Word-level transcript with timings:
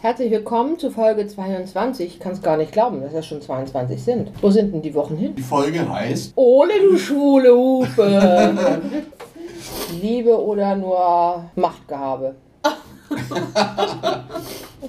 Herzlich 0.00 0.30
willkommen 0.30 0.78
zu 0.78 0.92
Folge 0.92 1.26
22. 1.26 2.06
Ich 2.06 2.20
kann 2.20 2.30
es 2.30 2.40
gar 2.40 2.56
nicht 2.56 2.70
glauben, 2.70 3.00
dass 3.00 3.12
es 3.12 3.26
schon 3.26 3.42
22 3.42 4.00
sind. 4.00 4.30
Wo 4.40 4.48
sind 4.48 4.72
denn 4.72 4.80
die 4.80 4.94
Wochen 4.94 5.16
hin? 5.16 5.34
Die 5.34 5.42
Folge 5.42 5.92
heißt 5.92 6.34
Ole, 6.36 6.74
du 6.88 6.96
schwule 6.96 7.52
Hupe! 7.52 8.80
Liebe 10.00 10.40
oder 10.40 10.76
nur 10.76 11.50
Machtgehabe? 11.56 12.36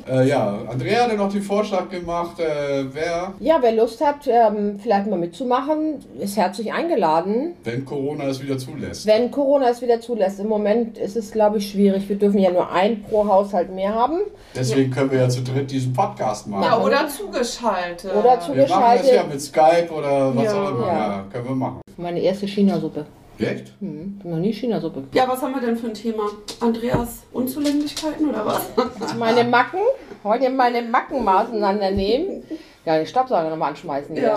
Äh, 0.07 0.27
ja, 0.27 0.59
Andrea 0.69 1.03
hat 1.03 1.11
ja 1.11 1.17
noch 1.17 1.31
den 1.31 1.41
Vorschlag 1.41 1.87
gemacht, 1.89 2.39
äh, 2.39 2.85
wer, 2.93 3.33
Ja, 3.39 3.57
wer 3.61 3.71
Lust 3.73 4.03
hat, 4.03 4.27
ähm, 4.27 4.79
vielleicht 4.81 5.07
mal 5.07 5.19
mitzumachen, 5.19 5.99
ist 6.19 6.35
herzlich 6.37 6.71
eingeladen. 6.73 7.53
wenn 7.63 7.85
Corona 7.85 8.25
es 8.25 8.41
wieder 8.41 8.57
zulässt. 8.57 9.05
Wenn 9.05 9.29
Corona 9.29 9.69
es 9.69 9.81
wieder 9.83 9.99
zulässt. 10.01 10.39
Im 10.39 10.47
Moment 10.47 10.97
ist 10.97 11.15
es, 11.15 11.31
glaube 11.31 11.57
ich, 11.59 11.69
schwierig. 11.71 12.07
Wir 12.09 12.15
dürfen 12.17 12.39
ja 12.39 12.49
nur 12.51 12.71
ein 12.71 13.03
pro 13.03 13.27
Haushalt 13.27 13.71
mehr 13.73 13.93
haben. 13.93 14.19
Deswegen 14.55 14.89
können 14.91 15.11
wir 15.11 15.19
ja 15.19 15.29
zu 15.29 15.41
dritt 15.43 15.69
diesen 15.69 15.93
Podcast 15.93 16.47
machen. 16.47 16.63
Ja, 16.63 16.79
oder 16.81 17.07
zugeschaltet. 17.07 18.11
Oder 18.11 18.39
wir 18.53 18.67
machen 18.67 18.97
das 18.97 19.11
ja 19.11 19.23
zugeschaltet. 19.23 19.29
mit 19.29 19.41
Skype 19.41 19.89
oder 19.95 20.35
was 20.35 20.43
Ja. 20.45 20.63
auch 20.63 20.69
immer. 20.71 20.87
Ja. 20.87 20.93
Ja. 20.97 21.25
können 21.31 21.47
wir 21.49 21.55
machen. 21.55 21.81
Meine 21.97 22.19
erste 22.19 22.47
China-Suppe. 22.47 23.05
Echt? 23.39 23.73
Hm, 23.79 24.19
noch 24.23 24.37
nie 24.37 24.51
China-Suppe. 24.51 25.03
Ja, 25.13 25.27
was 25.27 25.41
haben 25.41 25.53
wir 25.53 25.61
denn 25.61 25.77
für 25.77 25.87
ein 25.87 25.93
Thema? 25.93 26.23
Andreas 26.59 27.23
Unzulänglichkeiten 27.31 28.29
oder 28.29 28.45
was? 28.45 28.61
Meine 29.17 29.43
Macken. 29.45 29.79
Heute 30.23 30.49
meine 30.49 30.81
Macken 30.81 31.23
mal 31.23 31.45
auseinandernehmen. 31.45 32.43
Ja, 32.85 32.97
den 32.97 33.05
Staubsauger 33.07 33.49
nochmal 33.49 33.69
anschmeißen. 33.69 34.13
hier. 34.15 34.35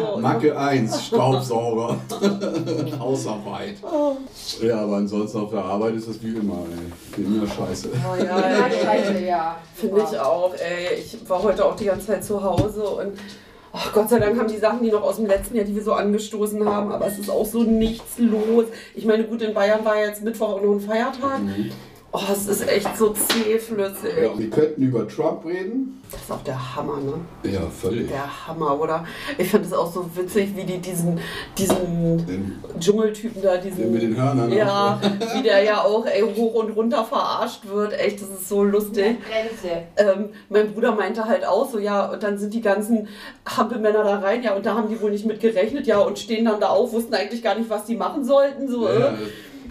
so, 0.00 0.18
Macke 0.18 0.56
1, 0.58 1.06
Staubsauger. 1.06 1.98
Hausarbeit. 2.98 3.76
Ja, 4.62 4.80
aber 4.80 4.96
ansonsten 4.96 5.38
auf 5.38 5.50
der 5.50 5.62
Arbeit 5.64 5.96
ist 5.96 6.08
das 6.08 6.22
wie 6.22 6.34
immer, 6.34 6.64
ey. 7.18 7.22
Immer 7.24 7.46
scheiße. 7.46 7.90
Oh, 7.92 8.16
ja, 8.16 8.40
Ja, 8.58 8.70
scheiße, 8.70 9.18
ja. 9.26 9.56
Finde 9.74 10.02
ich 10.10 10.18
auch, 10.18 10.54
ey. 10.54 10.98
Ich 10.98 11.28
war 11.28 11.42
heute 11.42 11.64
auch 11.66 11.76
die 11.76 11.84
ganze 11.84 12.06
Zeit 12.06 12.24
zu 12.24 12.42
Hause 12.42 12.84
und 12.84 13.18
ach 13.72 13.92
Gott 13.92 14.10
sei 14.10 14.18
Dank 14.18 14.38
haben 14.38 14.48
die 14.48 14.58
Sachen, 14.58 14.82
die 14.82 14.90
noch 14.90 15.02
aus 15.02 15.16
dem 15.16 15.26
letzten 15.26 15.56
Jahr, 15.56 15.64
die 15.64 15.74
wir 15.74 15.82
so 15.82 15.92
angestoßen 15.94 16.64
haben, 16.64 16.92
aber 16.92 17.06
es 17.06 17.18
ist 17.18 17.30
auch 17.30 17.46
so 17.46 17.62
nichts 17.62 18.18
los. 18.18 18.66
Ich 18.94 19.04
meine, 19.04 19.24
gut, 19.24 19.42
in 19.42 19.54
Bayern 19.54 19.84
war 19.84 19.98
jetzt 19.98 20.22
Mittwoch 20.22 20.50
auch 20.50 20.62
noch 20.62 20.72
ein 20.72 20.80
Feiertag. 20.80 21.40
Oh, 22.14 22.20
es 22.30 22.46
ist 22.46 22.68
echt 22.68 22.94
so 22.98 23.08
zähflüssig. 23.14 24.10
Ja, 24.22 24.38
wir 24.38 24.50
könnten 24.50 24.82
über 24.82 25.08
Trump 25.08 25.46
reden. 25.46 25.98
Das 26.10 26.20
ist 26.20 26.30
auch 26.30 26.42
der 26.44 26.76
Hammer, 26.76 26.98
ne? 26.98 27.14
Ja, 27.50 27.62
völlig. 27.70 28.08
Der 28.08 28.46
Hammer, 28.46 28.78
oder? 28.78 29.06
Ich 29.38 29.48
finde 29.48 29.66
es 29.66 29.72
auch 29.72 29.90
so 29.90 30.04
witzig, 30.14 30.54
wie 30.54 30.64
die 30.64 30.76
diesen, 30.76 31.18
diesen 31.56 32.26
Den, 32.26 32.58
Dschungeltypen 32.78 33.40
da, 33.40 33.56
diesen. 33.56 33.78
den 33.78 33.92
mit 33.92 34.02
den 34.02 34.14
Hörnern. 34.14 34.52
Ja, 34.52 35.00
wie 35.34 35.42
der 35.42 35.62
ja 35.62 35.80
auch 35.82 36.04
ey, 36.04 36.20
hoch 36.20 36.52
und 36.52 36.76
runter 36.76 37.02
verarscht 37.02 37.66
wird. 37.66 37.98
Echt, 37.98 38.20
das 38.20 38.28
ist 38.28 38.46
so 38.46 38.62
lustig. 38.62 39.16
Ähm, 39.96 40.28
mein 40.50 40.70
Bruder 40.74 40.92
meinte 40.94 41.24
halt 41.24 41.46
auch 41.46 41.70
so, 41.70 41.78
ja, 41.78 42.12
und 42.12 42.22
dann 42.22 42.36
sind 42.36 42.52
die 42.52 42.60
ganzen 42.60 43.08
Hampelmänner 43.46 44.04
da 44.04 44.18
rein, 44.18 44.42
ja, 44.42 44.54
und 44.54 44.66
da 44.66 44.74
haben 44.74 44.90
die 44.90 45.00
wohl 45.00 45.12
nicht 45.12 45.24
mit 45.24 45.40
gerechnet, 45.40 45.86
ja, 45.86 45.98
und 46.00 46.18
stehen 46.18 46.44
dann 46.44 46.60
da 46.60 46.68
auf, 46.68 46.92
wussten 46.92 47.14
eigentlich 47.14 47.42
gar 47.42 47.54
nicht, 47.54 47.70
was 47.70 47.86
die 47.86 47.96
machen 47.96 48.22
sollten. 48.22 48.68
So, 48.68 48.86
Ja, 48.86 49.08
äh, 49.08 49.12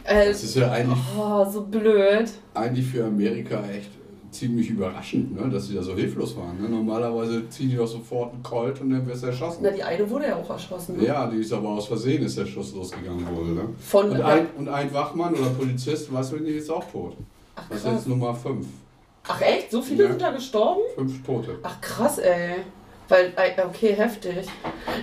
das 0.06 0.44
ist 0.44 0.56
ja 0.56 0.72
eigentlich, 0.72 1.00
oh, 1.18 1.46
so 1.50 1.62
blöd. 1.62 2.30
eigentlich 2.54 2.86
für 2.88 3.06
Amerika 3.06 3.62
echt 3.70 3.90
ziemlich 4.32 4.70
überraschend, 4.70 5.36
ne, 5.36 5.50
dass 5.50 5.68
sie 5.68 5.76
da 5.76 5.84
so 5.84 5.94
hilflos 5.94 6.38
waren. 6.38 6.62
Ne? 6.62 6.70
Normalerweise 6.70 7.48
ziehen 7.50 7.70
die 7.70 7.76
doch 7.76 7.88
sofort 7.88 8.34
einen 8.34 8.42
Colt 8.44 8.80
und 8.80 8.90
dann 8.92 9.06
wirst 9.06 9.24
du 9.24 9.28
erschossen. 9.28 9.60
Na, 9.64 9.72
die 9.72 9.84
eine 9.84 10.10
wurde 10.10 10.28
ja 10.28 10.38
auch 10.38 10.50
erschossen. 10.50 10.98
Ne? 10.98 11.06
Ja, 11.08 11.28
die 11.30 11.38
ist 11.38 11.52
aber 11.52 11.68
aus 11.70 11.88
Versehen, 11.88 12.24
ist 12.24 12.38
der 12.38 12.46
Schuss 12.46 12.74
losgegangen 12.74 13.26
wohl. 13.36 13.48
Ne? 13.56 13.62
Von, 13.80 14.10
Und, 14.12 14.22
ein, 14.22 14.48
und 14.58 14.70
ein 14.70 14.94
Wachmann 14.94 15.34
oder 15.34 15.50
Polizist, 15.50 16.14
weißt 16.14 16.32
du, 16.32 16.38
die 16.40 16.52
ist 16.52 16.70
auch 16.70 16.90
tot. 16.90 17.18
ach, 17.58 17.64
Das 17.70 17.80
ist 17.80 17.86
jetzt 17.86 18.08
Nummer 18.08 18.34
5. 18.34 18.66
ach 19.28 19.42
echt? 19.42 19.70
So 19.72 19.82
viele 19.82 20.04
Ja. 20.06 20.10
sind 20.12 20.22
da 20.22 20.32
gestorben? 20.32 20.82
Fünf 20.96 21.26
Tote. 21.26 21.56
Ach 21.64 21.82
krass, 21.82 22.18
ey. 22.20 22.56
Weil, 23.12 23.34
äh, 23.36 23.62
okay, 23.66 23.94
heftig. 23.94 24.48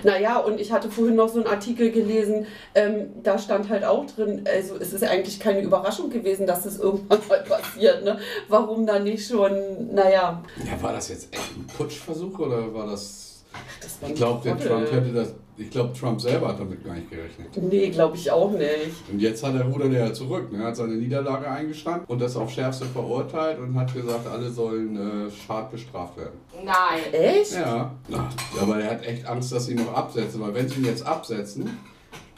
Naja, 0.03 0.39
und 0.39 0.59
ich 0.59 0.71
hatte 0.71 0.89
vorhin 0.89 1.15
noch 1.15 1.29
so 1.29 1.41
einen 1.41 1.47
Artikel 1.47 1.91
gelesen, 1.91 2.47
ähm, 2.73 3.11
da 3.21 3.37
stand 3.37 3.69
halt 3.69 3.83
auch 3.83 4.07
drin, 4.07 4.45
also 4.51 4.77
es 4.77 4.93
ist 4.93 5.03
eigentlich 5.03 5.39
keine 5.39 5.61
Überraschung 5.61 6.09
gewesen, 6.09 6.47
dass 6.47 6.63
das 6.63 6.79
irgendwann 6.79 7.19
mal 7.29 7.43
passiert, 7.43 8.03
ne? 8.03 8.17
Warum 8.47 8.87
dann 8.87 9.03
nicht 9.03 9.27
schon, 9.27 9.93
naja, 9.93 10.43
Ja, 10.57 10.81
war 10.81 10.93
das 10.93 11.09
jetzt 11.09 11.31
echt 11.31 11.55
ein 11.55 11.67
Putschversuch 11.67 12.39
oder 12.39 12.73
war 12.73 12.87
das. 12.87 13.43
das 13.79 14.01
war 14.01 14.09
Ich 14.09 14.15
glaube, 14.15 14.41
der 14.43 14.57
Trump 14.57 14.91
hätte 14.91 15.13
das. 15.13 15.35
Ich 15.59 15.69
glaube, 15.71 15.93
Trump 15.93 16.21
selber 16.21 16.47
hat 16.47 16.59
damit 16.59 16.85
gar 16.85 16.95
nicht 16.95 17.09
gerechnet. 17.09 17.49
Nee, 17.57 17.89
glaube 17.89 18.15
ich 18.15 18.31
auch 18.31 18.51
nicht. 18.51 19.09
Und 19.11 19.19
jetzt 19.19 19.43
hat 19.43 19.55
er 19.55 19.65
rudert 19.65 19.93
er 19.93 20.07
ja 20.07 20.13
zurück. 20.13 20.49
Ne? 20.51 20.59
Er 20.59 20.67
hat 20.67 20.77
seine 20.77 20.93
Niederlage 20.93 21.49
eingestanden 21.49 22.05
und 22.07 22.21
das 22.21 22.37
auf 22.37 22.49
Schärfste 22.49 22.85
verurteilt 22.85 23.59
und 23.59 23.75
hat 23.75 23.93
gesagt, 23.93 24.25
alle 24.25 24.49
sollen 24.49 24.95
äh, 25.27 25.29
hart 25.49 25.71
bestraft 25.71 26.15
werden. 26.15 26.39
Nein. 26.63 27.13
Echt? 27.13 27.53
Ja. 27.53 27.93
Na, 28.07 28.29
aber 28.61 28.79
er 28.79 28.91
hat 28.91 29.05
echt 29.05 29.25
Angst, 29.27 29.51
dass 29.51 29.65
sie 29.65 29.73
ihn 29.73 29.83
noch 29.83 29.93
absetzen. 29.93 30.39
Weil 30.41 30.53
wenn 30.53 30.69
sie 30.69 30.79
ihn 30.79 30.85
jetzt 30.85 31.05
absetzen, 31.05 31.77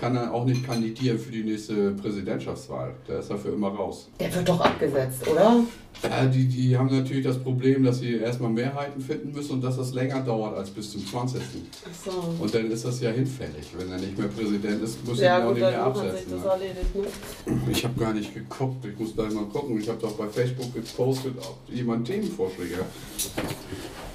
kann 0.02 0.16
er 0.16 0.34
auch 0.34 0.46
nicht 0.46 0.66
kandidieren 0.66 1.20
für 1.20 1.32
die 1.32 1.44
nächste 1.44 1.92
Präsidentschaftswahl. 1.92 2.96
Der 3.08 3.20
ist 3.20 3.30
dafür 3.30 3.54
immer 3.54 3.68
raus. 3.70 4.10
Der 4.20 4.34
wird 4.34 4.50
doch 4.50 4.60
abgesetzt, 4.60 5.28
oder? 5.28 5.64
Ja, 6.02 6.26
die, 6.26 6.48
die 6.48 6.76
haben 6.76 6.88
natürlich 6.88 7.24
das 7.24 7.38
Problem, 7.38 7.84
dass 7.84 8.00
sie 8.00 8.16
erstmal 8.16 8.50
Mehrheiten 8.50 9.00
finden 9.00 9.32
müssen 9.32 9.52
und 9.52 9.64
dass 9.64 9.78
das 9.78 9.94
länger 9.94 10.22
dauert 10.22 10.58
als 10.58 10.72
bis 10.72 10.92
zum 10.94 11.06
20. 11.06 11.40
Ach 11.44 12.06
so. 12.12 12.44
Und 12.44 12.56
dann 12.56 12.72
ist 12.72 12.84
das 12.84 13.00
ja 13.00 13.12
hinfällig. 13.12 13.68
Wenn 13.78 13.92
er 13.92 14.00
nicht 14.00 14.18
mehr 14.18 14.28
Präsident 14.28 14.82
ist, 14.82 15.06
muss 15.06 15.20
Ja, 15.20 15.38
er 15.38 15.40
ihn 15.40 15.46
auch 15.46 15.52
nicht 15.52 15.62
mehr 15.62 15.84
absetzen. 15.84 16.40
Ne? 16.40 16.46
erledigt, 16.48 16.96
ne? 16.96 17.62
Ich 17.70 17.84
habe 17.84 18.00
gar 18.00 18.14
nicht 18.14 18.34
geguckt. 18.34 18.84
Ich 18.84 18.98
muss 18.98 19.14
gleich 19.14 19.32
mal 19.34 19.46
gucken. 19.46 19.80
Ich 19.80 19.88
habe 19.88 20.00
doch 20.00 20.14
bei 20.14 20.28
Facebook 20.28 20.74
gepostet, 20.74 21.36
ob 21.38 21.60
jemand 21.72 22.08
Themenvorschläge 22.08 22.78
hat. 22.78 22.86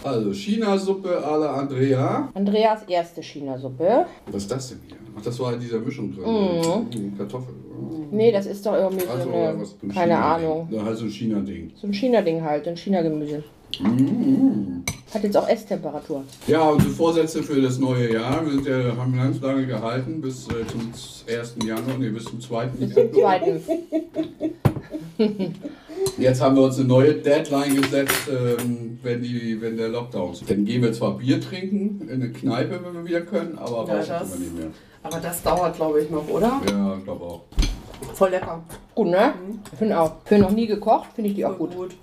Also, 0.04 0.32
China-Suppe 0.32 1.08
à 1.24 1.36
la 1.38 1.52
Andrea. 1.54 2.28
Andreas 2.34 2.82
erste 2.88 3.22
China-Suppe. 3.22 4.06
Was 4.30 4.42
ist 4.42 4.50
das 4.50 4.68
denn 4.68 4.78
hier? 4.86 4.96
Ach, 5.18 5.22
das 5.22 5.38
war 5.40 5.54
in 5.54 5.60
dieser 5.60 5.78
Mischung 5.80 6.12
drin. 6.14 6.24
Mhm. 6.24 7.16
Kartoffel. 7.16 7.54
Nee, 8.10 8.30
das 8.32 8.46
ist 8.46 8.64
doch 8.64 8.74
irgendwie 8.74 9.04
so 9.04 9.10
Also, 9.10 9.30
eine, 9.32 9.60
was? 9.60 9.74
Ein 9.82 9.88
keine. 9.88 10.18
Ahnung. 10.18 10.68
Ja, 10.70 10.84
halt 10.84 10.96
so 10.96 11.04
ein 11.04 11.10
China-Ding. 11.10 11.72
So 11.74 11.86
ein 11.86 11.92
China-Ding 11.92 12.42
halt, 12.42 12.68
ein 12.68 12.76
China-Gemüse. 12.76 13.42
Mhm. 13.80 14.84
Hat 15.12 15.22
jetzt 15.22 15.36
auch 15.36 15.48
Esstemperatur. 15.48 16.24
Ja, 16.46 16.68
unsere 16.68 16.90
Vorsätze 16.92 17.42
für 17.42 17.60
das 17.60 17.78
neue 17.78 18.12
Jahr 18.12 18.44
wir 18.44 18.52
sind 18.52 18.66
ja, 18.66 18.96
haben 18.96 19.16
ganz 19.16 19.40
lange 19.40 19.66
gehalten, 19.66 20.20
bis 20.20 20.46
äh, 20.48 20.66
zum 20.66 20.92
1. 21.28 21.56
Januar, 21.64 21.98
nee, 21.98 22.08
bis 22.10 22.24
zum 22.24 22.40
2. 22.40 22.66
Bis 22.66 22.94
zum 22.94 23.12
zweiten. 23.14 23.60
Jetzt 26.18 26.40
haben 26.42 26.56
wir 26.56 26.62
uns 26.62 26.78
eine 26.78 26.88
neue 26.88 27.14
Deadline 27.14 27.80
gesetzt, 27.80 28.28
ähm, 28.30 28.98
wenn, 29.02 29.22
die, 29.22 29.60
wenn 29.60 29.76
der 29.76 29.88
Lockdown 29.88 30.32
ist. 30.32 30.48
Dann 30.50 30.64
gehen 30.64 30.82
wir 30.82 30.92
zwar 30.92 31.16
Bier 31.18 31.40
trinken 31.40 32.08
in 32.08 32.22
eine 32.22 32.32
Kneipe, 32.32 32.80
wenn 32.84 32.94
wir 32.94 33.04
wieder 33.04 33.20
können, 33.22 33.58
aber 33.58 33.86
Ja, 33.88 33.96
das- 33.98 34.08
können 34.08 34.32
wir 34.32 34.38
nicht 34.38 34.58
mehr. 34.58 34.68
Aber 35.02 35.18
das 35.20 35.42
dauert, 35.42 35.76
glaube 35.76 36.00
ich, 36.00 36.10
noch, 36.10 36.28
oder? 36.28 36.60
Ja, 36.68 36.96
ich 36.98 37.04
glaube 37.04 37.24
auch. 37.24 37.42
Voll 38.14 38.30
lecker. 38.30 38.62
Gut, 38.94 39.06
ne? 39.08 39.34
Ich 39.72 39.78
finde 39.78 40.00
auch. 40.00 40.12
Für 40.24 40.38
noch 40.38 40.50
nie 40.50 40.66
gekocht, 40.66 41.10
finde 41.14 41.30
ich 41.30 41.36
die 41.36 41.44
auch 41.44 41.56
Voll 41.56 41.68
gut. 41.68 41.96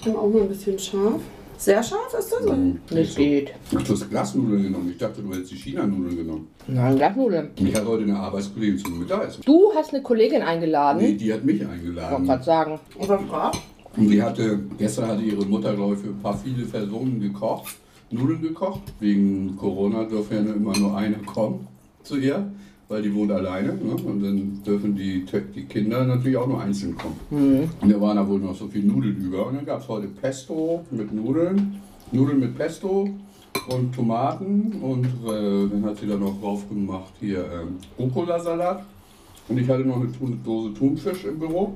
Ich 0.00 0.06
bin 0.06 0.16
auch 0.16 0.30
noch 0.30 0.40
ein 0.40 0.48
bisschen 0.48 0.78
scharf. 0.78 1.20
Sehr 1.58 1.82
scharf 1.82 2.14
ist 2.18 2.32
das? 2.32 2.40
Das 2.88 3.14
geht. 3.16 3.52
Ach, 3.76 3.82
du 3.82 3.92
hast 3.92 4.08
Glasnudeln 4.08 4.62
genommen. 4.62 4.88
Ich 4.92 4.96
dachte, 4.96 5.20
du 5.20 5.28
hättest 5.30 5.50
die 5.50 5.56
China-Nudeln 5.56 6.16
genommen. 6.16 6.48
Nein, 6.66 6.96
Glasnudeln. 6.96 7.50
Ich 7.56 7.74
hatte 7.74 7.86
heute 7.86 8.04
eine 8.04 8.16
Arbeitskollegin 8.18 8.78
zum 8.78 8.98
Mittagessen. 8.98 9.42
Du 9.44 9.70
hast 9.74 9.92
eine 9.92 10.02
Kollegin 10.02 10.40
eingeladen. 10.40 11.02
Nee, 11.02 11.12
die 11.16 11.30
hat 11.30 11.44
mich 11.44 11.56
Ich 11.56 11.60
wollte 11.68 11.74
eingeladen. 11.74 12.24
gerade 12.26 12.42
sagen. 12.44 12.80
Und 12.98 13.08
was 13.10 13.28
war? 13.30 13.52
Und 13.94 14.08
die 14.08 14.22
hatte, 14.22 14.58
gestern 14.78 15.08
hatte 15.08 15.22
ihre 15.22 15.44
Mutter, 15.44 15.74
glaube 15.74 15.92
ich, 15.96 16.00
für 16.00 16.08
ein 16.08 16.18
paar 16.22 16.38
viele 16.38 16.64
Personen 16.64 17.20
gekocht, 17.20 17.74
Nudeln 18.10 18.40
gekocht. 18.40 18.80
Wegen 19.00 19.54
Corona 19.58 20.04
dürfen 20.04 20.34
ja 20.34 20.40
nur 20.42 20.56
immer 20.56 20.78
nur 20.78 20.96
eine 20.96 21.18
kommen 21.18 21.68
zu 22.04 22.16
ihr, 22.16 22.50
weil 22.90 23.02
die 23.02 23.14
wohnt 23.14 23.30
alleine. 23.30 23.68
Ne? 23.74 23.94
Und 24.04 24.22
dann 24.22 24.62
dürfen 24.66 24.94
die, 24.96 25.24
die 25.54 25.64
Kinder 25.64 26.04
natürlich 26.04 26.36
auch 26.36 26.48
nur 26.48 26.60
einzeln 26.60 26.96
kommen. 26.96 27.18
Mhm. 27.30 27.70
Und 27.80 27.88
da 27.92 28.00
waren 28.00 28.16
da 28.16 28.28
wohl 28.28 28.40
noch 28.40 28.54
so 28.54 28.66
viel 28.66 28.82
Nudeln 28.82 29.16
über. 29.16 29.46
Und 29.46 29.54
dann 29.54 29.64
gab 29.64 29.80
es 29.80 29.88
heute 29.88 30.08
Pesto 30.08 30.84
mit 30.90 31.12
Nudeln, 31.12 31.80
Nudeln 32.10 32.40
mit 32.40 32.58
Pesto 32.58 33.08
und 33.68 33.94
Tomaten. 33.94 34.82
Und 34.82 35.06
äh, 35.06 35.68
dann 35.70 35.84
hat 35.84 35.98
sie 35.98 36.08
da 36.08 36.16
noch 36.16 36.40
drauf 36.40 36.68
gemacht 36.68 37.12
hier 37.20 37.44
ähm, 37.52 37.76
Rucola-Salat. 37.96 38.82
Und 39.48 39.58
ich 39.58 39.68
hatte 39.68 39.84
noch 39.84 39.96
eine 39.96 40.08
Dose 40.44 40.74
Thunfisch 40.74 41.24
im 41.24 41.38
Büro. 41.38 41.74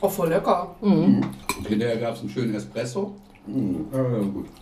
Oh, 0.00 0.08
voll 0.08 0.30
lecker. 0.30 0.74
Mhm. 0.80 1.20
Und 1.58 1.68
hinterher 1.68 1.98
gab 1.98 2.14
es 2.14 2.20
einen 2.22 2.30
schönen 2.30 2.54
Espresso. 2.56 3.14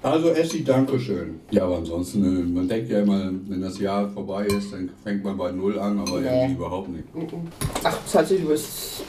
Also 0.02 0.28
Essi, 0.30 0.64
Dankeschön. 0.64 1.40
Ja, 1.50 1.64
aber 1.64 1.78
ansonsten, 1.78 2.24
äh, 2.24 2.42
man 2.42 2.68
denkt 2.68 2.90
ja 2.90 3.00
immer, 3.00 3.30
wenn 3.48 3.60
das 3.60 3.78
Jahr 3.78 4.08
vorbei 4.08 4.46
ist, 4.46 4.72
dann 4.72 4.90
fängt 5.02 5.24
man 5.24 5.36
bei 5.36 5.50
Null 5.52 5.78
an, 5.78 5.98
aber 5.98 6.20
Nee. 6.20 6.26
irgendwie 6.28 6.54
überhaupt 6.54 6.88
nicht. 6.88 7.04
Ach, 7.84 7.98
es, 8.06 8.14
hat 8.14 8.26
sich, 8.28 8.42
es 8.48 9.02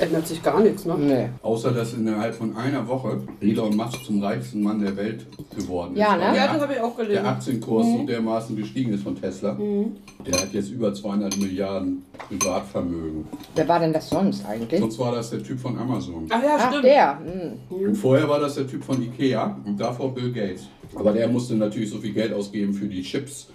ändert 0.00 0.26
sich 0.26 0.42
gar 0.42 0.60
nichts, 0.60 0.84
ne? 0.84 0.94
Nee. 0.98 1.28
Außer, 1.42 1.72
dass 1.72 1.94
innerhalb 1.94 2.34
von 2.34 2.56
einer 2.56 2.86
Woche 2.86 3.20
Elon 3.40 3.76
Musk 3.76 4.04
zum 4.04 4.22
reichsten 4.22 4.62
Mann 4.62 4.80
der 4.80 4.96
Welt 4.96 5.26
geworden 5.56 5.94
ist. 5.94 6.00
Ja, 6.00 6.16
ne? 6.16 6.22
Der 6.32 6.34
Ja, 6.34 6.52
das 6.52 6.62
habe 6.62 6.72
ich 6.74 6.80
auch 6.80 6.96
Der 6.96 7.04
gelesen. 7.06 7.26
Aktienkurs 7.26 7.86
so 7.86 8.04
dermaßen 8.06 8.56
gestiegen 8.56 8.92
ist 8.92 9.02
von 9.02 9.20
Tesla. 9.20 9.54
Mhm. 9.54 9.92
Der 10.26 10.34
hat 10.40 10.52
jetzt 10.52 10.70
über 10.70 10.92
200 10.92 11.36
Milliarden 11.38 12.04
Privatvermögen. 12.28 13.24
Wer 13.54 13.68
war 13.68 13.78
denn 13.80 13.92
das 13.92 14.08
sonst 14.08 14.44
eigentlich? 14.46 14.80
Sonst 14.80 14.98
war 14.98 15.12
das 15.12 15.30
der 15.30 15.42
Typ 15.42 15.58
von 15.60 15.78
Amazon. 15.78 16.26
Ach 16.30 16.42
ja, 16.42 16.56
Ach, 16.58 16.68
stimmt. 16.70 16.84
der. 16.84 17.18
Hm. 17.20 17.86
Und 17.88 17.94
vorher 17.96 18.28
war 18.28 18.40
das 18.40 18.54
der 18.56 18.66
Typ 18.66 18.82
von 18.82 19.00
Ikea 19.00 19.15
und 19.64 19.78
davor 19.78 20.14
Bill 20.14 20.32
Gates. 20.32 20.68
Aber 20.94 21.12
der 21.12 21.28
musste 21.28 21.54
natürlich 21.54 21.90
so 21.90 21.98
viel 21.98 22.12
Geld 22.12 22.32
ausgeben 22.32 22.72
für 22.72 22.86
die 22.86 23.02
Chips, 23.02 23.48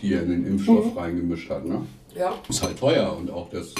die 0.00 0.14
er 0.14 0.22
in 0.22 0.30
den 0.30 0.46
Impfstoff 0.46 0.96
reingemischt 0.96 1.50
hat. 1.50 1.64
Ne? 1.64 1.82
Ja. 2.16 2.34
Ist 2.48 2.62
halt 2.62 2.78
teuer 2.78 3.16
und 3.16 3.30
auch 3.30 3.48
das, 3.48 3.74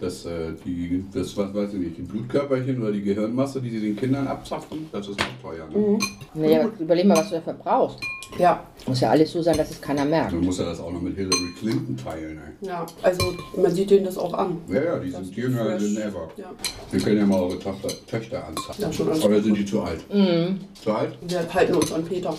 das, 0.00 0.24
äh, 0.24 0.52
die, 0.64 1.04
das 1.12 1.36
was 1.36 1.54
weiß 1.54 1.74
ich 1.74 1.80
nicht, 1.80 1.98
die 1.98 2.02
Blutkörperchen 2.02 2.82
oder 2.82 2.92
die 2.92 3.02
Gehirnmasse, 3.02 3.60
die 3.60 3.70
sie 3.70 3.80
den 3.80 3.96
Kindern 3.96 4.26
abzapfen, 4.26 4.88
das 4.92 5.08
ist 5.08 5.20
auch 5.20 5.42
teuer. 5.50 5.66
Ne? 5.68 5.98
Naja, 6.34 6.68
überleg 6.78 7.06
mal, 7.06 7.16
was 7.18 7.28
du 7.28 7.36
dafür 7.36 7.54
brauchst. 7.54 7.98
Ja, 8.38 8.62
Muss 8.86 9.00
ja 9.00 9.10
alles 9.10 9.32
so 9.32 9.42
sein, 9.42 9.56
dass 9.56 9.70
es 9.70 9.80
keiner 9.80 10.04
merkt. 10.04 10.32
Dann 10.32 10.44
muss 10.44 10.58
er 10.60 10.66
das 10.66 10.80
auch 10.80 10.92
noch 10.92 11.02
mit 11.02 11.16
Hillary 11.16 11.52
Clinton 11.58 11.96
teilen. 11.96 12.40
Ey. 12.62 12.68
ja. 12.68 12.86
Also 13.02 13.34
man 13.56 13.70
sieht 13.72 13.90
denen 13.90 14.04
das 14.04 14.16
auch 14.16 14.32
an. 14.32 14.58
Ja, 14.68 14.82
ja, 14.82 14.98
die 14.98 15.10
sind 15.10 15.34
jünger 15.34 15.64
than 15.78 15.96
ever. 15.96 16.30
Ja. 16.36 16.50
Wir 16.90 17.00
können 17.00 17.18
ja 17.18 17.26
mal 17.26 17.40
eure 17.40 17.58
Tochter, 17.58 17.88
Töchter 18.06 18.46
anzeigen. 18.46 18.82
Ja, 18.82 18.92
schon 18.92 19.08
Oder 19.08 19.42
sind 19.42 19.56
die 19.56 19.64
zu 19.64 19.82
alt? 19.82 20.00
Mhm. 20.12 20.60
Zu 20.80 20.92
alt? 20.92 21.18
Wir 21.26 21.52
halten 21.52 21.74
uns 21.74 21.92
an 21.92 22.04
Peter. 22.04 22.34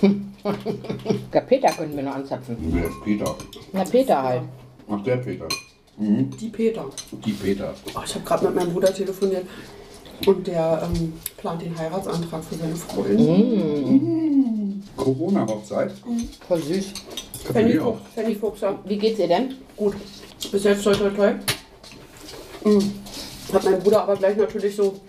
Der 1.32 1.40
Peter 1.42 1.68
könnten 1.68 1.96
wir 1.96 2.02
noch 2.02 2.14
anzapfen. 2.14 2.56
Wer 2.60 2.84
ist 2.84 3.04
Peter? 3.04 3.36
Na, 3.72 3.84
Peter 3.84 4.22
halt. 4.22 4.42
Ach, 4.90 5.02
der 5.02 5.16
Peter. 5.18 5.46
Mhm. 6.00 6.30
Die 6.40 6.48
Peter. 6.48 6.86
Die 7.24 7.32
Peter. 7.32 7.74
Oh, 7.94 8.00
ich 8.04 8.14
habe 8.14 8.24
gerade 8.24 8.46
mit 8.46 8.54
meinem 8.54 8.72
Bruder 8.72 8.92
telefoniert 8.92 9.44
und 10.26 10.46
der 10.46 10.88
ähm, 10.94 11.12
plant 11.36 11.62
den 11.62 11.78
Heiratsantrag 11.78 12.42
für 12.42 12.54
seine 12.54 12.74
Freundin. 12.74 14.82
Corona-Hochzeit. 14.96 15.92
Voll 16.48 16.62
süß. 16.62 16.86
Fanny. 17.52 17.74
Fuchs, 17.74 18.00
Fanny 18.14 18.34
Fuchser. 18.34 18.78
Wie 18.84 18.96
geht's 18.96 19.18
ihr 19.18 19.28
denn? 19.28 19.54
Gut. 19.76 19.94
Bis 20.50 20.64
jetzt 20.64 20.84
toi 20.84 20.94
toi 20.94 21.10
toi. 21.10 21.34
Mhm. 22.64 22.92
Hat 23.52 23.64
mein 23.64 23.78
Bruder 23.80 24.02
aber 24.02 24.16
gleich 24.16 24.36
natürlich 24.36 24.76
so 24.76 25.00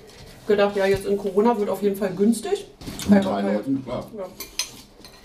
gedacht, 0.47 0.75
ja, 0.75 0.85
jetzt 0.85 1.05
in 1.05 1.17
Corona 1.17 1.57
wird 1.57 1.69
auf 1.69 1.81
jeden 1.81 1.95
Fall 1.95 2.11
günstig. 2.15 2.65
Mit 3.09 3.23
drei 3.23 3.41
Leuten, 3.41 3.83
klar. 3.83 4.05
Ja. 4.17 4.25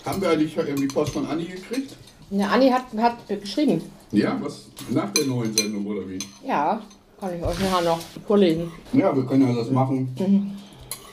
Haben 0.05 0.21
wir 0.21 0.29
eigentlich 0.29 0.55
irgendwie 0.55 0.87
Post 0.87 1.13
von 1.13 1.27
Anni 1.27 1.45
gekriegt? 1.45 1.93
Na, 2.29 2.49
Anni 2.49 2.69
hat, 2.69 2.85
hat 2.97 3.17
geschrieben. 3.27 3.81
Ja, 4.11 4.37
was? 4.41 4.69
Nach 4.89 5.11
der 5.11 5.25
neuen 5.25 5.55
Sendung 5.55 5.85
oder 5.85 6.07
wie? 6.07 6.19
Ja, 6.45 6.81
kann 7.19 7.35
ich 7.35 7.43
euch 7.43 7.59
nachher 7.59 7.81
noch 7.83 7.99
vorlesen. 8.25 8.71
Ja, 8.93 9.13
wir 9.15 9.25
können 9.25 9.47
ja 9.49 9.53
das 9.53 9.69
machen. 9.69 10.15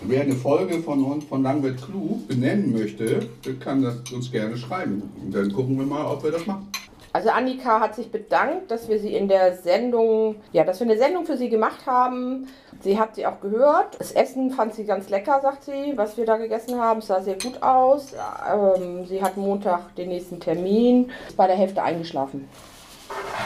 Wer 0.03 0.23
eine 0.23 0.35
Folge 0.35 0.81
von 0.81 1.03
uns 1.03 1.25
von 1.25 1.43
Langwert 1.43 1.83
Clou 1.83 2.21
benennen 2.29 2.73
möchte, 2.73 3.29
kann 3.59 3.83
das 3.83 3.97
uns 4.13 4.31
gerne 4.31 4.57
schreiben. 4.57 5.03
Und 5.25 5.35
dann 5.35 5.53
gucken 5.53 5.79
wir 5.79 5.87
mal, 5.87 6.05
ob 6.07 6.23
wir 6.23 6.31
das 6.31 6.47
machen. 6.47 6.69
Also 7.13 7.31
Annika 7.31 7.81
hat 7.81 7.95
sich 7.95 8.11
bedankt, 8.11 8.71
dass 8.71 8.89
wir 8.89 8.99
sie 8.99 9.15
in 9.15 9.29
der 9.29 9.57
Sendung, 9.57 10.37
ja, 10.53 10.65
dass 10.65 10.81
wir 10.81 10.87
eine 10.87 10.99
Sendung 10.99 11.25
für 11.25 11.37
sie 11.37 11.49
gemacht 11.49 11.87
haben. 11.87 12.49
Sie 12.81 12.99
hat 12.99 13.15
sie 13.15 13.25
auch 13.25 13.41
gehört. 13.41 13.99
Das 13.99 14.13
Essen 14.13 14.51
fand 14.51 14.75
sie 14.75 14.85
ganz 14.85 15.09
lecker, 15.11 15.41
sagt 15.41 15.65
sie, 15.65 15.93
was 15.97 16.17
wir 16.17 16.27
da 16.27 16.37
gegessen 16.37 16.79
haben. 16.79 16.99
Es 16.99 17.07
sah 17.07 17.23
sehr 17.23 17.39
gut 17.39 17.63
aus. 17.63 18.15
Ähm, 18.53 19.07
sie 19.07 19.23
hat 19.23 19.37
Montag 19.37 19.95
den 19.95 20.09
nächsten 20.09 20.39
Termin. 20.39 21.11
Ist 21.29 21.37
bei 21.37 21.47
der 21.47 21.57
Hälfte 21.57 21.83
eingeschlafen. 21.83 22.49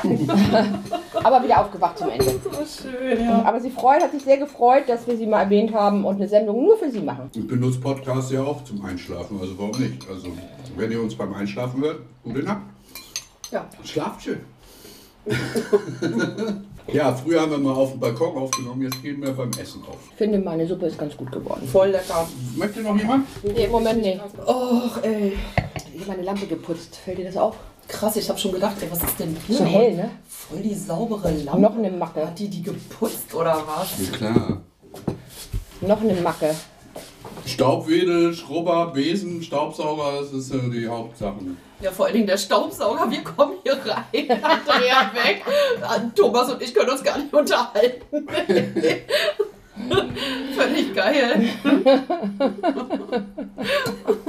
Aber 1.25 1.43
wieder 1.43 1.61
aufgewacht 1.61 1.99
zum 1.99 2.11
Ende. 2.11 2.25
So 2.59 2.89
schön, 2.89 3.25
ja. 3.25 3.43
Aber 3.43 3.61
sie 3.61 3.71
freut, 3.71 4.03
hat 4.03 4.13
sich 4.13 4.23
sehr 4.23 4.39
gefreut, 4.39 4.85
dass 4.89 5.07
wir 5.07 5.17
sie 5.17 5.27
mal 5.27 5.43
erwähnt 5.43 5.73
haben 5.73 6.05
und 6.05 6.17
eine 6.17 6.29
Sendung 6.29 6.65
nur 6.65 6.77
für 6.77 6.91
sie 6.91 7.01
machen. 7.01 7.31
Ich 7.35 7.47
benutze 7.47 7.79
Podcasts 7.81 8.33
ja 8.33 8.43
auch 8.43 8.65
zum 8.65 8.85
Einschlafen, 8.85 9.39
also 9.41 9.57
warum 9.59 9.79
nicht? 9.79 10.09
Also, 10.09 10.29
wenn 10.77 10.91
ihr 10.91 11.01
uns 11.01 11.15
beim 11.15 11.33
Einschlafen 11.35 11.81
hört, 11.81 12.01
gute 12.25 12.43
Nacht. 12.43 12.63
Ja. 13.51 13.67
Schlaft 13.85 14.23
schön. 14.23 14.41
ja, 16.93 17.13
früher 17.13 17.43
haben 17.43 17.51
wir 17.51 17.59
mal 17.59 17.75
auf 17.75 17.93
dem 17.93 18.01
Balkon 18.01 18.37
aufgenommen, 18.37 18.83
jetzt 18.83 19.03
gehen 19.03 19.23
wir 19.23 19.33
beim 19.33 19.51
Essen 19.51 19.83
auf. 19.87 19.99
Ich 20.11 20.17
finde, 20.17 20.39
meine 20.39 20.67
Suppe 20.67 20.87
ist 20.87 20.99
ganz 20.99 21.17
gut 21.17 21.31
geworden. 21.31 21.67
Voll 21.71 21.89
lecker. 21.89 22.27
Möchte 22.57 22.81
noch 22.81 22.97
jemand? 22.97 23.27
Nee, 23.45 23.65
im 23.65 23.71
Moment 23.71 24.03
nicht. 24.03 24.21
Och, 24.47 25.03
ey. 25.03 25.37
Ich 25.95 26.01
habe 26.01 26.13
meine 26.13 26.23
Lampe 26.23 26.47
geputzt. 26.47 26.97
Fällt 26.97 27.19
dir 27.19 27.27
das 27.27 27.37
auf? 27.37 27.57
Krass, 27.89 28.17
ich 28.17 28.29
habe 28.29 28.39
schon 28.39 28.53
gedacht, 28.53 28.77
ey, 28.81 28.89
was 28.91 29.03
ist 29.03 29.19
denn 29.19 29.37
hier? 29.47 29.57
So 29.57 29.65
hell, 29.65 29.97
ne? 29.97 30.11
Voll 30.29 30.61
die 30.61 30.75
saubere 30.75 31.31
Lampe. 31.33 31.61
Noch 31.61 31.77
eine 31.77 31.91
Macke. 31.91 32.27
Hat 32.27 32.39
die 32.39 32.49
die 32.49 32.63
geputzt 32.63 33.35
oder 33.35 33.63
was? 33.67 33.89
Ja, 33.99 34.11
klar. 34.17 34.61
Noch 35.81 36.01
eine 36.01 36.15
Macke. 36.21 36.55
Staubwedel, 37.47 38.35
Schrubber, 38.35 38.89
Besen, 38.89 39.43
Staubsauger, 39.43 40.21
das 40.21 40.33
ist 40.33 40.53
äh, 40.53 40.59
die 40.71 40.87
Hauptsachen. 40.87 41.57
Ja, 41.81 41.91
vor 41.91 42.07
allen 42.07 42.15
Dingen 42.15 42.27
der 42.27 42.37
Staubsauger. 42.37 43.11
Wir 43.11 43.23
kommen 43.23 43.55
hier 43.63 43.79
rein, 43.85 44.05
Andrea 44.43 45.11
weg. 45.15 45.43
Thomas 46.15 46.53
und 46.53 46.61
ich 46.61 46.75
können 46.75 46.91
uns 46.91 47.03
gar 47.03 47.17
nicht 47.17 47.33
unterhalten. 47.33 48.03
Völlig 50.57 50.95
geil. 50.95 51.49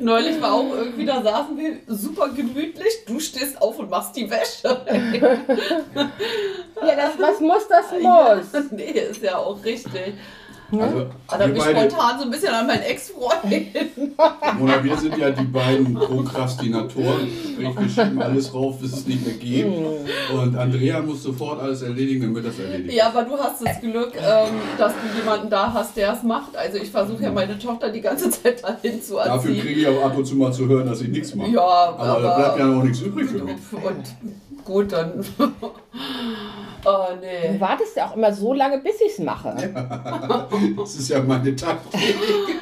Neulich 0.00 0.40
war 0.40 0.52
auch 0.54 0.74
irgendwie, 0.74 1.04
da 1.04 1.22
saßen 1.22 1.56
wir 1.56 1.76
super 1.86 2.28
gemütlich. 2.30 3.04
Du 3.06 3.18
stehst 3.20 3.60
auf 3.60 3.78
und 3.78 3.90
machst 3.90 4.16
die 4.16 4.30
Wäsche. 4.30 4.80
Ja, 5.94 6.96
das, 6.96 7.18
was 7.18 7.40
muss, 7.40 7.68
das 7.68 7.86
Ja, 8.00 8.36
muss. 8.36 8.70
nee, 8.70 8.90
ist 8.90 9.22
ja 9.22 9.36
auch 9.36 9.64
richtig. 9.64 10.14
Also, 10.72 11.06
Hat 11.28 11.40
er 11.40 11.46
wir, 11.48 11.54
mich 11.54 11.62
beide, 11.62 11.90
spontan 11.90 12.18
so 12.18 12.24
ein 12.24 12.30
bisschen 12.30 12.54
an 12.54 12.66
meinen 12.66 12.82
Ex-Freund. 12.82 13.42
oder 14.62 14.84
wir 14.84 14.96
sind 14.96 15.18
ja 15.18 15.30
die 15.30 15.44
beiden 15.44 15.94
Prokrastinatoren, 15.94 17.28
sprich 17.52 17.68
wir 17.78 17.88
schieben 18.04 18.22
alles 18.22 18.54
rauf, 18.54 18.78
bis 18.80 18.92
es 18.92 19.06
nicht 19.06 19.24
mehr 19.26 19.34
geht. 19.36 19.66
Und 19.66 20.56
Andrea 20.56 21.00
muss 21.02 21.22
sofort 21.22 21.60
alles 21.60 21.82
erledigen, 21.82 22.22
damit 22.22 22.46
das 22.46 22.58
erledigt 22.58 22.94
Ja, 22.94 23.08
aber 23.08 23.22
du 23.24 23.36
hast 23.36 23.64
das 23.66 23.80
Glück, 23.80 24.12
ähm, 24.16 24.54
dass 24.78 24.92
du 24.94 25.18
jemanden 25.18 25.50
da 25.50 25.72
hast, 25.72 25.96
der 25.96 26.14
es 26.14 26.22
macht. 26.22 26.56
Also 26.56 26.78
ich 26.78 26.90
versuche 26.90 27.22
ja 27.22 27.30
meine 27.32 27.58
Tochter 27.58 27.90
die 27.90 28.00
ganze 28.00 28.30
Zeit 28.30 28.62
dahin 28.64 29.02
zu 29.02 29.14
Dafür 29.16 29.50
erziehen. 29.50 29.60
kriege 29.60 29.80
ich 29.80 29.86
auch 29.88 30.04
ab 30.04 30.16
und 30.16 30.24
zu 30.24 30.36
mal 30.36 30.52
zu 30.52 30.66
hören, 30.66 30.86
dass 30.86 31.00
ich 31.02 31.08
nichts 31.08 31.34
mache. 31.34 31.50
Ja, 31.50 31.60
aber, 31.60 32.04
da 32.04 32.14
aber- 32.14 32.34
bleibt 32.36 32.58
ja 32.58 32.78
auch 32.78 32.82
nichts 32.82 33.00
übrig 33.00 33.28
für 33.28 33.44
mich. 33.44 33.56
Und 33.72 34.51
gut, 34.64 34.92
dann. 34.92 35.24
oh 35.38 37.06
Du 37.14 37.20
nee. 37.20 37.60
wartest 37.60 37.96
ja 37.96 38.08
auch 38.08 38.16
immer 38.16 38.32
so 38.32 38.52
lange, 38.52 38.78
bis 38.78 39.00
ich 39.00 39.12
es 39.12 39.18
mache. 39.18 39.54
Das 40.76 40.94
ist 40.96 41.08
ja 41.08 41.20
meine 41.22 41.54
Taktik. 41.54 42.16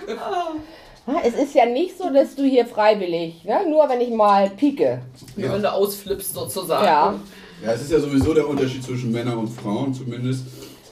Ja, 0.09 1.21
Es 1.25 1.35
ist 1.35 1.55
ja 1.55 1.67
nicht 1.67 1.97
so, 1.97 2.11
dass 2.11 2.35
du 2.35 2.45
hier 2.45 2.67
freiwillig, 2.67 3.45
ne? 3.45 3.61
nur 3.69 3.89
wenn 3.89 4.01
ich 4.01 4.11
mal 4.11 4.51
pieke. 4.51 5.01
Wie 5.37 5.43
wenn 5.43 5.63
du 5.63 5.73
ausflippst 5.73 6.35
sozusagen. 6.35 6.85
Ja. 6.85 7.15
Ja, 7.63 7.73
es 7.73 7.83
ist 7.83 7.93
ja 7.93 8.01
sowieso 8.01 8.33
der 8.33 8.49
Unterschied 8.49 8.83
zwischen 8.83 9.13
Männern 9.13 9.37
und 9.37 9.49
Frauen 9.49 9.93
zumindest, 9.93 10.45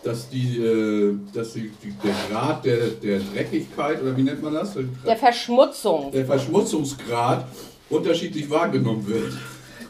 dass, 0.05 0.29
die, 0.29 0.59
äh, 0.59 1.17
dass 1.33 1.55
die, 1.55 1.71
die, 1.83 1.93
der 2.05 2.15
Grad 2.31 2.65
der, 2.65 2.89
der 2.89 3.21
Dreckigkeit, 3.21 4.03
oder 4.03 4.17
wie 4.17 4.23
nennt 4.23 4.43
man 4.43 4.55
das? 4.55 4.77
Der 5.07 5.17
Verschmutzung. 5.17 6.13
Der 6.13 6.27
Verschmutzungsgrad 6.27 7.47
unterschiedlich 7.89 8.49
wahrgenommen 8.51 9.07
wird. 9.07 9.33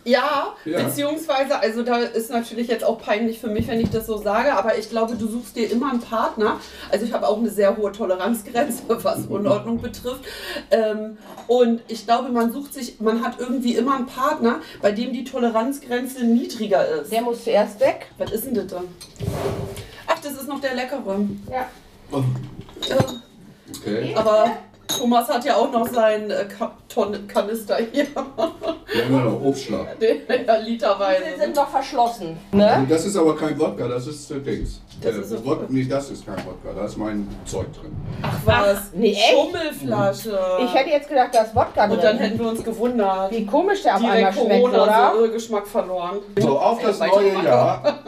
Ja, 0.09 0.55
Ja. 0.65 0.83
beziehungsweise, 0.83 1.59
also 1.61 1.83
da 1.83 1.99
ist 1.99 2.31
natürlich 2.31 2.69
jetzt 2.69 2.85
auch 2.85 2.99
peinlich 2.99 3.39
für 3.39 3.49
mich, 3.49 3.69
wenn 3.69 3.81
ich 3.81 3.91
das 3.91 4.07
so 4.07 4.17
sage, 4.19 4.53
aber 4.55 4.79
ich 4.79 4.89
glaube, 4.91 5.15
du 5.17 5.27
suchst 5.29 5.55
dir 5.57 5.71
immer 5.71 5.91
einen 5.91 6.01
Partner. 6.01 6.59
Also 6.91 7.05
ich 7.05 7.13
habe 7.13 7.27
auch 7.29 7.37
eine 7.39 7.51
sehr 7.51 7.77
hohe 7.77 7.93
Toleranzgrenze, 7.93 8.83
was 9.05 9.27
Unordnung 9.27 9.81
betrifft. 9.81 10.25
Ähm, 10.71 11.19
und 11.47 11.83
ich 11.89 12.05
glaube, 12.07 12.31
man 12.31 12.53
sucht 12.53 12.75
sich, 12.75 13.01
man 13.01 13.23
hat 13.25 13.39
irgendwie 13.39 13.75
immer 13.75 13.97
einen 13.97 14.07
Partner, 14.07 14.61
bei 14.81 14.93
dem 14.93 15.13
die 15.13 15.25
Toleranzgrenze 15.25 16.25
niedriger 16.25 16.87
ist. 16.87 17.13
Der 17.13 17.23
muss 17.23 17.45
zuerst 17.45 17.81
weg. 17.81 18.07
Was 18.19 18.33
ist 18.33 18.47
denn 18.47 18.55
das 18.55 18.67
dann? 18.69 18.85
Ach, 20.07 20.19
das 20.23 20.33
ist 20.33 20.49
noch 20.49 20.61
der 20.61 20.75
leckere. 20.75 21.21
Ja. 21.51 21.67
Oh, 22.11 22.23
Ja, 22.89 22.97
okay. 23.77 24.15
aber 24.17 24.51
Thomas 24.89 25.29
hat 25.29 25.45
ja 25.45 25.55
auch 25.57 25.71
noch 25.71 25.87
seinen 25.87 26.31
äh, 26.31 26.47
Kanister 27.29 27.77
hier, 27.93 28.07
Wir 28.07 29.05
haben 29.05 29.15
ja 29.15 29.21
noch 29.21 29.41
Obstschlag. 29.45 29.99
den 30.01 30.23
er 30.29 30.63
Die 30.63 30.71
literweise. 30.73 31.23
sind 31.39 31.55
noch 31.55 31.69
verschlossen. 31.69 32.37
Also 32.53 32.57
Ne? 32.65 32.87
das 32.89 33.05
ist 33.05 33.17
aber 33.17 33.37
kein 33.37 33.59
Wodka, 33.59 33.87
das 33.87 34.07
ist 34.07 34.31
äh, 34.31 34.41
Dings. 34.41 34.81
Das 35.03 35.15
äh, 35.15 35.21
ist 35.21 35.29
so- 35.29 35.45
Wod 35.45 35.71
nee, 35.71 35.85
das 35.85 36.11
ist 36.11 36.25
kein 36.27 36.37
Wodka, 36.39 36.73
da 36.75 36.87
ist 36.87 36.97
mein 36.97 37.29
Zeug 37.45 37.67
drin. 37.81 37.95
Ach 38.23 38.33
was, 38.45 38.79
nee, 38.95 39.13
echt? 39.13 39.31
Schummelflasche. 39.33 40.39
Ich 40.65 40.75
hätte 40.75 40.91
jetzt 40.91 41.09
gedacht, 41.09 41.29
da 41.33 41.43
ist 41.43 41.55
Wodka 41.55 41.85
Und 41.85 42.03
dann 42.03 42.17
drin. 42.17 42.27
hätten 42.27 42.39
wir 42.41 42.49
uns 42.49 42.65
gewundert. 42.65 43.31
Wie 43.31 43.47
komisch 43.47 43.83
der 43.83 43.95
auf 43.97 44.01
einmal 44.03 44.17
Direkt 44.19 44.35
schmeckt, 44.39 44.65
Corona, 44.65 44.83
oder? 44.83 45.13
so 45.15 45.21
irre 45.25 45.33
Geschmack 45.33 45.67
verloren. 45.69 46.17
So, 46.39 46.59
auf 46.59 46.81
das 46.83 46.99
Weiter 46.99 47.15
neue 47.21 47.33
machen. 47.35 47.47
Jahr. 47.47 47.99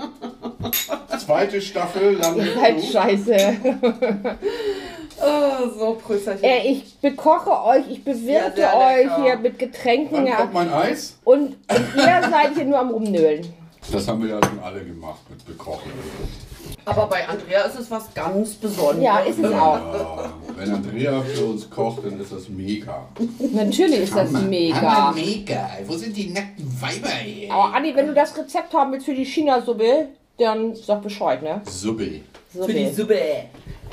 Zweite 1.18 1.60
Staffel, 1.60 2.16
lange 2.16 2.42
Halt 2.60 2.82
scheiße. 2.82 3.56
Oh, 5.30 5.68
so 5.78 5.94
Prösterchen. 5.94 6.42
Äh, 6.44 6.66
ich 6.68 6.96
bekoche 7.00 7.50
euch, 7.64 7.84
ich 7.90 8.02
bewirte 8.04 8.60
Ja, 8.60 8.72
sehr 8.72 8.76
euch 8.76 9.24
hier 9.24 9.36
mit 9.36 9.58
Getränken. 9.58 10.16
Wann 10.18 10.26
Ja. 10.26 10.36
kommt 10.36 10.54
mein 10.54 10.72
Eis? 10.72 11.18
Und, 11.24 11.56
und 11.70 11.86
ihr 11.96 12.28
seid 12.30 12.54
hier 12.54 12.64
nur 12.64 12.78
am 12.78 12.90
Rumnölen. 12.90 13.46
Das 13.92 14.06
haben 14.08 14.22
wir 14.22 14.30
ja 14.30 14.40
schon 14.44 14.58
alle 14.60 14.84
gemacht 14.84 15.20
mit 15.30 15.44
Bekochen. 15.46 15.90
Aber 16.84 17.06
bei 17.06 17.26
Andrea 17.28 17.62
ist 17.62 17.78
es 17.78 17.90
was 17.90 18.12
ganz 18.14 18.54
Besonderes. 18.54 19.02
Ja, 19.02 19.18
ist 19.20 19.38
es 19.38 19.52
auch. 19.52 19.74
Ja, 19.76 20.32
wenn 20.56 20.72
Andrea 20.74 21.20
für 21.22 21.44
uns 21.46 21.68
kocht, 21.68 22.04
dann 22.04 22.20
ist 22.20 22.32
das 22.32 22.48
mega. 22.48 23.06
Natürlich 23.52 24.00
ist 24.00 24.16
das 24.16 24.30
mega. 24.32 25.12
mega. 25.14 25.70
Wo 25.86 25.94
sind 25.96 26.16
die 26.16 26.30
nackten 26.30 26.66
Weiber 26.80 27.08
hier? 27.08 27.52
Aber 27.52 27.74
Andi, 27.74 27.94
wenn 27.94 28.06
du 28.06 28.14
das 28.14 28.36
Rezept 28.36 28.72
haben 28.74 28.92
willst 28.92 29.06
für 29.06 29.14
die 29.14 29.24
China-Suppe, 29.24 30.08
dann 30.38 30.74
sag 30.74 31.02
Bescheid, 31.02 31.42
ne? 31.42 31.60
Suppe. 31.64 32.20
Für 32.52 32.72
die 32.72 32.90
Suppe. 32.92 33.20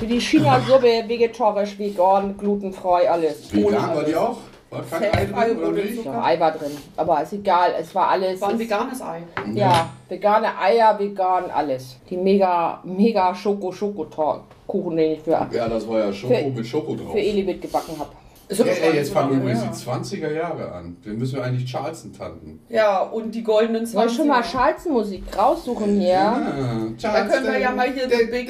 Die 0.00 0.20
China-Suppe, 0.20 1.04
vegetarisch, 1.08 1.78
vegan, 1.78 2.36
glutenfrei, 2.38 3.10
alles. 3.10 3.52
Vegan 3.52 3.94
war 3.96 4.04
die 4.04 4.14
auch? 4.14 4.36
War 4.70 4.82
kein 4.82 5.02
Ei 5.34 5.48
drin 5.48 5.58
oder 5.62 5.72
nicht? 5.72 6.04
Ja, 6.04 6.22
Ei 6.24 6.38
war 6.38 6.52
drin. 6.52 6.70
Aber 6.96 7.22
ist 7.22 7.32
egal, 7.32 7.70
es 7.80 7.94
war 7.94 8.08
alles. 8.08 8.40
War 8.40 8.50
ein 8.50 8.54
es- 8.56 8.60
veganes 8.60 9.02
Ei. 9.02 9.22
Ja, 9.54 9.88
vegane 10.08 10.48
Eier, 10.60 10.96
vegan, 10.98 11.50
alles. 11.50 11.96
Die 12.08 12.16
mega, 12.16 12.80
mega 12.84 13.34
Schoko-Schoko-Kuchen, 13.34 14.96
den 14.96 15.12
ich 15.12 15.20
für, 15.20 15.46
Ja, 15.50 15.68
das 15.68 15.88
war 15.88 16.00
ja 16.00 16.12
Schoko 16.12 16.34
Für- 16.34 16.50
mit 16.50 16.66
Schoko 16.66 16.94
drauf. 16.94 17.12
für 17.12 17.18
Elibit 17.20 17.62
gebacken 17.62 17.94
habe. 17.98 18.10
Aber 18.50 18.66
Ey, 18.66 18.94
jetzt 18.96 19.08
so 19.08 19.14
fangen 19.14 19.40
übrigens 19.40 19.62
die 19.62 19.90
20er 19.90 20.32
Jahre 20.32 20.72
an. 20.72 20.96
Den 21.04 21.18
müssen 21.18 21.36
wir 21.36 21.44
eigentlich 21.44 21.70
Charleston 21.70 22.12
tanten. 22.12 22.60
Ja, 22.70 23.00
und 23.02 23.34
die 23.34 23.42
goldenen 23.42 23.84
20 23.84 23.92
Soll 23.92 24.06
ich 24.06 24.16
schon 24.16 24.28
mal 24.28 24.42
Schalzenmusik 24.42 25.22
raussuchen 25.36 26.00
hier? 26.00 26.18
Ah, 26.18 26.86
Da 27.00 27.26
können 27.26 27.46
wir 27.46 27.58
ja 27.58 27.72
mal 27.72 27.92
hier 27.92 28.04
so 28.04 28.08
big- 28.16 28.48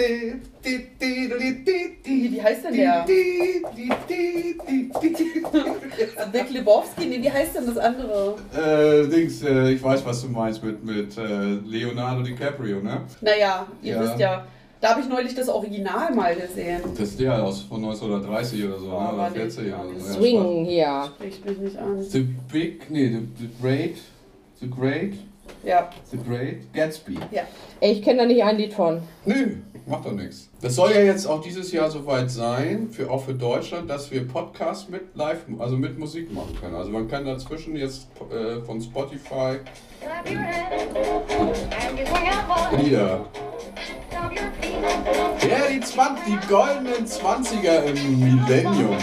Wie, 2.05 2.33
wie 2.33 2.43
heißt 2.43 2.65
denn 2.65 2.75
der? 2.75 3.05
Big 6.33 6.51
Lebowski? 6.51 7.07
Nee, 7.07 7.23
wie 7.23 7.31
heißt 7.31 7.57
denn 7.57 7.67
das 7.67 7.79
andere? 7.79 8.35
Äh, 8.57 9.07
Dings, 9.09 9.43
äh, 9.43 9.71
ich 9.73 9.83
weiß, 9.83 10.05
was 10.05 10.23
du 10.23 10.29
meinst 10.29 10.63
mit, 10.63 10.85
mit 10.85 11.17
äh, 11.19 11.55
Leonardo 11.67 12.23
DiCaprio, 12.23 12.81
ne? 12.81 13.03
Naja, 13.21 13.67
ihr 13.83 13.95
Ja. 13.95 14.03
wisst 14.03 14.19
ja, 14.19 14.45
da 14.81 14.91
habe 14.91 15.01
ich 15.01 15.09
neulich 15.09 15.35
das 15.35 15.49
Original 15.49 16.15
mal 16.15 16.35
gesehen. 16.35 16.81
Das 16.97 17.09
ist 17.11 17.21
der 17.21 17.43
aus 17.45 17.63
von 17.63 17.79
1930 17.85 18.65
oder 18.65 18.79
so, 18.79 18.87
Oh, 18.87 18.91
ne? 18.91 19.09
Oder 19.09 19.17
war 19.19 19.31
nicht, 19.31 19.39
40 19.41 19.73
war 19.73 19.81
oder 19.85 19.93
nicht. 19.93 20.05
so. 20.07 20.09
Ja, 20.13 20.19
Swing 20.19 20.65
hier. 20.65 21.05
Spricht 21.17 21.45
mich 21.47 21.59
nicht 21.59 21.77
an. 21.79 22.03
The 22.03 22.21
Big, 22.53 22.91
nee, 22.91 23.09
the, 23.09 23.29
the 23.39 23.49
Great, 23.61 23.97
The 24.61 24.69
Great, 24.71 25.15
Ja, 25.65 25.89
The 26.11 26.19
Great 26.19 26.73
Gatsby. 26.75 27.19
ja. 27.33 27.43
Ich 27.81 28.03
kenne 28.03 28.19
da 28.23 28.27
nicht 28.27 28.43
ein 28.43 28.57
Lied 28.59 28.73
von. 28.75 29.01
Nö, 29.25 29.55
macht 29.89 30.05
doch 30.05 30.13
nichts. 30.13 30.49
Das 30.61 30.75
soll 30.75 30.93
ja 30.93 31.01
jetzt 31.01 31.27
auch 31.27 31.41
dieses 31.41 31.73
Jahr 31.73 31.91
soweit 31.91 32.31
sein, 32.31 32.89
für, 32.91 33.11
auch 33.11 33.25
für 33.25 33.35
Deutschland, 33.35 33.89
dass 33.89 34.11
wir 34.11 34.27
Podcasts 34.27 34.89
mit 34.89 35.15
Live, 35.15 35.39
also 35.59 35.77
mit 35.77 35.99
Musik 35.99 36.33
machen 36.33 36.57
können. 36.61 36.75
Also 36.75 36.91
man 36.91 37.09
kann 37.09 37.25
dazwischen 37.25 37.77
jetzt 37.77 38.07
äh, 38.31 38.61
von 38.65 38.81
Spotify 38.81 39.59
Lieder. 42.77 43.27
Ja, 45.49 45.67
die, 45.73 45.81
20, 45.81 46.25
die 46.27 46.47
goldenen 46.49 47.07
20er 47.07 47.85
im 47.85 48.21
Millennium. 48.21 48.97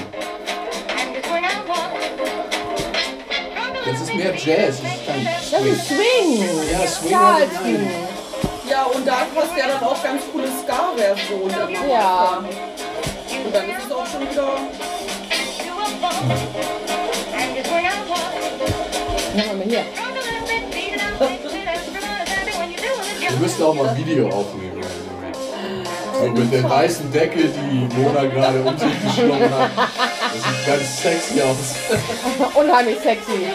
Das 3.85 4.01
ist 4.01 4.15
mehr 4.15 4.33
Jazz, 4.35 4.81
das 4.81 4.95
ist 4.95 5.05
kein 5.05 5.25
Das 5.25 5.49
Swing. 5.49 5.73
ist 5.73 5.87
Swing. 5.87 7.11
Ja, 7.11 7.37
Swing. 7.37 8.14
Ja, 8.75 8.83
und 8.83 9.07
da 9.07 9.25
passt 9.33 9.55
ja 9.57 9.67
dann 9.67 9.81
auch 9.87 10.03
ganz 10.03 10.21
coole 10.33 10.47
Ska-Version. 10.47 11.49
Ja. 11.89 12.43
Und 13.45 13.55
dann 13.55 13.69
ist 13.69 13.85
es 13.85 13.91
auch 13.93 14.05
schon 14.05 14.29
wieder. 14.29 14.43
Machen 19.33 19.49
wir 19.49 19.53
mal 19.53 19.63
hier. 19.65 19.85
Wir 23.29 23.37
müssen 23.39 23.63
auch 23.63 23.73
mal 23.75 23.87
ein 23.87 23.97
Video 23.97 24.27
aufnehmen. 24.27 24.83
So 26.19 26.31
mit 26.31 26.51
der 26.51 26.69
weißen 26.69 27.13
Decke, 27.13 27.47
die 27.47 27.95
Mona 27.95 28.25
gerade 28.25 28.61
um 28.61 28.77
sich 28.77 29.03
geschlungen 29.05 29.51
hat. 29.51 29.71
Das 29.77 30.43
sieht 30.43 30.65
ganz 30.67 31.01
sexy 31.01 31.41
aus. 31.41 31.75
Unheimlich 32.55 32.99
sexy. 32.99 33.47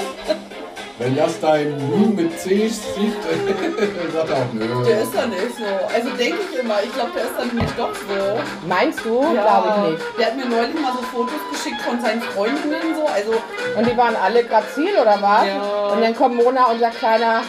Wenn 1.00 1.16
das 1.16 1.40
dein 1.40 1.80
Hm 1.80 2.14
mit 2.14 2.38
C 2.38 2.69
sieht, 2.69 3.14
dann 3.25 4.12
sagt 4.12 4.28
er 4.28 4.37
auch 4.37 4.52
nö. 4.52 4.85
Der 4.85 5.00
ist 5.00 5.14
da 5.14 5.26
nicht 5.26 5.57
so. 5.57 5.64
Also 5.95 6.11
denke 6.11 6.38
ich 6.52 6.59
immer. 6.61 6.75
Ich 6.85 6.92
glaube, 6.92 7.12
der 7.16 7.25
ist 7.25 7.33
dann 7.38 7.49
nämlich 7.49 7.71
doch 7.71 7.95
so. 7.95 8.69
Meinst 8.69 9.00
du? 9.02 9.21
Glaube 9.33 9.69
ich 9.76 9.92
nicht. 9.92 10.04
Der 10.19 10.26
hat 10.26 10.37
mir 10.37 10.45
neulich 10.45 10.75
mal 10.78 10.92
so 10.92 11.02
Fotos 11.04 11.40
geschickt 11.50 11.80
von 11.80 11.99
seinen 12.02 12.21
Freundinnen 12.21 12.95
so. 12.95 13.07
Also 13.07 13.33
Und 13.78 13.90
die 13.90 13.97
waren 13.97 14.14
alle 14.14 14.45
grazil 14.45 14.90
oder 15.00 15.16
was? 15.23 15.47
Ja. 15.47 15.87
Und 15.95 16.02
dann 16.02 16.14
kommt 16.14 16.37
Mona, 16.37 16.66
unser 16.66 16.90
kleiner. 16.90 17.45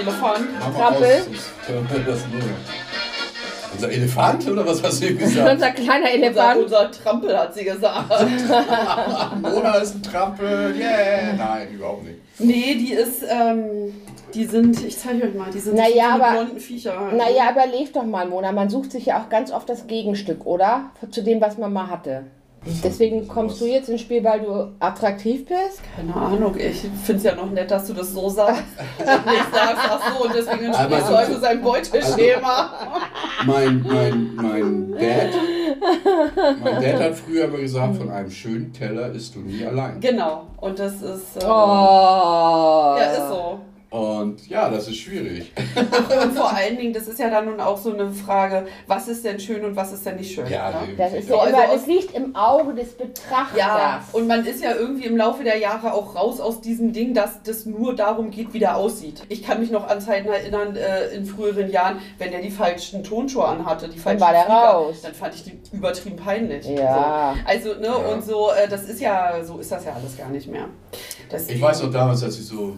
Elefant. 0.00 0.48
Nur. 2.32 2.42
Unser 3.72 3.88
Elefant 3.88 4.48
oder 4.48 4.66
was 4.66 4.82
hast 4.82 5.00
du 5.00 5.14
gesagt? 5.14 5.48
Unser 5.52 5.70
kleiner 5.70 6.06
Unser, 6.06 6.14
Elefant. 6.14 6.62
unser 6.64 6.90
Trampel 6.90 7.38
hat 7.38 7.54
sie 7.54 7.64
gesagt. 7.64 8.10
Mona 9.40 9.74
ist 9.76 9.94
ein 9.94 10.02
Trampel, 10.02 10.74
yeah! 10.76 11.34
Nein, 11.38 11.68
überhaupt 11.72 12.02
nicht. 12.02 12.18
Nee, 12.40 12.74
die 12.74 12.92
ist, 12.92 13.22
ähm, 13.28 13.92
die 14.34 14.44
sind, 14.44 14.84
ich 14.84 14.98
zeige 14.98 15.24
euch 15.24 15.34
mal, 15.34 15.50
die 15.50 15.58
sind 15.58 15.76
Naja, 15.76 16.16
so 16.16 16.22
aber- 16.22 16.30
blonden 16.32 16.60
Viecher. 16.60 17.12
Naja, 17.12 17.50
überleg 17.52 17.92
doch 17.92 18.04
mal, 18.04 18.26
Mona. 18.28 18.52
Man 18.52 18.70
sucht 18.70 18.92
sich 18.92 19.06
ja 19.06 19.20
auch 19.22 19.28
ganz 19.28 19.50
oft 19.52 19.68
das 19.68 19.86
Gegenstück, 19.86 20.46
oder? 20.46 20.90
Zu 21.10 21.22
dem, 21.22 21.40
was 21.40 21.58
man 21.58 21.72
mal 21.72 21.88
hatte. 21.88 22.24
Deswegen 22.84 23.26
kommst 23.26 23.58
du 23.60 23.64
jetzt 23.64 23.88
ins 23.88 24.02
Spiel, 24.02 24.22
weil 24.22 24.40
du 24.40 24.72
attraktiv 24.80 25.46
bist? 25.46 25.80
Keine 25.96 26.14
Ahnung, 26.14 26.54
ich 26.58 26.80
finde 27.04 27.14
es 27.16 27.22
ja 27.22 27.34
noch 27.34 27.50
nett, 27.50 27.70
dass 27.70 27.86
du 27.86 27.94
das 27.94 28.12
so 28.12 28.28
sagst. 28.28 28.62
Und 28.98 29.06
nicht 29.26 29.46
sagst, 29.54 29.78
ach 29.88 30.12
so, 30.18 30.24
und 30.24 30.34
deswegen 30.34 30.72
so- 30.72 30.78
du 30.88 31.16
also 31.16 31.38
sein 31.40 31.62
Beuteschema. 31.62 32.70
Mein, 33.46 33.82
mein, 33.88 34.34
mein 34.36 34.92
Dad, 34.92 35.30
mein 36.62 36.82
Dad 36.82 37.00
hat 37.00 37.14
früher 37.14 37.44
immer 37.46 37.56
gesagt, 37.58 37.96
von 37.96 38.10
einem 38.10 38.30
schönen 38.30 38.72
Teller 38.74 39.10
isst 39.12 39.34
du 39.34 39.40
nie 39.40 39.64
allein. 39.64 39.98
Genau, 40.00 40.48
und 40.60 40.78
das 40.78 40.94
ist, 41.00 41.36
äh, 41.42 41.46
Oh. 41.46 42.96
ja, 42.98 43.04
ist 43.12 43.28
so. 43.28 43.58
Und 43.90 44.46
ja, 44.48 44.70
das 44.70 44.86
ist 44.86 44.98
schwierig. 44.98 45.50
Und 46.22 46.32
vor 46.36 46.54
allen 46.54 46.76
Dingen, 46.78 46.92
das 46.92 47.08
ist 47.08 47.18
ja 47.18 47.28
dann 47.28 47.46
nun 47.46 47.58
auch 47.60 47.76
so 47.76 47.92
eine 47.92 48.08
Frage, 48.12 48.66
was 48.86 49.08
ist 49.08 49.24
denn 49.24 49.40
schön 49.40 49.64
und 49.64 49.74
was 49.74 49.92
ist 49.92 50.06
denn 50.06 50.14
nicht 50.16 50.32
schön. 50.32 50.46
Ja, 50.48 50.70
ne? 50.70 50.76
Das 50.96 51.12
ist 51.12 51.26
So, 51.26 51.34
ja 51.34 51.40
also 51.40 51.56
immer, 51.56 51.66
das 51.74 51.86
liegt 51.88 52.14
im 52.14 52.36
Auge 52.36 52.74
des 52.74 52.96
Betrachters. 52.96 53.58
Ja, 53.58 54.04
und 54.12 54.28
man 54.28 54.46
ist 54.46 54.62
ja 54.62 54.76
irgendwie 54.76 55.06
im 55.06 55.16
Laufe 55.16 55.42
der 55.42 55.58
Jahre 55.58 55.92
auch 55.92 56.14
raus 56.14 56.38
aus 56.38 56.60
diesem 56.60 56.92
Ding, 56.92 57.14
dass 57.14 57.42
das 57.42 57.66
nur 57.66 57.96
darum 57.96 58.30
geht, 58.30 58.54
wie 58.54 58.60
der 58.60 58.76
aussieht. 58.76 59.22
Ich 59.28 59.42
kann 59.42 59.58
mich 59.58 59.72
noch 59.72 59.88
an 59.88 60.00
Zeiten 60.00 60.28
erinnern, 60.28 60.76
äh, 60.76 61.08
in 61.08 61.24
früheren 61.26 61.68
Jahren, 61.68 61.98
wenn 62.18 62.30
der 62.30 62.42
die 62.42 62.50
falschen 62.52 63.02
Tonschuhe 63.02 63.44
anhatte, 63.44 63.88
die 63.88 63.98
falschen 63.98 64.20
war 64.20 64.30
der 64.32 64.44
Sneaker, 64.44 64.62
raus. 64.68 64.96
dann 65.02 65.14
fand 65.14 65.34
ich 65.34 65.42
die 65.42 65.58
übertrieben 65.72 66.14
peinlich. 66.16 66.64
Ja. 66.68 67.34
So. 67.34 67.40
Also, 67.50 67.80
ne, 67.80 67.86
Ja. 67.88 67.94
und 68.14 68.24
so, 68.24 68.50
äh, 68.52 68.68
das 68.68 68.84
ist 68.84 69.00
ja, 69.00 69.42
so 69.42 69.58
ist 69.58 69.72
das 69.72 69.84
ja 69.84 69.94
alles 69.94 70.16
gar 70.16 70.28
nicht 70.28 70.46
mehr. 70.48 70.66
Deswegen- 71.28 71.56
Ich 71.58 71.62
weiß 71.64 71.82
noch 71.82 71.90
damals, 71.90 72.22
als 72.22 72.38
ich 72.38 72.46
so 72.46 72.76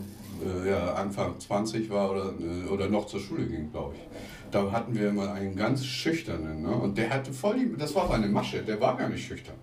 äh, 0.64 0.70
ja, 0.70 0.94
Anfang 0.94 1.38
20 1.38 1.90
war 1.90 2.11
oder, 2.11 2.32
äh, 2.40 2.68
oder 2.68 2.88
noch 2.88 3.06
zur 3.06 3.20
Schule 3.20 3.46
ging, 3.46 3.70
glaube 3.70 3.94
ich. 3.96 4.02
Da 4.50 4.70
hatten 4.70 4.94
wir 4.94 5.08
immer 5.08 5.32
einen 5.32 5.56
ganz 5.56 5.84
schüchternen. 5.84 6.62
Ne? 6.62 6.70
Und 6.70 6.99
der 6.99 7.11
hatte 7.11 7.32
voll 7.32 7.58
die, 7.58 7.76
das 7.76 7.94
war 7.94 8.08
seine 8.08 8.26
Masche, 8.26 8.62
der 8.62 8.80
war 8.80 8.96
gar 8.96 9.08
nicht 9.08 9.26
schüchtern. 9.26 9.54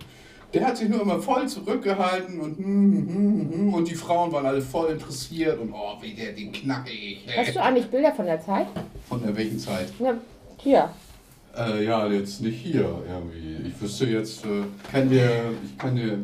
Der 0.51 0.65
hat 0.65 0.77
sich 0.77 0.89
nur 0.89 1.01
immer 1.01 1.19
voll 1.19 1.47
zurückgehalten 1.47 2.39
und, 2.39 2.57
hm, 2.57 3.07
hm, 3.07 3.53
hm, 3.53 3.73
und 3.73 3.87
die 3.87 3.93
Frauen 3.93 4.31
waren 4.31 4.47
alle 4.47 4.61
voll 4.61 4.91
interessiert 4.91 5.59
und 5.59 5.71
oh, 5.71 6.01
wie 6.01 6.13
der 6.13 6.31
den 6.31 6.51
knacke 6.51 6.89
ich. 6.91 7.23
Hast 7.37 7.55
du 7.55 7.61
eigentlich 7.61 7.85
Bilder 7.85 8.11
von 8.13 8.25
der 8.25 8.41
Zeit? 8.41 8.65
Von 9.07 9.21
der 9.21 9.35
welchen 9.37 9.59
Zeit? 9.59 9.93
Ja, 9.99 10.15
hier. 10.57 10.89
Äh, 11.55 11.85
ja, 11.85 12.07
jetzt 12.07 12.41
nicht 12.41 12.61
hier 12.61 13.03
irgendwie. 13.07 13.67
Ich 13.67 13.81
wüsste 13.81 14.05
jetzt, 14.05 14.45
äh, 14.45 14.63
kann 14.91 15.09
dir, 15.09 15.53
ich 15.63 15.77
kann 15.77 15.95
dir, 15.95 16.13
äh, 16.13 16.17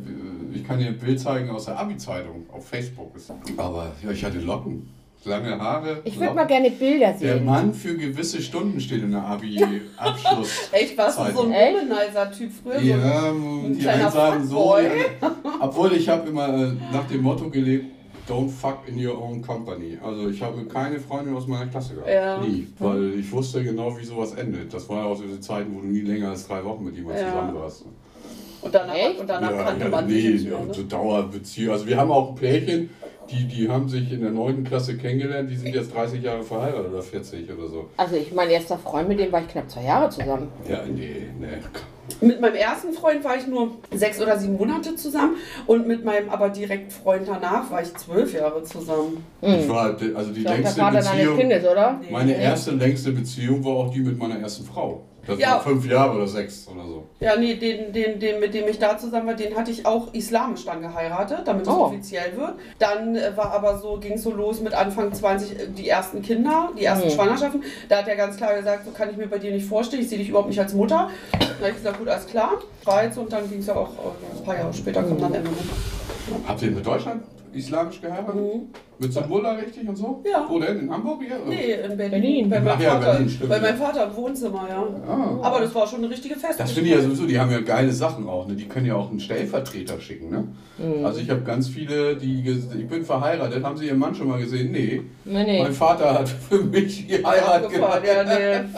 ich 0.55 0.65
kann 0.67 0.79
dir 0.79 0.87
ein 0.87 0.97
Bild 0.97 1.19
zeigen 1.19 1.49
aus 1.49 1.65
der 1.65 1.77
Abi-Zeitung 1.79 2.45
auf 2.51 2.67
Facebook. 2.67 3.11
Aber 3.57 3.91
ja, 4.03 4.11
ich 4.11 4.23
hatte 4.23 4.39
Locken, 4.39 4.89
lange 5.25 5.57
Haare. 5.59 6.01
Ich 6.03 6.19
würde 6.19 6.33
mal 6.33 6.45
gerne 6.45 6.71
Bilder 6.71 7.13
Der 7.13 7.35
sehen. 7.35 7.45
Mann 7.45 7.73
für 7.73 7.95
gewisse 7.95 8.41
Stunden 8.41 8.79
steht 8.79 9.03
in 9.03 9.11
der 9.11 9.23
Abi-Abschluss. 9.23 10.69
Echt, 10.71 10.97
warst 10.97 11.19
du 11.19 11.31
so 11.33 11.43
ein 11.43 11.51
Echt? 11.51 11.75
Womanizer-Typ 11.81 12.51
früher? 12.63 12.79
So 12.79 12.85
ja, 12.85 13.31
ein 13.31 13.73
die 13.73 13.79
kleiner 13.81 14.03
einen 14.03 14.11
sagen 14.11 14.47
so. 14.47 14.75
Obwohl 15.59 15.93
ich 15.93 16.07
habe 16.09 16.29
immer 16.29 16.47
äh, 16.47 16.71
nach 16.93 17.05
dem 17.07 17.21
Motto 17.21 17.49
gelebt, 17.49 17.85
don't 18.29 18.49
fuck 18.49 18.79
in 18.87 19.05
your 19.05 19.21
own 19.21 19.41
company. 19.41 19.97
Also 20.03 20.29
ich 20.29 20.41
habe 20.41 20.63
keine 20.65 20.99
Freundin 20.99 21.35
aus 21.35 21.47
meiner 21.47 21.67
Klasse 21.67 21.93
gehabt. 21.95 22.09
Ja. 22.11 22.37
Nie. 22.39 22.67
Weil 22.79 23.13
ich 23.19 23.31
wusste 23.31 23.63
genau, 23.63 23.95
wie 23.97 24.03
sowas 24.05 24.33
endet. 24.33 24.73
Das 24.73 24.87
war 24.89 25.03
ja 25.03 25.05
auch 25.05 25.15
so 25.17 25.23
die 25.23 25.39
Zeiten, 25.39 25.75
wo 25.75 25.81
du 25.81 25.87
nie 25.87 26.01
länger 26.01 26.29
als 26.29 26.47
drei 26.47 26.63
Wochen 26.63 26.83
mit 26.85 26.95
jemandem 26.95 27.23
Ja. 27.25 27.31
zusammen 27.31 27.55
warst. 27.55 27.85
Und 28.65 28.73
danach, 28.73 28.95
Echt? 28.95 29.19
und 29.19 29.29
danach 29.29 29.51
ja, 29.51 29.63
kannte 29.63 29.83
ja, 29.83 29.89
man 29.89 30.07
nee, 30.07 30.13
sich 30.13 30.31
nicht 30.31 30.45
ja, 30.45 30.59
mehr. 30.59 30.73
so 30.73 30.81
Ne? 30.81 30.87
Dauerbeziehung. 30.87 31.73
Also 31.73 31.87
wir 31.87 31.97
haben 31.97 32.11
auch 32.11 32.29
ein 32.29 32.35
Pärchen, 32.35 32.89
die, 33.29 33.45
die 33.45 33.69
haben 33.69 33.87
sich 33.87 34.11
in 34.11 34.21
der 34.21 34.31
9. 34.31 34.63
Klasse 34.63 34.97
kennengelernt, 34.97 35.51
die 35.51 35.55
sind 35.55 35.73
jetzt 35.73 35.93
30 35.93 36.23
Jahre 36.23 36.43
verheiratet 36.43 36.91
oder 36.91 37.01
40 37.03 37.51
oder 37.51 37.67
so. 37.67 37.89
Also 37.97 38.15
ich 38.15 38.33
mein 38.33 38.49
erster 38.49 38.79
Freund, 38.79 39.07
mit 39.07 39.19
dem 39.19 39.31
war 39.31 39.41
ich 39.41 39.47
knapp 39.47 39.69
zwei 39.69 39.83
Jahre 39.83 40.09
zusammen. 40.09 40.47
Ja, 40.67 40.83
nee, 40.85 41.27
nee. 41.39 41.47
Mit 42.21 42.39
meinem 42.41 42.55
ersten 42.55 42.93
Freund 42.93 43.23
war 43.23 43.35
ich 43.35 43.47
nur 43.47 43.71
sechs 43.91 44.19
oder 44.21 44.37
sieben 44.37 44.57
Monate 44.57 44.95
zusammen 44.95 45.37
und 45.67 45.87
mit 45.87 46.03
meinem 46.03 46.29
aber 46.29 46.49
direkten 46.49 46.91
Freund 46.91 47.27
danach 47.27 47.69
war 47.71 47.81
ich 47.81 47.93
zwölf 47.95 48.33
Jahre 48.33 48.63
zusammen. 48.63 49.23
Ich 49.41 49.67
war, 49.69 49.95
also 50.15 50.31
die 50.31 50.43
der 50.43 50.53
längste 50.57 50.79
deines 50.81 51.09
Beziehung, 51.09 51.37
Kindes, 51.37 51.65
oder? 51.65 51.99
Nee. 52.01 52.11
meine 52.11 52.35
erste 52.35 52.71
längste 52.71 53.11
Beziehung 53.11 53.63
war 53.63 53.73
auch 53.73 53.91
die 53.91 54.01
mit 54.01 54.17
meiner 54.17 54.39
ersten 54.39 54.65
Frau. 54.65 55.03
Das 55.27 55.39
Ja. 55.39 55.51
war 55.51 55.61
fünf 55.61 55.85
Jahre 55.89 56.15
oder 56.17 56.27
sechs 56.27 56.67
oder 56.67 56.85
so. 56.85 57.03
Ja, 57.19 57.35
nee, 57.35 57.55
den, 57.55 57.91
den, 57.91 58.19
den, 58.19 58.39
mit 58.39 58.53
dem 58.53 58.67
ich 58.67 58.77
da 58.77 58.97
zusammen 58.97 59.27
war, 59.27 59.33
den 59.33 59.55
hatte 59.55 59.71
ich 59.71 59.85
auch 59.85 60.13
islamisch 60.13 60.65
dann 60.65 60.81
geheiratet, 60.81 61.39
damit 61.45 61.63
es 61.63 61.69
Oh. 61.73 61.85
offiziell 61.85 62.35
wird. 62.37 62.53
Dann 62.79 63.15
äh, 63.15 63.35
war 63.35 63.51
aber 63.51 63.77
so, 63.79 63.97
ging 63.97 64.13
es 64.13 64.23
so 64.23 64.31
los 64.31 64.61
mit 64.61 64.73
Anfang 64.73 65.11
20 65.13 65.51
äh, 65.59 65.67
die 65.69 65.89
ersten 65.89 66.21
Kinder, 66.21 66.69
die 66.77 66.85
ersten 66.85 67.07
Mhm. 67.07 67.11
Schwangerschaften. 67.13 67.63
Da 67.89 67.97
hat 67.97 68.07
er 68.07 68.15
ganz 68.15 68.37
klar 68.37 68.55
gesagt, 68.55 68.85
so 68.85 68.91
kann 68.91 69.09
ich 69.09 69.17
mir 69.17 69.27
bei 69.27 69.39
dir 69.39 69.51
nicht 69.51 69.67
vorstellen, 69.67 70.01
ich 70.03 70.09
sehe 70.09 70.17
dich 70.19 70.29
überhaupt 70.29 70.49
nicht 70.49 70.59
als 70.59 70.73
Mutter. 70.73 71.09
Da 71.31 71.45
habe 71.59 71.69
ich 71.69 71.75
gesagt, 71.75 71.97
gut, 71.99 72.07
alles 72.07 72.27
klar. 72.27 72.51
Jetzt 73.03 73.17
und 73.17 73.31
dann 73.33 73.49
ging 73.49 73.59
es 73.59 73.67
ja 73.67 73.75
auch 73.75 73.89
äh, 73.89 74.37
ein 74.39 74.43
paar 74.43 74.55
Jahre 74.57 74.73
später, 74.73 75.01
kommt 75.03 75.21
dann 75.21 75.33
Ende. 75.33 75.49
Habt 76.47 76.61
ihr 76.61 76.67
in 76.69 76.83
Deutschland 76.83 77.23
islamisch 77.55 78.01
geheiratet? 78.01 78.35
Mhm. 78.35 78.67
Mit 78.97 79.13
Symbol 79.13 79.45
richtig 79.45 79.87
und 79.87 79.95
so? 79.95 80.23
Ja. 80.25 80.45
Wo 80.47 80.59
denn? 80.59 80.79
In 80.79 80.91
Hamburg 80.91 81.21
hier? 81.21 81.37
Nee, 81.47 81.73
in 81.73 81.97
Berlin. 81.97 82.11
Berlin. 82.11 82.49
Bei 82.49 82.59
meinem, 82.61 82.81
ja, 82.81 82.91
Vater, 82.91 83.11
Berlin, 83.11 83.29
stimmt, 83.29 83.49
bei 83.49 83.55
ja. 83.57 83.61
meinem 83.61 83.77
Vater 83.77 84.07
im 84.07 84.15
Wohnzimmer, 84.15 84.67
ja. 84.69 84.87
Ah. 85.07 85.39
Aber 85.41 85.59
das 85.59 85.75
war 85.75 85.85
schon 85.87 85.99
eine 85.99 86.09
richtige 86.09 86.35
Fest. 86.35 86.59
Das 86.59 86.71
finde 86.71 86.89
ich 86.89 86.95
ja 86.95 87.01
sowieso, 87.01 87.25
die 87.25 87.37
haben 87.37 87.51
ja 87.51 87.59
geile 87.59 87.91
Sachen 87.91 88.27
auch. 88.27 88.47
Ne? 88.47 88.55
Die 88.55 88.67
können 88.67 88.85
ja 88.85 88.95
auch 88.95 89.09
einen 89.09 89.19
Stellvertreter 89.19 89.99
schicken. 89.99 90.29
Ne? 90.29 90.47
Mhm. 90.77 91.05
Also 91.05 91.19
ich 91.19 91.29
habe 91.29 91.41
ganz 91.41 91.67
viele, 91.67 92.15
die, 92.15 92.41
ich 92.47 92.87
bin 92.87 93.03
verheiratet, 93.03 93.63
haben 93.63 93.77
sie 93.77 93.87
ihren 93.87 93.99
Mann 93.99 94.15
schon 94.15 94.29
mal 94.29 94.39
gesehen? 94.39 94.71
Nee. 94.71 95.01
Nee, 95.25 95.43
nee. 95.43 95.63
Mein 95.63 95.73
Vater 95.73 96.13
hat 96.13 96.29
für 96.29 96.63
mich 96.63 97.07
die 97.07 97.25
Heirat 97.25 97.69
gemacht. 97.69 98.01
ja, 98.05 98.23
nee. 98.23 98.65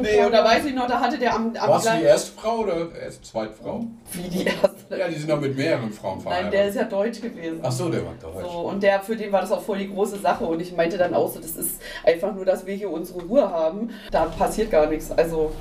nee, 0.00 0.24
und 0.24 0.32
da 0.32 0.44
weiß 0.44 0.64
ich 0.64 0.74
noch, 0.74 0.86
da 0.86 1.00
hatte 1.00 1.18
der 1.18 1.34
am, 1.34 1.54
am 1.56 1.68
Warst 1.68 1.86
du 1.86 1.90
die 1.98 2.04
erste 2.04 2.32
Frau 2.32 2.58
oder 2.58 2.88
erst 3.00 3.24
Zweitfrau? 3.24 3.84
Wie 4.12 4.28
die 4.28 4.44
erste. 4.46 4.96
Ja, 4.96 5.08
die 5.08 5.14
sind 5.14 5.30
doch 5.30 5.40
mit 5.40 5.56
mehreren 5.56 5.92
Frauen 5.92 6.14
Nein, 6.14 6.22
verheiratet. 6.22 6.52
der 6.52 6.68
ist 6.68 6.74
ja 6.76 6.84
deutsch 6.84 7.20
gewesen. 7.20 7.60
Ach 7.62 7.72
so, 7.72 7.88
der 7.88 8.04
war 8.04 8.14
deutsch. 8.20 8.50
So, 8.50 8.58
und 8.60 8.82
der, 8.82 9.00
für 9.00 9.16
den 9.16 9.32
war 9.32 9.40
das 9.40 9.52
auch 9.52 9.62
voll 9.62 9.78
die 9.78 9.92
große 9.92 10.18
Sache. 10.18 10.44
Und 10.44 10.60
ich 10.60 10.74
meinte 10.74 10.98
dann 10.98 11.14
auch 11.14 11.32
so, 11.32 11.40
das 11.40 11.56
ist 11.56 11.80
einfach 12.04 12.34
nur, 12.34 12.44
dass 12.44 12.66
wir 12.66 12.74
hier 12.74 12.90
unsere 12.90 13.22
Ruhe 13.22 13.50
haben. 13.50 13.90
Da 14.10 14.26
passiert 14.26 14.70
gar 14.70 14.86
nichts. 14.86 15.10
Also 15.10 15.52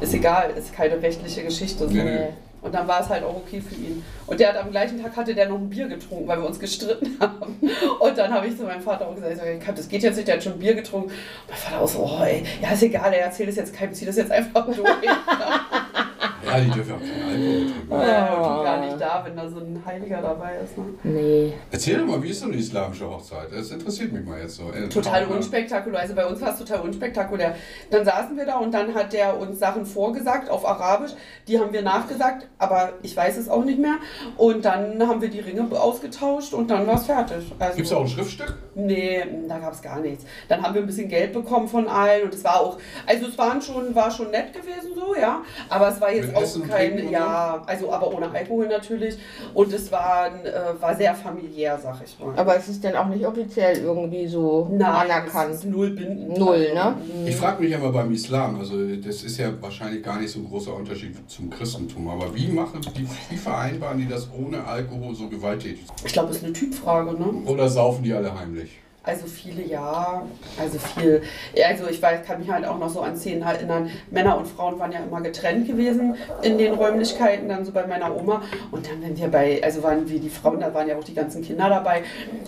ist 0.00 0.14
egal, 0.14 0.50
ist 0.56 0.74
keine 0.74 1.00
rechtliche 1.00 1.42
Geschichte. 1.42 1.86
So. 1.86 1.94
Nee, 1.94 2.02
nee. 2.02 2.28
Und 2.62 2.72
dann 2.74 2.86
war 2.86 3.00
es 3.00 3.08
halt 3.08 3.24
auch 3.24 3.34
okay 3.36 3.60
für 3.60 3.74
ihn. 3.74 4.04
Und 4.26 4.38
der 4.38 4.50
hat 4.50 4.56
am 4.56 4.70
gleichen 4.70 5.02
Tag 5.02 5.16
hatte 5.16 5.34
der 5.34 5.48
noch 5.48 5.56
ein 5.58 5.68
Bier 5.68 5.88
getrunken, 5.88 6.28
weil 6.28 6.38
wir 6.40 6.46
uns 6.46 6.60
gestritten 6.60 7.16
haben. 7.20 7.58
Und 8.00 8.16
dann 8.18 8.32
habe 8.32 8.46
ich 8.46 8.56
zu 8.56 8.62
meinem 8.62 8.80
Vater 8.80 9.08
auch 9.08 9.14
gesagt, 9.14 9.32
ich 9.34 9.60
"Kai, 9.60 9.72
das 9.72 9.88
geht 9.88 10.02
jetzt 10.02 10.16
nicht, 10.16 10.28
der 10.28 10.36
hat 10.36 10.44
schon 10.44 10.58
Bier 10.58 10.74
getrunken. 10.74 11.08
Und 11.10 11.14
mein 11.48 11.56
Vater 11.58 11.80
auch 11.80 11.88
so, 11.88 12.04
oh, 12.04 12.22
ey, 12.24 12.44
ja 12.62 12.70
ist 12.70 12.82
egal, 12.82 13.12
er 13.12 13.24
erzählt 13.26 13.48
es 13.48 13.56
jetzt 13.56 13.74
keinem, 13.74 13.92
zieh 13.92 14.06
das 14.06 14.16
jetzt 14.16 14.30
einfach 14.30 14.64
durch. 14.64 14.78
Ja, 16.52 16.60
die 16.60 16.70
dürfen 16.70 16.94
auch 16.94 17.00
keinen 17.00 17.22
Alkohol 17.22 17.66
trinken. 17.66 17.90
Ja, 17.90 18.58
die 18.58 18.64
gar 18.64 18.80
nicht 18.80 19.00
da, 19.00 19.22
wenn 19.24 19.36
da 19.36 19.48
so 19.48 19.58
ein 19.58 19.82
Heiliger 19.84 20.22
dabei 20.22 20.56
ist. 20.56 20.76
Ne? 20.78 20.84
Nee. 21.02 21.52
Erzähl 21.70 21.98
doch 21.98 22.06
mal, 22.06 22.22
wie 22.22 22.28
ist 22.28 22.40
so 22.40 22.46
eine 22.46 22.56
islamische 22.56 23.08
Hochzeit? 23.08 23.48
Das 23.52 23.70
interessiert 23.70 24.12
mich 24.12 24.24
mal 24.24 24.40
jetzt 24.40 24.56
so. 24.56 24.70
Äh, 24.70 24.88
Total 24.88 25.26
unspektakulär. 25.26 26.00
Also 26.00 26.14
bei 26.14 26.26
uns 26.26 26.40
war 26.40 26.52
es 26.52 26.58
total 26.58 26.80
unspektakulär. 26.80 27.54
Dann 27.90 28.04
saßen 28.04 28.36
wir 28.36 28.46
da 28.46 28.56
und 28.58 28.72
dann 28.72 28.94
hat 28.94 29.12
der 29.12 29.38
uns 29.38 29.58
Sachen 29.58 29.86
vorgesagt 29.86 30.50
auf 30.50 30.66
Arabisch. 30.66 31.12
Die 31.48 31.58
haben 31.58 31.72
wir 31.72 31.82
nachgesagt, 31.82 32.48
aber 32.58 32.92
ich 33.02 33.16
weiß 33.16 33.36
es 33.36 33.48
auch 33.48 33.64
nicht 33.64 33.78
mehr. 33.78 33.96
Und 34.36 34.64
dann 34.64 35.06
haben 35.06 35.20
wir 35.20 35.30
die 35.30 35.40
Ringe 35.40 35.62
ausgetauscht 35.72 36.52
und 36.52 36.70
dann 36.70 36.86
war 36.86 36.96
es 36.96 37.06
fertig. 37.06 37.52
Also, 37.58 37.76
Gibt 37.76 37.86
es 37.86 37.92
auch 37.92 38.02
ein 38.02 38.08
Schriftstück? 38.08 38.58
Nee, 38.74 39.24
da 39.48 39.58
gab 39.58 39.72
es 39.72 39.82
gar 39.82 40.00
nichts. 40.00 40.24
Dann 40.48 40.62
haben 40.62 40.74
wir 40.74 40.82
ein 40.82 40.86
bisschen 40.86 41.08
Geld 41.08 41.32
bekommen 41.32 41.68
von 41.68 41.88
allen 41.88 42.24
und 42.24 42.34
es 42.34 42.42
war 42.44 42.60
auch, 42.60 42.78
also 43.06 43.26
es 43.26 43.38
waren 43.38 43.60
schon, 43.60 43.94
war 43.94 44.10
schon 44.10 44.30
nett 44.30 44.52
gewesen 44.52 44.90
so, 44.94 45.14
ja. 45.14 45.42
Aber 45.68 45.88
es 45.88 46.00
war 46.00 46.12
jetzt 46.12 46.28
Mit 46.28 46.36
auch 46.36 46.41
Essen 46.42 46.62
und 46.62 46.70
Trinken 46.70 46.96
kein, 46.96 47.06
und 47.06 47.12
ja, 47.12 47.62
also 47.66 47.92
aber 47.92 48.12
ohne 48.14 48.30
Alkohol 48.30 48.66
natürlich. 48.68 49.16
Und 49.54 49.72
es 49.72 49.90
war, 49.90 50.26
äh, 50.26 50.80
war 50.80 50.94
sehr 50.96 51.14
familiär, 51.14 51.78
sag 51.82 52.00
ich 52.04 52.18
mal. 52.18 52.32
Aber 52.36 52.56
es 52.56 52.68
ist 52.68 52.84
dann 52.84 52.96
auch 52.96 53.08
nicht 53.08 53.26
offiziell 53.26 53.78
irgendwie 53.78 54.26
so 54.26 54.68
Nein, 54.70 54.80
es 54.80 55.10
anerkannt. 55.10 55.54
ist 55.54 55.64
null 55.64 55.90
bindend. 55.90 56.38
Null, 56.38 56.72
ne? 56.74 56.94
Ich 57.26 57.36
frage 57.36 57.62
mich 57.62 57.74
aber 57.74 57.92
beim 57.92 58.12
Islam, 58.12 58.58
also 58.58 58.74
das 58.96 59.22
ist 59.22 59.38
ja 59.38 59.50
wahrscheinlich 59.60 60.02
gar 60.02 60.20
nicht 60.20 60.30
so 60.30 60.40
ein 60.40 60.48
großer 60.48 60.74
Unterschied 60.74 61.16
zum 61.30 61.50
Christentum, 61.50 62.08
aber 62.08 62.34
wie 62.34 62.48
machen 62.48 62.80
die, 62.96 63.06
wie 63.30 63.36
vereinbaren 63.36 63.98
die 63.98 64.08
das 64.08 64.28
ohne 64.36 64.64
Alkohol 64.64 65.14
so 65.14 65.28
gewalttätig? 65.28 65.84
Ich 66.04 66.12
glaube, 66.12 66.30
es 66.30 66.36
ist 66.38 66.44
eine 66.44 66.52
Typfrage, 66.52 67.12
ne? 67.12 67.42
Oder 67.46 67.68
saufen 67.68 68.02
die 68.04 68.12
alle 68.12 68.38
heimlich? 68.38 68.81
Also 69.04 69.26
viele 69.26 69.66
ja, 69.66 70.22
also 70.60 70.78
viel. 70.78 71.22
Also 71.66 71.88
ich 71.90 72.00
weiß, 72.00 72.24
kann 72.24 72.38
mich 72.38 72.48
halt 72.48 72.64
auch 72.64 72.78
noch 72.78 72.88
so 72.88 73.00
an 73.00 73.16
Szenen 73.16 73.42
erinnern. 73.42 73.90
Männer 74.12 74.38
und 74.38 74.46
Frauen 74.46 74.78
waren 74.78 74.92
ja 74.92 75.00
immer 75.00 75.20
getrennt 75.20 75.66
gewesen 75.66 76.14
in 76.42 76.56
den 76.56 76.74
Räumlichkeiten, 76.74 77.48
dann 77.48 77.64
so 77.64 77.72
bei 77.72 77.84
meiner 77.84 78.14
Oma. 78.14 78.42
Und 78.70 78.88
dann, 78.88 79.02
wenn 79.02 79.18
wir 79.18 79.26
bei, 79.26 79.60
also 79.62 79.82
waren 79.82 80.08
wir 80.08 80.20
die 80.20 80.28
Frauen, 80.28 80.60
da 80.60 80.72
waren 80.72 80.86
ja 80.86 80.96
auch 80.96 81.02
die 81.02 81.14
ganzen 81.14 81.42
Kinder 81.42 81.68
dabei. 81.68 82.02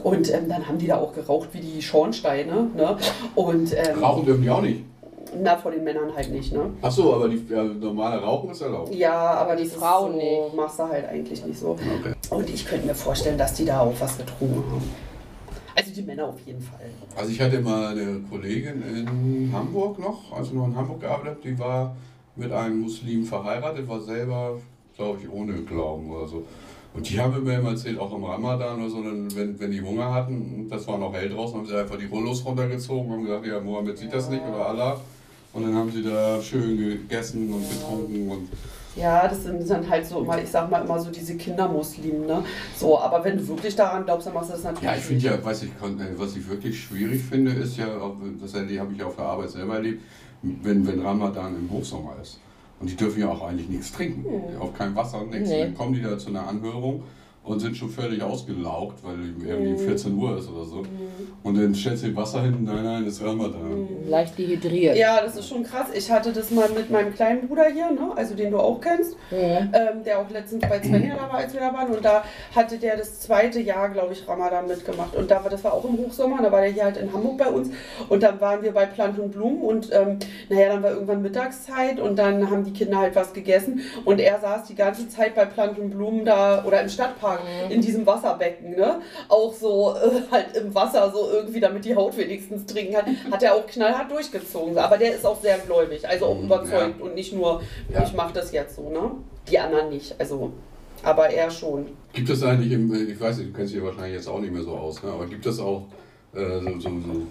Und 0.04 0.32
ähm, 0.32 0.48
dann 0.48 0.68
haben 0.68 0.78
die 0.78 0.86
da 0.86 0.98
auch 0.98 1.12
geraucht 1.12 1.48
wie 1.52 1.60
die 1.60 1.82
Schornsteine. 1.82 2.68
Ne? 2.76 2.96
Und 3.34 3.72
ähm, 3.72 3.98
Rauchen 4.00 4.24
dürfen 4.24 4.42
die 4.42 4.50
auch 4.50 4.62
nicht. 4.62 4.84
na, 5.42 5.56
vor 5.56 5.72
den 5.72 5.82
Männern 5.82 6.14
halt 6.14 6.30
nicht, 6.30 6.52
ne? 6.52 6.70
Ach 6.82 6.90
so, 6.92 7.14
aber 7.16 7.28
die 7.28 7.44
ja, 7.50 7.64
normale 7.64 8.22
Rauchen 8.22 8.50
ist 8.50 8.60
erlaubt. 8.60 8.94
Ja, 8.94 9.12
aber 9.34 9.56
Die 9.56 9.64
Frauen 9.66 10.12
so, 10.12 10.18
nicht. 10.18 10.54
machst 10.54 10.78
du 10.78 10.84
halt 10.84 11.08
eigentlich 11.08 11.44
nicht 11.44 11.58
so. 11.58 11.70
Okay. 11.70 12.14
Und 12.30 12.48
ich 12.48 12.64
könnte 12.64 12.86
mir 12.86 12.94
vorstellen, 12.94 13.38
dass 13.38 13.54
die 13.54 13.64
da 13.64 13.80
auch 13.80 13.94
was 13.98 14.16
getrunken 14.18 14.62
haben. 14.70 14.90
Die 15.94 16.02
Männer 16.02 16.26
auf 16.26 16.40
jeden 16.44 16.60
Fall. 16.60 16.90
Also 17.16 17.30
ich 17.30 17.40
hatte 17.40 17.60
mal 17.60 17.88
eine 17.88 18.20
Kollegin 18.28 18.82
in 18.82 19.52
Hamburg 19.52 19.98
noch, 19.98 20.32
als 20.32 20.48
ich 20.48 20.54
noch 20.54 20.66
in 20.66 20.74
Hamburg 20.74 21.00
gearbeitet 21.00 21.36
habe, 21.36 21.48
die 21.48 21.58
war 21.58 21.96
mit 22.36 22.50
einem 22.50 22.80
Muslim 22.80 23.24
verheiratet, 23.24 23.86
war 23.88 24.00
selber, 24.00 24.58
glaube 24.96 25.20
ich, 25.22 25.30
ohne 25.30 25.54
Glauben 25.62 26.10
oder 26.10 26.26
so. 26.26 26.44
Und 26.94 27.08
die 27.08 27.20
haben 27.20 27.42
mir 27.42 27.58
immer 27.58 27.70
erzählt, 27.70 27.98
auch 27.98 28.14
im 28.14 28.24
Ramadan 28.24 28.80
oder 28.80 28.88
so, 28.88 29.04
wenn, 29.04 29.58
wenn 29.58 29.70
die 29.70 29.82
Hunger 29.82 30.12
hatten, 30.12 30.68
das 30.68 30.86
war 30.86 30.98
noch 30.98 31.12
hell 31.12 31.28
draußen, 31.28 31.58
haben 31.58 31.66
sie 31.66 31.76
einfach 31.76 31.96
die 31.96 32.06
Rollos 32.06 32.44
runtergezogen 32.44 33.12
und 33.12 33.22
gesagt, 33.24 33.46
ja, 33.46 33.60
Mohammed 33.60 33.98
sieht 33.98 34.12
das 34.12 34.30
nicht 34.30 34.42
oder 34.42 34.68
Allah. 34.68 35.00
Und 35.52 35.62
dann 35.64 35.74
haben 35.74 35.90
sie 35.90 36.02
da 36.02 36.40
schön 36.40 36.76
gegessen 36.76 37.52
und 37.52 37.68
getrunken 37.68 38.28
und 38.28 38.48
Ja, 38.96 39.26
das 39.26 39.42
sind 39.42 39.68
dann 39.68 39.88
halt 39.88 40.06
so 40.06 40.20
immer, 40.20 40.40
ich 40.40 40.48
sag 40.48 40.70
mal 40.70 40.84
immer 40.84 41.00
so 41.00 41.10
diese 41.10 41.36
Kindermuslimen, 41.36 42.26
ne? 42.26 42.44
So, 42.76 42.98
aber 42.98 43.24
wenn 43.24 43.36
du 43.36 43.48
wirklich 43.48 43.74
daran 43.74 44.04
glaubst, 44.04 44.26
dann 44.26 44.34
machst 44.34 44.50
du 44.50 44.54
das 44.54 44.62
natürlich. 44.62 44.84
Ja, 44.84 44.96
ich 44.96 45.02
finde 45.02 45.24
ja, 45.24 45.38
was 45.42 45.62
ich, 45.62 45.70
äh, 45.70 46.18
was 46.18 46.36
ich 46.36 46.48
wirklich 46.48 46.80
schwierig 46.80 47.22
finde, 47.22 47.52
ist 47.52 47.76
ja, 47.76 47.86
das 48.40 48.54
habe 48.54 48.72
ich 48.72 49.02
auf 49.02 49.16
der 49.16 49.24
Arbeit 49.24 49.50
selber 49.50 49.74
erlebt, 49.74 50.02
wenn, 50.42 50.86
wenn 50.86 51.00
Ramadan 51.00 51.56
im 51.56 51.70
Hochsommer 51.70 52.14
ist. 52.22 52.38
Und 52.80 52.90
die 52.90 52.96
dürfen 52.96 53.20
ja 53.20 53.28
auch 53.30 53.42
eigentlich 53.46 53.68
nichts 53.68 53.92
trinken. 53.92 54.22
Mhm. 54.22 54.60
Auch 54.60 54.74
kein 54.74 54.94
Wasser, 54.94 55.24
nichts. 55.24 55.48
Nee. 55.48 55.60
Dann 55.60 55.74
kommen 55.74 55.94
die 55.94 56.02
da 56.02 56.18
zu 56.18 56.28
einer 56.28 56.46
Anhörung 56.46 57.02
und 57.44 57.60
sind 57.60 57.76
schon 57.76 57.90
völlig 57.90 58.22
ausgelaugt, 58.22 59.04
weil 59.04 59.14
irgendwie 59.20 59.72
Mhm. 59.72 59.78
14 59.78 60.16
Uhr 60.18 60.38
ist 60.38 60.48
oder 60.48 60.64
so. 60.64 60.82
Und 61.42 61.58
dann 61.58 61.74
stellst 61.74 62.04
du 62.04 62.16
Wasser 62.16 62.42
hin, 62.42 62.64
nein, 62.64 62.82
nein, 62.84 63.04
das 63.04 63.14
ist 63.14 63.22
Ramadan. 63.24 63.82
Mhm. 63.82 64.08
Leicht 64.08 64.38
dehydriert. 64.38 64.96
Ja, 64.96 65.20
das 65.22 65.36
ist 65.36 65.48
schon 65.48 65.62
krass. 65.62 65.88
Ich 65.94 66.10
hatte 66.10 66.32
das 66.32 66.50
mal 66.50 66.68
mit 66.70 66.90
meinem 66.90 67.12
kleinen 67.14 67.46
Bruder 67.46 67.66
hier, 67.66 67.90
ne? 67.90 68.12
also 68.16 68.34
den 68.34 68.50
du 68.50 68.58
auch 68.58 68.80
kennst, 68.80 69.14
Mhm. 69.30 69.36
ähm, 69.72 70.04
der 70.06 70.20
auch 70.20 70.30
letztens 70.30 70.62
bei 70.62 70.80
Svenja 70.82 71.14
da 71.16 71.22
war, 71.30 71.34
als 71.34 71.52
wir 71.52 71.60
da 71.60 71.72
waren. 71.72 71.90
Und 71.94 72.04
da 72.04 72.24
hatte 72.56 72.78
der 72.78 72.96
das 72.96 73.20
zweite 73.20 73.60
Jahr, 73.60 73.90
glaube 73.90 74.14
ich, 74.14 74.26
Ramadan 74.26 74.66
mitgemacht. 74.66 75.14
Und 75.14 75.30
da 75.30 75.42
war, 75.42 75.50
das 75.50 75.62
war 75.64 75.74
auch 75.74 75.84
im 75.84 75.98
Hochsommer, 75.98 76.42
da 76.42 76.50
war 76.50 76.62
der 76.62 76.70
hier 76.70 76.84
halt 76.84 76.96
in 76.96 77.12
Hamburg 77.12 77.36
bei 77.38 77.48
uns. 77.48 77.68
Und 78.08 78.22
dann 78.22 78.40
waren 78.40 78.62
wir 78.62 78.72
bei 78.72 78.86
Plant 78.86 79.18
und 79.18 79.32
Blumen 79.32 79.60
und 79.60 79.90
ähm, 79.92 80.18
naja, 80.48 80.68
dann 80.70 80.82
war 80.82 80.90
irgendwann 80.92 81.20
Mittagszeit 81.20 82.00
und 82.00 82.16
dann 82.18 82.50
haben 82.50 82.64
die 82.64 82.72
Kinder 82.72 82.98
halt 82.98 83.14
was 83.16 83.34
gegessen. 83.34 83.80
Und 84.06 84.18
er 84.20 84.40
saß 84.40 84.64
die 84.64 84.74
ganze 84.74 85.08
Zeit 85.10 85.34
bei 85.34 85.44
Plant 85.44 85.78
und 85.78 85.90
Blumen 85.90 86.24
da 86.24 86.64
oder 86.64 86.80
im 86.80 86.88
Stadtpark 86.88 87.33
in 87.70 87.80
diesem 87.80 88.04
Wasserbecken, 88.06 88.70
ne? 88.76 89.00
Auch 89.28 89.52
so 89.54 89.94
äh, 89.94 90.22
halt 90.30 90.56
im 90.56 90.74
Wasser, 90.74 91.10
so 91.14 91.30
irgendwie, 91.32 91.60
damit 91.60 91.84
die 91.84 91.94
Haut 91.94 92.16
wenigstens 92.16 92.66
trinken 92.66 92.94
kann. 92.94 93.04
Hat 93.30 93.42
er 93.42 93.54
auch 93.54 93.66
knallhart 93.66 94.10
durchgezogen. 94.10 94.76
Aber 94.78 94.98
der 94.98 95.14
ist 95.14 95.24
auch 95.26 95.40
sehr 95.40 95.58
gläubig, 95.58 96.06
also 96.08 96.26
auch 96.26 96.34
Mhm, 96.38 96.44
überzeugt 96.46 97.00
und 97.00 97.14
nicht 97.14 97.32
nur, 97.32 97.62
Ja. 97.92 98.02
ich 98.04 98.12
mache 98.14 98.32
das 98.32 98.52
jetzt 98.52 98.76
so, 98.76 98.90
ne? 98.90 99.10
Die 99.50 99.58
anderen 99.58 99.90
nicht, 99.90 100.14
also. 100.18 100.52
Aber 101.02 101.28
er 101.28 101.50
schon. 101.50 101.86
Gibt 102.14 102.30
es 102.30 102.42
eigentlich, 102.42 102.72
im, 102.72 102.92
ich 103.10 103.20
weiß 103.20 103.36
nicht, 103.38 103.50
du 103.50 103.52
kennst 103.56 103.74
dich 103.74 103.80
ja 103.80 103.86
wahrscheinlich 103.86 104.14
jetzt 104.14 104.26
auch 104.28 104.38
nicht 104.40 104.52
mehr 104.52 104.62
so 104.62 104.70
aus, 104.72 105.02
ne? 105.02 105.10
aber 105.10 105.26
gibt 105.26 105.44
es 105.44 105.58
auch 105.60 105.82
äh, 106.36 106.60
so, 106.60 106.80
so, 106.80 106.88
so 107.00 107.26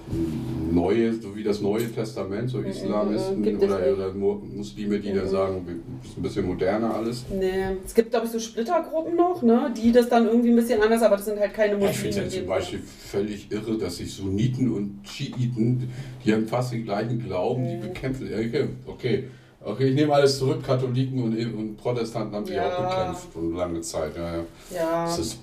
neue, 0.72 1.14
so 1.14 1.36
wie 1.36 1.44
das 1.44 1.62
Neue 1.62 1.92
Testament, 1.92 2.50
so 2.50 2.60
Islamisten 2.62 3.40
Mhm, 3.40 3.44
gibt 3.44 3.62
es 3.64 3.70
oder, 3.72 3.94
oder 3.94 4.14
Mu- 4.14 4.42
Muslime, 4.56 5.00
die 5.00 5.14
dann 5.14 5.28
sagen, 5.28 5.66
wir- 5.68 5.76
ist 6.04 6.18
ein 6.18 6.22
bisschen 6.24 6.46
moderner 6.46 6.96
alles? 6.96 7.26
Nee. 7.30 7.78
Es 7.86 7.94
gibt, 7.94 8.12
glaube 8.12 8.26
ich, 8.26 8.32
so 8.32 8.40
Splittergruppen 8.40 9.16
noch, 9.16 9.42
ne? 9.44 9.74
Die 9.78 9.92
das 9.92 10.10
dann 10.10 10.26
irgendwie 10.26 10.50
ein 10.50 10.56
bisschen 10.56 10.82
anders, 10.82 11.02
aber 11.04 11.18
das 11.18 11.26
sind 11.26 11.40
halt 11.40 11.54
keine 11.54 11.80
Ja, 11.80 11.90
ich 11.90 11.98
finde 11.98 12.08
Muslime. 12.18 12.28
es 12.28 12.34
ja 12.34 12.40
zum 12.42 12.48
Beispiel 12.50 12.80
völlig 12.80 13.52
irre, 13.52 13.78
dass 13.78 13.98
sich 13.98 14.12
Sunniten 14.14 14.72
und 14.72 15.00
Schiiten, 15.08 15.90
die 16.26 16.34
haben 16.34 16.48
fast 16.48 16.74
den 16.74 16.84
gleichen 16.86 17.20
Glauben, 17.24 17.64
Mhm. 17.64 17.68
die 17.82 17.88
bekämpfen. 17.88 18.28
Okay, 18.34 18.68
okay. 18.88 19.24
Okay, 19.66 19.88
ich 19.90 19.96
nehme 19.96 20.14
alles 20.14 20.40
zurück. 20.40 20.62
Katholiken 20.66 21.24
und, 21.24 21.38
und 21.38 21.78
Protestanten 21.78 22.36
haben 22.36 22.46
sich 22.46 22.56
Ja. 22.56 22.68
auch 22.78 22.90
bekämpft 22.90 23.28
und 23.36 23.56
lange 23.56 23.80
Zeit. 23.82 24.12
Ja, 24.18 24.34
ja. 24.36 24.40
Ja. 24.76 25.06
Das 25.06 25.20
ist 25.20 25.38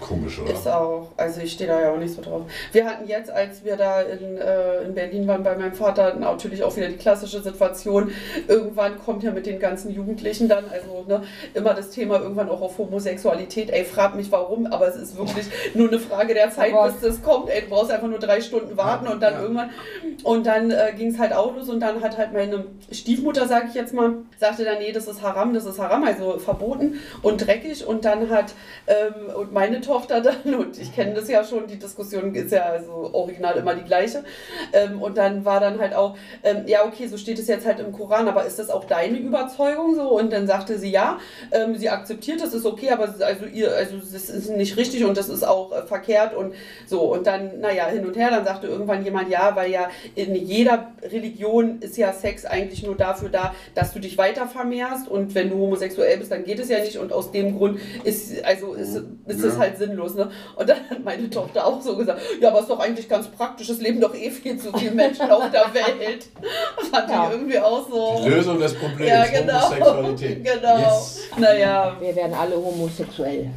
komisch, 0.00 0.40
oder? 0.40 0.52
Ist 0.52 0.66
auch. 0.66 1.12
Also 1.16 1.40
ich 1.40 1.52
stehe 1.52 1.70
da 1.70 1.80
ja 1.80 1.92
auch 1.92 1.98
nicht 1.98 2.12
so 2.14 2.20
drauf. 2.20 2.42
Wir 2.72 2.84
hatten 2.84 3.06
jetzt, 3.08 3.30
als 3.30 3.64
wir 3.64 3.76
da 3.76 4.00
in, 4.02 4.36
äh, 4.38 4.82
in 4.82 4.94
Berlin 4.94 5.26
waren 5.28 5.42
bei 5.44 5.56
meinem 5.56 5.72
Vater, 5.72 6.14
natürlich 6.14 6.64
auch 6.64 6.76
wieder 6.76 6.88
die 6.88 6.96
klassische 6.96 7.40
Situation. 7.42 8.10
Irgendwann 8.48 8.98
kommt 8.98 9.22
ja 9.22 9.30
mit 9.30 9.46
den 9.46 9.60
ganzen 9.60 9.94
Jugendlichen 9.94 10.48
dann, 10.48 10.64
also 10.70 11.04
ne, 11.06 11.22
immer 11.54 11.72
das 11.74 11.90
Thema 11.90 12.20
irgendwann 12.20 12.48
auch 12.48 12.60
auf 12.62 12.76
Homosexualität. 12.78 13.70
Ey, 13.70 13.84
frag 13.84 14.16
mich 14.16 14.32
warum, 14.32 14.66
aber 14.66 14.88
es 14.88 14.96
ist 14.96 15.16
wirklich 15.16 15.46
nur 15.74 15.88
eine 15.88 16.00
Frage 16.00 16.34
der 16.34 16.50
Zeit, 16.50 16.72
bis 16.86 17.00
das 17.00 17.22
kommt. 17.22 17.48
Ey, 17.50 17.62
du 17.62 17.68
brauchst 17.68 17.92
einfach 17.92 18.08
nur 18.08 18.18
drei 18.18 18.40
Stunden 18.40 18.76
warten 18.76 19.06
und 19.06 19.22
dann 19.22 19.34
Ja. 19.34 19.42
irgendwann. 19.42 19.70
Und 20.24 20.46
dann 20.46 20.70
äh, 20.70 20.92
ging 20.96 21.08
es 21.12 21.18
halt 21.18 21.32
auch 21.32 21.54
los 21.54 21.68
und 21.68 21.80
dann 21.80 22.02
hat 22.02 22.18
halt 22.18 22.32
meine 22.32 22.64
Stiefmutter, 22.90 23.46
sage 23.60 23.68
ich 23.68 23.74
jetzt 23.74 23.92
mal, 23.92 24.14
sagte 24.38 24.64
dann, 24.64 24.78
nee, 24.78 24.90
das 24.90 25.06
ist 25.06 25.20
Haram, 25.20 25.52
das 25.52 25.66
ist 25.66 25.78
Haram, 25.78 26.02
also 26.04 26.38
verboten 26.38 26.98
und 27.20 27.46
dreckig. 27.46 27.86
Und 27.86 28.06
dann 28.06 28.30
hat 28.30 28.54
ähm, 28.86 29.34
und 29.36 29.52
meine 29.52 29.82
Tochter 29.82 30.22
dann, 30.22 30.54
und 30.58 30.78
ich 30.78 30.94
kenne 30.94 31.12
das 31.12 31.28
ja 31.28 31.44
schon, 31.44 31.66
die 31.66 31.78
Diskussion 31.78 32.34
ist 32.34 32.52
ja 32.52 32.62
also 32.62 33.10
original 33.12 33.56
immer 33.56 33.74
die 33.74 33.84
gleiche. 33.84 34.24
Ähm, 34.72 35.02
und 35.02 35.18
dann 35.18 35.44
war 35.44 35.60
dann 35.60 35.78
halt 35.78 35.94
auch, 35.94 36.16
ähm, 36.42 36.62
ja, 36.66 36.86
okay, 36.86 37.06
so 37.06 37.18
steht 37.18 37.38
es 37.38 37.48
jetzt 37.48 37.66
halt 37.66 37.80
im 37.80 37.92
Koran, 37.92 38.28
aber 38.28 38.46
ist 38.46 38.58
das 38.58 38.70
auch 38.70 38.84
deine 38.84 39.18
Überzeugung 39.18 39.94
so? 39.94 40.08
Und 40.08 40.32
dann 40.32 40.46
sagte 40.46 40.78
sie 40.78 40.90
ja, 40.90 41.18
ähm, 41.52 41.76
sie 41.76 41.90
akzeptiert, 41.90 42.40
das 42.40 42.54
ist 42.54 42.64
okay, 42.64 42.90
aber 42.90 43.14
also 43.20 43.44
ihr, 43.44 43.74
also 43.74 43.96
das 43.96 44.30
ist 44.30 44.48
nicht 44.48 44.78
richtig 44.78 45.04
und 45.04 45.18
das 45.18 45.28
ist 45.28 45.46
auch 45.46 45.72
äh, 45.72 45.82
verkehrt 45.82 46.34
und 46.34 46.54
so. 46.86 47.02
Und 47.02 47.26
dann, 47.26 47.60
naja, 47.60 47.88
hin 47.88 48.06
und 48.06 48.16
her, 48.16 48.30
dann 48.30 48.46
sagte 48.46 48.68
irgendwann 48.68 49.04
jemand, 49.04 49.28
ja, 49.28 49.54
weil 49.54 49.70
ja 49.70 49.90
in 50.14 50.34
jeder 50.34 50.92
Religion 51.02 51.80
ist 51.80 51.98
ja 51.98 52.12
Sex 52.14 52.46
eigentlich 52.46 52.82
nur 52.82 52.96
dafür 52.96 53.28
da, 53.28 53.49
dass 53.74 53.92
du 53.92 53.98
dich 54.00 54.16
weiter 54.18 54.46
vermehrst 54.46 55.08
und 55.08 55.34
wenn 55.34 55.50
du 55.50 55.56
homosexuell 55.56 56.18
bist, 56.18 56.30
dann 56.32 56.44
geht 56.44 56.58
es 56.58 56.68
ja 56.68 56.78
nicht 56.80 56.98
und 56.98 57.12
aus 57.12 57.30
dem 57.32 57.56
Grund 57.56 57.78
ist, 58.04 58.44
also 58.44 58.74
ist, 58.74 58.96
ist 59.26 59.42
es 59.44 59.54
Ja. 59.54 59.60
halt 59.60 59.78
sinnlos. 59.78 60.14
Ne? 60.14 60.30
Und 60.56 60.68
dann 60.68 60.78
hat 60.90 61.04
meine 61.04 61.28
Tochter 61.30 61.66
auch 61.66 61.80
so 61.80 61.96
gesagt, 61.96 62.20
ja, 62.40 62.48
aber 62.50 62.60
ist 62.60 62.70
doch 62.70 62.80
eigentlich 62.80 63.08
ganz 63.08 63.28
praktisch, 63.28 63.68
es 63.68 63.80
leben 63.80 64.00
doch 64.00 64.14
eh 64.14 64.30
viel 64.30 64.56
zu 64.58 64.72
viele 64.76 64.92
Menschen 64.92 65.30
auf 65.30 65.50
der 65.50 65.64
Welt. 65.74 66.26
Fand 66.90 67.10
Ja. 67.10 67.26
ich 67.26 67.32
irgendwie 67.34 67.58
auch 67.58 67.88
so. 67.88 68.22
Die 68.24 68.30
Lösung 68.30 68.58
des 68.58 68.74
Problems, 68.74 69.10
Ja, 69.10 69.24
genau. 69.26 69.60
Homosexualität. 69.62 70.44
Genau. 70.44 70.78
Yes. 70.78 71.20
Naja, 71.38 71.96
Wir 72.00 72.14
werden 72.16 72.34
alle 72.34 72.56
homosexuell. 72.56 73.50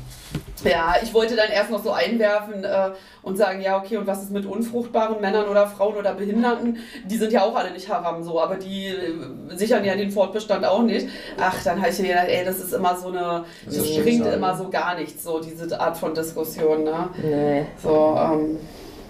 ja, 0.70 0.96
ich 1.02 1.14
wollte 1.14 1.36
dann 1.36 1.50
erst 1.50 1.72
noch 1.72 1.84
so 1.84 1.92
einwerfen 1.92 2.64
äh, 2.64 2.92
und 3.22 3.38
sagen, 3.38 3.62
ja, 3.62 3.78
okay, 3.78 3.98
und 3.98 4.08
was 4.08 4.24
ist 4.24 4.32
mit 4.32 4.46
unfruchtbaren 4.46 5.22
Männern 5.22 5.48
oder 5.48 5.68
Frauen 5.68 5.96
oder 5.96 6.14
Behinderten? 6.14 6.78
Die 7.06 7.18
sind 7.18 7.32
ja 7.32 7.44
auch 7.44 7.56
alle 7.56 7.72
nicht 7.72 7.90
haram 7.90 8.24
so, 8.24 8.40
aber 8.42 8.56
die 8.56 8.88
äh, 8.88 9.56
sichern 9.56 9.84
ja 9.86 9.96
den 9.96 10.12
Fortbestand 10.12 10.66
auch 10.66 10.84
nicht. 10.84 11.08
Ach, 11.40 11.64
dann 11.64 11.80
habe 11.82 11.90
ich 11.92 12.00
mir 12.00 12.10
gedacht, 12.10 12.28
ey, 12.28 12.46
das 12.46 12.60
ist 12.60 12.74
immer 12.74 12.96
so 12.96 13.08
eine, 13.08 13.46
Das 13.66 13.78
das 13.78 13.96
bringt 13.98 14.26
immer 14.26 14.56
so 14.56 14.70
gar 14.70 14.96
nichts, 14.96 15.24
so 15.24 15.40
diese 15.40 15.80
Art 15.80 15.98
von 15.98 16.14
Diskussion, 16.14 16.84
ne? 16.84 17.10
Nee. 17.22 17.66
So, 17.82 18.18
ähm, 18.20 18.60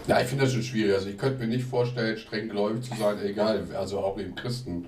Ja, 0.08 0.20
ich 0.20 0.28
finde 0.28 0.44
das 0.44 0.54
schon 0.54 0.64
schwierig. 0.64 0.96
Also 0.96 1.10
ich 1.10 1.18
könnte 1.18 1.40
mir 1.40 1.48
nicht 1.48 1.64
vorstellen, 1.64 2.18
streng 2.18 2.50
gläubig 2.50 2.84
zu 2.84 2.96
sein, 2.98 3.18
egal, 3.24 3.66
also 3.78 4.00
auch 4.00 4.18
eben 4.20 4.36
Christen. 4.36 4.86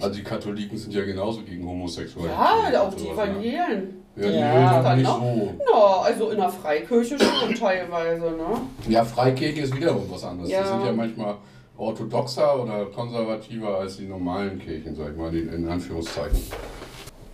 Also 0.00 0.14
die 0.16 0.22
Katholiken 0.22 0.78
sind 0.78 0.94
ja 0.94 1.04
genauso 1.04 1.42
gegen 1.42 1.66
Homosexualität. 1.66 2.38
ja, 2.72 2.82
auch 2.82 2.94
die 2.94 3.04
ne? 3.04 3.10
Evangelien. 3.10 4.04
Ja, 4.16 4.30
Ja. 4.30 4.82
Dann 4.82 4.98
nicht 4.98 5.06
noch. 5.06 5.20
so. 5.20 5.54
Ja, 5.68 6.00
also 6.02 6.30
in 6.30 6.36
der 6.36 6.48
Freikirche 6.48 7.18
schon 7.18 7.54
teilweise, 7.58 8.26
ne? 8.26 8.60
Ja, 8.88 9.04
Freikirche 9.04 9.62
ist 9.62 9.76
wiederum 9.76 10.04
was 10.08 10.24
anderes. 10.24 10.50
Ja. 10.50 10.62
Die 10.62 10.68
sind 10.68 10.86
ja 10.86 10.92
manchmal 10.92 11.36
orthodoxer 11.76 12.62
oder 12.62 12.86
konservativer 12.86 13.78
als 13.78 13.96
die 13.96 14.06
normalen 14.06 14.58
Kirchen, 14.60 14.94
sag 14.94 15.10
ich 15.10 15.16
mal, 15.16 15.34
in, 15.34 15.68
Anführungszeichen. 15.68 16.38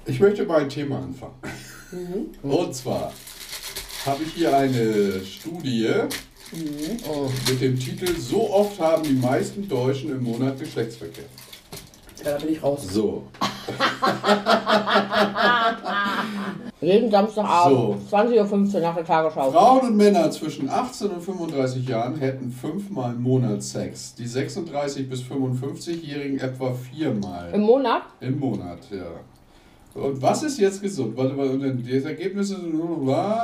Ich 0.06 0.18
möchte 0.18 0.44
bei 0.44 0.56
ein 0.56 0.68
Thema 0.68 0.96
anfangen. 0.96 1.34
Mhm. 1.92 2.50
Und 2.50 2.74
zwar 2.74 3.12
habe 4.06 4.22
ich 4.22 4.32
hier 4.32 4.56
eine 4.56 5.20
Studie 5.22 5.90
Oh. 7.08 7.28
mit 7.48 7.60
dem 7.60 7.78
Titel 7.78 8.12
So 8.18 8.50
oft 8.50 8.80
haben 8.80 9.04
die 9.04 9.12
meisten 9.12 9.68
Deutschen 9.68 10.10
im 10.10 10.24
Monat 10.24 10.58
Geschlechtsverkehr. 10.58 11.24
Ja, 12.24 12.32
da 12.32 12.38
bin 12.38 12.52
ich 12.52 12.62
raus. 12.62 12.86
So, 12.90 13.24
Jeden 16.80 17.10
Samstagabend, 17.10 18.10
20.15 18.10 18.74
Uhr 18.74 18.80
nach 18.80 18.94
der 18.94 19.04
Tagesschau. 19.04 19.52
Frauen 19.52 19.88
und 19.88 19.96
Männer 19.96 20.30
zwischen 20.30 20.68
18 20.68 21.08
und 21.10 21.22
35 21.22 21.86
Jahren 21.86 22.16
hätten 22.16 22.50
fünfmal 22.50 23.12
im 23.12 23.22
Monat 23.22 23.62
Sex. 23.62 24.14
Die 24.14 24.26
36 24.26 25.08
bis 25.08 25.20
55-Jährigen 25.22 26.40
etwa 26.40 26.72
viermal. 26.72 27.52
Im 27.52 27.60
Monat? 27.62 28.02
Im 28.20 28.38
Monat, 28.38 28.78
ja. 28.90 29.20
Und 29.94 30.22
was 30.22 30.42
ist 30.44 30.58
jetzt 30.58 30.80
gesund? 30.82 31.16
Warte 31.16 31.34
mal, 31.34 31.48
das 31.48 31.56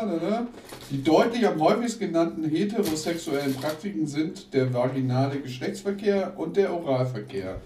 bla, 0.05 0.19
bla. 0.19 0.47
Die 0.91 1.03
deutlich 1.03 1.47
am 1.47 1.61
häufigsten 1.61 2.07
genannten 2.07 2.45
heterosexuellen 2.49 3.55
Praktiken 3.55 4.07
sind 4.07 4.55
der 4.55 4.73
vaginale 4.73 5.41
Geschlechtsverkehr 5.41 6.35
und 6.37 6.57
der 6.57 6.73
Oralverkehr. 6.73 7.61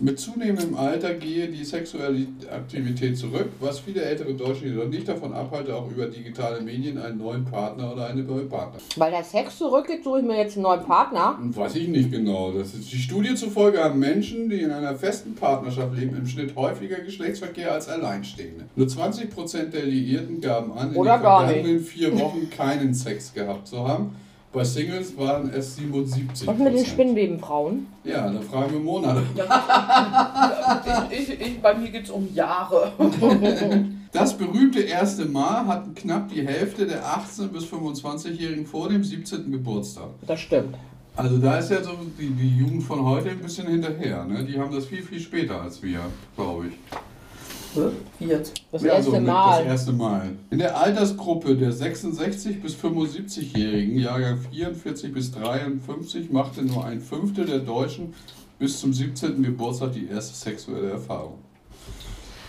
Mit 0.00 0.18
zunehmendem 0.18 0.76
Alter 0.76 1.14
gehe 1.14 1.48
die 1.48 1.64
sexuelle 1.64 2.26
Aktivität 2.50 3.16
zurück, 3.16 3.48
was 3.60 3.80
viele 3.80 4.02
ältere 4.02 4.34
Deutsche 4.34 4.66
jedoch 4.66 4.88
nicht 4.88 5.06
davon 5.06 5.32
abhalte, 5.32 5.74
auch 5.76 5.90
über 5.90 6.06
digitale 6.06 6.60
Medien 6.60 6.98
einen 6.98 7.18
neuen 7.18 7.44
Partner 7.44 7.92
oder 7.92 8.06
eine 8.06 8.22
neue 8.22 8.46
Partner. 8.46 8.80
Weil 8.96 9.10
der 9.10 9.22
Sex 9.22 9.58
zurückgeht, 9.58 10.02
suche 10.02 10.20
ich 10.20 10.24
mir 10.24 10.38
jetzt 10.38 10.56
einen 10.56 10.64
neuen 10.64 10.82
Partner. 10.84 11.38
Weiß 11.40 11.76
ich 11.76 11.88
nicht 11.88 12.10
genau. 12.10 12.52
Das 12.52 12.74
ist 12.74 12.92
die 12.92 12.96
Studie 12.96 13.34
zufolge 13.34 13.82
haben 13.82 13.98
Menschen, 13.98 14.48
die 14.48 14.60
in 14.60 14.70
einer 14.70 14.94
festen 14.96 15.34
Partnerschaft 15.34 15.94
leben, 15.96 16.16
im 16.16 16.26
Schnitt 16.26 16.56
häufiger 16.56 16.98
Geschlechtsverkehr 16.98 17.72
als 17.72 17.88
Alleinstehende. 17.88 18.64
Nur 18.74 18.86
20% 18.86 19.70
der 19.70 19.84
Liierten 19.84 20.40
gaben 20.40 20.72
an, 20.72 20.92
in 20.92 20.96
Oder 20.96 21.18
den 21.18 21.20
vergangenen 21.20 21.80
vier 21.80 22.18
Wochen 22.18 22.50
keinen 22.50 22.94
Sex 22.94 23.32
gehabt 23.34 23.68
zu 23.68 23.86
haben. 23.86 24.16
Bei 24.52 24.64
Singles 24.64 25.16
waren 25.16 25.50
es 25.50 25.78
77%. 25.78 26.46
Was 26.46 26.58
mit 26.58 26.74
den 26.74 26.84
Spinnwebenfrauen? 26.84 27.86
Ja, 28.04 28.30
da 28.30 28.40
fragen 28.40 28.72
wir 28.74 28.80
Monate. 28.80 29.22
Ich, 31.10 31.18
ich, 31.30 31.40
ich, 31.40 31.62
bei 31.62 31.74
mir 31.74 31.90
geht 31.90 32.04
es 32.04 32.10
um 32.10 32.28
Jahre. 32.34 32.92
Das 34.12 34.36
berühmte 34.36 34.80
erste 34.80 35.24
Mal 35.24 35.66
hatten 35.66 35.94
knapp 35.94 36.28
die 36.28 36.46
Hälfte 36.46 36.86
der 36.86 37.02
18- 37.02 37.48
bis 37.48 37.64
25-Jährigen 37.64 38.66
vor 38.66 38.90
dem 38.90 39.02
17. 39.02 39.50
Geburtstag. 39.50 40.10
Das 40.26 40.38
stimmt. 40.38 40.76
Also 41.16 41.38
da 41.38 41.56
ist 41.56 41.70
ja 41.70 41.82
so 41.82 41.92
die, 42.18 42.28
die 42.28 42.58
Jugend 42.58 42.82
von 42.82 43.02
heute 43.06 43.30
ein 43.30 43.38
bisschen 43.38 43.68
hinterher. 43.68 44.26
Ne? 44.26 44.44
Die 44.44 44.58
haben 44.58 44.70
das 44.70 44.84
viel, 44.84 45.02
viel 45.02 45.18
später 45.18 45.62
als 45.62 45.82
wir, 45.82 46.00
glaube 46.36 46.66
ich. 46.66 46.74
Das 47.74 48.82
Ja, 48.82 48.92
erste 48.94 49.10
so 49.10 49.16
mit- 49.16 49.26
Mal. 49.26 49.58
Das 49.58 49.66
erste 49.66 49.92
Mal. 49.92 50.30
In 50.50 50.58
der 50.58 50.78
Altersgruppe 50.78 51.56
der 51.56 51.72
66 51.72 52.60
bis 52.62 52.74
75-Jährigen, 52.74 53.98
Jahrgang 53.98 54.38
44 54.50 55.12
bis 55.12 55.32
53, 55.32 56.30
machte 56.30 56.62
nur 56.62 56.84
ein 56.84 57.00
Fünftel 57.00 57.46
der 57.46 57.60
Deutschen 57.60 58.14
bis 58.58 58.78
zum 58.80 58.92
17. 58.92 59.42
Geburtstag 59.42 59.92
die 59.92 60.06
erste 60.08 60.34
sexuelle 60.36 60.90
Erfahrung. 60.90 61.38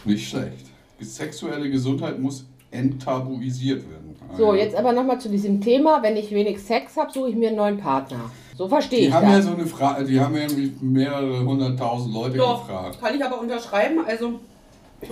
Nicht 0.06 0.30
schlecht. 0.30 0.66
Die 1.00 1.06
sexuelle 1.06 1.70
Gesundheit 1.70 2.20
muss 2.20 2.46
enttabuisiert 2.72 3.84
werden. 3.90 4.16
So, 4.38 4.48
Also, 4.52 4.56
jetzt 4.58 4.76
aber 4.76 4.94
nochmal 4.94 5.20
zu 5.20 5.30
diesem 5.30 5.62
Thema. 5.62 6.02
Wenn 6.04 6.18
ich 6.18 6.32
wenig 6.32 6.60
Sex 6.62 6.98
habe, 6.98 7.12
suche 7.12 7.30
ich 7.30 7.36
mir 7.36 7.50
einen 7.50 7.58
neuen 7.58 7.78
Partner. 7.78 8.32
So 8.58 8.68
verstehe 8.68 9.00
Die 9.02 9.06
ich 9.08 9.14
haben 9.14 9.30
ja 9.30 9.38
das. 9.38 9.46
so 9.46 9.54
eine 9.54 9.66
Frage, 9.66 10.06
die 10.06 10.20
haben 10.20 10.36
ja 10.36 10.42
irgendwie 10.44 10.74
mehrere 10.82 11.44
hunderttausend 11.46 12.14
Leute 12.14 12.38
Doch, 12.38 12.68
gefragt. 12.68 13.00
kann 13.02 13.16
ich 13.16 13.24
aber 13.24 13.40
unterschreiben. 13.40 14.00
Also 14.06 14.40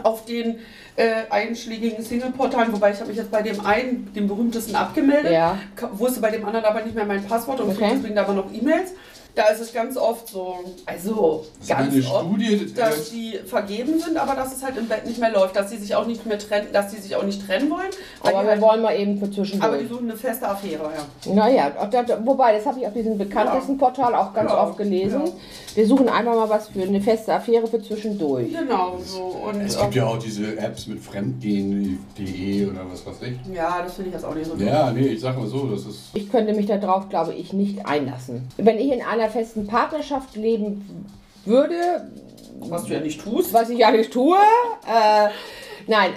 auf 0.04 0.26
den 0.26 0.60
äh, 0.96 1.24
einschlägigen 1.30 2.04
Single-Portalen, 2.04 2.72
wobei 2.74 2.92
ich 2.92 2.98
habe 3.00 3.08
mich 3.10 3.18
jetzt 3.18 3.32
bei 3.32 3.42
dem 3.42 3.66
einen, 3.66 4.12
dem 4.14 4.28
berühmtesten, 4.28 4.76
abgemeldet. 4.76 5.32
Ja. 5.32 5.58
Wusste 5.94 6.20
bei 6.22 6.32
dem 6.32 6.46
anderen 6.46 6.66
aber 6.66 6.82
nicht 6.84 6.96
mehr 6.96 7.06
mein 7.06 7.24
Passwort 7.24 7.60
und 7.62 7.70
Okay. 7.72 7.80
kriege 7.90 7.96
deswegen 7.98 8.18
aber 8.18 8.34
noch 8.34 8.52
E-Mails. 8.54 8.92
Da 9.34 9.44
ist 9.46 9.62
es 9.62 9.72
ganz 9.74 9.96
oft 9.96 10.28
so, 10.28 10.58
also 10.86 11.46
Das 11.60 11.70
ganz 11.70 11.96
oft, 12.06 12.26
Studie, 12.26 12.74
dass 12.76 13.12
die 13.12 13.40
vergeben 13.46 13.98
sind, 13.98 14.18
aber 14.18 14.36
dass 14.36 14.54
es 14.54 14.62
halt 14.62 14.76
im 14.76 14.90
Bett 14.90 15.06
nicht 15.06 15.20
mehr 15.22 15.32
läuft, 15.32 15.56
dass 15.56 15.70
sie 15.70 15.78
sich 15.78 15.96
auch 15.96 16.06
nicht 16.06 16.26
mehr 16.26 16.38
trennen, 16.38 16.68
dass 16.74 16.92
sie 16.92 16.98
sich 16.98 17.16
auch 17.16 17.24
nicht 17.24 17.48
trennen 17.48 17.70
wollen. 17.70 17.88
Aber 18.20 18.32
die 18.40 18.44
wir 18.44 18.52
halt, 18.52 18.62
wollen 18.62 18.82
mal 18.82 18.94
eben 18.94 19.14
für 19.20 19.24
aber 19.24 19.30
die 19.30 19.36
zwischendurch. 19.36 19.88
suchen 19.88 20.10
eine 20.10 20.18
feste 20.18 20.50
Affäre, 20.50 20.92
ja. 21.26 21.34
Naja, 21.34 21.72
wobei, 22.26 22.58
das 22.58 22.66
habe 22.66 22.82
ich 22.82 22.88
auf 22.88 22.92
diesem 22.92 23.18
bekanntesten 23.18 23.78
Portal 23.78 24.14
auch 24.16 24.34
ganz 24.34 24.52
Ja, 24.52 24.64
oft 24.64 24.78
gelesen. 24.78 25.22
Wir 25.76 25.88
suchen 25.88 26.10
einfach 26.10 26.36
mal 26.36 26.50
was 26.50 26.68
für 26.70 26.82
eine 26.82 27.00
feste 27.02 27.34
Affäre 27.34 27.66
für 27.66 27.82
zwischendurch. 27.82 28.52
Genau, 28.52 28.98
so. 29.04 29.22
Und, 29.22 29.62
Es 29.62 29.80
gibt 29.80 29.96
ja 29.96 30.06
auch 30.06 30.20
diese 30.20 30.58
Apps 30.58 30.88
mit 30.88 31.00
Fremdgehen.de 31.00 32.68
oder 32.70 32.82
was 32.92 33.06
weiß 33.06 33.22
ich. 33.22 33.56
ja, 33.56 33.82
das 33.82 33.94
finde 33.96 34.10
ich 34.10 34.16
jetzt 34.16 34.26
auch 34.26 34.36
nicht 34.36 34.48
so 34.48 34.56
Ja, 34.58 34.92
nee, 34.92 35.08
ich 35.08 35.22
sag 35.22 35.38
mal 35.38 35.48
so, 35.48 35.68
das 35.68 35.86
ist. 35.86 36.00
Ich 36.14 36.30
könnte 36.32 36.54
mich 36.54 36.66
darauf, 36.66 37.10
glaube 37.10 37.34
ich, 37.34 37.54
nicht 37.54 37.86
einlassen. 37.86 38.48
Wenn 38.58 38.78
ich 38.78 38.92
in 38.92 39.02
einer 39.02 39.30
festen 39.30 39.68
Partnerschaft 39.68 40.36
leben 40.36 41.08
würde, 41.46 42.10
Was 42.60 42.86
du 42.86 42.94
ja 42.94 43.00
nicht 43.00 43.22
tust. 43.22 43.54
was 43.54 43.70
ich 43.70 43.80
ja 43.80 43.92
nicht 43.92 44.12
tue, 44.12 44.38
äh, 44.38 45.30
nein. 45.88 46.12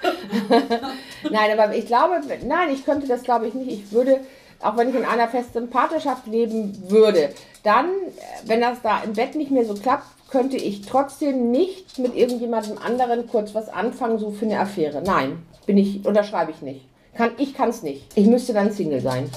nein, 1.30 1.58
aber 1.58 1.74
ich 1.74 1.86
glaube, 1.86 2.20
nein, 2.46 2.68
ich 2.72 2.84
könnte 2.84 3.08
das, 3.08 3.22
glaube 3.22 3.48
ich, 3.48 3.54
nicht. 3.54 3.70
Ich 3.70 3.92
würde 3.92 4.20
auch 4.60 4.76
wenn 4.76 4.88
ich 4.88 4.94
in 4.94 5.04
einer 5.04 5.28
festen 5.28 5.70
Partnerschaft 5.70 6.26
leben 6.26 6.76
würde, 6.88 7.30
dann, 7.62 7.86
wenn 8.46 8.60
das 8.60 8.82
da 8.82 9.02
im 9.02 9.12
Bett 9.12 9.34
nicht 9.34 9.50
mehr 9.50 9.64
so 9.64 9.74
klappt, 9.74 10.04
könnte 10.30 10.56
ich 10.56 10.82
trotzdem 10.82 11.50
nicht 11.50 11.98
mit 11.98 12.14
irgendjemandem 12.14 12.78
anderen 12.78 13.26
kurz 13.28 13.54
was 13.54 13.68
anfangen, 13.68 14.18
so 14.18 14.30
für 14.30 14.44
eine 14.44 14.60
Affäre. 14.60 15.02
Nein, 15.02 15.42
bin 15.66 15.78
ich, 15.78 16.04
unterschreibe 16.04 16.50
ich 16.50 16.60
nicht. 16.62 16.86
Kann, 17.14 17.32
ich 17.38 17.54
kann 17.54 17.70
es 17.70 17.82
nicht. 17.82 18.06
Ich 18.14 18.26
müsste 18.26 18.52
dann 18.52 18.70
Single 18.70 19.00
sein. 19.00 19.30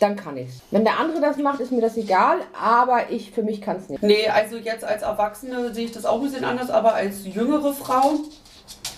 Dann 0.00 0.16
kann 0.16 0.36
ich's. 0.38 0.60
Wenn 0.70 0.84
der 0.84 0.98
andere 0.98 1.20
das 1.20 1.36
macht, 1.36 1.60
ist 1.60 1.72
mir 1.72 1.82
das 1.82 1.96
egal, 1.98 2.38
aber 2.58 3.10
ich 3.10 3.32
für 3.32 3.42
mich 3.42 3.60
kann 3.60 3.76
es 3.76 3.90
nicht. 3.90 4.02
Nee, 4.02 4.28
also 4.28 4.56
jetzt 4.56 4.82
als 4.82 5.02
Erwachsene 5.02 5.74
sehe 5.74 5.84
ich 5.84 5.92
das 5.92 6.06
auch 6.06 6.16
ein 6.16 6.22
bisschen 6.22 6.44
anders, 6.44 6.70
aber 6.70 6.94
als 6.94 7.26
jüngere 7.26 7.74
Frau, 7.74 8.14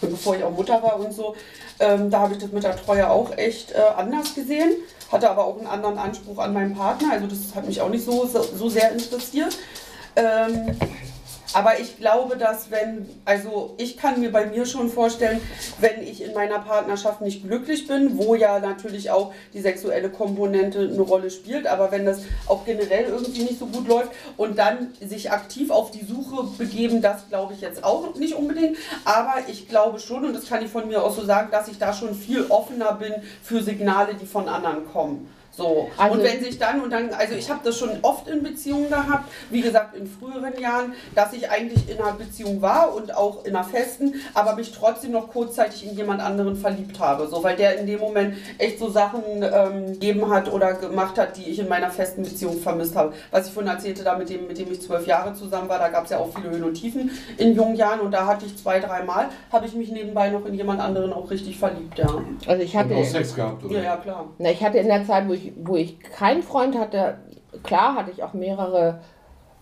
bevor 0.00 0.36
ich 0.36 0.44
auch 0.44 0.52
Mutter 0.52 0.80
war 0.80 1.00
und 1.00 1.12
so, 1.12 1.34
ähm, 1.80 2.08
da 2.08 2.20
habe 2.20 2.34
ich 2.34 2.38
das 2.38 2.52
mit 2.52 2.62
der 2.62 2.76
Treue 2.76 3.10
auch 3.10 3.36
echt 3.36 3.72
äh, 3.72 3.80
anders 3.96 4.32
gesehen. 4.34 4.70
Hatte 5.12 5.30
aber 5.30 5.44
auch 5.44 5.58
einen 5.58 5.66
anderen 5.66 5.98
Anspruch 5.98 6.38
an 6.38 6.54
meinen 6.54 6.74
Partner, 6.74 7.12
also 7.12 7.26
das 7.26 7.54
hat 7.54 7.66
mich 7.66 7.80
auch 7.82 7.90
nicht 7.90 8.04
so, 8.04 8.26
so, 8.26 8.42
so 8.42 8.68
sehr 8.68 8.92
interessiert. 8.92 9.56
Ähm, 10.16 10.76
aber 11.54 11.80
ich 11.80 11.98
glaube, 11.98 12.36
dass 12.36 12.70
wenn, 12.70 13.08
also 13.24 13.74
ich 13.78 13.96
kann 13.96 14.20
mir 14.20 14.32
bei 14.32 14.46
mir 14.46 14.66
schon 14.66 14.90
vorstellen, 14.90 15.40
wenn 15.78 16.02
ich 16.02 16.22
in 16.22 16.34
meiner 16.34 16.58
Partnerschaft 16.58 17.20
nicht 17.20 17.42
glücklich 17.42 17.86
bin, 17.86 18.18
wo 18.18 18.34
ja 18.34 18.58
natürlich 18.58 19.10
auch 19.10 19.32
die 19.52 19.60
sexuelle 19.60 20.10
Komponente 20.10 20.80
eine 20.80 21.00
Rolle 21.00 21.30
spielt, 21.30 21.66
aber 21.66 21.90
wenn 21.92 22.06
das 22.06 22.22
auch 22.46 22.64
generell 22.64 23.04
irgendwie 23.04 23.42
nicht 23.42 23.58
so 23.58 23.66
gut 23.66 23.88
läuft 23.88 24.10
und 24.36 24.58
dann 24.58 24.92
sich 25.00 25.30
aktiv 25.30 25.70
auf 25.70 25.90
die 25.90 26.04
Suche 26.04 26.44
begeben, 26.58 27.02
das 27.02 27.28
glaube 27.28 27.54
ich 27.54 27.60
jetzt 27.60 27.84
auch 27.84 28.14
nicht 28.14 28.34
unbedingt. 28.34 28.76
Aber 29.04 29.34
ich 29.48 29.68
glaube 29.68 29.98
schon, 29.98 30.24
und 30.24 30.34
das 30.34 30.46
kann 30.46 30.64
ich 30.64 30.70
von 30.70 30.88
mir 30.88 31.02
aus 31.02 31.16
so 31.16 31.24
sagen, 31.24 31.50
dass 31.50 31.68
ich 31.68 31.78
da 31.78 31.92
schon 31.92 32.14
viel 32.14 32.46
offener 32.48 32.94
bin 32.94 33.14
für 33.42 33.62
Signale, 33.62 34.14
die 34.14 34.26
von 34.26 34.48
anderen 34.48 34.86
kommen. 34.90 35.28
So. 35.54 35.90
Also- 35.98 36.14
und 36.14 36.24
wenn 36.24 36.42
sich 36.42 36.58
dann 36.58 36.80
und 36.80 36.90
dann, 36.90 37.10
also 37.10 37.34
ich 37.34 37.50
habe 37.50 37.60
das 37.62 37.78
schon 37.78 37.90
oft 38.02 38.26
in 38.28 38.42
Beziehungen 38.42 38.88
gehabt, 38.88 39.30
wie 39.50 39.60
gesagt 39.60 39.94
in 39.96 40.06
früheren 40.06 40.58
Jahren, 40.58 40.94
dass 41.14 41.32
ich 41.32 41.50
eigentlich 41.50 41.88
in 41.90 41.98
einer 42.00 42.12
Beziehung 42.12 42.62
war 42.62 42.94
und 42.94 43.14
auch 43.14 43.44
in 43.44 43.54
einer 43.54 43.64
festen, 43.64 44.14
aber 44.34 44.56
mich 44.56 44.72
trotzdem 44.72 45.12
noch 45.12 45.30
kurzzeitig 45.30 45.86
in 45.86 45.96
jemand 45.96 46.20
anderen 46.22 46.56
verliebt 46.56 46.98
habe. 46.98 47.26
So, 47.28 47.42
weil 47.44 47.56
der 47.56 47.78
in 47.78 47.86
dem 47.86 48.00
Moment 48.00 48.36
echt 48.58 48.78
so 48.78 48.88
Sachen 48.90 49.22
ähm, 49.42 49.92
gegeben 49.92 50.28
hat 50.30 50.50
oder 50.52 50.74
gemacht 50.74 51.18
hat, 51.18 51.36
die 51.36 51.50
ich 51.50 51.58
in 51.58 51.68
meiner 51.68 51.90
festen 51.90 52.22
Beziehung 52.22 52.58
vermisst 52.58 52.96
habe. 52.96 53.12
Was 53.30 53.46
ich 53.48 53.52
vorhin 53.52 53.70
erzählte, 53.70 54.02
da 54.04 54.16
mit 54.16 54.30
dem, 54.30 54.46
mit 54.46 54.58
dem 54.58 54.72
ich 54.72 54.80
zwölf 54.80 55.06
Jahre 55.06 55.34
zusammen 55.34 55.68
war, 55.68 55.78
da 55.78 55.88
gab 55.88 56.04
es 56.04 56.10
ja 56.10 56.18
auch 56.18 56.30
viele 56.34 56.50
Höhen 56.50 56.64
und 56.64 56.74
Tiefen 56.74 57.10
in 57.36 57.54
jungen 57.54 57.76
Jahren 57.76 58.00
und 58.00 58.12
da 58.12 58.26
hatte 58.26 58.46
ich 58.46 58.56
zwei, 58.56 58.80
dreimal, 58.80 59.28
habe 59.52 59.66
ich 59.66 59.74
mich 59.74 59.90
nebenbei 59.90 60.30
noch 60.30 60.46
in 60.46 60.54
jemand 60.54 60.80
anderen 60.80 61.12
auch 61.12 61.30
richtig 61.30 61.58
verliebt, 61.58 61.98
ja. 61.98 62.06
Also 62.46 62.62
ich 62.62 62.74
Hat 62.76 62.86
hatte, 62.86 62.96
auch 62.96 63.04
Sex 63.04 63.34
gehabt, 63.34 63.64
oder? 63.64 63.76
Ja, 63.76 63.82
ja, 63.82 63.96
klar. 63.96 64.28
na, 64.38 64.50
ich 64.50 64.62
hatte 64.62 64.78
in 64.78 64.88
der 64.88 65.04
Zeit, 65.06 65.28
wo 65.28 65.32
ich, 65.32 65.41
wo 65.56 65.76
ich 65.76 65.98
keinen 66.00 66.42
Freund 66.42 66.78
hatte, 66.78 67.18
klar 67.62 67.94
hatte 67.96 68.10
ich 68.10 68.22
auch 68.22 68.32
mehrere 68.34 69.00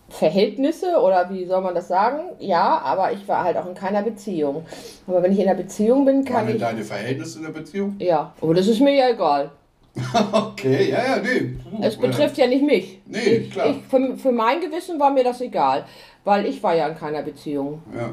Verhältnisse 0.09 0.97
oder 1.01 1.29
wie 1.29 1.45
soll 1.45 1.61
man 1.61 1.73
das 1.73 1.87
sagen? 1.87 2.19
Ja, 2.39 2.79
aber 2.83 3.13
ich 3.13 3.27
war 3.27 3.43
halt 3.45 3.55
auch 3.57 3.65
in 3.65 3.73
keiner 3.73 4.01
Beziehung. 4.01 4.65
Aber 5.07 5.23
wenn 5.23 5.31
ich 5.31 5.39
in 5.39 5.47
einer 5.47 5.57
Beziehung 5.57 6.03
bin, 6.05 6.17
Waren 6.17 6.25
kann 6.25 6.47
denn 6.47 6.55
ich. 6.57 6.61
deine 6.61 6.83
Verhältnisse 6.83 7.39
in 7.39 7.45
der 7.45 7.51
Beziehung? 7.51 7.95
Ja, 7.99 8.33
aber 8.41 8.53
das 8.53 8.67
ist 8.67 8.81
mir 8.81 8.93
ja 8.93 9.09
egal. 9.09 9.51
Okay, 10.31 10.89
ja, 10.91 11.15
ja, 11.15 11.21
nee. 11.21 11.55
Puh, 11.63 11.77
Es 11.81 11.97
betrifft 11.97 12.37
ja 12.37 12.47
nicht 12.47 12.63
mich. 12.63 13.01
Nee, 13.05 13.19
ich, 13.19 13.51
klar. 13.51 13.67
Ich, 13.67 13.77
für, 13.89 14.15
für 14.17 14.31
mein 14.31 14.61
Gewissen 14.61 14.99
war 14.99 15.11
mir 15.11 15.23
das 15.23 15.41
egal, 15.41 15.85
weil 16.23 16.45
ich 16.45 16.61
war 16.63 16.75
ja 16.75 16.87
in 16.87 16.95
keiner 16.95 17.21
Beziehung. 17.23 17.81
Ja. 17.95 18.11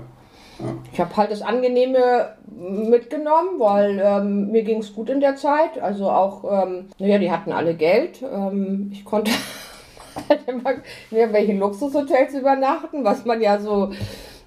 Ich 0.92 1.00
habe 1.00 1.16
halt 1.16 1.30
das 1.30 1.42
Angenehme 1.42 2.34
mitgenommen, 2.50 3.58
weil 3.58 4.00
ähm, 4.02 4.50
mir 4.50 4.62
ging 4.64 4.78
es 4.78 4.94
gut 4.94 5.08
in 5.10 5.20
der 5.20 5.36
Zeit. 5.36 5.78
Also 5.80 6.10
auch, 6.10 6.44
ähm, 6.64 6.86
naja, 6.98 7.18
die 7.18 7.30
hatten 7.30 7.52
alle 7.52 7.74
Geld. 7.74 8.22
Ähm, 8.22 8.90
ich 8.92 9.04
konnte 9.04 9.30
halt 10.28 10.48
immer 10.48 10.72
in 11.10 11.16
irgendwelchen 11.16 11.58
Luxushotels 11.58 12.34
übernachten, 12.34 13.04
was 13.04 13.24
man 13.24 13.40
ja 13.40 13.60
so 13.60 13.92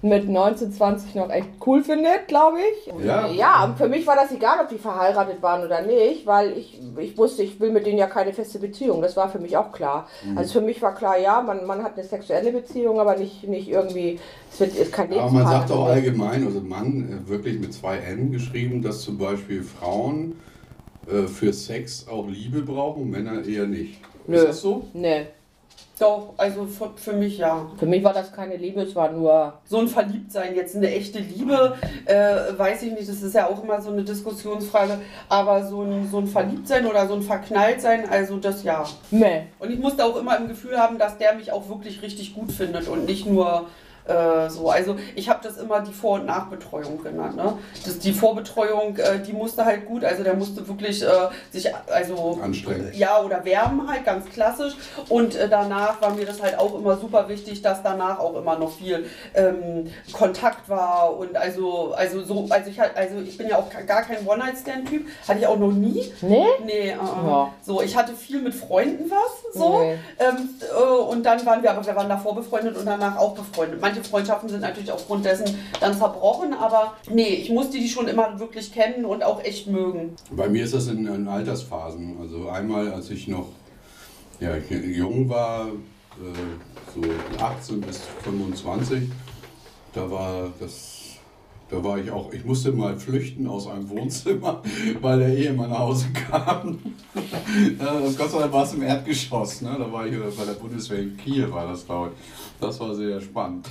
mit 0.03 0.27
19, 0.27 0.71
20 0.71 1.15
noch 1.15 1.29
echt 1.29 1.47
cool 1.65 1.83
findet, 1.83 2.27
glaube 2.27 2.57
ich. 2.59 3.05
Ja. 3.05 3.27
ja, 3.27 3.75
für 3.77 3.87
mich 3.87 4.07
war 4.07 4.15
das 4.15 4.31
egal, 4.31 4.57
ob 4.61 4.69
die 4.69 4.79
verheiratet 4.79 5.41
waren 5.43 5.63
oder 5.63 5.81
nicht, 5.83 6.25
weil 6.25 6.57
ich, 6.57 6.79
ich 6.97 7.17
wusste, 7.17 7.43
ich 7.43 7.59
will 7.59 7.71
mit 7.71 7.85
denen 7.85 7.99
ja 7.99 8.07
keine 8.07 8.33
feste 8.33 8.57
Beziehung. 8.57 9.01
Das 9.01 9.15
war 9.15 9.29
für 9.29 9.37
mich 9.37 9.55
auch 9.57 9.71
klar. 9.71 10.07
Mhm. 10.25 10.37
Also 10.37 10.53
für 10.53 10.65
mich 10.65 10.81
war 10.81 10.95
klar, 10.95 11.19
ja, 11.19 11.41
man, 11.41 11.67
man 11.67 11.83
hat 11.83 11.97
eine 11.97 12.03
sexuelle 12.03 12.51
Beziehung, 12.51 12.99
aber 12.99 13.15
nicht, 13.15 13.47
nicht 13.47 13.69
irgendwie, 13.69 14.19
es 14.51 14.59
wird 14.59 14.75
ist 14.75 14.91
kein 14.91 15.13
Aber 15.13 15.29
man 15.29 15.45
sagt 15.45 15.71
auch 15.71 15.85
allgemein, 15.85 16.45
also 16.45 16.61
Mann, 16.61 17.23
äh, 17.27 17.29
wirklich 17.29 17.59
mit 17.59 17.73
zwei 17.73 17.97
N 17.97 18.31
geschrieben, 18.31 18.81
dass 18.81 19.01
zum 19.01 19.19
Beispiel 19.19 19.63
Frauen 19.63 20.35
äh, 21.07 21.27
für 21.27 21.53
Sex 21.53 22.07
auch 22.07 22.27
Liebe 22.27 22.61
brauchen, 22.63 23.09
Männer 23.11 23.45
eher 23.45 23.67
nicht. 23.67 23.99
Nö. 24.25 24.37
Ist 24.37 24.47
das 24.47 24.61
so? 24.61 24.87
Nee, 24.93 25.27
Doch, 26.01 26.33
also 26.35 26.65
für, 26.65 26.89
für 26.95 27.13
mich 27.13 27.37
ja. 27.37 27.69
für 27.77 27.85
mich 27.85 28.03
war 28.03 28.11
das 28.11 28.33
keine 28.33 28.55
Liebe, 28.55 28.81
es 28.81 28.95
war 28.95 29.11
nur. 29.11 29.59
so 29.65 29.77
ein 29.77 29.87
Verliebtsein, 29.87 30.55
jetzt 30.55 30.75
eine 30.75 30.89
echte 30.89 31.19
Liebe, 31.19 31.77
äh, 32.05 32.57
weiß 32.57 32.81
ich 32.81 32.93
nicht, 32.93 33.07
das 33.07 33.21
ist 33.21 33.35
ja 33.35 33.47
auch 33.47 33.63
immer 33.63 33.79
so 33.79 33.91
eine 33.91 34.03
Diskussionsfrage, 34.03 34.99
aber 35.29 35.63
so 35.63 35.83
ein, 35.83 36.09
so 36.09 36.17
ein 36.17 36.25
Verliebtsein 36.25 36.87
oder 36.87 37.07
so 37.07 37.13
ein 37.13 37.21
Verknalltsein, 37.21 38.09
also 38.09 38.37
das 38.37 38.63
ja. 38.63 38.83
Meh. 39.11 39.43
Und 39.59 39.69
ich 39.69 39.77
musste 39.77 40.03
auch 40.03 40.15
immer 40.15 40.35
im 40.37 40.47
Gefühl 40.47 40.75
haben, 40.79 40.97
dass 40.97 41.19
der 41.19 41.35
mich 41.35 41.51
auch 41.51 41.69
wirklich 41.69 42.01
richtig 42.01 42.33
gut 42.33 42.51
findet 42.51 42.87
und 42.87 43.05
nicht 43.05 43.27
nur 43.27 43.67
äh, 44.05 44.49
so. 44.49 44.69
Also 44.69 44.95
ich 45.15 45.29
habe 45.29 45.39
das 45.43 45.57
immer 45.57 45.81
die 45.81 45.93
Vor- 45.93 46.19
und 46.19 46.25
Nachbetreuung 46.25 47.01
genannt. 47.03 47.35
Ne? 47.35 47.57
Das, 47.85 47.99
die 47.99 48.13
Vorbetreuung, 48.13 48.97
äh, 48.97 49.19
die 49.19 49.33
musste 49.33 49.65
halt 49.65 49.85
gut, 49.85 50.03
also 50.03 50.23
der 50.23 50.33
musste 50.35 50.67
wirklich 50.67 51.03
äh, 51.03 51.07
sich 51.51 51.69
also 51.91 52.39
Anstrengend. 52.41 52.95
ja, 52.95 53.21
oder 53.21 53.43
wärmen 53.45 53.89
halt, 53.89 54.05
ganz 54.05 54.25
klassisch. 54.29 54.73
Und 55.09 55.35
äh, 55.35 55.47
danach 55.49 56.01
war 56.01 56.13
mir 56.13 56.25
das 56.25 56.41
halt 56.41 56.57
auch 56.57 56.73
immer 56.75 56.97
super 56.97 57.27
wichtig, 57.29 57.61
dass 57.61 57.83
danach 57.83 58.19
auch 58.19 58.35
immer 58.35 58.57
noch 58.57 58.71
viel 58.71 59.05
ähm, 59.33 59.91
Kontakt 60.11 60.67
war. 60.69 61.17
Und 61.17 61.35
also, 61.37 61.93
also 61.93 62.23
so, 62.23 62.47
also 62.49 62.69
ich 62.69 62.79
halt, 62.79 62.95
also 62.95 63.17
ich 63.19 63.37
bin 63.37 63.47
ja 63.49 63.57
auch 63.57 63.67
gar 63.87 64.01
kein 64.03 64.25
One-Night-Stand-Typ, 64.25 65.07
hatte 65.27 65.39
ich 65.39 65.47
auch 65.47 65.57
noch 65.59 65.71
nie. 65.71 66.11
Nee? 66.21 66.45
Nee, 66.65 66.89
äh, 66.89 66.95
Ja. 66.95 67.53
so, 67.61 67.81
ich 67.81 67.95
hatte 67.95 68.13
viel 68.13 68.41
mit 68.41 68.53
Freunden 68.53 69.09
was, 69.09 69.53
so. 69.53 69.79
Nee. 69.79 69.97
Ähm, 70.19 70.49
äh, 70.61 70.83
und 70.83 71.23
dann 71.23 71.45
waren 71.45 71.61
wir, 71.63 71.71
aber 71.71 71.85
wir 71.85 71.95
waren 71.95 72.09
davor 72.09 72.35
befreundet 72.35 72.77
und 72.77 72.85
danach 72.85 73.17
auch 73.17 73.33
befreundet. 73.33 73.81
Manche 73.91 74.09
Freundschaften 74.09 74.47
sind 74.47 74.61
natürlich 74.61 74.89
aufgrund 74.89 75.25
dessen 75.25 75.53
dann 75.81 75.97
zerbrochen, 75.97 76.53
aber 76.53 76.93
nee, 77.09 77.27
ich 77.27 77.49
musste 77.49 77.77
die 77.77 77.89
schon 77.89 78.07
immer 78.07 78.39
wirklich 78.39 78.71
kennen 78.71 79.03
und 79.03 79.21
auch 79.21 79.43
echt 79.43 79.67
mögen. 79.67 80.15
Bei 80.31 80.47
mir 80.47 80.63
ist 80.63 80.73
das 80.73 80.87
in, 80.87 81.05
in 81.07 81.27
Altersphasen. 81.27 82.15
Also 82.21 82.47
einmal, 82.47 82.93
als 82.93 83.09
ich 83.09 83.27
noch 83.27 83.49
ja, 84.39 84.55
jung 84.55 85.27
war, 85.27 85.67
äh, 85.67 86.95
so 86.95 87.01
18 87.43 87.81
bis 87.81 87.99
25, 88.23 89.09
da 89.93 90.09
war 90.09 90.53
das. 90.57 91.00
Da 91.71 91.81
war 91.81 91.97
ich 91.97 92.11
auch, 92.11 92.33
ich 92.33 92.43
musste 92.43 92.73
mal 92.73 92.97
flüchten 92.97 93.47
aus 93.47 93.65
einem 93.65 93.87
Wohnzimmer, 93.89 94.61
weil 95.01 95.19
der 95.19 95.37
Ehemann 95.37 95.69
nach 95.69 95.79
Hause 95.79 96.07
kam. 96.29 96.79
Gott 98.17 98.29
sei 98.29 98.39
Dank 98.39 98.51
war 98.51 98.65
es 98.65 98.73
im 98.73 98.81
Erdgeschoss, 98.81 99.61
ne? 99.61 99.77
da 99.79 99.89
war 99.89 100.05
ich 100.05 100.13
bei 100.13 100.45
der 100.45 100.53
Bundeswehr 100.53 100.99
in 100.99 101.15
Kiel, 101.15 101.49
war 101.49 101.67
das 101.67 101.85
glaube 101.85 102.11
ich. 102.13 102.59
Das 102.59 102.77
war 102.81 102.93
sehr 102.93 103.21
spannend. 103.21 103.69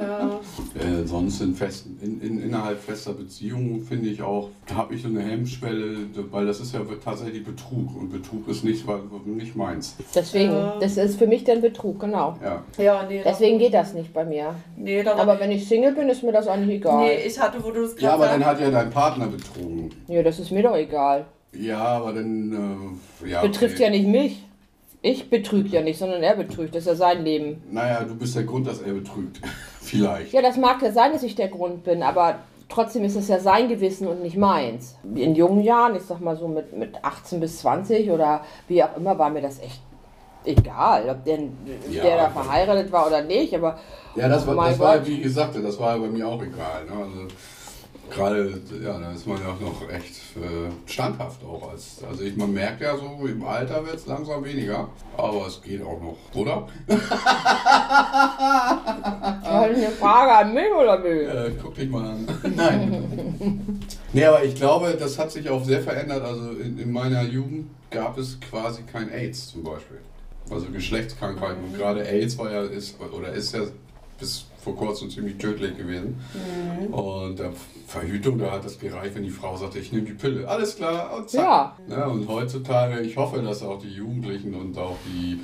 Ja. 0.00 0.40
Äh, 0.80 1.06
sonst 1.06 1.40
in 1.40 1.54
festen, 1.54 1.98
in, 2.02 2.20
in, 2.20 2.42
innerhalb 2.42 2.78
fester 2.80 3.12
Beziehungen 3.12 3.80
finde 3.82 4.08
ich 4.08 4.22
auch, 4.22 4.48
da 4.66 4.76
habe 4.76 4.94
ich 4.94 5.02
so 5.02 5.08
eine 5.08 5.20
Hemmschwelle, 5.20 5.96
weil 6.30 6.46
das 6.46 6.60
ist 6.60 6.74
ja 6.74 6.80
tatsächlich 7.04 7.44
Betrug 7.44 7.96
und 7.96 8.10
Betrug 8.10 8.48
ist 8.48 8.64
nicht, 8.64 8.86
war- 8.86 9.00
nicht 9.24 9.56
meins. 9.56 9.96
Deswegen, 10.14 10.52
Ja. 10.52 10.76
das 10.80 10.96
ist 10.96 11.18
für 11.18 11.26
mich 11.26 11.44
dann 11.44 11.60
Betrug, 11.60 12.00
genau. 12.00 12.36
Ja. 12.42 12.62
Ja, 12.82 13.06
nee. 13.08 13.22
Deswegen 13.24 13.58
geht 13.58 13.74
das 13.74 13.94
nicht 13.94 14.12
bei 14.12 14.24
mir. 14.24 14.54
Nee, 14.76 15.02
Aber 15.04 15.38
wenn 15.40 15.50
ich 15.50 15.66
Single 15.68 15.92
bin, 15.94 16.08
ist 16.08 16.22
mir 16.22 16.32
das 16.32 16.48
eigentlich 16.48 16.76
egal. 16.76 17.04
Nee, 17.06 17.24
ich 17.26 17.38
hatte, 17.38 17.62
wo 17.62 17.70
du 17.70 17.82
das 17.82 18.00
ja, 18.00 18.14
aber 18.14 18.26
dann 18.26 18.44
hat 18.44 18.60
ja 18.60 18.70
dein 18.70 18.90
Partner 18.90 19.26
betrogen. 19.26 19.90
Ja, 20.08 20.22
das 20.22 20.38
ist 20.38 20.50
mir 20.50 20.62
doch 20.62 20.76
egal. 20.76 21.24
Ja, 21.54 21.78
aber 21.78 22.12
dann, 22.14 22.96
äh, 23.24 23.28
ja. 23.28 23.42
Betrifft 23.42 23.74
okay. 23.74 23.84
ja 23.84 23.90
nicht 23.90 24.06
mich. 24.06 24.44
Ich 25.04 25.28
betrüge 25.28 25.68
ja 25.70 25.82
nicht, 25.82 25.98
sondern 25.98 26.22
er 26.22 26.36
betrügt. 26.36 26.74
Das 26.74 26.82
ist 26.82 26.86
ja 26.88 26.94
sein 26.94 27.24
Leben. 27.24 27.62
Naja, 27.70 28.04
du 28.04 28.14
bist 28.14 28.36
der 28.36 28.44
Grund, 28.44 28.66
dass 28.68 28.80
er 28.80 28.92
betrügt. 28.92 29.40
Vielleicht. 29.80 30.32
Ja, 30.32 30.40
das 30.42 30.56
mag 30.56 30.80
ja 30.80 30.92
sein, 30.92 31.12
dass 31.12 31.24
ich 31.24 31.34
der 31.34 31.48
Grund 31.48 31.82
bin, 31.82 32.02
aber 32.04 32.36
trotzdem 32.68 33.02
ist 33.04 33.16
es 33.16 33.26
ja 33.28 33.40
sein 33.40 33.68
Gewissen 33.68 34.06
und 34.06 34.22
nicht 34.22 34.36
meins. 34.36 34.96
In 35.14 35.34
jungen 35.34 35.62
Jahren, 35.62 35.96
ich 35.96 36.02
sag 36.02 36.20
mal 36.20 36.36
so 36.36 36.46
mit, 36.46 36.76
mit 36.76 37.04
18 37.04 37.40
bis 37.40 37.58
20 37.58 38.10
oder 38.12 38.42
wie 38.68 38.82
auch 38.82 38.96
immer, 38.96 39.18
war 39.18 39.28
mir 39.28 39.42
das 39.42 39.58
echt 39.60 39.82
egal, 40.44 41.08
ob 41.10 41.24
der, 41.24 41.38
Ja. 41.90 42.02
der 42.04 42.16
da 42.16 42.30
verheiratet 42.30 42.92
war 42.92 43.08
oder 43.08 43.22
nicht. 43.22 43.54
Aber 43.56 43.78
Ja, 44.14 44.28
das 44.28 44.46
war, 44.46 44.54
das 44.68 44.78
war 44.78 45.04
wie 45.06 45.20
gesagt, 45.20 45.56
das 45.62 45.78
war 45.80 45.98
bei 45.98 46.06
mir 46.08 46.26
auch 46.28 46.42
egal. 46.42 46.84
Ne? 46.86 46.92
Also, 47.04 47.26
Gerade, 48.14 48.60
ja, 48.82 48.98
da 48.98 49.12
ist 49.12 49.26
man 49.26 49.40
ja 49.40 49.48
auch 49.48 49.60
noch 49.60 49.88
echt 49.90 50.16
äh, 50.36 50.70
standhaft 50.90 51.42
auch. 51.44 51.70
Als, 51.70 52.02
also 52.08 52.22
ich, 52.22 52.36
man 52.36 52.52
merkt 52.52 52.80
ja 52.82 52.96
so, 52.96 53.26
im 53.26 53.44
Alter 53.44 53.84
wird 53.86 53.96
es 53.96 54.06
langsam 54.06 54.44
weniger, 54.44 54.88
aber 55.16 55.46
es 55.46 55.62
geht 55.62 55.82
auch 55.82 56.00
noch, 56.00 56.16
oder? 56.34 56.68
Das 59.52 59.70
ist 59.70 59.76
eine 59.76 59.90
Frage 59.90 60.32
an 60.32 60.54
mich 60.54 60.72
oder 60.72 60.98
mich? 60.98 61.28
Äh, 61.28 61.52
guck 61.60 61.74
dich 61.74 61.88
mal 61.88 62.04
an. 62.04 62.26
Nein. 62.56 63.80
nee, 64.12 64.24
aber 64.24 64.44
ich 64.44 64.54
glaube, 64.54 64.96
das 64.98 65.18
hat 65.18 65.30
sich 65.30 65.48
auch 65.48 65.64
sehr 65.64 65.82
verändert. 65.82 66.24
Also 66.24 66.50
in, 66.52 66.78
in 66.78 66.90
meiner 66.90 67.22
Jugend 67.22 67.70
gab 67.90 68.18
es 68.18 68.38
quasi 68.40 68.82
kein 68.82 69.10
AIDS 69.10 69.52
zum 69.52 69.62
Beispiel. 69.62 69.98
Also 70.50 70.66
Geschlechtskrankheiten. 70.70 71.64
Und 71.64 71.76
gerade 71.76 72.06
AIDS 72.06 72.38
war 72.38 72.50
ja, 72.50 72.62
ist, 72.62 72.96
oder 73.00 73.32
ist 73.32 73.54
ja 73.54 73.62
bis 74.18 74.46
vor 74.62 74.76
kurzem 74.76 75.10
ziemlich 75.10 75.38
tödlich 75.38 75.76
gewesen. 75.76 76.20
Mhm. 76.34 76.94
Und 76.94 77.40
äh, 77.40 77.50
Verhütung, 77.86 78.38
da 78.38 78.52
hat 78.52 78.64
es 78.64 78.78
gereicht, 78.78 79.14
wenn 79.14 79.24
die 79.24 79.30
Frau 79.30 79.56
sagte, 79.56 79.78
ich 79.78 79.92
nehme 79.92 80.06
die 80.06 80.14
Pille. 80.14 80.48
Alles 80.48 80.76
klar, 80.76 81.16
und 81.16 81.28
zack. 81.28 81.42
Ja. 81.88 81.96
Ja, 81.96 82.06
und 82.06 82.28
heutzutage, 82.28 83.00
ich 83.00 83.16
hoffe, 83.16 83.42
dass 83.42 83.62
auch 83.62 83.80
die 83.80 83.90
Jugendlichen 83.90 84.54
und 84.54 84.78
auch 84.78 84.96
die 85.06 85.40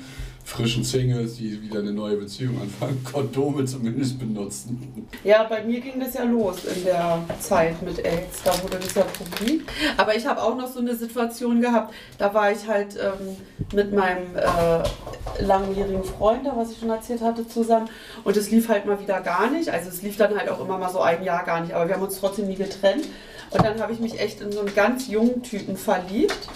frischen 0.49 0.83
Singles, 0.83 1.35
die 1.35 1.61
wieder 1.61 1.79
eine 1.79 1.91
neue 1.91 2.17
Beziehung 2.17 2.59
anfangen, 2.59 3.03
Kondome 3.03 3.65
zumindest 3.65 4.17
benutzen. 4.17 5.07
Ja, 5.23 5.43
bei 5.43 5.63
mir 5.63 5.79
ging 5.79 5.99
das 5.99 6.15
ja 6.15 6.23
los 6.23 6.65
in 6.65 6.85
der 6.85 7.23
Zeit 7.39 7.81
mit 7.83 8.03
AIDS. 8.03 8.41
Da 8.43 8.51
wurde 8.63 8.77
das 8.77 8.95
ja 8.95 9.03
publik. 9.03 9.71
Aber 9.95 10.15
ich 10.15 10.25
habe 10.25 10.41
auch 10.41 10.57
noch 10.57 10.67
so 10.67 10.79
eine 10.79 10.95
Situation 10.95 11.61
gehabt, 11.61 11.93
da 12.17 12.33
war 12.33 12.51
ich 12.51 12.67
halt 12.67 12.95
ähm, 12.95 13.37
mit 13.73 13.93
meinem 13.93 14.35
äh, 14.35 15.43
langjährigen 15.43 16.03
Freund, 16.03 16.45
da 16.45 16.57
was 16.57 16.71
ich 16.71 16.79
schon 16.79 16.89
erzählt 16.89 17.21
hatte, 17.21 17.47
zusammen. 17.47 17.87
Und 18.23 18.35
es 18.35 18.49
lief 18.49 18.69
halt 18.69 18.87
mal 18.87 18.99
wieder 18.99 19.21
gar 19.21 19.51
nicht. 19.51 19.69
Also 19.69 19.89
es 19.89 20.01
lief 20.01 20.17
dann 20.17 20.35
halt 20.35 20.49
auch 20.49 20.59
immer 20.59 20.79
mal 20.79 20.89
so 20.89 20.99
ein 20.99 21.23
Jahr 21.23 21.45
gar 21.45 21.61
nicht. 21.61 21.73
Aber 21.73 21.87
wir 21.87 21.95
haben 21.95 22.03
uns 22.03 22.19
trotzdem 22.19 22.47
nie 22.47 22.55
getrennt. 22.55 23.05
Und 23.51 23.63
dann 23.63 23.79
habe 23.79 23.93
ich 23.93 23.99
mich 23.99 24.19
echt 24.19 24.41
in 24.41 24.51
so 24.51 24.61
einen 24.61 24.73
ganz 24.73 25.07
jungen 25.07 25.43
Typen 25.43 25.77
verliebt. 25.77 26.47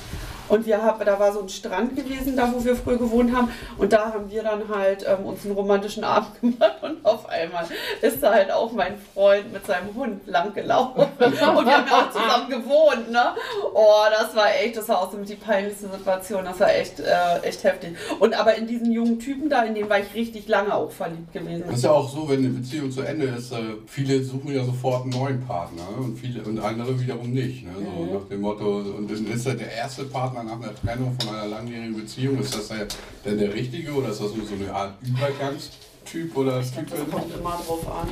Und 0.53 0.67
wir 0.67 0.79
haben, 0.83 1.03
da 1.03 1.19
war 1.19 1.33
so 1.33 1.41
ein 1.41 1.49
Strand 1.49 1.95
gewesen, 1.95 2.37
da 2.37 2.53
wo 2.53 2.63
wir 2.63 2.75
früher 2.75 2.97
gewohnt 2.97 3.35
haben. 3.35 3.49
Und 3.79 3.91
da 3.91 4.13
haben 4.13 4.29
wir 4.29 4.43
dann 4.43 4.61
halt 4.69 5.03
ähm, 5.07 5.25
uns 5.25 5.43
einen 5.45 5.55
romantischen 5.55 6.03
Abend 6.03 6.29
gemacht. 6.41 6.75
Und 6.83 7.03
auf 7.03 7.27
einmal 7.27 7.65
ist 8.03 8.21
da 8.21 8.31
halt 8.33 8.51
auch 8.51 8.71
mein 8.71 8.93
Freund 9.15 9.51
mit 9.51 9.65
seinem 9.65 9.95
Hund 9.95 10.27
lang 10.27 10.53
gelaufen. 10.53 11.01
Und 11.19 11.31
wir 11.33 11.41
haben 11.41 11.65
ja 11.65 12.01
auch 12.01 12.11
zusammen 12.11 12.49
gewohnt, 12.49 13.11
ne? 13.11 13.33
Oh, 13.73 14.03
das 14.11 14.35
war 14.35 14.53
echt, 14.53 14.77
das 14.77 14.87
war 14.89 15.01
auch 15.01 15.11
so 15.11 15.17
mit 15.17 15.27
die 15.27 15.35
peinlichste 15.35 15.87
Situation. 15.89 16.45
Das 16.45 16.59
war 16.59 16.71
echt, 16.71 16.99
äh, 16.99 17.39
echt 17.41 17.63
heftig. 17.63 17.95
Und 18.19 18.39
aber 18.39 18.53
in 18.53 18.67
diesen 18.67 18.91
jungen 18.91 19.17
Typen 19.17 19.49
da, 19.49 19.63
in 19.63 19.73
dem 19.73 19.89
war 19.89 19.99
ich 19.99 20.13
richtig 20.13 20.47
lange 20.47 20.75
auch 20.75 20.91
verliebt 20.91 21.33
gewesen. 21.33 21.63
Das 21.65 21.77
ist 21.77 21.83
ja 21.83 21.91
auch 21.91 22.07
so, 22.07 22.29
wenn 22.29 22.39
eine 22.39 22.49
Beziehung 22.49 22.91
zu 22.91 23.01
Ende 23.01 23.25
ist, 23.25 23.51
äh, 23.53 23.57
viele 23.87 24.23
suchen 24.23 24.53
ja 24.53 24.63
sofort 24.63 25.01
einen 25.01 25.11
neuen 25.11 25.41
Partner 25.47 25.81
ne? 25.97 26.03
und 26.05 26.17
viele 26.19 26.43
und 26.43 26.59
andere 26.59 26.99
wiederum 26.99 27.31
nicht. 27.31 27.65
Ne? 27.65 27.71
So 27.75 28.03
Mhm. 28.03 28.13
nach 28.13 28.27
dem 28.29 28.41
Motto, 28.41 28.77
und 28.77 29.09
dann 29.09 29.25
ist 29.31 29.47
ja 29.47 29.53
der 29.55 29.71
erste 29.71 30.03
Partner 30.03 30.42
nach 30.45 30.53
einer 30.61 30.73
Trennung 30.75 31.15
von 31.19 31.35
einer 31.35 31.47
langjährigen 31.47 31.95
Beziehung, 31.95 32.39
ist 32.39 32.55
das 32.55 32.69
ja 32.69 32.85
denn 33.25 33.37
der 33.37 33.53
richtige 33.53 33.91
oder 33.93 34.09
ist 34.09 34.21
das 34.21 34.33
nur 34.35 34.45
so 34.45 34.55
eine 34.55 34.73
Art 34.73 34.93
Übergangstyp 35.01 36.35
oder 36.37 36.57
Das 36.57 36.71
Typin? 36.71 37.09
kommt 37.11 37.33
immer 37.35 37.59
drauf 37.65 37.87
an. 37.91 38.07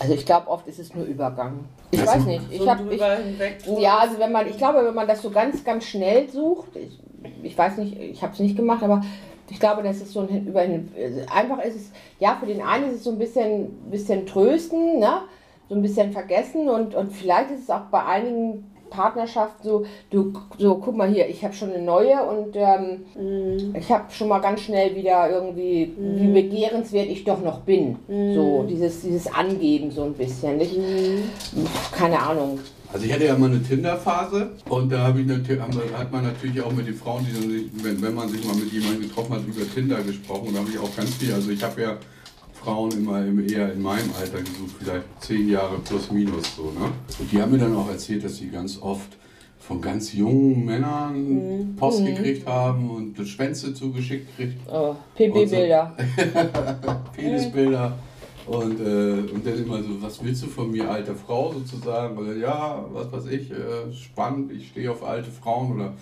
Also 0.00 0.14
ich 0.14 0.26
glaube, 0.26 0.48
oft 0.48 0.66
ist 0.66 0.78
es 0.78 0.94
nur 0.94 1.04
Übergang. 1.06 1.60
Ich 1.90 2.00
Also- 2.00 2.12
weiß 2.12 2.24
nicht. 2.26 2.42
Ich 2.50 2.58
So 2.58 2.70
habe 2.70 2.94
ich, 2.94 3.00
ja, 3.80 3.98
also 3.98 4.18
wenn 4.18 4.32
man, 4.32 4.46
ich 4.48 4.58
glaube, 4.58 4.84
wenn 4.84 4.94
man 4.94 5.06
das 5.06 5.22
so 5.22 5.30
ganz, 5.30 5.62
ganz 5.64 5.84
schnell 5.84 6.28
sucht, 6.28 6.76
ich, 6.76 6.98
ich 7.42 7.56
weiß 7.56 7.78
nicht, 7.78 7.98
ich 7.98 8.22
habe 8.22 8.32
es 8.32 8.38
nicht 8.40 8.56
gemacht, 8.56 8.82
aber 8.82 9.02
ich 9.48 9.60
glaube, 9.60 9.82
das 9.82 9.98
ist 9.98 10.12
so 10.12 10.20
ein 10.20 10.46
über 10.46 10.62
hin- 10.62 10.90
einfach 11.32 11.60
ist 11.62 11.76
es, 11.76 11.90
ja, 12.18 12.36
für 12.40 12.46
den 12.46 12.60
einen 12.62 12.90
ist 12.90 12.96
es 12.96 13.04
so 13.04 13.10
ein 13.12 13.18
bisschen, 13.18 13.70
bisschen 13.90 14.26
trösten, 14.26 14.98
ne? 14.98 15.22
So 15.68 15.74
ein 15.74 15.82
bisschen 15.82 16.12
vergessen 16.12 16.68
und, 16.68 16.94
und 16.94 17.12
vielleicht 17.12 17.50
ist 17.50 17.62
es 17.64 17.70
auch 17.70 17.86
bei 17.90 18.04
einigen 18.04 18.70
Partnerschaften 18.90 19.66
so, 19.66 19.84
du, 20.10 20.32
so 20.58 20.76
guck 20.76 20.96
mal 20.96 21.08
hier, 21.08 21.28
ich 21.28 21.42
habe 21.44 21.52
schon 21.52 21.72
eine 21.72 21.82
neue 21.82 22.22
und 22.22 22.54
ähm, 22.54 23.00
Mhm. 23.16 23.74
ich 23.76 23.90
habe 23.90 24.04
schon 24.12 24.28
mal 24.28 24.38
ganz 24.40 24.60
schnell 24.60 24.94
wieder 24.94 25.28
irgendwie, 25.30 25.92
wie 25.98 26.28
begehrenswert 26.28 27.08
ich 27.08 27.24
doch 27.24 27.42
noch 27.42 27.60
bin. 27.62 27.96
So, 28.08 28.64
dieses, 28.68 29.00
dieses 29.00 29.26
Angeben 29.32 29.90
so 29.90 30.04
ein 30.04 30.12
bisschen. 30.12 30.58
Nicht? 30.58 30.78
Keine 31.92 32.20
Ahnung. 32.20 32.58
Also 32.92 33.06
ich 33.06 33.12
hatte 33.12 33.24
ja 33.24 33.36
mal 33.36 33.50
eine 33.50 33.60
Tinder-Phase 33.60 34.50
und 34.68 34.92
da 34.92 34.98
habe 35.08 35.20
ich 35.20 35.26
natürlich, 35.26 35.60
hat 35.60 36.12
man 36.12 36.22
natürlich 36.24 36.62
auch 36.62 36.70
mit 36.70 36.86
den 36.86 36.94
Frauen, 36.94 37.26
die 37.28 37.32
dann 37.32 37.50
sich, 37.50 37.64
wenn, 37.84 38.00
wenn 38.00 38.14
man 38.14 38.28
sich 38.28 38.44
mal 38.46 38.54
mit 38.54 38.72
jemandem 38.72 39.02
getroffen 39.08 39.34
hat, 39.34 39.40
über 39.44 39.68
Tinder 39.74 40.00
gesprochen. 40.02 40.48
Und 40.48 40.54
da 40.54 40.60
habe 40.60 40.70
ich 40.70 40.78
auch 40.78 40.94
ganz 40.96 41.10
viel, 41.14 41.32
also 41.34 41.50
ich 41.50 41.60
habe 41.64 41.82
ja 41.82 41.96
Frauen 42.64 42.90
immer 42.92 43.24
im- 43.24 43.46
eher 43.46 43.72
in 43.72 43.82
meinem 43.82 44.10
Alter 44.18 44.38
gesucht, 44.38 44.76
vielleicht 44.78 45.04
zehn 45.20 45.48
Jahre 45.50 45.76
plus 45.84 46.10
minus 46.10 46.56
so. 46.56 46.62
Ne? 46.64 46.90
Und 47.18 47.30
die 47.30 47.40
haben 47.40 47.52
mir 47.52 47.58
dann 47.58 47.76
auch 47.76 47.88
erzählt, 47.90 48.24
dass 48.24 48.36
sie 48.36 48.48
ganz 48.48 48.78
oft 48.80 49.16
von 49.58 49.80
ganz 49.80 50.12
jungen 50.14 50.64
Männern 50.64 51.74
Post 51.76 52.04
gekriegt 52.04 52.46
haben 52.46 52.90
und 52.90 53.18
Schwänze 53.28 53.72
zugeschickt 53.74 54.34
kriegt, 54.36 54.54
Oh, 54.70 54.94
PB-Bilder. 55.14 55.94
Penisbilder. 57.16 57.92
Und, 58.46 58.78
äh, 58.78 59.32
und 59.32 59.46
dann 59.46 59.54
immer 59.64 59.82
so, 59.82 60.02
was 60.02 60.22
willst 60.22 60.42
du 60.42 60.48
von 60.48 60.70
mir, 60.70 60.90
alte 60.90 61.14
Frau 61.14 61.50
sozusagen? 61.52 62.16
Oder 62.18 62.36
ja, 62.36 62.84
was 62.92 63.10
weiß 63.10 63.26
ich, 63.32 63.50
äh, 63.50 63.90
spannend, 63.92 64.52
ich 64.52 64.68
stehe 64.68 64.90
auf 64.90 65.02
alte 65.02 65.30
Frauen. 65.30 65.76
Oder 65.76 65.94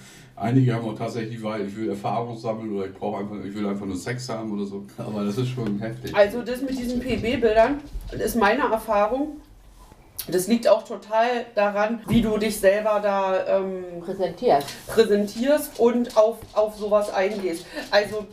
einige 0.42 0.74
haben 0.74 0.88
auch 0.88 0.98
tatsächlich, 0.98 1.42
weil 1.42 1.66
ich 1.66 1.76
will 1.76 1.90
Erfahrung 1.90 2.36
sammeln 2.36 2.76
oder 2.76 2.86
ich 2.86 2.94
brauche 2.94 3.20
einfach, 3.20 3.36
ich 3.44 3.54
will 3.54 3.66
einfach 3.66 3.86
nur 3.86 3.96
Sex 3.96 4.28
haben 4.28 4.52
oder 4.52 4.66
so. 4.66 4.84
Aber 4.98 5.24
das 5.24 5.38
ist 5.38 5.48
schon 5.48 5.78
heftig. 5.78 6.14
Also 6.14 6.42
das 6.42 6.60
mit 6.60 6.78
diesen 6.78 7.00
PB-Bildern 7.00 7.80
ist 8.12 8.36
meine 8.36 8.62
Erfahrung. 8.62 9.40
Das 10.28 10.46
liegt 10.46 10.68
auch 10.68 10.84
total 10.84 11.46
daran, 11.54 12.00
wie 12.06 12.22
du 12.22 12.36
dich 12.38 12.60
selber 12.60 13.00
da 13.02 13.58
ähm, 13.58 13.84
Präsentierst. 14.04 14.86
präsentierst 14.86 15.80
und 15.80 16.16
auf, 16.16 16.38
auf 16.52 16.76
sowas 16.76 17.12
eingehst. 17.12 17.66
Also 17.90 18.26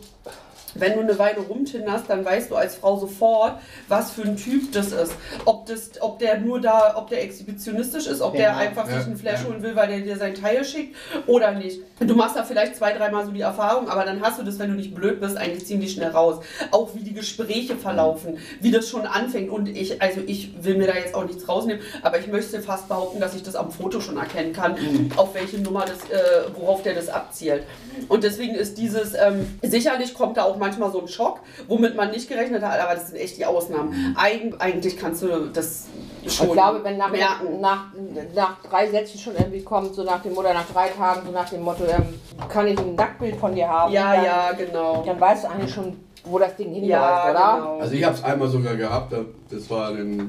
wenn 0.74 0.94
du 0.94 1.00
eine 1.00 1.18
Weile 1.18 1.40
rumtinderst, 1.40 2.04
dann 2.08 2.24
weißt 2.24 2.50
du 2.50 2.56
als 2.56 2.76
Frau 2.76 2.98
sofort, 2.98 3.58
was 3.88 4.12
für 4.12 4.22
ein 4.22 4.36
Typ 4.36 4.72
das 4.72 4.92
ist. 4.92 5.12
Ob, 5.44 5.66
das, 5.66 5.90
ob 6.00 6.18
der 6.18 6.38
nur 6.38 6.60
da, 6.60 6.94
ob 6.96 7.08
der 7.08 7.22
exhibitionistisch 7.22 8.06
ist, 8.06 8.20
ob 8.20 8.32
der 8.32 8.42
Ja. 8.42 8.56
einfach 8.56 8.88
Ja, 8.88 8.98
sich 8.98 9.06
einen 9.06 9.16
Flash 9.16 9.40
ja. 9.42 9.48
holen 9.48 9.62
will, 9.62 9.74
weil 9.76 9.88
der 9.88 10.00
dir 10.00 10.16
sein 10.16 10.34
Teil 10.34 10.64
schickt 10.64 10.96
oder 11.26 11.52
nicht. 11.52 11.80
Du 12.00 12.14
machst 12.14 12.36
da 12.36 12.44
vielleicht 12.44 12.76
zwei, 12.76 12.92
dreimal 12.92 13.24
so 13.26 13.30
die 13.32 13.40
Erfahrung, 13.42 13.88
aber 13.88 14.04
dann 14.04 14.20
hast 14.22 14.38
du 14.38 14.42
das, 14.42 14.58
wenn 14.58 14.70
du 14.70 14.76
nicht 14.76 14.94
blöd 14.94 15.20
bist, 15.20 15.36
eigentlich 15.36 15.66
ziemlich 15.66 15.92
schnell 15.92 16.10
raus. 16.10 16.42
Auch 16.70 16.94
wie 16.94 17.00
die 17.02 17.14
Gespräche 17.14 17.76
verlaufen, 17.76 18.38
wie 18.60 18.70
das 18.70 18.88
schon 18.88 19.06
anfängt. 19.06 19.50
Und 19.50 19.68
ich, 19.68 20.00
also 20.00 20.20
ich 20.26 20.62
will 20.64 20.76
mir 20.76 20.86
da 20.86 20.94
jetzt 20.94 21.14
auch 21.14 21.24
nichts 21.24 21.48
rausnehmen, 21.48 21.82
aber 22.02 22.18
ich 22.18 22.26
möchte 22.26 22.60
fast 22.62 22.88
behaupten, 22.88 23.20
dass 23.20 23.34
ich 23.34 23.42
das 23.42 23.56
am 23.56 23.70
Foto 23.70 24.00
schon 24.00 24.16
erkennen 24.16 24.52
kann, 24.52 24.76
auf 25.16 25.34
welche 25.34 25.58
Nummer 25.58 25.84
das, 25.84 25.98
äh, 26.10 26.44
worauf 26.58 26.82
der 26.82 26.94
das 26.94 27.08
abzielt. 27.08 27.64
Und 28.08 28.24
deswegen 28.24 28.54
ist 28.54 28.78
dieses, 28.78 29.14
ähm, 29.14 29.46
sicherlich 29.62 30.14
kommt 30.14 30.36
da 30.36 30.44
auch 30.44 30.56
manchmal 30.60 30.92
so 30.92 31.00
ein 31.00 31.08
Schock, 31.08 31.40
womit 31.66 31.96
man 31.96 32.10
nicht 32.12 32.28
gerechnet 32.28 32.62
hat, 32.62 32.78
aber 32.78 32.94
das 32.94 33.08
sind 33.08 33.16
echt 33.18 33.36
die 33.38 33.44
Ausnahmen. 33.46 34.14
Eig 34.16 34.54
eigentlich 34.60 34.96
kannst 34.96 35.22
du 35.22 35.46
das 35.52 35.86
schon 36.26 36.46
Ich 36.48 36.52
glaube, 36.52 36.84
wenn 36.84 36.96
nach, 36.98 37.10
merken. 37.10 37.60
nach, 37.60 37.86
nach 38.34 38.62
drei 38.62 38.88
Sätzen 38.88 39.18
schon 39.18 39.34
irgendwie 39.34 39.62
kommt, 39.62 39.94
so 39.94 40.04
nach 40.04 40.22
dem, 40.22 40.36
oder 40.36 40.54
nach 40.54 40.66
drei 40.72 40.88
Tagen, 40.88 41.22
so 41.26 41.32
nach 41.32 41.48
dem 41.48 41.62
Motto, 41.62 41.84
ähm, 41.86 42.14
kann 42.48 42.68
ich 42.68 42.78
ein 42.78 42.94
Nacktbild 42.94 43.36
von 43.36 43.54
dir 43.54 43.68
haben? 43.68 43.92
Ja, 43.92 44.14
dann, 44.14 44.24
ja, 44.24 44.52
genau. 44.52 45.02
Dann 45.04 45.18
weißt 45.20 45.44
du 45.44 45.48
eigentlich 45.50 45.74
schon, 45.74 45.96
wo 46.24 46.38
das 46.38 46.54
Ding 46.56 46.68
hinläuft, 46.72 46.90
Ja, 46.90 47.30
oder? 47.30 47.54
genau. 47.56 47.78
Also 47.80 47.94
ich 47.94 48.04
habe 48.04 48.14
es 48.14 48.22
einmal 48.22 48.48
sogar 48.48 48.76
gehabt, 48.76 49.12
da- 49.12 49.24
das 49.50 49.68
war 49.70 49.88
eine 49.88 50.28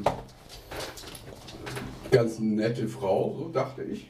ganz 2.12 2.40
nette 2.40 2.88
Frau, 2.88 3.36
so 3.38 3.50
dachte 3.50 3.84
ich. 3.84 4.08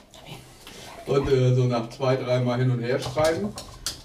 Und 1.07 1.31
äh, 1.31 1.53
so 1.55 1.63
nach 1.63 1.89
zwei, 1.89 2.15
dreimal 2.15 2.59
hin 2.59 2.69
und 2.71 2.79
her 2.79 2.99
schreiben, 2.99 3.49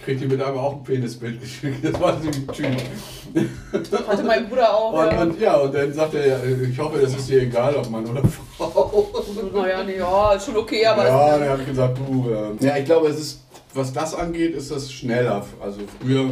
kriegt 0.01 0.21
die 0.21 0.27
mit 0.27 0.41
einmal 0.41 0.65
auch 0.65 0.73
ein 0.75 0.85
Penisbild 0.85 1.41
geschickt. 1.41 1.85
Das 1.85 2.01
war 2.01 2.21
so 2.21 2.29
ein 2.29 2.47
Typ. 2.49 4.09
Hatte 4.09 4.23
mein 4.23 4.49
Bruder 4.49 4.75
auch. 4.75 4.93
Und, 4.93 5.13
ja. 5.13 5.23
und 5.23 5.41
ja, 5.41 5.57
und 5.57 5.75
dann 5.75 5.93
sagt 5.93 6.15
er, 6.15 6.27
ja, 6.27 6.39
ich 6.45 6.79
hoffe, 6.79 6.99
das 7.01 7.15
ist 7.15 7.29
dir 7.29 7.43
egal, 7.43 7.75
ob 7.77 7.91
Mann 7.91 8.07
oder 8.07 8.23
Frau. 8.57 9.09
Naja, 9.53 9.83
nee, 9.85 9.99
ja, 9.99 10.33
ist 10.33 10.47
schon 10.47 10.57
okay, 10.57 10.87
aber 10.87 11.07
Ja, 11.07 11.39
dann 11.39 11.49
habe 11.49 11.63
ich 11.63 11.69
gesagt, 11.69 11.99
du. 11.99 12.31
Äh, 12.31 12.65
ja, 12.65 12.77
ich 12.77 12.85
glaube, 12.85 13.09
es 13.09 13.19
ist, 13.19 13.41
was 13.75 13.93
das 13.93 14.15
angeht, 14.15 14.55
ist 14.55 14.71
das 14.71 14.91
schneller. 14.91 15.45
Also 15.63 15.81
früher 16.01 16.31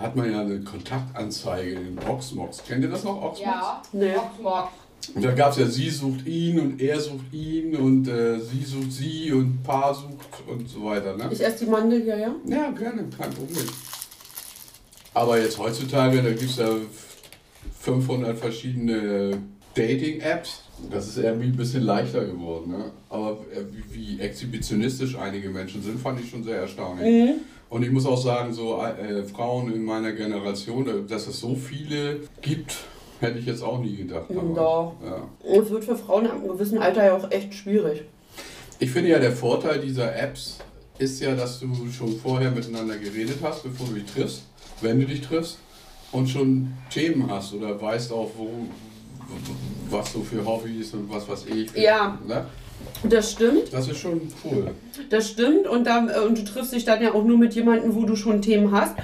hat 0.00 0.16
man 0.16 0.30
ja 0.30 0.40
eine 0.40 0.60
Kontaktanzeige 0.60 1.72
in 1.72 1.98
Oxmox. 2.08 2.62
Kennt 2.66 2.82
ihr 2.84 2.90
das 2.90 3.04
noch, 3.04 3.22
Oxmox? 3.22 3.40
Ja, 3.40 3.82
Nee. 3.92 4.16
Oxmox. 4.16 4.68
Und 5.14 5.24
da 5.24 5.32
gab 5.32 5.52
es 5.52 5.58
ja, 5.58 5.66
sie 5.66 5.90
sucht 5.90 6.26
ihn 6.26 6.60
und 6.60 6.80
er 6.80 7.00
sucht 7.00 7.32
ihn 7.32 7.74
und 7.76 8.08
äh, 8.08 8.38
sie 8.40 8.62
sucht 8.62 8.92
sie 8.92 9.32
und 9.32 9.62
Paar 9.62 9.94
sucht 9.94 10.46
und 10.46 10.68
so 10.68 10.84
weiter. 10.84 11.16
Ne? 11.16 11.28
ich 11.30 11.44
esse 11.44 11.64
die 11.64 11.70
Mandel 11.70 12.02
hier, 12.02 12.18
ja? 12.18 12.34
Ja, 12.44 12.70
gerne, 12.70 13.04
kein 13.16 13.30
Problem. 13.30 13.66
Aber 15.14 15.40
jetzt 15.40 15.58
heutzutage, 15.58 16.22
da 16.22 16.30
gibt 16.30 16.50
es 16.50 16.56
ja 16.56 16.68
500 17.80 18.38
verschiedene 18.38 19.38
Dating-Apps. 19.74 20.62
Das 20.90 21.08
ist 21.08 21.18
irgendwie 21.18 21.46
ein 21.46 21.56
bisschen 21.56 21.82
leichter 21.82 22.24
geworden. 22.24 22.70
Ne? 22.72 22.84
Aber 23.08 23.38
äh, 23.52 23.62
wie, 23.72 24.16
wie 24.16 24.20
exhibitionistisch 24.20 25.16
einige 25.16 25.48
Menschen 25.48 25.82
sind, 25.82 25.98
fand 25.98 26.20
ich 26.20 26.30
schon 26.30 26.44
sehr 26.44 26.60
erstaunlich. 26.60 27.34
Und 27.70 27.82
ich 27.82 27.90
muss 27.90 28.06
auch 28.06 28.20
sagen, 28.20 28.52
so 28.52 28.80
äh, 28.80 29.22
Frauen 29.24 29.72
in 29.72 29.84
meiner 29.84 30.12
Generation, 30.12 31.06
dass 31.06 31.26
es 31.26 31.40
so 31.40 31.54
viele 31.54 32.20
gibt, 32.40 32.76
Hätte 33.20 33.38
ich 33.38 33.46
jetzt 33.46 33.62
auch 33.62 33.80
nie 33.80 33.96
gedacht. 33.96 34.26
aber, 34.30 34.54
Doch. 34.54 34.94
Ja. 35.04 35.60
Es 35.60 35.70
wird 35.70 35.84
für 35.84 35.96
Frauen 35.96 36.26
ab 36.26 36.36
einem 36.36 36.48
gewissen 36.48 36.78
Alter 36.78 37.04
ja 37.04 37.16
auch 37.16 37.30
echt 37.30 37.54
schwierig. 37.54 38.02
Ich 38.78 38.90
finde 38.90 39.10
ja, 39.10 39.18
der 39.18 39.32
Vorteil 39.32 39.80
dieser 39.80 40.16
Apps 40.16 40.58
ist 40.98 41.20
ja, 41.20 41.34
dass 41.34 41.60
du 41.60 41.68
schon 41.90 42.16
vorher 42.18 42.50
miteinander 42.50 42.96
geredet 42.96 43.38
hast, 43.42 43.64
bevor 43.64 43.88
du 43.88 43.94
dich 43.94 44.04
triffst, 44.04 44.44
wenn 44.80 45.00
du 45.00 45.06
dich 45.06 45.20
triffst, 45.20 45.58
und 46.12 46.28
schon 46.28 46.72
Themen 46.90 47.30
hast 47.30 47.52
oder 47.54 47.80
weißt 47.80 48.12
auch, 48.12 48.30
wo, 48.36 48.48
was 49.90 50.12
so 50.12 50.22
für 50.22 50.44
Hobbys 50.44 50.94
und 50.94 51.10
was 51.10 51.28
weiß 51.28 51.46
ich. 51.46 51.72
Ja. 51.74 52.18
Ne? 52.26 52.46
Das 53.04 53.32
stimmt, 53.32 53.72
Das 53.72 53.88
ist 53.88 53.98
schon 53.98 54.20
cool. 54.44 54.70
das 55.10 55.30
stimmt. 55.30 55.66
Und, 55.66 55.84
dann, 55.86 56.08
äh, 56.08 56.20
und 56.20 56.38
du 56.38 56.44
triffst 56.44 56.72
dich 56.72 56.84
dann 56.84 57.02
ja 57.02 57.12
auch 57.12 57.24
nur 57.24 57.36
mit 57.36 57.54
jemandem, 57.54 57.94
wo 57.94 58.04
du 58.04 58.16
schon 58.16 58.40
Themen 58.40 58.72
hast. 58.72 58.94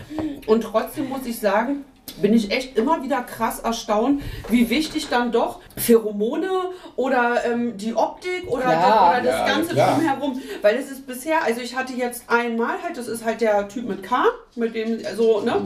Und 0.46 0.62
trotzdem 0.62 1.08
muss 1.08 1.26
ich 1.26 1.38
sagen, 1.38 1.84
bin 2.16 2.32
ich 2.34 2.50
echt 2.50 2.76
immer 2.78 3.02
wieder 3.02 3.22
krass 3.22 3.60
erstaunt, 3.60 4.22
wie 4.48 4.70
wichtig 4.70 5.08
dann 5.08 5.32
doch 5.32 5.60
Pheromone 5.76 6.48
oder 6.96 7.44
ähm, 7.44 7.76
die 7.76 7.94
Optik 7.94 8.44
oder, 8.46 8.62
Klar. 8.62 9.14
das, 9.14 9.20
oder 9.22 9.30
das 9.32 9.40
Ja, 9.40 9.54
Ganze 9.54 9.74
klar. 9.74 9.94
drumherum. 9.96 10.40
Weil 10.62 10.76
es 10.76 10.90
ist 10.90 11.06
bisher, 11.06 11.42
also 11.44 11.60
ich 11.60 11.76
hatte 11.76 11.92
jetzt 11.94 12.24
einmal 12.28 12.82
halt, 12.82 12.96
das 12.96 13.08
ist 13.08 13.24
halt 13.24 13.40
der 13.40 13.68
Typ 13.68 13.88
mit 13.88 14.02
K, 14.02 14.24
mit 14.54 14.74
dem, 14.74 15.00
also, 15.06 15.40
ne? 15.40 15.60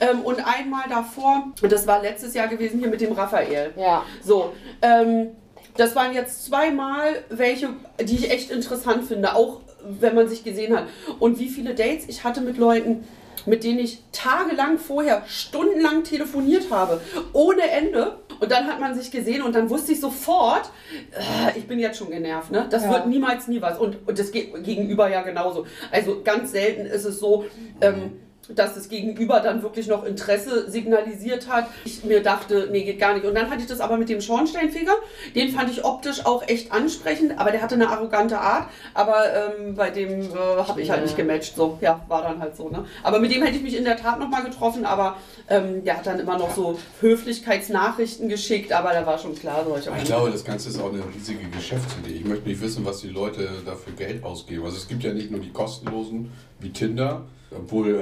Ähm, 0.00 0.20
und 0.22 0.40
einmal 0.46 0.84
davor, 0.88 1.44
und 1.62 1.72
das 1.72 1.86
war 1.86 2.02
letztes 2.02 2.34
Jahr 2.34 2.48
gewesen 2.48 2.80
hier 2.80 2.88
mit 2.88 3.00
dem 3.00 3.12
Raphael. 3.12 3.72
Ja. 3.76 4.02
So, 4.22 4.52
ähm, 4.82 5.28
das 5.76 5.94
waren 5.94 6.12
jetzt 6.14 6.44
zweimal 6.46 7.22
welche, 7.30 7.68
die 8.00 8.16
ich 8.16 8.30
echt 8.30 8.50
interessant 8.50 9.04
finde, 9.06 9.34
auch 9.34 9.60
wenn 9.88 10.14
man 10.14 10.28
sich 10.28 10.42
gesehen 10.42 10.76
hat. 10.76 10.84
Und 11.20 11.38
wie 11.38 11.48
viele 11.48 11.74
Dates 11.74 12.06
ich 12.08 12.24
hatte 12.24 12.40
mit 12.40 12.58
Leuten, 12.58 13.04
mit 13.46 13.64
denen 13.64 13.78
ich 13.78 14.02
tagelang 14.12 14.78
vorher, 14.78 15.22
stundenlang 15.26 16.04
telefoniert 16.04 16.70
habe, 16.70 17.00
ohne 17.32 17.62
Ende. 17.70 18.18
Und 18.38 18.50
dann 18.52 18.66
hat 18.66 18.80
man 18.80 18.94
sich 18.94 19.10
gesehen 19.10 19.40
und 19.42 19.54
dann 19.54 19.70
wusste 19.70 19.92
ich 19.92 20.00
sofort, 20.00 20.68
äh, 21.12 21.56
ich 21.58 21.66
bin 21.66 21.78
jetzt 21.78 21.98
schon 21.98 22.10
genervt, 22.10 22.50
ne? 22.50 22.66
Das 22.68 22.84
Ja. 22.84 22.90
wird 22.90 23.06
niemals 23.06 23.48
nie 23.48 23.62
was. 23.62 23.78
Und, 23.78 24.06
und 24.06 24.18
das 24.18 24.30
geht 24.30 24.52
gegenüber 24.62 25.08
ja 25.08 25.22
genauso. 25.22 25.66
Also 25.90 26.20
ganz 26.22 26.50
selten 26.52 26.84
ist 26.84 27.04
es 27.06 27.18
so, 27.18 27.46
ähm, 27.80 28.20
dass 28.48 28.74
das 28.74 28.88
Gegenüber 28.88 29.40
dann 29.40 29.62
wirklich 29.62 29.86
noch 29.88 30.04
Interesse 30.04 30.70
signalisiert 30.70 31.48
hat. 31.48 31.66
Ich 31.84 32.04
mir 32.04 32.22
dachte, 32.22 32.68
nee, 32.70 32.84
geht 32.84 32.98
gar 33.00 33.14
nicht. 33.14 33.26
Und 33.26 33.34
dann 33.34 33.50
hatte 33.50 33.60
ich 33.62 33.66
das 33.66 33.80
aber 33.80 33.96
mit 33.96 34.08
dem 34.08 34.20
Schornsteinfeger. 34.20 34.92
Den 35.34 35.50
fand 35.50 35.70
ich 35.70 35.84
optisch 35.84 36.24
auch 36.26 36.46
echt 36.46 36.72
ansprechend, 36.72 37.38
aber 37.38 37.50
der 37.50 37.62
hatte 37.62 37.74
eine 37.74 37.88
arrogante 37.88 38.38
Art. 38.38 38.68
Aber 38.94 39.24
ähm, 39.58 39.74
bei 39.74 39.90
dem 39.90 40.20
äh, 40.20 40.24
habe 40.66 40.80
ich 40.80 40.90
halt 40.90 41.00
Ja. 41.00 41.04
nicht 41.06 41.16
gematcht. 41.16 41.56
So, 41.56 41.78
ja, 41.80 42.00
war 42.08 42.22
dann 42.22 42.40
halt 42.40 42.56
so. 42.56 42.68
Ne? 42.68 42.84
Aber 43.02 43.18
mit 43.18 43.32
dem 43.34 43.42
hätte 43.42 43.56
ich 43.56 43.62
mich 43.62 43.76
in 43.76 43.84
der 43.84 43.96
Tat 43.96 44.18
nochmal 44.20 44.44
getroffen, 44.44 44.84
aber 44.86 45.16
ähm, 45.48 45.84
der 45.84 45.96
hat 45.98 46.06
dann 46.06 46.18
immer 46.20 46.38
noch 46.38 46.54
so 46.54 46.78
Höflichkeitsnachrichten 47.00 48.28
geschickt, 48.28 48.72
aber 48.72 48.92
da 48.92 49.06
war 49.06 49.18
schon 49.18 49.34
klar, 49.34 49.64
so 49.66 49.76
ich 49.76 49.86
Ich 49.98 50.04
glaube, 50.04 50.30
das 50.30 50.44
Ganze 50.44 50.68
ist 50.68 50.80
auch 50.80 50.92
eine 50.92 51.02
riesige 51.14 51.48
Geschäftsidee. 51.48 52.14
Ich 52.14 52.24
möchte 52.24 52.48
nicht 52.48 52.60
wissen, 52.60 52.84
was 52.84 53.00
die 53.00 53.08
Leute 53.08 53.48
dafür 53.64 53.92
Geld 53.94 54.24
ausgeben. 54.24 54.64
Also 54.64 54.76
es 54.76 54.88
gibt 54.88 55.02
ja 55.04 55.12
nicht 55.12 55.30
nur 55.30 55.40
die 55.40 55.50
kostenlosen 55.52 56.32
wie 56.60 56.70
Tinder, 56.70 57.22
obwohl 57.50 57.94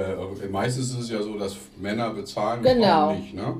äh, 0.43 0.47
meistens 0.47 0.91
ist 0.91 0.99
es 0.99 1.09
ja 1.09 1.21
so, 1.21 1.37
dass 1.37 1.55
Männer 1.77 2.09
bezahlen 2.11 2.59
und 2.59 2.65
Genau. 2.65 3.07
Frauen 3.07 3.19
nicht. 3.19 3.33
Ne? 3.33 3.55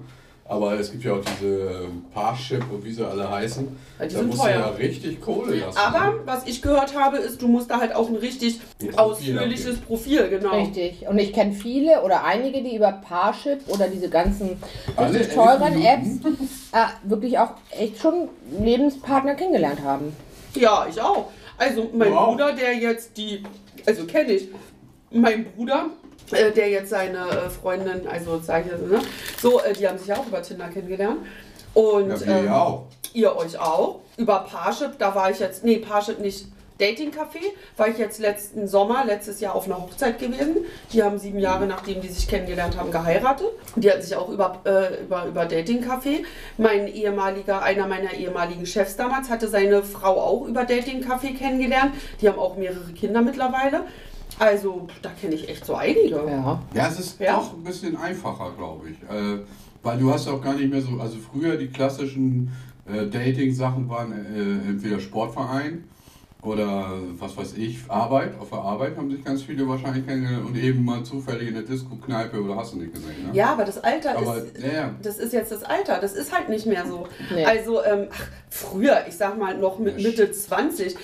Aber 0.47 0.79
es 0.79 0.91
gibt 0.91 1.03
ja 1.03 1.13
auch 1.13 1.21
diese 1.25 1.47
ähm, 1.85 2.03
Parship 2.13 2.63
und 2.71 2.85
wie 2.85 2.91
sie 2.91 3.03
alle 3.03 3.27
heißen. 3.27 3.67
Ja, 3.97 4.05
die 4.05 4.13
da 4.13 4.19
sind 4.19 4.27
musst 4.29 4.41
teuer. 4.43 4.53
du 4.53 4.59
ja 4.59 4.67
richtig 4.67 5.19
Kohle 5.19 5.55
lassen. 5.55 5.75
Aber 5.75 6.13
was 6.25 6.45
ich 6.45 6.61
gehört 6.61 6.95
habe, 6.95 7.17
ist, 7.17 7.41
du 7.41 7.47
musst 7.47 7.71
da 7.71 7.79
halt 7.79 7.95
auch 7.95 8.07
ein 8.09 8.15
richtig 8.15 8.59
Ein 8.79 8.89
Profil 8.89 8.99
ausführliches 8.99 9.65
abgeben. 9.65 9.85
Profil, 9.87 10.29
genau. 10.29 10.51
Richtig. 10.59 11.07
Und 11.09 11.17
ich 11.17 11.33
kenne 11.33 11.51
viele 11.53 12.03
oder 12.03 12.23
einige, 12.25 12.61
die 12.61 12.75
über 12.75 12.91
Parship 12.91 13.61
oder 13.69 13.87
diese 13.87 14.07
ganzen 14.07 14.61
Alle 14.95 15.17
richtig 15.19 15.33
teuren 15.33 15.81
Apps 15.83 16.07
äh, 16.73 17.09
wirklich 17.09 17.39
auch 17.39 17.49
echt 17.71 17.97
schon 17.99 18.29
Lebenspartner 18.61 19.33
kennengelernt 19.33 19.81
haben. 19.83 20.15
Ja, 20.53 20.85
ich 20.87 21.01
auch. 21.01 21.31
Also 21.57 21.89
mein 21.91 22.11
Wow. 22.13 22.27
Bruder, 22.29 22.53
der 22.53 22.75
jetzt 22.75 23.17
die, 23.17 23.41
also 23.87 24.03
kenne 24.05 24.33
ich, 24.33 24.49
mein 25.11 25.45
Bruder, 25.45 25.87
äh, 26.31 26.51
der 26.51 26.69
jetzt 26.69 26.89
seine 26.89 27.27
äh, 27.29 27.49
Freundin, 27.49 28.07
also 28.07 28.39
sag 28.41 28.65
ich 28.65 28.71
jetzt, 28.71 28.87
ne, 28.87 28.99
so, 29.41 29.61
äh, 29.61 29.73
die 29.73 29.87
haben 29.87 29.97
sich 29.97 30.07
ja 30.07 30.17
auch 30.17 30.27
über 30.27 30.41
Tinder 30.41 30.67
kennengelernt. 30.67 31.19
Und 31.73 32.09
Ja, 32.25 32.37
ähm, 32.37 32.51
auch. 32.51 32.83
ihr 33.13 33.35
euch 33.35 33.59
auch. 33.59 33.99
Über 34.17 34.39
Parship, 34.49 34.97
da 34.97 35.13
war 35.13 35.29
ich 35.29 35.39
jetzt, 35.39 35.63
nee, 35.63 35.77
Parship 35.77 36.19
nicht. 36.19 36.47
Dating 36.77 37.09
Café 37.11 37.39
war 37.77 37.87
ich 37.87 37.97
jetzt 37.97 38.19
letzten 38.19 38.67
Sommer, 38.67 39.05
letztes 39.05 39.39
Jahr 39.39 39.55
auf 39.55 39.65
einer 39.65 39.81
Hochzeit 39.81 40.19
gewesen. 40.19 40.57
Die 40.91 41.01
haben 41.01 41.17
sieben 41.17 41.39
Jahre, 41.39 41.67
nachdem 41.67 42.01
die 42.01 42.09
sich 42.09 42.27
kennengelernt 42.27 42.77
haben, 42.77 42.91
geheiratet. 42.91 43.47
Die 43.77 43.89
hatten 43.89 44.01
sich 44.01 44.13
auch 44.17 44.27
über, 44.27 44.59
äh, 44.65 45.01
über, 45.03 45.25
über 45.25 45.45
Dating 45.45 45.81
Café. 45.81 46.25
Mein 46.57 46.87
ehemaliger, 46.89 47.61
einer 47.61 47.87
meiner 47.87 48.13
ehemaligen 48.13 48.65
Chefs 48.65 48.97
damals 48.97 49.29
hatte 49.29 49.47
seine 49.47 49.83
Frau 49.83 50.19
auch 50.19 50.45
über 50.47 50.65
Dating 50.65 51.01
Café 51.01 51.37
kennengelernt. 51.37 51.93
Die 52.19 52.27
haben 52.27 52.39
auch 52.39 52.57
mehrere 52.57 52.91
Kinder 52.93 53.21
mittlerweile. 53.21 53.85
Also, 54.39 54.87
da 55.01 55.09
kenne 55.19 55.35
ich 55.35 55.47
echt 55.49 55.65
so 55.65 55.75
einige. 55.75 56.15
Ja. 56.27 56.61
Ja, 56.73 56.87
es 56.89 56.99
ist 56.99 57.19
Ja. 57.19 57.37
doch 57.37 57.53
ein 57.53 57.63
bisschen 57.63 57.95
einfacher, 57.95 58.51
glaube 58.57 58.89
ich. 58.89 58.97
Äh, 59.03 59.39
weil 59.83 59.97
du 59.99 60.11
hast 60.11 60.27
auch 60.27 60.41
gar 60.41 60.55
nicht 60.55 60.69
mehr 60.71 60.81
so, 60.81 60.99
also 60.99 61.17
früher 61.17 61.55
die 61.57 61.67
klassischen 61.67 62.51
äh, 62.87 63.05
Dating-Sachen 63.07 63.87
waren 63.89 64.11
äh, 64.11 64.69
entweder 64.69 64.99
Sportverein 64.99 65.85
oder 66.41 66.91
was 67.17 67.35
weiß 67.37 67.53
ich, 67.57 67.79
Arbeit. 67.89 68.39
Auf 68.39 68.49
der 68.49 68.59
Arbeit 68.59 68.97
haben 68.97 69.09
sich 69.09 69.23
ganz 69.23 69.41
viele 69.43 69.67
wahrscheinlich 69.67 70.05
kennengelernt 70.05 70.45
und 70.45 70.55
eben 70.57 70.83
mal 70.85 71.03
zufällig 71.03 71.47
in 71.47 71.53
der 71.55 71.63
Disco-Kneipe 71.63 72.39
oder 72.41 72.55
hast 72.57 72.73
du 72.73 72.77
nicht 72.77 72.93
gesehen. 72.93 73.27
Ne? 73.27 73.29
Ja, 73.33 73.53
aber 73.53 73.63
das 73.65 73.83
Alter 73.83 74.17
Aber 74.17 74.37
ist. 74.37 74.57
ja. 74.61 74.91
Das 75.01 75.17
ist 75.17 75.33
jetzt 75.33 75.51
das 75.51 75.63
Alter, 75.63 75.99
das 75.99 76.13
ist 76.13 76.31
halt 76.35 76.49
nicht 76.49 76.65
mehr 76.67 76.85
so. 76.85 77.07
Nee. 77.33 77.45
Also, 77.45 77.83
ähm, 77.83 78.07
ach, 78.11 78.27
früher, 78.49 79.05
ich 79.07 79.15
sag 79.15 79.37
mal 79.39 79.57
noch 79.57 79.79
mit 79.79 79.97
Ja, 79.99 80.07
Mitte 80.09 80.31
20, 80.31 80.95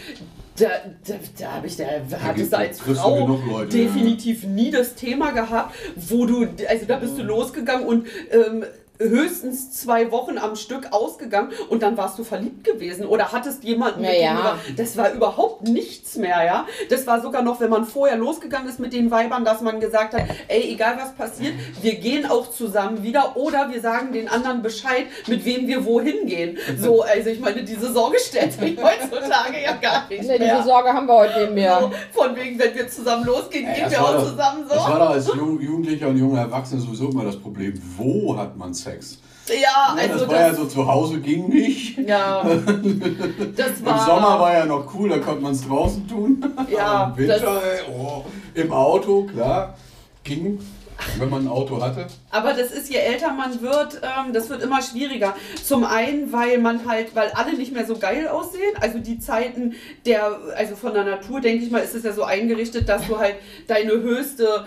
da, 0.61 0.67
da, 1.07 1.13
da 1.39 1.51
habe 1.53 1.67
ich, 1.67 1.77
da 1.77 1.85
hattest 2.23 2.53
du 2.53 2.57
als 2.57 2.79
Frau 2.81 3.27
Leute, 3.27 3.77
definitiv 3.77 4.43
nie 4.43 4.71
das 4.71 4.95
Thema 4.95 5.31
gehabt, 5.31 5.75
wo 5.95 6.25
du, 6.25 6.47
also 6.67 6.85
da 6.85 6.97
bist 6.97 7.17
du 7.17 7.23
losgegangen 7.23 7.87
und 7.87 8.07
ähm, 8.31 8.65
höchstens 9.09 9.71
zwei 9.71 10.11
Wochen 10.11 10.37
am 10.37 10.55
Stück 10.55 10.87
ausgegangen 10.91 11.51
und 11.69 11.81
dann 11.83 11.97
warst 11.97 12.17
du 12.19 12.23
verliebt 12.23 12.63
gewesen 12.63 13.05
oder 13.05 13.31
hattest 13.31 13.63
jemanden, 13.63 14.01
mit 14.01 14.19
Ja, 14.19 14.57
dem 14.67 14.75
das 14.75 14.97
war 14.97 15.11
überhaupt 15.11 15.63
nichts 15.63 16.15
mehr, 16.17 16.43
ja. 16.45 16.65
Das 16.89 17.07
war 17.07 17.21
sogar 17.21 17.41
noch, 17.41 17.59
wenn 17.59 17.69
man 17.69 17.85
vorher 17.85 18.17
losgegangen 18.17 18.69
ist 18.69 18.79
mit 18.79 18.93
den 18.93 19.11
Weibern, 19.11 19.43
dass 19.45 19.61
man 19.61 19.79
gesagt 19.79 20.13
hat, 20.13 20.23
ey, 20.47 20.71
egal 20.73 20.97
was 20.97 21.13
passiert, 21.13 21.53
wir 21.81 21.95
gehen 21.95 22.25
auch 22.25 22.49
zusammen 22.51 23.03
wieder 23.03 23.35
oder 23.37 23.69
wir 23.71 23.81
sagen 23.81 24.11
den 24.13 24.27
anderen 24.27 24.61
Bescheid, 24.61 25.05
mit 25.27 25.43
wem 25.45 25.67
wir 25.67 25.85
wohin 25.85 26.25
gehen. 26.27 26.57
So, 26.79 27.01
also 27.03 27.29
ich 27.29 27.39
meine, 27.39 27.63
diese 27.63 27.91
Sorge 27.91 28.17
stellt 28.19 28.53
sich 28.53 28.77
heutzutage 28.81 29.61
ja 29.63 29.73
gar 29.75 30.07
nicht 30.09 30.21
Nee, 30.21 30.37
mehr. 30.37 30.55
diese 30.55 30.63
Sorge 30.67 30.89
haben 30.89 31.07
wir 31.07 31.15
heute 31.15 31.39
nicht 31.39 31.47
So, 31.49 31.53
mehr. 31.53 31.91
von 32.11 32.35
wegen, 32.35 32.59
wenn 32.59 32.75
wir 32.75 32.87
zusammen 32.87 33.25
losgehen, 33.25 33.65
Ja, 33.67 33.73
gehen 33.73 33.91
wir 33.91 34.01
auch 34.03 34.13
doch- 34.13 34.29
zusammen 34.31 34.63
so. 34.67 34.75
Das 34.75 34.87
war 34.89 34.99
doch 34.99 35.09
als 35.11 35.27
Jugendlicher 35.27 36.07
und 36.07 36.17
junger 36.17 36.41
Erwachsener 36.41 36.81
sowieso 36.81 37.09
immer 37.09 37.23
das 37.25 37.37
Problem. 37.37 37.81
Wo 37.97 38.37
hat 38.37 38.55
man 38.57 38.73
Sex? 38.73 38.90
Ja, 39.47 39.55
Ja, 39.55 39.95
also 39.97 40.19
das 40.19 40.27
war 40.29 40.39
ja 40.39 40.49
das, 40.49 40.57
so, 40.57 40.65
zu 40.65 40.87
Hause 40.87 41.19
ging 41.19 41.49
nicht. 41.49 41.97
ja, 41.97 42.43
das 43.55 43.83
war. 43.85 43.99
Im 43.99 44.05
Sommer 44.05 44.39
war 44.39 44.53
ja 44.53 44.65
noch 44.65 44.93
cool, 44.93 45.09
da 45.09 45.17
konnte 45.19 45.41
man 45.41 45.53
es 45.53 45.67
draußen 45.67 46.07
tun. 46.07 46.43
Ja, 46.69 47.13
Im 47.17 47.17
Winter, 47.17 47.39
das- 47.39 47.87
oh, 47.89 48.23
im 48.53 48.71
Auto, 48.71 49.23
klar, 49.23 49.75
ging, 50.23 50.59
wenn 51.17 51.29
man 51.29 51.45
ein 51.45 51.47
Auto 51.47 51.81
hatte. 51.81 52.05
Aber 52.29 52.53
das 52.53 52.71
ist, 52.71 52.89
je 52.91 52.97
älter 52.97 53.33
man 53.33 53.59
wird, 53.61 53.99
ähm, 54.03 54.31
das 54.33 54.49
wird 54.49 54.61
immer 54.61 54.81
schwieriger. 54.83 55.33
Zum 55.63 55.83
einen, 55.83 56.31
weil 56.31 56.59
man 56.59 56.87
halt, 56.87 57.15
weil 57.15 57.31
alle 57.31 57.53
nicht 57.57 57.73
mehr 57.73 57.85
so 57.87 57.97
geil 57.97 58.27
aussehen. 58.27 58.73
Also 58.79 58.99
die 58.99 59.17
Zeiten 59.19 59.73
der, 60.05 60.37
also 60.55 60.75
von 60.75 60.93
der 60.93 61.03
Natur, 61.03 61.41
denke 61.41 61.65
ich 61.65 61.71
mal, 61.71 61.79
ist 61.79 61.95
es 61.95 62.03
ja 62.03 62.13
so 62.13 62.23
eingerichtet, 62.23 62.87
dass 62.87 63.07
du 63.07 63.17
halt 63.17 63.35
deine 63.67 63.93
höchste 63.93 64.65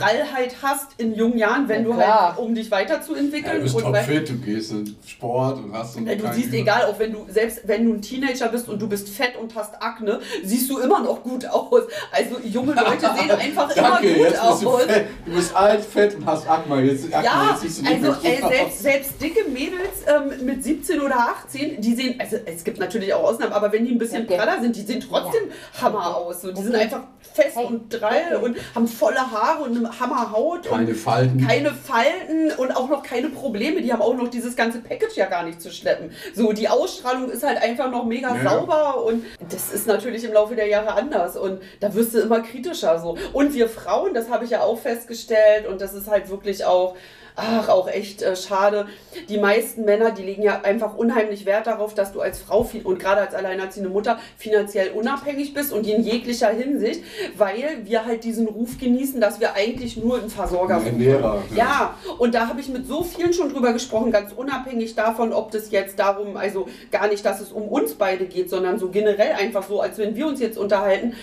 Prallheit 0.00 0.56
hast 0.62 0.88
in 0.98 1.14
jungen 1.14 1.38
Jahren, 1.38 1.68
wenn 1.68 1.82
Ja, 1.82 1.88
du 1.88 1.94
klar. 1.94 2.28
halt, 2.30 2.38
um 2.38 2.54
dich 2.54 2.66
Ja, 2.68 2.76
weiterzuentwickeln. 2.78 3.56
du 3.56 3.62
bist 3.62 3.74
und 3.76 3.82
topfit, 3.82 4.28
du 4.28 4.34
gehst 4.38 4.72
in 4.72 4.96
Sport 5.06 5.58
und 5.58 5.72
hast 5.72 5.94
so 5.94 6.00
Ja, 6.00 6.14
du 6.14 6.32
siehst, 6.32 6.48
Übel. 6.48 6.60
egal, 6.60 6.84
auch 6.86 6.98
wenn 6.98 7.12
du, 7.12 7.26
selbst 7.28 7.60
wenn 7.64 7.84
du 7.86 7.92
ein 7.94 8.02
Teenager 8.02 8.48
bist 8.48 8.68
und 8.68 8.80
du 8.80 8.88
bist 8.88 9.08
fett 9.08 9.36
und 9.36 9.54
hast 9.54 9.74
Akne, 9.82 10.20
siehst 10.42 10.70
du 10.70 10.78
immer 10.78 11.00
noch 11.00 11.22
gut 11.22 11.46
aus. 11.46 11.82
Also 12.12 12.38
junge 12.44 12.72
Leute 12.74 13.00
sehen 13.18 13.30
einfach 13.30 13.70
immer 13.76 13.88
Danke, 13.90 14.08
gut 14.08 14.16
jetzt 14.18 14.30
bist 14.30 14.42
aus. 14.42 14.60
du 14.60 14.70
fett. 14.78 15.06
Du 15.26 15.32
bist 15.34 15.54
alt, 15.56 15.84
fett 15.84 16.14
und 16.16 16.26
hast 16.26 16.48
Akne. 16.48 16.80
Jetzt, 16.82 17.04
Akne, 17.14 17.24
Ja, 17.24 17.50
jetzt 17.52 17.60
siehst 17.62 17.80
du 17.86 17.90
also 17.90 18.06
gut 18.20 18.24
ey, 18.24 18.42
aus. 18.42 18.48
selbst, 18.50 18.82
selbst 18.82 19.22
dicke 19.22 19.48
Mädels 19.48 20.04
ähm, 20.06 20.46
mit 20.46 20.64
17 20.64 21.00
oder 21.00 21.16
18, 21.44 21.80
die 21.80 21.94
sehen, 21.94 22.14
also 22.18 22.36
es 22.44 22.64
gibt 22.64 22.78
natürlich 22.78 23.12
auch 23.14 23.24
Ausnahmen, 23.24 23.52
aber 23.52 23.70
wenn 23.72 23.84
die 23.84 23.92
ein 23.92 23.98
bisschen 23.98 24.24
Okay. 24.24 24.36
praller 24.36 24.60
sind, 24.60 24.74
die 24.76 24.82
sehen 24.82 25.00
trotzdem 25.06 25.42
Hammer 25.80 26.16
aus. 26.16 26.42
So, 26.42 26.52
die 26.52 26.62
sind 26.62 26.74
Okay. 26.74 26.84
einfach 26.84 27.02
fest 27.34 27.56
Hey. 27.56 27.66
und 27.66 27.88
drall 27.90 28.40
und 28.42 28.56
haben 28.74 28.88
volle 28.88 29.18
Haare 29.30 29.62
und 29.62 29.89
Hammerhaut 29.98 30.66
Keine 30.68 30.88
und 30.90 30.94
Falten. 30.94 31.46
keine 31.46 31.72
Falten 31.72 32.52
und 32.58 32.76
auch 32.76 32.88
noch 32.88 33.02
keine 33.02 33.28
Probleme. 33.30 33.80
Die 33.82 33.92
haben 33.92 34.02
auch 34.02 34.14
noch 34.14 34.28
dieses 34.28 34.54
ganze 34.54 34.80
Package 34.80 35.16
ja 35.16 35.26
gar 35.26 35.42
nicht 35.42 35.60
zu 35.60 35.70
schleppen. 35.72 36.12
So, 36.34 36.52
die 36.52 36.68
Ausstrahlung 36.68 37.30
ist 37.30 37.42
halt 37.42 37.62
einfach 37.62 37.90
noch 37.90 38.04
mega 38.04 38.36
Ja. 38.36 38.50
sauber 38.50 39.02
und 39.04 39.24
das 39.50 39.72
ist 39.72 39.86
natürlich 39.86 40.22
im 40.24 40.32
Laufe 40.32 40.54
der 40.54 40.66
Jahre 40.68 40.92
anders 40.94 41.36
und 41.36 41.60
da 41.80 41.92
wirst 41.94 42.14
du 42.14 42.20
immer 42.20 42.40
kritischer 42.40 42.98
so. 42.98 43.16
Und 43.32 43.54
wir 43.54 43.68
Frauen, 43.68 44.14
das 44.14 44.28
habe 44.30 44.44
ich 44.44 44.50
ja 44.50 44.60
auch 44.62 44.78
festgestellt 44.78 45.66
und 45.66 45.80
das 45.80 45.94
ist 45.94 46.08
halt 46.08 46.28
wirklich 46.30 46.64
auch 46.64 46.94
ach, 47.36 47.68
auch 47.68 47.88
echt 47.88 48.22
äh, 48.22 48.36
schade. 48.36 48.86
Die 49.28 49.38
meisten 49.38 49.84
Männer, 49.84 50.10
die 50.10 50.22
legen 50.22 50.42
ja 50.42 50.60
einfach 50.62 50.96
unheimlich 50.96 51.46
Wert 51.46 51.66
darauf, 51.66 51.94
dass 51.94 52.12
du 52.12 52.20
als 52.20 52.38
Frau 52.38 52.68
und 52.84 52.98
gerade 52.98 53.22
als 53.22 53.34
alleinerziehende 53.34 53.90
Mutter 53.90 54.18
finanziell 54.36 54.90
unabhängig 54.90 55.54
bist 55.54 55.72
und 55.72 55.86
in 55.86 56.02
jeglicher 56.02 56.50
Hinsicht, 56.50 57.02
weil 57.36 57.80
wir 57.84 58.04
halt 58.04 58.24
diesen 58.24 58.46
Ruf 58.46 58.78
genießen, 58.78 59.20
dass 59.20 59.40
wir 59.40 59.54
eigentlich 59.54 59.96
nur 59.96 60.18
einen 60.18 60.30
Versorger 60.30 60.76
Ein 60.76 60.80
suchen. 60.80 61.00
Ernährer, 61.00 61.42
ja. 61.50 61.56
Ja, 61.56 61.94
und 62.18 62.34
da 62.34 62.48
habe 62.48 62.60
ich 62.60 62.68
mit 62.68 62.86
so 62.86 63.02
vielen 63.02 63.32
schon 63.32 63.50
drüber 63.50 63.72
gesprochen, 63.72 64.12
ganz 64.12 64.32
unabhängig 64.32 64.94
davon, 64.94 65.32
ob 65.32 65.50
das 65.50 65.70
jetzt 65.70 65.98
darum, 65.98 66.36
also 66.36 66.68
gar 66.90 67.08
nicht, 67.08 67.24
dass 67.24 67.40
es 67.40 67.50
um 67.50 67.68
uns 67.68 67.94
beide 67.94 68.26
geht, 68.26 68.50
sondern 68.50 68.78
so 68.78 68.88
generell 68.90 69.32
einfach 69.32 69.66
so, 69.66 69.80
als 69.80 69.98
wenn 69.98 70.14
wir 70.14 70.26
uns 70.26 70.40
jetzt 70.40 70.58
unterhalten. 70.58 71.14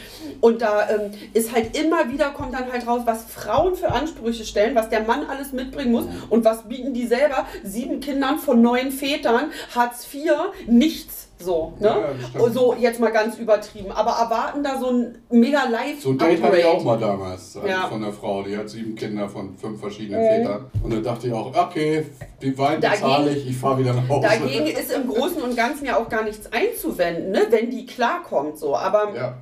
Und 0.42 0.62
da 0.62 0.90
ähm, 0.90 1.12
ist 1.34 1.54
halt 1.54 1.78
immer 1.78 2.12
wieder, 2.12 2.30
kommt 2.30 2.54
dann 2.54 2.72
halt 2.72 2.88
raus, 2.88 3.02
was 3.06 3.26
Frauen 3.26 3.76
für 3.76 3.92
Ansprüche 3.92 4.44
stellen, 4.44 4.76
was 4.76 4.90
der 4.90 5.04
Mann 5.04 5.26
alles 5.28 5.52
mitbringen 5.52 5.92
muss 5.92 6.07
und 6.30 6.46
was 6.46 6.68
bieten 6.68 6.94
die 6.94 7.06
selber. 7.08 7.46
Sieben 7.64 8.00
Kindern 8.00 8.38
von 8.40 8.62
neun 8.62 8.92
Vätern, 8.92 9.52
Hartz 9.76 10.08
IV, 10.14 10.32
nichts. 10.68 11.28
So, 11.40 11.74
ne? 11.80 12.16
Ja, 12.34 12.50
so 12.50 12.74
jetzt 12.80 13.00
mal 13.00 13.12
ganz 13.12 13.38
übertrieben. 13.38 13.92
Aber 13.92 14.12
erwarten 14.12 14.64
da 14.64 14.80
so 14.80 14.90
ein 14.90 15.20
mega 15.30 15.66
live 15.66 16.02
So 16.02 16.10
ein 16.10 16.18
Date 16.18 16.42
hatte 16.42 16.58
ich 16.58 16.66
auch 16.66 16.84
mal 16.84 16.98
damals 16.98 17.56
also 17.56 17.68
Ja. 17.68 17.88
von 17.88 18.04
einer 18.04 18.12
Frau, 18.12 18.42
die 18.42 18.58
hat 18.58 18.68
sieben 18.70 18.96
Kinder 18.96 19.30
von 19.30 19.56
fünf 19.56 19.80
verschiedenen 19.80 20.20
Vätern. 20.20 20.66
Und 20.82 20.92
dann 20.94 21.04
dachte 21.04 21.28
ich 21.28 21.34
auch, 21.34 21.56
okay, 21.56 22.08
den 22.42 22.58
Wein 22.58 22.80
bezahle 22.80 23.36
ich, 23.36 23.50
ich 23.50 23.56
fahre 23.58 23.78
wieder 23.78 23.94
nach 23.94 24.10
Hause. 24.10 24.28
Dagegen 24.28 24.66
ist 24.66 24.92
im 24.92 25.08
Großen 25.08 25.40
und 25.44 25.56
Ganzen 25.56 25.86
ja 25.86 25.98
auch 25.98 26.10
gar 26.10 26.24
nichts 26.24 26.50
einzuwenden, 26.52 27.30
ne? 27.32 27.42
wenn 27.52 27.70
die 27.70 27.86
klarkommt. 27.86 28.58
So. 28.58 28.76
Aber 28.76 29.14
Ja. 29.16 29.38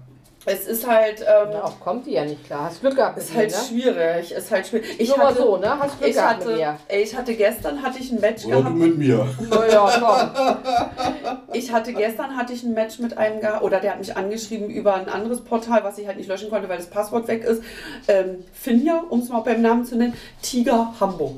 Es 0.45 0.67
ist 0.67 0.87
halt, 0.87 1.21
ähm, 1.21 1.51
Darauf 1.51 1.79
kommt 1.79 2.05
die 2.05 2.11
ja 2.11 2.23
nicht 2.25 2.45
klar. 2.45 2.65
Hast 2.65 2.81
Glück 2.81 2.95
gehabt. 2.95 3.17
ist 3.17 3.29
mit 3.29 3.37
halt 3.37 3.51
mir, 3.51 3.57
ne? 3.57 3.63
schwierig. 3.67 4.31
Ist 4.31 4.51
halt 4.51 4.67
schwierig. 4.67 4.99
Ich 4.99 5.09
Nur 5.09 5.17
mal 5.17 5.27
hatte, 5.27 5.37
so, 5.41 5.57
ne? 5.57 5.79
Hast 5.79 5.97
Glück 5.99 6.09
ich 6.09 6.15
gehabt 6.15 6.39
mit 6.39 6.47
hatte, 6.47 6.57
mir. 6.57 6.77
ey, 6.87 7.01
ich 7.03 7.15
hatte 7.15 7.33
gestern 7.35 7.81
hatte 7.81 7.99
ich 7.99 8.11
ein 8.11 8.19
Match 8.19 8.45
Oder 8.45 8.55
du 8.57 8.61
gehabt. 8.63 8.75
mit 8.75 8.97
mir. 8.97 9.27
Oh 9.51 9.63
ja, 9.71 9.89
komm. 9.99 11.37
Ich 11.53 11.71
hatte 11.71 11.93
gestern 11.93 12.35
hatte 12.35 12.51
ich 12.53 12.63
ein 12.63 12.73
Match 12.73 12.99
mit 12.99 13.17
einem 13.17 13.39
gehabt, 13.39 13.63
oder 13.63 13.79
der 13.79 13.91
hat 13.91 13.99
mich 13.99 14.15
angeschrieben 14.17 14.69
über 14.69 14.95
ein 14.95 15.07
anderes 15.07 15.41
Portal, 15.41 15.83
was 15.83 15.97
ich 15.97 16.05
halt 16.05 16.17
nicht 16.17 16.27
löschen 16.27 16.49
konnte, 16.49 16.67
weil 16.67 16.77
das 16.77 16.87
Passwort 16.87 17.27
weg 17.29 17.43
ist. 17.45 17.63
Ähm, 18.07 18.43
Finja, 18.53 19.03
um 19.09 19.21
es 19.21 19.29
mal 19.29 19.39
beim 19.39 19.61
Namen 19.61 19.85
zu 19.85 19.95
nennen, 19.95 20.13
Tiger 20.41 20.93
Hamburg. 20.99 21.37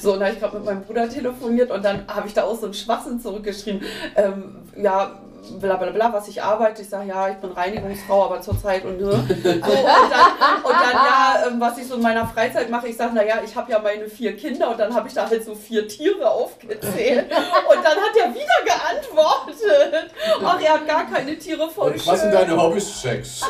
So, 0.00 0.14
und 0.14 0.20
da 0.20 0.26
habe 0.26 0.34
ich 0.34 0.40
gerade 0.40 0.56
mit 0.56 0.64
meinem 0.64 0.82
Bruder 0.82 1.08
telefoniert 1.08 1.70
und 1.70 1.84
dann 1.84 2.04
habe 2.08 2.26
ich 2.26 2.34
da 2.34 2.44
auch 2.44 2.58
so 2.58 2.64
einen 2.66 2.74
Schwachsinn 2.74 3.20
zurückgeschrieben. 3.20 3.82
Ähm, 4.16 4.56
ja, 4.76 5.18
bla 5.60 5.76
bla 5.76 5.90
bla, 5.90 6.12
was 6.12 6.28
ich 6.28 6.42
arbeite. 6.42 6.82
Ich 6.82 6.88
sage, 6.88 7.08
ja, 7.08 7.28
ich 7.28 7.36
bin 7.36 7.52
Reinigungsfrau, 7.52 8.26
aber 8.26 8.40
zurzeit 8.40 8.84
und 8.84 9.00
ne. 9.00 9.10
So, 9.10 9.16
und, 9.16 9.64
dann, 9.64 10.62
und 10.62 10.72
dann, 10.72 10.92
ja, 10.92 11.44
ähm, 11.46 11.60
was 11.60 11.78
ich 11.78 11.86
so 11.86 11.94
in 11.94 12.02
meiner 12.02 12.26
Freizeit 12.26 12.70
mache, 12.70 12.88
ich 12.88 12.96
sage, 12.96 13.14
naja, 13.14 13.36
ich 13.44 13.54
habe 13.56 13.70
ja 13.72 13.78
meine 13.78 14.08
vier 14.08 14.36
Kinder 14.36 14.70
und 14.70 14.78
dann 14.78 14.94
habe 14.94 15.08
ich 15.08 15.14
da 15.14 15.28
halt 15.28 15.44
so 15.44 15.54
vier 15.54 15.86
Tiere 15.88 16.30
aufgezählt. 16.30 17.30
Und 17.30 17.84
dann 17.84 17.96
hat 17.96 18.16
er 18.16 18.34
wieder 18.34 18.64
geantwortet. 18.64 20.10
Ach, 20.44 20.60
er 20.60 20.74
hat 20.74 20.86
gar 20.86 21.10
keine 21.10 21.38
Tiere, 21.38 21.68
voll 21.68 21.92
Und 21.92 22.06
was 22.06 22.20
sind 22.20 22.32
deine 22.32 22.56
Hobbys? 22.56 23.00
Sex. 23.00 23.40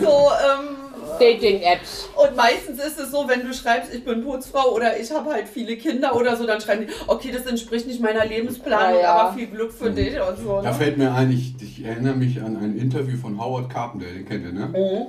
So, 0.00 0.30
ähm, 0.32 0.85
Dating-Apps. 1.18 2.08
und 2.16 2.36
meistens 2.36 2.78
ist 2.78 2.98
es 2.98 3.10
so, 3.10 3.26
wenn 3.28 3.46
du 3.46 3.52
schreibst, 3.54 3.92
ich 3.94 4.04
bin 4.04 4.22
Putzfrau 4.24 4.72
oder 4.74 4.98
ich 4.98 5.10
habe 5.10 5.30
halt 5.30 5.48
viele 5.48 5.76
Kinder 5.76 6.14
oder 6.16 6.36
so, 6.36 6.46
dann 6.46 6.60
schreiben 6.60 6.86
die, 6.86 6.92
okay, 7.06 7.30
das 7.32 7.46
entspricht 7.46 7.86
nicht 7.86 8.00
meiner 8.00 8.24
Lebensplanung, 8.26 8.96
Ja, 8.96 9.02
ja. 9.02 9.14
aber 9.14 9.36
viel 9.36 9.46
Glück 9.46 9.72
für 9.72 9.90
dich 9.90 10.14
und 10.20 10.38
so. 10.38 10.60
Da 10.62 10.70
Ne? 10.70 10.74
fällt 10.74 10.98
mir 10.98 11.12
ein, 11.14 11.30
ich, 11.32 11.54
ich 11.60 11.84
erinnere 11.84 12.14
mich 12.16 12.40
an 12.42 12.56
ein 12.56 12.76
Interview 12.78 13.16
von 13.16 13.40
Howard 13.42 13.70
Carpenter, 13.70 14.06
den 14.06 14.26
kennt 14.26 14.44
ihr, 14.44 14.52
ne? 14.52 14.66
Mhm. 14.66 15.06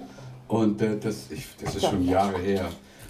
Und 0.48 0.82
äh, 0.82 0.98
das, 1.02 1.28
ich, 1.32 1.46
das 1.64 1.76
ist 1.76 1.86
schon 1.86 2.08
Jahre 2.08 2.40
her. 2.40 2.66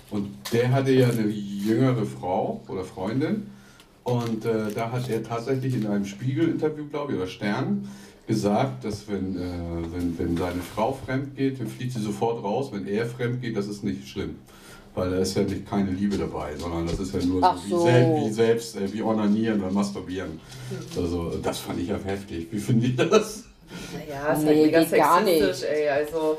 Und 0.10 0.30
der 0.54 0.72
hatte 0.72 0.92
ja 0.92 1.08
eine 1.10 1.28
jüngere 1.28 2.06
Frau 2.06 2.62
oder 2.68 2.84
Freundin. 2.84 3.52
Und 4.04 4.46
äh, 4.46 4.72
da 4.74 4.90
hat 4.92 5.10
er 5.10 5.22
tatsächlich 5.22 5.76
in 5.76 5.86
einem 5.86 6.06
Spiegel-Interview, 6.06 6.86
glaube 6.90 7.12
ich, 7.12 7.18
oder 7.20 7.28
Stern, 7.28 7.88
gesagt, 8.28 8.84
dass 8.86 9.08
wenn, 9.08 9.36
äh, 9.36 9.94
wenn, 9.94 10.18
wenn 10.20 10.38
seine 10.38 10.62
Frau 10.62 10.98
fremd 11.06 11.36
geht, 11.36 11.60
dann 11.60 11.68
fliegt 11.68 11.94
sie 11.94 12.02
sofort 12.02 12.44
raus. 12.44 12.70
Wenn 12.72 12.88
er 12.88 13.06
fremd 13.06 13.42
geht, 13.42 13.56
das 13.56 13.68
ist 13.68 13.84
nicht 13.84 14.08
schlimm. 14.08 14.36
Weil 14.94 15.12
da 15.12 15.18
ist 15.18 15.36
ja 15.38 15.44
nicht 15.44 15.70
keine 15.70 15.92
Liebe 15.92 16.18
dabei, 16.18 16.56
sondern 16.58 16.88
das 16.88 17.00
ist 17.00 17.14
ja 17.14 17.24
nur 17.24 17.44
Ach 17.44 17.58
so, 17.58 17.80
so. 17.80 17.88
Wie, 17.88 17.92
sel 17.92 18.16
wie 18.26 18.30
selbst, 18.32 18.76
äh, 18.76 18.92
wie 18.92 19.02
onanieren 19.02 19.62
oder 19.64 19.72
masturbieren. 19.72 20.40
Also 20.96 21.38
das 21.42 21.60
fand 21.60 21.80
ich 21.80 21.88
ja 21.90 21.98
heftig. 22.04 22.48
Wie 22.52 22.60
findet 22.60 22.98
ihr 22.98 23.06
das? 23.06 23.44
Naja, 23.94 24.34
ist 24.34 24.42
Nee, 24.42 24.48
halt 24.48 24.58
mega 24.58 24.84
gar 24.84 25.24
sexistisch, 25.24 25.70
ey. 25.70 25.90
Also, 25.90 26.38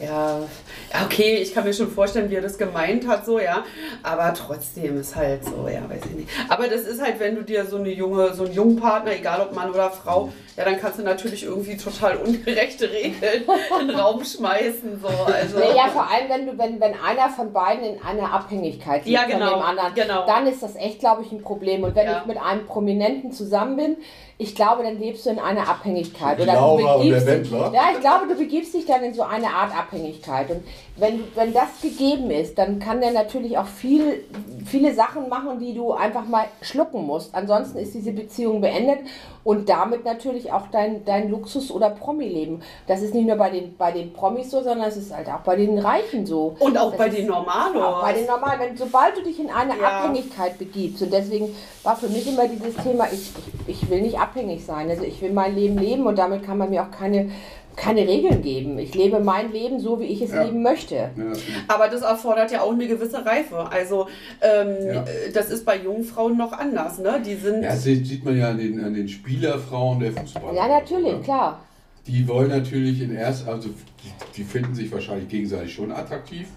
ja. 0.00 0.38
ja, 0.40 1.04
okay, 1.04 1.36
ich 1.36 1.52
kann 1.52 1.64
mir 1.64 1.74
schon 1.74 1.90
vorstellen, 1.90 2.30
wie 2.30 2.36
er 2.36 2.42
das 2.42 2.56
gemeint 2.56 3.06
hat, 3.06 3.26
so, 3.26 3.38
ja. 3.38 3.64
Aber 4.02 4.32
trotzdem 4.32 4.98
ist 4.98 5.14
halt 5.14 5.44
so, 5.44 5.68
ja, 5.68 5.88
weiß 5.88 6.02
ich 6.10 6.16
nicht. 6.16 6.28
Aber 6.48 6.68
das 6.68 6.82
ist 6.82 7.00
halt, 7.00 7.20
wenn 7.20 7.34
du 7.34 7.42
dir 7.42 7.66
so 7.66 7.76
eine 7.76 7.92
junge, 7.92 8.34
so 8.34 8.44
einen 8.44 8.54
jungen 8.54 8.76
Partner, 8.76 9.14
egal 9.14 9.40
ob 9.42 9.54
Mann 9.54 9.70
oder 9.70 9.90
Frau, 9.90 10.32
ja, 10.56 10.64
dann 10.64 10.78
kannst 10.78 10.98
du 10.98 11.02
natürlich 11.02 11.44
irgendwie 11.44 11.76
total 11.76 12.16
ungerechte 12.16 12.90
Regeln 12.90 13.44
in 13.80 13.88
den 13.88 13.96
Raum 13.96 14.22
schmeißen, 14.24 15.00
so. 15.00 15.08
Also, 15.08 15.58
Naja, 15.58 15.88
vor 15.92 16.08
allem, 16.10 16.28
wenn 16.28 16.46
du, 16.46 16.58
wenn, 16.58 16.80
wenn 16.80 16.94
einer 17.00 17.30
von 17.30 17.52
beiden 17.52 17.84
in 17.84 18.02
einer 18.02 18.32
Abhängigkeit 18.32 19.06
Ja, 19.06 19.20
lebt 19.22 19.32
genau, 19.32 19.50
von 19.50 19.58
dem 19.60 19.66
anderen, 19.66 19.94
genau. 19.94 20.26
dann 20.26 20.46
ist 20.46 20.62
das 20.62 20.76
echt, 20.76 21.00
glaube 21.00 21.22
ich, 21.22 21.32
ein 21.32 21.42
Problem. 21.42 21.84
Und 21.84 21.94
wenn 21.94 22.06
Ja. 22.06 22.20
ich 22.20 22.26
mit 22.26 22.36
einem 22.38 22.66
Prominenten 22.66 23.32
zusammen 23.32 23.76
bin, 23.76 23.96
ich 24.38 24.54
glaube, 24.56 24.82
dann 24.82 24.98
lebst 24.98 25.24
du 25.26 25.30
in 25.30 25.38
einer 25.38 25.68
Abhängigkeit. 25.68 26.36
Oder 26.40 26.52
du 26.52 26.58
Laura 26.58 26.94
und 26.94 27.04
der 27.08 27.14
begibst 27.20 27.28
dich, 27.28 27.52
Wendler. 27.52 27.72
ja, 27.74 27.82
ich 27.94 28.00
glaube, 28.00 28.26
du 28.28 28.34
begibst 28.34 28.74
dich 28.74 28.86
dann 28.86 29.02
in 29.04 29.14
so 29.14 29.22
eine 29.22 29.46
Art 29.48 29.76
Abhängigkeit. 29.76 30.50
Und 30.50 30.64
wenn, 30.96 31.24
wenn 31.34 31.54
das 31.54 31.80
gegeben 31.80 32.30
ist, 32.30 32.58
dann 32.58 32.78
kann 32.78 33.00
der 33.00 33.12
natürlich 33.12 33.56
auch 33.56 33.66
viel, 33.66 34.24
viele 34.66 34.92
Sachen 34.94 35.28
machen, 35.30 35.58
die 35.58 35.72
du 35.74 35.92
einfach 35.92 36.26
mal 36.26 36.44
schlucken 36.60 37.06
musst. 37.06 37.34
Ansonsten 37.34 37.78
ist 37.78 37.94
diese 37.94 38.12
Beziehung 38.12 38.60
beendet 38.60 38.98
und 39.42 39.68
damit 39.70 40.04
natürlich 40.04 40.52
auch 40.52 40.66
dein, 40.70 41.04
dein 41.06 41.30
Luxus- 41.30 41.70
oder 41.72 41.90
Promi-Leben. 41.90 42.60
Das 42.86 43.00
ist 43.00 43.14
nicht 43.14 43.26
nur 43.26 43.36
bei 43.36 43.48
den, 43.50 43.74
bei 43.76 43.90
den 43.90 44.12
Promis 44.12 44.50
so, 44.50 44.62
sondern 44.62 44.86
es 44.88 44.98
ist 44.98 45.14
halt 45.16 45.28
auch 45.28 45.40
bei 45.40 45.56
den 45.56 45.78
Reichen 45.78 46.26
so. 46.26 46.54
und 46.58 46.76
auch 46.76 46.90
Das 46.90 46.98
bei 46.98 47.08
den 47.08 47.26
Normalos. 47.26 47.82
auch 47.82 48.02
bei 48.02 48.12
den 48.12 48.26
normalen, 48.26 48.60
wenn, 48.60 48.76
sobald 48.76 49.16
du 49.16 49.22
dich 49.22 49.40
in 49.40 49.50
eine 49.50 49.72
Ja. 49.80 50.00
Abhängigkeit 50.02 50.58
begibst, 50.58 51.02
und 51.02 51.12
deswegen 51.12 51.54
war 51.82 51.96
für 51.96 52.08
mich 52.08 52.28
immer 52.28 52.46
dieses 52.46 52.76
Thema, 52.76 53.06
ich, 53.10 53.32
ich, 53.66 53.82
ich 53.82 53.90
will 53.90 54.02
nicht 54.02 54.20
abhängig 54.20 54.64
sein. 54.64 54.90
Also 54.90 55.04
ich 55.04 55.20
will 55.22 55.32
mein 55.32 55.54
Leben 55.56 55.78
leben 55.78 56.06
und 56.06 56.18
damit 56.18 56.44
kann 56.44 56.58
man 56.58 56.68
mir 56.70 56.82
auch 56.82 56.90
keine, 56.90 57.30
keine 57.76 58.06
Regeln 58.06 58.42
geben. 58.42 58.78
Ich 58.78 58.94
lebe 58.94 59.20
mein 59.20 59.52
Leben 59.52 59.80
so, 59.80 59.98
wie 60.00 60.04
ich 60.04 60.20
es 60.22 60.32
Ja. 60.32 60.42
leben 60.44 60.62
möchte. 60.62 60.94
Ja, 60.94 61.10
das. 61.30 61.40
Aber 61.68 61.88
das 61.88 62.02
erfordert 62.02 62.50
ja 62.52 62.62
auch 62.62 62.72
eine 62.72 62.86
gewisse 62.86 63.24
Reife. 63.24 63.58
Also 63.70 64.08
ähm, 64.40 64.76
Ja. 64.94 65.04
das 65.34 65.50
ist 65.50 65.64
bei 65.64 65.76
jungen 65.78 66.04
Frauen 66.04 66.36
noch 66.36 66.52
anders. 66.52 66.98
Ne? 66.98 67.20
Die 67.24 67.34
sind 67.34 67.62
Ja, 67.62 67.70
das 67.70 67.82
sieht 67.84 68.24
man 68.24 68.36
ja 68.36 68.50
an 68.50 68.58
den, 68.58 68.82
an 68.84 68.94
den 68.94 69.08
Spielerfrauen 69.08 70.00
der 70.00 70.12
Fußballer. 70.12 70.54
Ja, 70.54 70.68
natürlich, 70.68 71.12
Ne? 71.14 71.20
klar. 71.20 71.60
Die 72.06 72.26
wollen 72.26 72.48
natürlich 72.48 73.00
in 73.00 73.14
erst, 73.14 73.46
also 73.46 73.68
die, 73.68 74.10
die 74.36 74.42
finden 74.44 74.74
sich 74.74 74.90
wahrscheinlich 74.90 75.28
gegenseitig 75.28 75.72
schon 75.72 75.92
attraktiv 75.92 76.48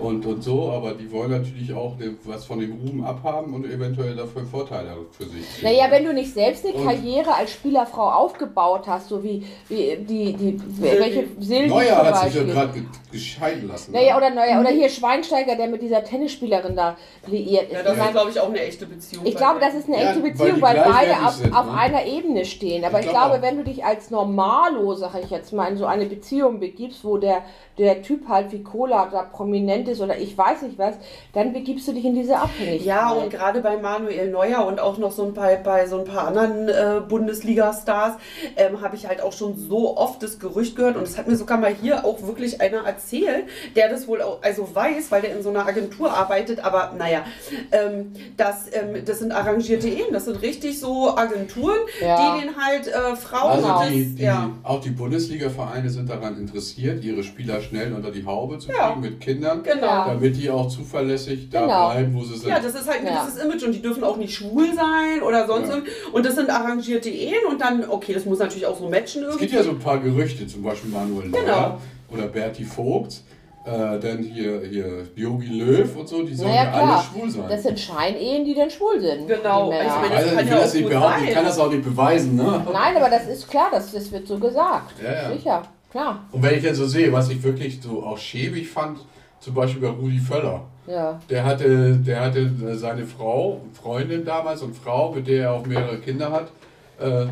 und, 0.00 0.24
und 0.26 0.42
so, 0.42 0.70
aber 0.70 0.92
die 0.94 1.10
wollen 1.12 1.30
natürlich 1.30 1.72
auch 1.74 1.94
was 2.24 2.44
von 2.44 2.58
dem 2.60 2.72
Ruhm 2.72 3.04
abhaben 3.04 3.54
und 3.54 3.64
eventuell 3.66 4.16
dafür 4.16 4.44
Vorteile 4.44 4.96
für 5.10 5.24
sich. 5.24 5.62
Naja, 5.62 5.84
wenn 5.90 6.04
du 6.04 6.12
nicht 6.12 6.32
selbst 6.32 6.64
eine 6.64 6.74
Und- 6.74 6.84
Karriere 6.86 7.34
als 7.34 7.52
Spielerfrau 7.52 8.10
aufgebaut 8.10 8.84
hast, 8.86 9.08
so 9.08 9.22
wie, 9.22 9.44
wie 9.68 9.96
die, 9.96 10.32
die 10.32 10.60
welche 10.80 11.24
Silvi 11.38 11.68
Neuer 11.68 11.96
hat 11.96 12.24
sich 12.24 12.34
ja 12.34 12.42
gerade 12.44 12.72
ge 12.72 12.82
gescheiden 13.12 13.66
lassen. 13.68 13.90
Naja, 13.92 14.16
oder 14.16 14.30
neuer, 14.30 14.60
oder 14.60 14.70
hier 14.70 14.88
Schweinsteiger, 14.88 15.56
der 15.56 15.66
mit 15.66 15.82
dieser 15.82 16.04
Tennisspielerin 16.04 16.76
da 16.76 16.96
liiert 17.26 17.64
ist. 17.64 17.72
ja, 17.72 17.82
das 17.82 17.96
ist, 17.98 18.10
glaube 18.12 18.30
ich, 18.30 18.38
auch 18.38 18.48
eine 18.48 18.60
echte 18.60 18.86
Beziehung. 18.86 19.26
Ich 19.26 19.34
glaube, 19.36 19.58
das 19.58 19.74
ist 19.74 19.88
eine 19.88 19.96
Ja, 20.00 20.10
echte 20.10 20.22
weil 20.22 20.30
Beziehung, 20.30 20.60
weil, 20.62 20.76
beide 20.76 21.26
auf, 21.26 21.32
sind, 21.32 21.52
auf 21.54 21.66
ne? 21.66 21.72
einer 21.72 22.06
Ebene 22.06 22.44
stehen. 22.44 22.84
Aber 22.84 23.00
Ich 23.00 23.06
ich, 23.06 23.10
glaub 23.10 23.24
glaube, 23.30 23.38
auch. 23.38 23.42
wenn 23.42 23.56
du 23.56 23.64
dich 23.64 23.84
als 23.84 24.10
Normalo, 24.10 24.94
sag 24.94 25.12
ich 25.22 25.30
jetzt 25.30 25.52
mal, 25.52 25.66
in 25.70 25.76
so 25.76 25.86
eine 25.86 26.06
Beziehung 26.06 26.60
begibst, 26.60 27.04
wo 27.04 27.18
der, 27.18 27.42
der 27.78 28.00
Typ 28.02 28.28
halt 28.28 28.52
wie 28.52 28.62
Cola 28.62 29.08
da 29.10 29.22
prominent 29.22 29.88
ist 29.90 30.00
oder 30.00 30.18
ich 30.18 30.36
weiß 30.36 30.62
nicht 30.62 30.78
was, 30.78 30.94
dann 31.34 31.52
begibst 31.52 31.86
du 31.88 31.92
dich 31.92 32.04
in 32.04 32.14
diese 32.14 32.36
Abhängigkeit. 32.38 32.86
Ja, 32.86 33.10
und 33.10 33.30
gerade 33.30 33.60
bei 33.60 33.76
Manuel 33.76 34.30
Neuer 34.30 34.66
und 34.66 34.80
auch 34.80 34.98
noch 34.98 35.12
so 35.12 35.24
ein 35.24 35.34
paar, 35.34 35.54
bei 35.56 35.86
so 35.86 35.98
ein 35.98 36.04
paar 36.04 36.28
anderen 36.28 36.68
äh, 36.68 37.00
Bundesliga-Stars 37.08 38.14
ähm, 38.56 38.80
habe 38.80 38.96
ich 38.96 39.06
halt 39.06 39.22
auch 39.22 39.32
schon 39.32 39.56
so 39.56 39.96
oft 39.96 40.22
das 40.22 40.38
Gerücht 40.38 40.76
gehört 40.76 40.96
und 40.96 41.02
es 41.02 41.18
hat 41.18 41.28
mir 41.28 41.36
sogar 41.36 41.58
mal 41.58 41.72
hier 41.74 42.04
auch 42.04 42.22
wirklich 42.22 42.60
einer 42.60 42.84
erzählt, 42.86 43.44
der 43.76 43.88
das 43.88 44.06
wohl 44.08 44.22
auch, 44.22 44.38
also 44.42 44.74
weiß, 44.74 45.10
weil 45.10 45.22
der 45.22 45.36
in 45.36 45.42
so 45.42 45.50
einer 45.50 45.66
Agentur 45.66 46.12
arbeitet, 46.12 46.64
aber 46.64 46.92
naja, 46.96 47.24
ähm, 47.72 48.12
das, 48.36 48.66
ähm, 48.72 49.04
das 49.04 49.18
sind 49.20 49.32
arrangierte 49.32 49.88
Ehen, 49.88 50.12
das 50.12 50.24
sind 50.26 50.40
richtig 50.42 50.78
so 50.80 51.16
Agenturen, 51.16 51.78
Ja. 52.00 52.36
die 52.36 52.42
den 52.46 52.56
halt 52.56 52.86
äh, 52.88 53.16
Frauen 53.16 53.64
Also 53.64 53.90
die, 53.90 54.14
die, 54.14 54.22
ja. 54.22 54.50
auch 54.62 54.80
die 54.80 54.90
Bundesliga-Vereine 54.90 55.90
sind 55.90 56.08
daran 56.10 56.36
interessiert, 56.38 57.02
ihre 57.04 57.22
Spieler 57.22 57.60
schnell 57.60 57.92
unter 57.92 58.10
die 58.10 58.24
Haube 58.24 58.58
zu 58.58 58.70
Ja. 58.70 58.88
kriegen 58.88 59.00
mit 59.00 59.20
Kindern, 59.20 59.62
Genau. 59.62 59.79
Ja. 59.86 60.08
damit 60.08 60.36
die 60.36 60.50
auch 60.50 60.68
zuverlässig 60.68 61.48
da 61.50 61.62
Genau. 61.62 61.90
bleiben, 61.90 62.14
wo 62.14 62.22
sie 62.22 62.36
sind. 62.36 62.48
Ja, 62.48 62.58
das 62.60 62.74
ist 62.74 62.88
halt 62.88 63.00
ein 63.00 63.06
Ja. 63.06 63.22
gewisses 63.24 63.42
Image 63.42 63.62
und 63.64 63.72
die 63.72 63.82
dürfen 63.82 64.04
auch 64.04 64.16
nicht 64.16 64.34
schwul 64.34 64.66
sein 64.74 65.22
oder 65.26 65.46
sonst 65.46 65.68
Ja. 65.68 65.74
irgend- 65.76 65.88
Und 66.12 66.26
das 66.26 66.34
sind 66.34 66.50
arrangierte 66.50 67.08
Ehen 67.10 67.44
und 67.48 67.60
dann, 67.60 67.88
okay, 67.88 68.12
das 68.12 68.24
muss 68.24 68.38
natürlich 68.38 68.66
auch 68.66 68.78
so 68.78 68.88
matchen 68.88 69.22
Es 69.22 69.28
irgendwie. 69.28 69.38
gibt 69.46 69.52
ja 69.52 69.62
so 69.62 69.70
ein 69.70 69.78
paar 69.78 69.98
Gerüchte, 69.98 70.46
zum 70.46 70.62
Beispiel 70.62 70.90
Manuel 70.90 71.28
Neuer 71.28 71.42
Genau. 71.42 71.78
oder 72.12 72.26
Berti 72.28 72.64
Vogt. 72.64 73.22
Äh, 73.62 73.98
dann 74.00 74.22
hier, 74.22 74.62
hier 74.70 75.06
Yogi 75.14 75.48
Löw 75.60 75.94
und 75.94 76.08
so, 76.08 76.22
die 76.22 76.34
sollen 76.34 76.50
Naja, 76.50 76.64
ja 76.64 76.72
alle 76.94 77.02
schwul 77.02 77.30
sein. 77.30 77.44
Das 77.46 77.62
sind 77.62 77.78
Scheinehen, 77.78 78.42
die 78.42 78.54
dann 78.54 78.70
schwul 78.70 78.98
sind. 78.98 79.28
Genau, 79.28 79.70
ich 79.70 79.76
meine, 79.86 80.14
also, 80.16 80.34
kann 80.34 80.48
ja 80.48 80.54
das 80.60 80.72
nicht 80.74 80.88
behaupten, 80.88 81.24
ich 81.28 81.34
kann 81.34 81.44
das 81.44 81.58
auch 81.58 81.70
nicht 81.70 81.84
beweisen, 81.84 82.36
ne? 82.36 82.64
Nein, 82.72 82.96
aber 82.96 83.10
das 83.10 83.26
ist 83.28 83.50
klar, 83.50 83.68
das, 83.70 83.92
das 83.92 84.10
wird 84.10 84.26
so 84.26 84.38
gesagt. 84.38 84.94
Ja, 85.04 85.12
ja. 85.28 85.36
Sicher, 85.36 85.62
klar. 85.92 86.24
Und 86.32 86.42
wenn 86.42 86.56
ich 86.56 86.64
jetzt 86.64 86.78
so 86.78 86.86
sehe, 86.86 87.12
was 87.12 87.28
ich 87.28 87.42
wirklich 87.42 87.80
so 87.82 88.02
auch 88.02 88.16
schäbig 88.16 88.66
fand, 88.66 89.00
zum 89.40 89.54
Beispiel 89.54 89.82
bei 89.82 89.88
Rudi 89.88 90.18
Völler. 90.18 90.66
Ja. 90.86 91.20
Der 91.28 91.44
hatte, 91.44 91.96
der 91.96 92.20
hatte 92.20 92.40
äh, 92.40 92.74
seine 92.74 93.06
Frau, 93.06 93.62
Freundin 93.72 94.24
damals 94.24 94.62
und 94.62 94.76
Frau, 94.76 95.12
mit 95.12 95.26
der 95.26 95.44
er 95.44 95.52
auch 95.52 95.66
mehrere 95.66 95.98
Kinder 95.98 96.30
hat, 96.30 96.50
äh, 96.98 97.26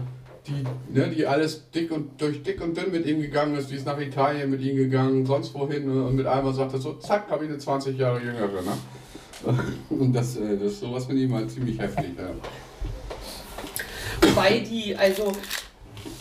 die, 0.47 0.65
ne, 0.93 1.09
die 1.09 1.27
alles 1.27 1.71
dick 1.71 1.91
und 1.91 2.21
durch 2.21 2.43
dick 2.43 2.63
und 2.63 2.77
dünn 2.77 2.91
mit 2.91 3.05
ihm 3.07 3.21
gegangen 3.21 3.57
ist, 3.57 3.71
die 3.71 3.75
ist 3.75 3.87
nach 3.87 3.99
Italien 3.99 4.51
mit 4.51 4.63
ihm 4.63 4.77
gegangen, 4.77 5.27
sonst 5.27 5.55
wohin 5.55 5.91
und 5.91 6.17
mit 6.17 6.27
einmal 6.27 6.55
sagt 6.55 6.73
er 6.73 6.79
so, 6.79 6.95
zack, 6.95 7.31
habe 7.31 7.45
ich 7.45 7.51
eine 7.51 7.59
20 7.59 7.99
Jahre 7.99 8.21
jüngere. 8.21 8.63
Ne? 8.63 8.73
Und 9.91 10.13
das, 10.13 10.37
äh, 10.37 10.57
das 10.57 10.81
sowas 10.81 11.07
finde 11.07 11.23
ich 11.23 11.31
mal 11.31 11.47
ziemlich 11.47 11.79
heftig. 11.79 12.11
Ja. 12.19 12.31
Wobei 14.29 14.61
die, 14.61 14.97
also, 14.97 15.33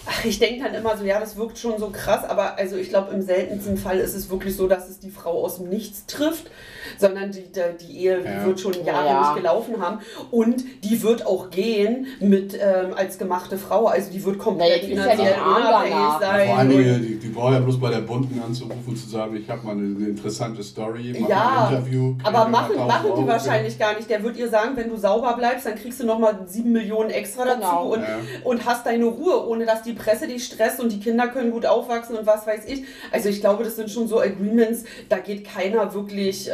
ach, 0.10 0.26
ich 0.26 0.39
denke 0.39 0.64
dann 0.64 0.74
immer 0.74 0.95
so, 0.97 1.03
ja, 1.03 1.20
das 1.20 1.36
wirkt 1.38 1.58
schon 1.58 1.78
so 1.78 1.89
krass, 1.91 2.24
aber 2.24 2.58
also 2.58 2.76
ich 2.78 2.89
glaube, 2.89 3.14
im 3.14 3.22
seltensten 3.22 3.78
Fall 3.78 3.99
ist 3.99 4.16
es 4.16 4.30
wirklich 4.30 4.55
so, 4.55 4.68
dass 4.68 4.89
es 4.89 4.99
die 4.99 5.10
Frau 5.12 5.43
aus 5.43 5.58
dem 5.58 5.70
Nichts 5.70 6.05
trifft, 6.05 6.49
sondern 6.97 7.32
die, 7.32 7.43
die, 7.51 7.62
die 7.86 7.97
Ehe 8.05 8.20
die 8.22 8.26
Ja. 8.28 8.45
wird 8.45 8.60
schon 8.60 8.74
Jahre 8.86 9.08
Ja. 9.08 9.20
nicht 9.22 9.36
gelaufen 9.36 9.82
haben 9.82 9.99
und 10.32 10.64
die 10.84 11.03
wird 11.03 11.26
auch 11.26 11.49
gehen 11.49 12.08
mit 12.20 12.53
ähm, 12.55 12.93
als 12.95 13.18
gemachte 13.18 13.58
Frau, 13.58 13.86
also 13.88 14.12
die 14.12 14.24
wird 14.24 14.38
komplett 14.39 14.84
Naja, 14.84 14.95
ja 14.95 15.03
finanziell 15.03 15.34
arm 15.34 15.58
unabhängig 15.58 16.20
sein. 16.20 16.47
Vor 16.47 16.64
Dingen, 16.66 17.01
die, 17.01 17.16
die 17.20 17.28
braucht 17.30 17.53
ja 17.53 17.60
bloß 17.60 17.80
bei 17.80 17.89
der 17.89 18.01
Bunten 18.01 18.41
anzurufen 18.41 18.84
und 18.88 18.95
zu 18.97 19.10
sagen, 19.10 19.36
ich 19.36 19.49
habe 19.49 19.66
mal 19.66 19.72
eine, 19.74 19.95
eine 19.95 20.08
interessante 20.08 20.64
Story, 20.64 21.16
mach 21.20 21.30
Ja, 21.30 21.68
ein 21.70 21.74
Interview. 21.76 22.16
Aber 22.24 22.47
machen, 22.47 22.76
100.000 22.78 22.88
machen 22.88 23.10
die 23.20 23.28
wahrscheinlich 23.28 23.78
gar 23.78 23.95
nicht. 23.95 24.10
Der 24.10 24.24
wird 24.24 24.38
ihr 24.38 24.49
sagen, 24.49 24.72
wenn 24.76 24.89
du 24.89 24.95
sauber 24.97 25.36
bleibst, 25.38 25.66
dann 25.66 25.76
kriegst 25.76 25.99
du 25.99 26.05
nochmal 26.05 26.39
7 26.47 26.72
Millionen 26.72 27.10
extra 27.10 27.45
dazu 27.45 27.58
Genau. 27.58 27.93
und, 27.93 28.01
Ja. 28.01 28.20
und 28.43 28.66
hast 28.66 28.86
deine 28.86 29.05
Ruhe, 29.05 29.45
ohne 29.47 29.66
dass 29.66 29.82
die 29.82 29.93
Presse 29.98 30.28
dich 30.28 30.45
stresst 30.45 30.80
und 30.80 30.91
die 30.91 31.00
Kinder 31.00 31.28
können 31.28 31.52
gut 31.52 31.66
aufwachsen 31.66 32.16
und 32.18 32.26
was 32.26 32.45
weiß 32.48 32.66
ich. 32.68 32.84
Also 33.12 33.30
ich 33.30 33.39
glaube, 33.41 33.64
das 33.64 33.76
sind 33.76 33.89
schon 33.89 34.08
so 34.08 34.20
Agreements, 34.20 34.84
da 35.10 35.18
geht 35.20 35.45
keiner 35.45 35.93
wirklich. 35.93 36.50
Äh, 36.50 36.54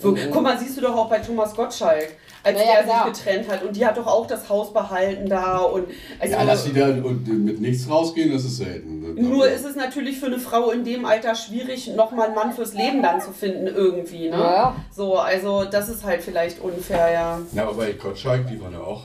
wirklich. 0.00 0.30
Guck 0.30 0.42
mal, 0.42 0.58
siehst 0.58 0.76
du 0.76 0.80
doch 0.80 0.96
auch 0.96 1.08
bei 1.10 1.18
Thomas 1.18 1.54
Gottschalk. 1.54 2.08
Als 2.44 2.56
Naja, 2.56 2.74
der 2.76 2.84
klar. 2.84 3.04
sich 3.12 3.24
getrennt 3.24 3.48
hat 3.50 3.64
und 3.64 3.74
die 3.76 3.84
hat 3.84 3.96
doch 3.98 4.06
auch 4.06 4.24
das 4.26 4.48
Haus 4.48 4.72
behalten 4.72 5.28
da 5.28 5.58
und 5.58 5.88
also 6.20 6.34
Ja, 6.34 6.44
dass 6.46 6.64
sie 6.64 6.72
da 6.72 6.86
und 6.86 7.26
mit 7.26 7.60
nichts 7.60 7.90
rausgehen, 7.90 8.32
das 8.32 8.44
ist 8.44 8.58
selten. 8.58 9.14
nur 9.28 9.48
ist 9.48 9.64
es 9.64 9.74
natürlich 9.74 10.20
für 10.20 10.26
eine 10.26 10.38
Frau 10.38 10.70
in 10.70 10.84
dem 10.84 11.04
Alter 11.04 11.34
schwierig, 11.34 11.88
nochmal 11.96 12.26
einen 12.26 12.36
Mann 12.36 12.52
fürs 12.52 12.74
Leben 12.74 13.02
dann 13.02 13.20
zu 13.20 13.32
finden 13.32 13.66
irgendwie. 13.66 14.30
Ne? 14.30 14.36
Ja, 14.38 14.52
ja. 14.54 14.76
So, 14.94 15.16
also 15.18 15.64
das 15.64 15.88
ist 15.88 16.04
halt 16.04 16.22
vielleicht 16.22 16.60
unfair, 16.62 17.10
ja. 17.12 17.40
Ja, 17.52 17.62
aber 17.64 17.74
bei 17.74 17.92
Gottschalk, 17.92 18.46
die 18.46 18.60
waren 18.62 18.72
ja 18.72 18.80
auch, 18.80 19.02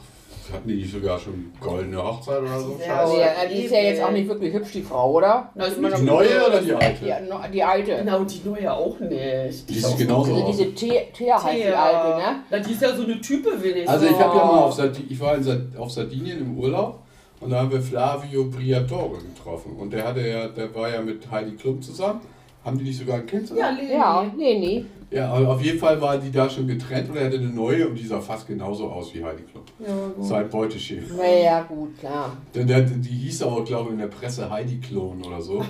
hatten 0.51 0.67
die 0.67 0.75
nicht 0.75 0.91
sogar 0.91 1.19
schon 1.19 1.51
goldene 1.59 2.03
Hochzeit 2.03 2.41
oder 2.41 2.59
so? 2.59 2.71
Ja, 2.79 2.85
Scheiße. 2.85 2.99
Also, 2.99 3.19
ja, 3.19 3.27
die 3.49 3.63
ist 3.63 3.71
ja 3.71 3.79
jetzt 3.79 4.03
auch 4.03 4.11
nicht 4.11 4.27
wirklich 4.27 4.53
hübsch, 4.53 4.71
die 4.73 4.81
Frau, 4.81 5.11
oder? 5.13 5.49
Na, 5.55 5.65
ist 5.65 5.77
Die 5.77 5.81
neue 6.03 6.47
oder 6.47 6.61
die 6.61 6.73
alte? 6.73 7.05
Ja, 7.07 7.19
no- 7.21 7.39
die 7.53 7.63
alte. 7.63 7.95
Genau, 7.97 8.23
die 8.23 8.41
neue 8.43 8.73
auch 8.73 8.99
nicht. 8.99 9.69
Die 9.69 9.73
sieht 9.79 9.97
genauso 9.97 10.33
Also 10.33 10.47
diese 10.51 10.73
Thea 10.73 11.43
heißt 11.43 11.63
die 11.63 11.67
alte, 11.67 12.17
ne? 12.21 12.35
Na, 12.49 12.59
die 12.59 12.71
ist 12.71 12.81
ja 12.81 12.95
so 12.95 13.03
eine 13.03 13.21
Type 13.21 13.49
wenigstens. 13.61 13.89
Also 13.89 14.05
ich 14.07 14.19
habe 14.19 14.37
ja 14.37 14.45
mal 14.45 14.59
auf, 14.63 14.73
Sardinien, 14.73 15.11
ich 15.11 15.19
war 15.19 15.35
in 15.35 15.43
Sard 15.43 15.61
auf 15.77 15.91
Sardinien 15.91 16.39
im 16.41 16.57
Urlaub 16.57 16.99
und 17.39 17.49
da 17.49 17.59
haben 17.59 17.71
wir 17.71 17.81
Flavio 17.81 18.45
Briatore 18.45 19.17
getroffen. 19.19 19.75
Und 19.77 19.91
der 19.93 20.07
hatte 20.07 20.27
ja, 20.27 20.47
der 20.47 20.73
war 20.75 20.89
ja 20.89 21.01
mit 21.01 21.29
Heidi 21.29 21.51
Klum 21.55 21.81
zusammen. 21.81 22.21
Haben 22.63 22.77
die 22.77 22.85
nicht 22.85 22.99
sogar 22.99 23.17
ein 23.17 23.25
Kind 23.25 23.49
Ja, 23.49 23.55
zusammen? 23.55 23.77
Leni. 23.77 23.91
Ja, 23.93 24.31
nee, 24.37 24.59
nee. 24.59 24.85
Ja, 25.11 25.31
aber 25.31 25.49
auf 25.49 25.61
jeden 25.61 25.77
Fall 25.77 26.01
war 26.01 26.17
die 26.17 26.31
da 26.31 26.49
schon 26.49 26.67
getrennt 26.67 27.07
und 27.09 27.17
er 27.17 27.25
hatte 27.27 27.37
eine 27.37 27.49
neue 27.49 27.87
und 27.87 27.95
die 27.99 28.05
sah 28.07 28.19
fast 28.19 28.47
genauso 28.47 28.89
aus 28.89 29.13
wie 29.13 29.23
Heidi 29.23 29.43
Klum. 29.43 29.63
Ja, 29.79 30.07
gut. 30.15 30.25
Sein 30.25 30.49
Beuteschema. 30.49 31.03
Naja, 31.15 31.61
gut, 31.61 31.99
klar. 31.99 32.35
Der, 32.55 32.63
der, 32.63 32.81
die 32.81 33.09
hieß 33.09 33.43
auch, 33.43 33.63
glaube 33.63 33.89
ich, 33.89 33.93
in 33.93 33.99
der 33.99 34.07
Presse 34.07 34.49
Heidi 34.49 34.79
Klon 34.79 35.23
oder 35.23 35.39
so. 35.39 35.63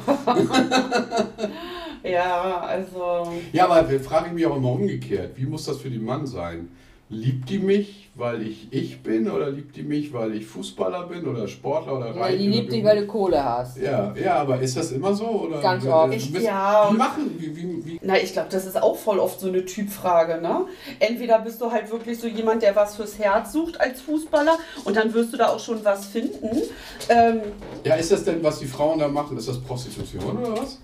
ja, 2.04 2.62
also. 2.62 3.34
Ja, 3.52 3.66
aber 3.68 3.90
wir 3.90 4.00
fragen 4.00 4.34
mich 4.34 4.46
auch 4.46 4.56
immer 4.56 4.72
umgekehrt. 4.72 5.32
Wie 5.36 5.46
muss 5.46 5.66
das 5.66 5.78
für 5.78 5.90
den 5.90 6.06
Mann 6.06 6.26
sein? 6.26 6.70
Liebt 7.14 7.48
die 7.50 7.60
mich, 7.60 8.10
weil 8.16 8.42
ich 8.42 8.68
ich 8.72 9.02
bin? 9.04 9.30
Oder 9.30 9.52
liebt 9.52 9.76
die 9.76 9.84
mich, 9.84 10.12
weil 10.14 10.34
ich 10.36 10.46
Fußballer 10.48 11.04
bin 11.08 11.26
oder 11.28 11.48
Sportler 11.48 11.98
oder 11.98 12.16
Ja, 12.16 12.22
reich 12.24 12.38
die 12.40 12.48
oder 12.48 12.56
liebt 12.58 12.72
dich, 12.74 12.84
weil 12.84 13.02
du 13.02 13.06
Kohle 13.08 13.44
hast. 13.44 13.78
Ja, 13.78 14.14
ja, 14.16 14.36
aber 14.38 14.60
ist 14.60 14.76
das 14.76 14.92
immer 14.92 15.14
so? 15.14 15.26
Oder 15.26 15.62
Ganz 15.62 15.86
oft. 15.86 16.10
müssen- 16.10 16.42
Ja. 16.44 16.90
Wie 16.92 16.98
machen? 16.98 17.36
Wie, 17.38 17.56
wie, 17.56 17.86
wie? 17.86 18.00
Na, 18.02 18.18
ich 18.18 18.34
glaube, 18.34 18.50
das 18.50 18.66
ist 18.66 18.82
auch 18.82 18.96
voll 18.98 19.20
oft 19.20 19.40
so 19.40 19.48
eine 19.48 19.64
Typfrage, 19.64 20.42
ne? 20.42 20.66
Entweder 21.00 21.40
bist 21.40 21.62
du 21.62 21.72
halt 21.72 21.92
wirklich 21.92 22.20
so 22.20 22.28
jemand, 22.28 22.64
der 22.64 22.76
was 22.76 22.96
fürs 22.96 23.20
Herz 23.20 23.54
sucht 23.54 23.80
als 23.80 24.02
Fußballer 24.02 24.58
und 24.84 24.98
dann 24.98 25.14
wirst 25.14 25.32
du 25.34 25.38
da 25.38 25.50
auch 25.50 25.60
schon 25.60 25.86
was 25.86 26.08
finden. 26.08 26.62
Ähm, 27.10 27.42
Ja, 27.84 27.96
ist 27.96 28.12
das 28.12 28.24
denn, 28.24 28.44
was 28.44 28.60
die 28.60 28.66
Frauen 28.66 28.98
da 29.00 29.08
machen? 29.08 29.38
Ist 29.38 29.48
das 29.48 29.60
Prostitution 29.62 30.38
oder 30.40 30.58
was? 30.62 30.80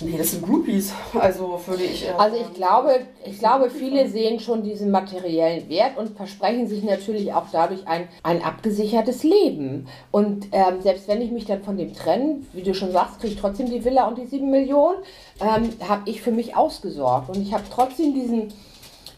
Nee, 0.00 0.16
das 0.16 0.32
sind 0.32 0.44
Groupies. 0.44 0.92
Also 1.18 1.60
würde 1.66 1.84
ich 1.84 2.04
eher 2.04 2.18
Also 2.20 2.36
ich 2.36 2.52
glaube, 2.54 3.00
ich 3.24 3.38
glaube, 3.38 3.70
viele 3.70 4.08
sehen 4.08 4.40
schon 4.40 4.62
diesen 4.62 4.90
materiellen 4.90 5.68
Wert 5.68 5.96
und 5.96 6.16
versprechen 6.16 6.66
sich 6.66 6.82
natürlich 6.82 7.32
auch 7.32 7.46
dadurch 7.52 7.86
ein, 7.86 8.08
ein 8.22 8.42
abgesichertes 8.42 9.22
Leben. 9.22 9.86
Und 10.10 10.48
ähm, 10.52 10.80
selbst 10.80 11.08
wenn 11.08 11.22
ich 11.22 11.30
mich 11.30 11.44
dann 11.44 11.62
von 11.62 11.76
dem 11.76 11.94
trenne, 11.94 12.40
wie 12.52 12.62
du 12.62 12.74
schon 12.74 12.92
sagst, 12.92 13.20
kriege 13.20 13.34
ich 13.34 13.40
trotzdem 13.40 13.70
die 13.70 13.84
Villa 13.84 14.08
und 14.08 14.18
die 14.18 14.26
7 14.26 14.50
Millionen, 14.50 14.98
ähm, 15.40 15.70
habe 15.88 16.08
ich 16.10 16.22
für 16.22 16.32
mich 16.32 16.56
ausgesorgt. 16.56 17.28
Und 17.28 17.40
ich 17.42 17.52
habe 17.52 17.64
trotzdem 17.72 18.14
diesen, 18.14 18.52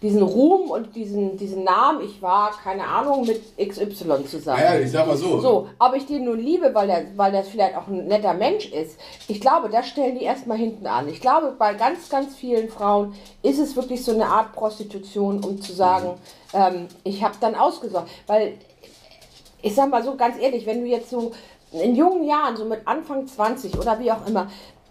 diesen 0.06 0.22
Ruhm 0.22 0.70
und 0.70 0.94
diesen, 0.94 1.36
diesen 1.36 1.64
Namen, 1.64 2.00
ich 2.04 2.22
war, 2.22 2.52
keine 2.62 2.86
Ahnung, 2.86 3.26
mit 3.26 3.42
XY 3.58 4.24
zusammen. 4.24 4.60
Naja, 4.60 4.78
ich 4.78 4.92
sag 4.92 5.06
mal 5.06 5.16
so. 5.16 5.40
So, 5.40 5.68
ob 5.80 5.94
ich 5.96 6.06
den 6.06 6.24
nun 6.24 6.38
liebe, 6.38 6.72
weil 6.72 6.86
der, 6.86 7.06
weil 7.16 7.32
der 7.32 7.42
vielleicht 7.42 7.76
auch 7.76 7.88
ein 7.88 8.06
netter 8.06 8.34
Mensch 8.34 8.66
ist, 8.66 9.00
ich 9.26 9.40
glaube, 9.40 9.68
das 9.68 9.88
stellen 9.88 10.16
die 10.16 10.24
erstmal 10.24 10.58
hinten 10.58 10.86
an. 10.86 11.08
Ich 11.08 11.20
glaube, 11.20 11.56
bei 11.58 11.74
ganz, 11.74 12.08
ganz 12.08 12.36
vielen 12.36 12.68
Frauen 12.68 13.14
ist 13.42 13.58
es 13.58 13.74
wirklich 13.74 14.04
so 14.04 14.12
eine 14.12 14.26
Art 14.26 14.52
Prostitution, 14.52 15.42
um 15.42 15.60
zu 15.60 15.72
sagen, 15.72 16.14
ähm, 16.54 16.86
ich 17.02 17.24
habe 17.24 17.34
dann 17.40 17.56
ausgesorgt. 17.56 18.08
Weil, 18.28 18.54
ich 19.60 19.74
sag 19.74 19.90
mal 19.90 20.04
so 20.04 20.14
ganz 20.14 20.40
ehrlich, 20.40 20.66
wenn 20.66 20.82
du 20.82 20.86
jetzt 20.86 21.10
so 21.10 21.32
in 21.72 21.96
jungen 21.96 22.24
Jahren, 22.24 22.56
so 22.56 22.64
mit 22.64 22.86
Anfang 22.86 23.26
20 23.26 23.76
oder 23.76 23.98
wie 23.98 24.12
auch 24.12 24.24
immer, 24.28 24.48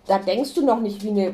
da 0.07 0.19
denkst 0.19 0.53
du 0.55 0.65
noch 0.65 0.81
nicht 0.81 1.03
wie 1.03 1.09
eine, 1.09 1.33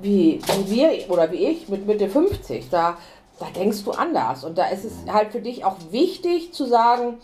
wie, 0.00 0.40
wie 0.42 0.70
wir 0.70 1.10
oder 1.10 1.32
wie 1.32 1.46
ich 1.46 1.68
mit 1.70 1.86
Mitte 1.86 2.08
50. 2.08 2.68
Da, 2.68 2.98
da 3.38 3.46
denkst 3.54 3.84
du 3.84 3.92
anders. 3.92 4.44
Und 4.44 4.58
da 4.58 4.66
ist 4.66 4.84
es 4.84 4.92
halt 5.12 5.32
für 5.32 5.40
dich 5.40 5.64
auch 5.64 5.76
wichtig 5.90 6.52
zu 6.52 6.66
sagen, 6.66 7.18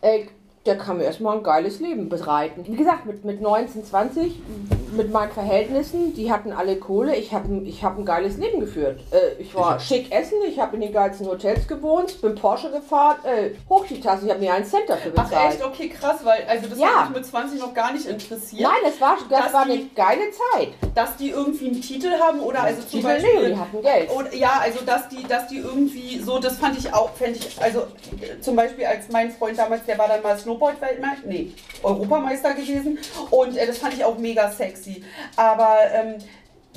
ey, 0.00 0.28
der 0.66 0.78
kann 0.78 0.96
mir 0.96 1.04
erstmal 1.04 1.36
ein 1.36 1.42
geiles 1.42 1.80
Leben 1.80 2.08
bereiten. 2.08 2.64
Wie 2.66 2.76
gesagt, 2.76 3.06
mit, 3.06 3.24
mit 3.24 3.40
19, 3.40 3.84
20, 3.84 4.40
mit 4.96 5.12
meinen 5.12 5.32
Verhältnissen, 5.32 6.14
die 6.14 6.30
hatten 6.32 6.52
alle 6.52 6.76
Kohle. 6.76 7.14
Ich 7.16 7.32
habe 7.32 7.62
ich 7.64 7.82
hab 7.84 7.98
ein 7.98 8.04
geiles 8.04 8.36
Leben 8.36 8.60
geführt. 8.60 9.00
Äh, 9.10 9.40
ich 9.42 9.54
war 9.54 9.78
schick 9.80 10.10
essen, 10.12 10.38
ich 10.48 10.58
habe 10.58 10.76
in 10.76 10.82
den 10.82 10.92
geilsten 10.92 11.26
Hotels 11.26 11.66
gewohnt, 11.68 12.20
bin 12.20 12.34
Porsche 12.34 12.70
gefahren, 12.70 13.16
äh, 13.24 13.50
hoch 13.68 13.84
die 13.86 14.00
Tasse, 14.00 14.24
ich 14.26 14.30
habe 14.30 14.40
mir 14.40 14.52
einen 14.54 14.64
Cent 14.64 14.88
dafür 14.88 15.12
Ach 15.16 15.24
bezahlt. 15.24 15.54
echt, 15.54 15.64
okay, 15.64 15.88
krass, 15.88 16.16
weil 16.24 16.44
also 16.48 16.68
das 16.68 16.78
Ja. 16.78 16.86
hat 17.02 17.08
mich 17.10 17.18
mit 17.18 17.26
20 17.26 17.60
noch 17.60 17.74
gar 17.74 17.92
nicht 17.92 18.06
interessiert. 18.06 18.62
Nein, 18.62 18.80
das 18.84 19.00
war, 19.00 19.16
das 19.28 19.52
war 19.52 19.62
eine 19.62 19.76
die- 19.78 19.90
geile 19.94 20.22
Zeit. 20.52 20.68
Dass 20.94 21.16
die 21.16 21.30
irgendwie 21.30 21.66
einen 21.68 21.80
Titel 21.82 22.10
haben 22.18 22.40
oder 22.40 22.62
also 22.62 22.80
zum 22.82 22.90
Titel, 22.90 23.02
Beispiel. 23.04 23.40
nee, 23.42 23.48
die 23.54 23.56
hatten 23.56 23.82
Geld. 23.82 24.10
Und, 24.10 24.34
ja, 24.34 24.60
also 24.62 24.80
dass 24.84 25.08
die, 25.08 25.22
dass 25.26 25.48
die 25.48 25.58
irgendwie 25.58 26.18
so, 26.20 26.38
das 26.38 26.56
fand 26.58 26.78
ich 26.78 26.92
auch, 26.92 27.10
fände 27.14 27.38
ich, 27.38 27.60
also 27.60 27.80
äh, 27.80 28.40
zum 28.40 28.56
Beispiel 28.56 28.84
als 28.86 29.08
mein 29.10 29.30
Freund 29.30 29.58
damals, 29.58 29.84
der 29.86 29.98
war 29.98 30.08
dann 30.08 30.22
mal 30.22 30.38
Snowboard-Weltmeister, 30.38 31.26
nee, 31.26 31.52
Europameister 31.82 32.54
gewesen 32.54 32.98
und 33.30 33.56
äh, 33.56 33.66
das 33.66 33.78
fand 33.78 33.94
ich 33.94 34.04
auch 34.04 34.18
mega 34.18 34.50
sexy. 34.50 34.83
Aber 35.36 35.78
ähm, 35.92 36.16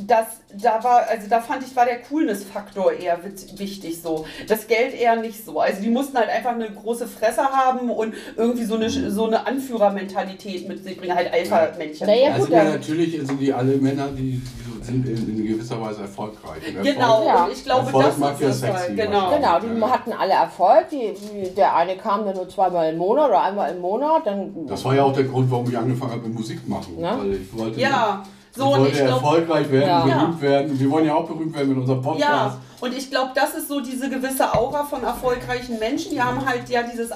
das, 0.06 0.26
da 0.62 0.84
war, 0.84 1.08
also 1.10 1.28
da 1.30 1.42
fand 1.42 1.64
ich, 1.64 1.76
war 1.76 1.86
der 1.86 2.02
Coolness-Faktor 2.02 2.94
eher 2.94 3.20
wichtig 3.58 4.02
so. 4.02 4.26
Das 4.48 4.68
Geld 4.68 4.94
eher 4.94 5.16
nicht 5.16 5.44
so. 5.44 5.60
Also 5.60 5.82
die 5.82 5.90
mussten 5.90 6.18
halt 6.18 6.30
einfach 6.30 6.52
eine 6.52 6.70
große 6.70 7.08
Fresse 7.08 7.42
haben 7.44 7.90
und 7.90 8.14
irgendwie 8.36 8.66
so 8.66 8.76
eine, 8.76 8.90
so 8.90 9.26
eine 9.26 9.48
Anführermentalität 9.48 10.68
mit 10.68 10.84
sich 10.84 10.98
bringen, 10.98 11.16
halt 11.16 11.32
Alpha-Männchen. 11.34 12.08
Naja, 12.08 12.32
also 12.34 12.46
gut, 12.46 12.54
ja, 12.54 12.64
dann- 12.64 12.74
natürlich 12.74 13.18
sind 13.26 13.40
die 13.40 13.52
alle 13.54 13.78
Männer, 13.78 14.08
die, 14.10 14.42
die 14.42 14.84
sind 14.86 15.08
in, 15.08 15.38
in 15.40 15.46
gewisser 15.48 15.82
Weise 15.82 16.02
erfolgreich. 16.02 16.62
Und 16.78 16.84
Genau, 16.84 17.24
Erfolg- 17.24 17.26
Ja. 17.28 17.50
ich 17.52 17.64
glaube, 17.64 17.86
Erfolg 17.88 18.06
das 18.06 18.18
mag 18.18 18.34
ist 18.34 18.42
ja 18.42 18.52
sexy 18.54 18.88
halt. 18.88 18.96
Genau. 18.98 19.30
Genau, 19.36 19.60
die 19.60 19.82
hatten 19.84 20.14
alle 20.14 20.34
Erfolg. 20.34 20.90
Die, 20.92 21.14
die- 21.14 21.56
der 21.56 21.76
eine 21.76 21.98
kam 21.98 22.26
dann 22.26 22.36
nur 22.36 22.48
zweimal 22.50 22.92
im 22.92 22.98
Monat 22.98 23.30
oder 23.30 23.42
einmal 23.42 23.72
im 23.72 23.80
Monat. 23.82 24.26
Dann, 24.28 24.68
Das 24.68 24.84
war 24.86 24.96
ja 24.96 25.04
auch 25.04 25.14
der 25.14 25.24
Grund, 25.26 25.50
warum 25.52 25.70
ich 25.70 25.78
angefangen 25.78 26.12
habe 26.12 26.22
mit 26.22 26.34
Musik 26.36 26.68
machen. 26.68 27.00
Ja. 27.00 27.18
Weil 27.18 27.34
ich 27.34 27.58
wollte, 27.58 27.80
Ja, 27.80 28.24
so 28.58 28.66
wollte 28.66 28.88
ich 28.92 28.98
glaube, 28.98 29.12
erfolgreich 29.12 29.72
werden, 29.72 29.88
Ja. 30.10 30.18
berühmt 30.18 30.42
werden. 30.42 30.80
Wir 30.80 30.92
wollen 30.92 31.06
ja 31.06 31.16
auch 31.16 31.28
berühmt 31.28 31.56
werden 31.56 31.70
mit 31.70 31.78
unserem 31.78 32.02
Podcast. 32.02 32.22
Ja, 32.30 32.58
Und 32.80 32.96
ich 32.96 33.10
glaube, 33.10 33.32
das 33.34 33.56
ist 33.56 33.68
so 33.70 33.80
diese 33.82 34.10
gewisse 34.10 34.54
Aura 34.54 34.84
von 34.84 35.04
erfolgreichen 35.04 35.80
Menschen. 35.80 36.12
Die 36.12 36.22
haben 36.22 36.46
halt 36.46 36.70
ja 36.70 36.84
dieses 36.84 37.12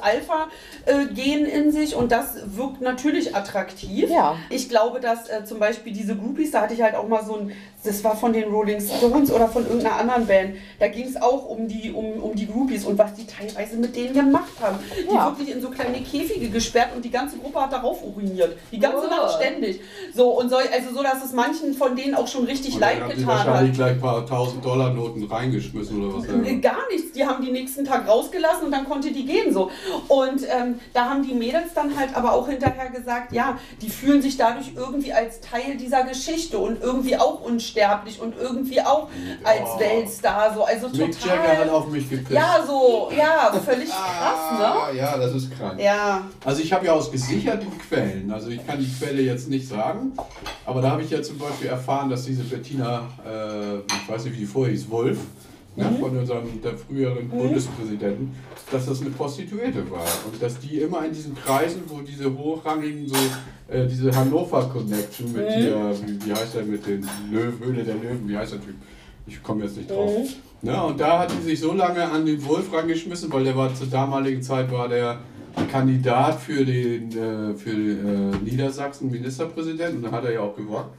Alpha-Gen 0.86 1.46
in 1.46 1.72
sich 1.72 1.96
und 1.96 2.12
das 2.12 2.36
wirkt 2.56 2.82
natürlich 2.82 3.36
attraktiv. 3.36 4.10
Ja. 4.10 4.36
Ich 4.50 4.70
glaube, 4.70 5.00
dass 5.00 5.30
äh, 5.30 5.46
zum 5.46 5.60
Beispiel 5.60 5.94
diese 5.94 6.16
Groupies, 6.16 6.52
da 6.52 6.62
hatte 6.62 6.74
ich 6.74 6.82
halt 6.82 6.96
auch 6.96 7.08
mal 7.08 7.24
so 7.24 7.36
ein, 7.38 7.52
das 7.84 8.04
war 8.04 8.16
von 8.16 8.32
den 8.34 8.50
Rolling 8.52 8.80
Stones 8.80 9.32
oder 9.32 9.48
von 9.48 9.64
irgendeiner 9.66 9.96
anderen 9.98 10.28
Band, 10.28 10.56
da 10.80 10.88
ging 10.88 11.08
es 11.08 11.20
auch 11.20 11.48
um 11.50 11.68
die, 11.68 11.92
um, 11.92 12.22
um 12.22 12.36
die 12.36 12.48
Groupies 12.48 12.86
und 12.86 12.98
was 12.98 13.14
die 13.16 13.26
teilweise 13.26 13.76
mit 13.78 13.96
denen 13.96 14.14
gemacht 14.14 14.52
haben. 14.62 14.78
Die 15.10 15.14
Ja. 15.14 15.26
wirklich 15.26 15.54
in 15.56 15.62
so 15.62 15.70
kleine 15.70 16.00
Käfige 16.02 16.50
gesperrt 16.50 16.90
und 16.96 17.04
die 17.06 17.10
ganze 17.12 17.38
Gruppe 17.38 17.62
hat 17.62 17.72
darauf 17.74 18.04
uriniert. 18.04 18.58
Die 18.72 18.80
ganze 18.80 18.98
Oh. 19.08 19.10
Nacht 19.10 19.36
ständig. 19.36 19.82
So, 20.16 20.30
und 20.40 20.50
so, 20.50 20.58
also 20.58 20.94
so, 20.94 21.02
dass 21.04 21.24
es 21.24 21.34
manchen 21.34 21.74
von 21.74 21.96
denen 21.96 22.14
auch 22.16 22.28
schon 22.28 22.46
richtig 22.46 22.76
Und 22.76 22.82
leid 22.82 22.98
getan 23.10 23.26
hat. 23.28 23.48
wahrscheinlich 23.48 23.76
gleich 23.76 23.92
ein 23.94 24.02
paar 24.02 24.26
tausend 24.26 24.64
Dollar 24.64 24.92
Noten 24.94 25.28
reingeschmissen 25.52 26.04
oder 26.04 26.18
was. 26.18 26.28
Gar 26.62 26.78
nichts. 26.92 27.12
Die 27.14 27.26
haben 27.26 27.44
die 27.44 27.52
nächsten 27.52 27.86
Tag 27.86 28.08
rausgelassen 28.08 28.66
und 28.66 28.72
dann 28.72 28.88
konnte 28.88 29.12
die 29.12 29.26
gehen 29.26 29.54
so. 29.54 29.70
Und 30.08 30.42
ähm, 30.44 30.80
da 30.94 31.10
haben 31.10 31.24
die 31.28 31.34
Mädels 31.34 31.74
dann 31.76 31.96
halt 31.98 32.16
aber 32.16 32.34
auch 32.34 32.48
hinterher 32.48 32.90
gesagt, 32.90 33.32
ja, 33.34 33.58
die 33.82 33.90
fühlen 33.90 34.22
sich 34.22 34.38
dadurch 34.38 34.72
irgendwie 34.76 35.14
als 35.14 35.42
Teil 35.42 35.78
dieser 35.78 36.04
Geschichte 36.04 36.58
und 36.58 36.82
irgendwie 36.82 37.18
auch 37.18 37.42
unsterblich 37.42 38.20
und 38.22 38.36
irgendwie 38.40 38.82
auch 38.82 39.08
als 39.44 39.62
Oh. 39.76 39.80
Weltstar 39.80 40.54
so. 40.54 40.64
Also 40.64 40.88
Mick 40.90 41.16
Jagger 41.24 41.42
hat 41.50 41.58
total. 41.58 41.70
auf 41.70 41.88
mich 41.90 42.10
gepisst. 42.10 42.32
Ja, 42.32 42.64
so, 42.66 43.10
ja, 43.16 43.52
völlig 43.64 43.90
krass, 43.90 44.60
Ah, 44.60 44.90
ja, 44.96 45.18
das 45.18 45.34
ist 45.34 45.52
krank. 45.56 45.78
ne? 45.78 45.84
Ja. 45.84 46.22
Also 46.44 46.62
ich 46.62 46.74
habe 46.74 46.86
ja 46.86 46.94
aus 46.94 47.12
gesicherten 47.12 47.68
Quellen, 47.88 48.32
also 48.32 48.50
ich 48.50 48.66
kann 48.66 48.80
die 48.80 48.90
Quelle 48.92 49.22
jetzt 49.22 49.50
nicht 49.50 49.68
sagen, 49.68 50.14
aber 50.66 50.82
da 50.82 50.92
habe 50.92 51.04
ich 51.04 51.10
ja 51.12 51.22
zum 51.22 51.38
Beispiel 51.38 51.68
erfahren, 51.68 52.10
dass 52.10 52.26
diese 52.26 52.44
Bettina, 52.44 53.08
äh, 53.26 53.78
ich 53.80 54.10
weiß 54.10 54.26
nicht 54.26 54.34
wie 54.36 54.40
die 54.40 54.46
vorher 54.46 54.74
hieß, 54.74 54.90
Wolf, 54.90 55.20
ne, 55.76 55.86
Mhm. 55.90 55.98
von 56.00 56.18
unserem 56.18 56.62
der 56.62 56.78
früheren 56.78 57.30
Bundespräsidenten, 57.30 58.32
dass 58.72 58.86
das 58.86 59.02
eine 59.02 59.10
Prostituierte 59.12 59.90
war 59.90 60.06
und 60.32 60.42
dass 60.42 60.60
die 60.60 60.80
immer 60.80 61.06
in 61.06 61.14
diesen 61.14 61.36
Kreisen, 61.36 61.82
wo 61.88 62.00
diese 62.02 62.36
hochrangigen, 62.38 63.08
so 63.08 63.16
äh, 63.68 63.88
diese 63.88 64.14
Hannover 64.16 64.64
Connection 64.70 65.32
mit 65.32 65.48
Mhm. 65.48 65.54
hier, 65.54 65.92
wie, 66.06 66.26
wie 66.26 66.34
heißt 66.34 66.56
der 66.56 66.64
mit 66.64 66.86
den 66.86 67.08
Löwen, 67.32 67.60
Höhle 67.64 67.84
der 67.84 67.96
Löwen, 67.96 68.28
wie 68.28 68.38
heißt 68.38 68.54
der 68.54 68.62
Typ? 68.62 68.76
Ich 69.28 69.42
komme 69.44 69.64
jetzt 69.64 69.78
nicht 69.78 69.90
drauf. 69.90 70.12
Mhm. 70.18 70.70
Ne, 70.70 70.84
und 70.84 71.00
da 71.00 71.20
hat 71.20 71.32
die 71.32 71.42
sich 71.44 71.60
so 71.60 71.74
lange 71.74 72.04
an 72.04 72.26
den 72.26 72.44
Wolf 72.46 72.72
rangeschmissen, 72.74 73.32
weil 73.34 73.44
der 73.46 73.56
war 73.56 73.74
zur 73.74 73.88
damaligen 73.88 74.42
Zeit 74.44 74.72
war 74.72 74.88
der 74.88 75.20
Kandidat 75.72 76.40
für 76.40 76.64
den 76.66 77.12
äh, 77.12 77.54
für 77.56 77.72
äh, 77.72 78.38
Niedersachsen 78.44 79.10
Ministerpräsident 79.12 79.96
und 79.96 80.04
da 80.04 80.12
hat 80.12 80.26
er 80.26 80.34
ja 80.34 80.40
auch 80.42 80.56
gewonnen. 80.56 80.90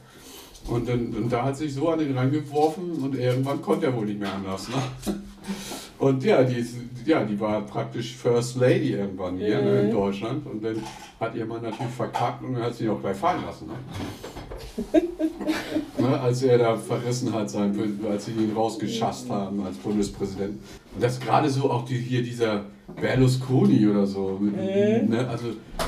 Und, 0.67 0.87
dann, 0.87 1.13
und 1.13 1.31
da 1.31 1.43
hat 1.43 1.57
sich 1.57 1.73
so 1.73 1.89
an 1.89 1.99
den 1.99 2.17
rangeworfen 2.17 2.93
und 3.03 3.15
irgendwann 3.15 3.61
konnte 3.61 3.87
er 3.87 3.95
wohl 3.95 4.05
nicht 4.05 4.19
mehr 4.19 4.33
anders. 4.33 4.69
Ne? 4.69 4.75
Und 5.99 6.23
ja 6.23 6.43
die, 6.43 6.65
ja, 7.05 7.23
die 7.23 7.39
war 7.39 7.61
praktisch 7.61 8.15
First 8.15 8.57
Lady 8.57 8.91
irgendwann 8.91 9.37
hier 9.37 9.61
ne, 9.61 9.81
in 9.83 9.91
Deutschland. 9.91 10.45
Und 10.45 10.63
dann 10.63 10.83
hat 11.19 11.33
ihr 11.35 11.45
Mann 11.45 11.61
natürlich 11.61 11.93
verkackt 11.93 12.43
und 12.43 12.55
dann 12.55 12.63
hat 12.63 12.75
sie 12.75 12.85
ihn 12.85 12.89
auch 12.89 12.99
gleich 12.99 13.15
fallen 13.15 13.41
lassen. 13.45 13.67
Ne? 13.67 15.01
ne, 15.97 16.19
als 16.19 16.43
er 16.43 16.57
da 16.57 16.75
verrissen 16.75 17.31
hat, 17.33 17.49
sein, 17.49 17.73
als 18.09 18.25
sie 18.25 18.31
ihn 18.31 18.51
rausgeschasst 18.53 19.29
haben 19.29 19.63
als 19.65 19.77
Bundespräsident. 19.77 20.59
Und 20.93 21.03
das 21.03 21.19
gerade 21.19 21.49
so 21.49 21.71
auch 21.71 21.85
die, 21.85 21.97
hier 21.97 22.21
dieser 22.21 22.65
Berlusconi 22.99 23.87
oder 23.87 24.05
so. 24.05 24.39
Ne, 24.41 25.25
also 25.29 25.47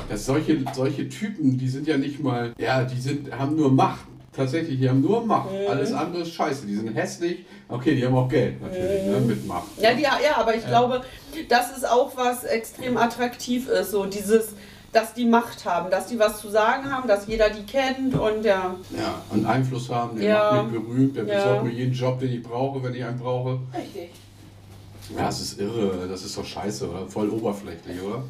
dass 0.09 0.25
solche, 0.25 0.63
solche 0.73 1.09
Typen, 1.09 1.57
die 1.57 1.67
sind 1.67 1.87
ja 1.87 1.97
nicht 1.97 2.23
mal, 2.23 2.53
ja, 2.57 2.83
die 2.83 2.99
sind, 2.99 3.37
haben 3.37 3.55
nur 3.55 3.71
Macht. 3.71 4.05
Tatsächlich, 4.35 4.79
die 4.79 4.89
haben 4.89 5.01
nur 5.01 5.25
Macht. 5.25 5.49
Alles 5.67 5.93
andere 5.93 6.23
ist 6.23 6.33
scheiße. 6.33 6.65
Die 6.65 6.75
sind 6.75 6.93
hässlich. 6.93 7.45
Okay, 7.69 7.95
die 7.95 8.05
haben 8.05 8.15
auch 8.15 8.27
Geld 8.29 8.61
natürlich, 8.61 9.03
ne, 9.03 9.19
mit 9.21 9.45
Macht. 9.47 9.67
Ja, 9.79 9.93
die, 9.93 10.01
ja, 10.03 10.11
aber 10.35 10.55
ich 10.55 10.65
glaube, 10.65 11.01
das 11.49 11.75
ist 11.77 11.89
auch 11.89 12.15
was 12.17 12.43
extrem 12.43 12.97
attraktiv 12.97 13.67
ist, 13.69 13.91
so 13.91 14.05
dieses, 14.05 14.49
dass 14.91 15.13
die 15.13 15.25
Macht 15.25 15.65
haben, 15.65 15.89
dass 15.89 16.07
die 16.07 16.19
was 16.19 16.39
zu 16.39 16.49
sagen 16.49 16.91
haben, 16.91 17.07
dass 17.07 17.27
jeder 17.27 17.49
die 17.49 17.63
kennt 17.63 18.13
und 18.13 18.43
ja. 18.43 18.75
Ja, 18.97 19.21
und 19.29 19.45
Einfluss 19.45 19.89
haben, 19.89 20.17
der 20.17 20.25
Ja. 20.29 20.51
macht 20.51 20.71
mich 20.71 20.81
berühmt, 20.81 21.15
der 21.15 21.25
Ja. 21.25 21.35
besorgt 21.35 21.63
mir 21.63 21.71
jeden 21.71 21.93
Job, 21.93 22.19
den 22.19 22.31
ich 22.31 22.43
brauche, 22.43 22.83
wenn 22.83 22.93
ich 22.93 23.03
einen 23.03 23.19
brauche. 23.19 23.59
Richtig. 23.77 24.09
Ja, 25.15 25.25
das 25.25 25.39
ist 25.41 25.59
irre, 25.59 26.07
das 26.09 26.23
ist 26.23 26.37
doch 26.37 26.45
scheiße, 26.45 26.89
oder? 26.89 27.07
Voll 27.07 27.29
oberflächlich, 27.29 28.01
oder? 28.01 28.23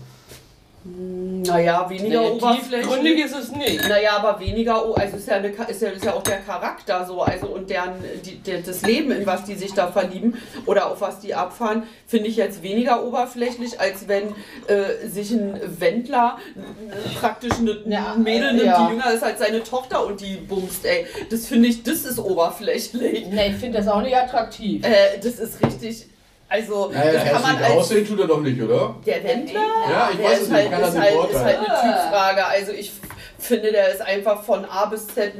Naja, 0.87 1.89
weniger 1.89 2.21
Nee, 2.21 2.27
oberflächlich. 2.29 3.25
ist 3.25 3.35
es 3.35 3.51
nicht. 3.51 3.89
Naja, 3.89 4.17
aber 4.17 4.39
weniger, 4.39 4.83
also 4.95 5.17
ist 5.17 5.27
ja, 5.27 5.37
eine, 5.37 5.47
ist, 5.47 5.81
ja, 5.81 5.89
ist 5.89 6.05
ja 6.05 6.13
auch 6.13 6.21
der 6.21 6.37
Charakter 6.41 7.03
so, 7.05 7.23
also 7.23 7.47
und 7.47 7.71
deren, 7.71 7.93
die, 8.23 8.37
der, 8.37 8.59
das 8.61 8.83
Leben, 8.83 9.11
in 9.11 9.25
was 9.25 9.45
die 9.45 9.55
sich 9.55 9.73
da 9.73 9.87
verlieben 9.87 10.35
oder 10.67 10.91
auf 10.91 11.01
was 11.01 11.19
die 11.19 11.33
abfahren, 11.33 11.83
finde 12.05 12.27
ich 12.29 12.35
jetzt 12.35 12.61
weniger 12.61 13.03
oberflächlich, 13.03 13.79
als 13.79 14.07
wenn 14.07 14.27
äh, 14.67 15.07
sich 15.07 15.31
ein 15.31 15.59
Wendler 15.79 16.37
äh, 16.55 17.19
praktisch 17.19 17.53
eine, 17.59 17.77
Ja, 17.87 18.13
ein 18.13 18.21
Mädel 18.21 18.53
nimmt, 18.53 18.65
ja. 18.67 18.85
die 18.85 18.93
jünger 18.93 19.11
ist 19.11 19.23
als 19.23 19.39
seine 19.39 19.63
Tochter 19.63 20.05
und 20.05 20.21
die 20.21 20.35
bumst, 20.35 20.85
ey. 20.85 21.07
Das 21.31 21.47
finde 21.47 21.67
ich, 21.67 21.81
das 21.81 22.05
ist 22.05 22.19
oberflächlich. 22.19 23.25
Nee, 23.31 23.47
ich 23.49 23.55
finde 23.55 23.79
das 23.79 23.87
auch 23.87 24.01
nicht 24.03 24.15
attraktiv. 24.15 24.85
Äh, 24.85 25.17
das 25.17 25.39
ist 25.39 25.65
richtig, 25.65 26.05
also 26.47 26.91
Naja, 26.93 27.13
das 27.13 27.23
kann 27.31 27.41
man 27.41 27.55
als... 27.57 27.71
aussehen 27.73 28.07
tut 28.07 28.19
er 28.19 28.27
doch 28.27 28.41
nicht, 28.41 28.61
oder? 28.61 28.95
Der 29.05 29.23
Wendler? 29.23 29.61
Ja, 29.89 30.09
ich 30.11 30.17
der 30.17 30.25
weiß 30.25 30.41
es 30.41 30.49
nicht, 30.49 30.57
halt, 30.57 30.71
kann 30.71 30.81
das 30.81 30.89
ist 30.89 30.99
nicht 30.99 31.17
halt, 31.17 31.29
ist 31.31 31.39
halt 31.43 31.57
eine 31.57 31.65
Typfrage. 31.65 32.45
Also 32.45 32.71
ich 32.71 32.91
finde, 33.39 33.71
der 33.71 33.93
ist 33.93 34.01
einfach 34.01 34.43
von 34.43 34.65
A 34.65 34.85
bis 34.85 35.07
Z 35.07 35.33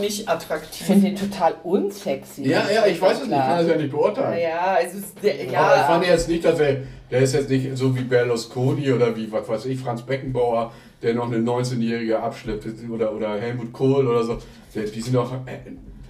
nicht 0.00 0.20
Ich 0.20 0.28
attraktiv. 0.28 0.86
finde 0.86 1.10
den 1.10 1.16
total 1.16 1.54
unsexy. 1.62 2.48
Ja, 2.48 2.62
ja, 2.72 2.86
ich 2.86 3.00
weiß 3.00 3.22
es 3.22 3.26
nicht, 3.28 3.36
ich 3.36 3.44
kann 3.44 3.58
das 3.58 3.68
ja 3.68 3.76
nicht 3.76 3.90
beurteilen. 3.90 4.30
Naja, 4.30 4.76
also 4.76 4.98
ist 4.98 5.22
der, 5.22 5.34
Aber 5.34 5.42
ich 5.42 5.52
ja. 5.52 5.84
fand 5.86 6.06
jetzt 6.06 6.28
nicht, 6.28 6.44
dass 6.44 6.60
er, 6.60 6.76
der 7.10 7.20
ist 7.20 7.34
jetzt 7.34 7.50
nicht 7.50 7.76
so 7.76 7.96
wie 7.96 8.02
Berlusconi 8.02 8.92
oder 8.92 9.16
wie, 9.16 9.30
was 9.30 9.48
weiß 9.48 9.64
ich, 9.66 9.78
Franz 9.80 10.02
Beckenbauer, 10.02 10.72
der 11.02 11.14
noch 11.14 11.26
eine 11.26 11.38
19-Jährige 11.38 12.20
abschleppt 12.20 12.66
oder, 12.92 13.12
oder 13.12 13.40
Helmut 13.40 13.72
Kohl 13.72 14.06
oder 14.06 14.22
so. 14.24 14.38
Die 14.74 15.00
sind 15.00 15.14
doch 15.14 15.32
äh, 15.32 15.58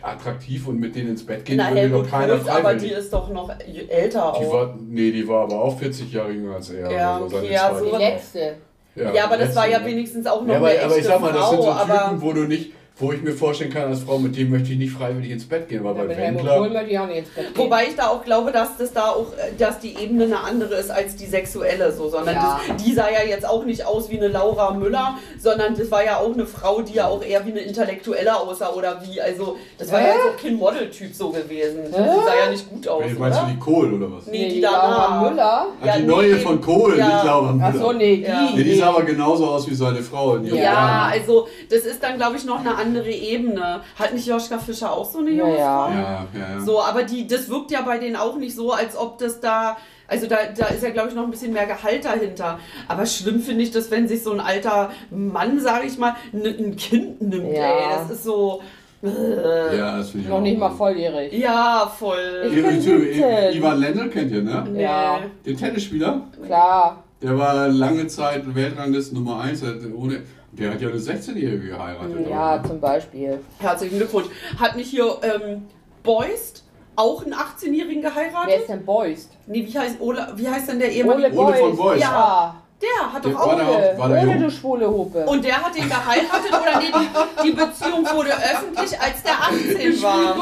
attraktiv 0.02 0.66
und 0.68 0.78
mit 0.80 0.94
denen 0.94 1.10
ins 1.10 1.24
Bett 1.24 1.44
gehen 1.44 1.56
Na, 1.56 1.70
würde 1.74 1.88
doch 1.90 2.10
keiner 2.10 2.36
Kohl, 2.38 2.50
aber 2.50 2.74
die 2.74 2.88
ist 2.88 3.12
doch 3.12 3.28
noch 3.30 3.50
älter 3.88 4.34
Die 4.40 4.46
auch. 4.46 4.52
war, 4.52 4.74
nee, 4.88 5.10
die 5.10 5.26
war 5.28 5.42
aber 5.44 5.60
auch 5.62 5.78
40 5.78 6.12
Jahre 6.12 6.30
jünger 6.32 6.56
als 6.56 6.70
er. 6.70 6.90
Ja, 6.90 7.18
so, 7.18 7.28
seine 7.28 7.42
okay, 7.44 7.52
ja, 7.54 7.74
so- 7.74 7.84
Die 7.84 7.96
letzte. 7.96 8.54
ja, 8.96 9.24
aber 9.24 9.36
das 9.36 9.54
war 9.56 9.64
ja 9.66 9.70
letzte, 9.78 9.84
ne? 9.84 9.90
wenigstens 9.96 10.26
auch 10.26 10.42
noch 10.42 10.48
Ja, 10.48 10.56
aber, 10.58 10.66
eine 10.68 10.80
aber 10.80 10.92
ich 10.92 10.98
echte 10.98 11.08
sag 11.08 11.20
mal, 11.20 11.32
das 11.32 11.50
sind 11.50 11.58
Frau, 11.58 11.64
so 11.64 11.70
aber 11.72 12.04
Typen, 12.10 12.22
wo 12.22 12.32
du 12.32 12.44
nicht, 12.44 12.72
wo 13.00 13.12
ich 13.12 13.22
mir 13.22 13.32
vorstellen 13.32 13.72
kann, 13.72 13.84
als 13.90 14.00
Frau, 14.00 14.18
mit 14.18 14.36
dem 14.36 14.50
möchte 14.50 14.72
ich 14.72 14.78
nicht 14.78 14.92
freiwillig 14.92 15.30
ins 15.30 15.44
Bett 15.48 15.68
gehen, 15.68 15.86
aber 15.86 16.00
Ja, 16.00 16.04
bei 16.08 16.16
Wendler. 16.16 16.56
Kohl 16.56 16.70
möchte 16.70 16.90
ich 16.90 16.98
auch 16.98 17.06
nicht 17.06 17.18
ins 17.18 17.28
Bett 17.28 17.54
gehen. 17.54 17.64
Wobei 17.64 17.84
ich 17.86 17.94
da 17.96 18.08
auch 18.08 18.24
glaube, 18.24 18.50
dass 18.52 18.76
das 18.76 18.92
da 18.92 19.10
auch, 19.10 19.32
äh, 19.34 19.52
dass 19.56 19.78
die 19.78 19.96
Ebene 19.96 20.24
eine 20.24 20.40
andere 20.40 20.74
ist 20.74 20.90
als 20.90 21.14
die 21.16 21.26
sexuelle 21.26 21.92
so, 21.92 22.08
sondern 22.08 22.34
Ja. 22.34 22.60
das, 22.68 22.84
die 22.84 22.92
sah 22.92 23.08
ja 23.10 23.22
jetzt 23.28 23.46
auch 23.48 23.64
nicht 23.64 23.86
aus 23.86 24.10
wie 24.10 24.16
eine 24.18 24.28
Laura 24.28 24.72
Müller, 24.74 25.14
sondern 25.38 25.76
das 25.76 25.90
war 25.90 26.04
ja 26.04 26.18
auch 26.18 26.32
eine 26.32 26.44
Frau, 26.46 26.82
die 26.82 26.94
ja 26.94 27.06
auch 27.06 27.22
eher 27.22 27.46
wie 27.46 27.50
eine 27.52 27.60
Intellektuelle 27.60 28.36
aussah 28.36 28.70
oder 28.70 29.00
wie, 29.06 29.20
also 29.20 29.56
das 29.78 29.92
war 29.92 30.00
ja 30.00 30.06
Hä? 30.06 30.12
jetzt 30.14 30.26
auch 30.38 30.42
kein 30.42 30.54
Modeltyp 30.56 31.14
so 31.14 31.30
gewesen. 31.30 31.78
Die 31.88 31.92
sah 31.92 32.34
ja 32.44 32.50
nicht 32.50 32.68
gut 32.68 32.88
aus, 32.88 33.02
meinst 33.18 33.38
oder? 33.38 33.46
du 33.48 33.52
die 33.54 33.58
Kohl 33.60 33.92
oder 33.94 34.10
was? 34.12 34.26
Nee, 34.26 34.48
die 34.48 34.54
die 34.56 34.60
Laura 34.60 35.06
danach. 35.08 35.30
Müller. 35.30 35.66
Ja, 35.84 35.96
die 35.96 36.00
nee, 36.02 36.06
neue 36.08 36.36
von 36.38 36.60
Kohl, 36.60 36.98
Ja. 36.98 37.06
nicht 37.14 37.24
Laura 37.24 37.52
Müller. 37.52 37.72
Ach 37.74 37.80
so, 37.80 37.92
nee, 37.92 38.16
die. 38.16 38.22
Ja. 38.22 38.50
Nee, 38.56 38.62
die 38.64 38.74
sah 38.74 38.88
aber 38.88 39.02
genauso 39.02 39.46
aus 39.46 39.68
wie 39.70 39.74
seine 39.74 40.02
Frau. 40.02 40.36
in 40.36 40.44
ihrem 40.46 40.56
Ja. 40.56 40.62
Ja, 40.64 40.72
Jahr. 40.72 41.10
also 41.12 41.46
das 41.70 41.80
ist 41.86 42.02
dann, 42.02 42.16
glaube 42.16 42.36
ich, 42.36 42.44
noch 42.44 42.58
eine 42.58 42.74
andere 42.74 42.87
Ebene. 42.96 43.80
Hat 43.98 44.12
nicht 44.14 44.26
Joschka 44.26 44.58
Fischer 44.58 44.92
auch 44.92 45.10
so 45.10 45.18
eine 45.18 45.30
Ja, 45.30 45.44
junge 45.44 45.58
ja. 45.58 45.84
Frau? 45.86 45.92
Ja, 45.92 46.26
ja, 46.34 46.54
ja. 46.58 46.60
So, 46.60 46.82
aber 46.82 47.02
die, 47.04 47.26
das 47.26 47.48
wirkt 47.48 47.70
ja 47.70 47.82
bei 47.82 47.98
denen 47.98 48.16
auch 48.16 48.36
nicht 48.36 48.54
so, 48.54 48.72
als 48.72 48.96
ob 48.96 49.18
das 49.18 49.40
da. 49.40 49.76
Also 50.10 50.26
da, 50.26 50.36
da 50.56 50.66
ist 50.68 50.82
ja, 50.82 50.88
glaube 50.90 51.10
ich, 51.10 51.14
noch 51.14 51.24
ein 51.24 51.30
bisschen 51.30 51.52
mehr 51.52 51.66
Gehalt 51.66 52.04
dahinter. 52.06 52.58
Aber 52.88 53.04
schlimm 53.04 53.40
finde 53.40 53.62
ich 53.64 53.70
das, 53.70 53.90
wenn 53.90 54.08
sich 54.08 54.22
so 54.22 54.32
ein 54.32 54.40
alter 54.40 54.90
Mann, 55.10 55.60
sage 55.60 55.86
ich 55.86 55.98
mal, 55.98 56.14
ein 56.32 56.76
Kind 56.76 57.20
nimmt. 57.20 57.52
Ja. 57.54 57.70
Ey, 57.72 57.84
das 57.98 58.10
ist 58.12 58.24
so. 58.24 58.62
Äh, 59.02 59.76
Ja, 59.76 59.98
das 59.98 60.10
finde 60.10 60.24
ich 60.24 60.30
Noch 60.30 60.40
nicht 60.40 60.58
mal 60.58 60.70
volljährig. 60.70 61.32
ja, 61.32 61.92
voll. 61.98 62.18
Ich 62.50 62.52
I- 62.56 62.62
bin 62.62 62.80
I- 62.80 62.86
wütend. 62.86 63.54
Ivan 63.54 63.80
Lendl 63.80 64.08
kennt 64.08 64.32
ihr, 64.32 64.42
ne? 64.42 64.66
Ja. 64.74 65.20
Den 65.46 65.56
Tennisspieler. 65.56 66.22
Klar. 66.44 67.04
Der 67.22 67.36
war 67.38 67.68
lange 67.68 68.06
Zeit 68.06 68.42
Weltrangliste 68.54 69.14
Nummer 69.14 69.40
1. 69.40 69.62
Ohne, 69.96 70.22
der 70.58 70.70
hat 70.72 70.80
ja 70.80 70.88
eine 70.88 70.98
16-Jährige 70.98 71.68
geheiratet. 71.68 72.28
Ja, 72.28 72.54
oder? 72.54 72.64
zum 72.68 72.80
Beispiel. 72.80 73.40
Herzlichen 73.58 73.98
Glückwunsch. 73.98 74.26
Hat 74.58 74.76
nicht 74.76 74.90
hier 74.90 75.16
ähm, 75.22 75.66
Beust 76.02 76.64
auch 76.96 77.22
einen 77.24 77.34
18-Jährigen 77.34 78.02
Wer 78.02 78.10
geheiratet? 78.10 78.60
ist 78.60 78.68
denn 78.68 78.84
Beust? 78.84 79.30
Nee, 79.46 79.66
wie 79.66 79.78
heißt, 79.78 80.00
Ola, 80.00 80.28
wie 80.34 80.48
heißt 80.48 80.68
denn 80.68 80.78
der 80.80 80.90
ehemalige? 80.90 81.36
Ole 81.38 81.54
von 81.56 81.76
Beust. 81.76 82.00
Ja. 82.02 82.54
Der 82.80 83.12
hat 83.12 83.24
Der 83.24 83.32
doch 83.32 83.40
auch. 83.40 83.56
der 83.56 83.66
auch- 83.68 83.98
war 83.98 84.08
der 84.08 84.22
Ohne 84.22 84.38
du 84.38 84.50
schwule 84.50 84.88
Hupe. 84.88 85.24
Und 85.26 85.44
der 85.44 85.56
hat 85.64 85.74
den 85.76 85.88
geheiratet 85.88 86.48
oder 86.52 86.78
nee, 86.78 86.86
die, 86.86 87.42
die 87.48 87.50
Beziehung 87.50 88.04
wurde 88.14 88.30
öffentlich, 88.30 89.00
als 89.00 89.20
der 89.24 89.32
18 89.32 90.00
war. 90.02 90.36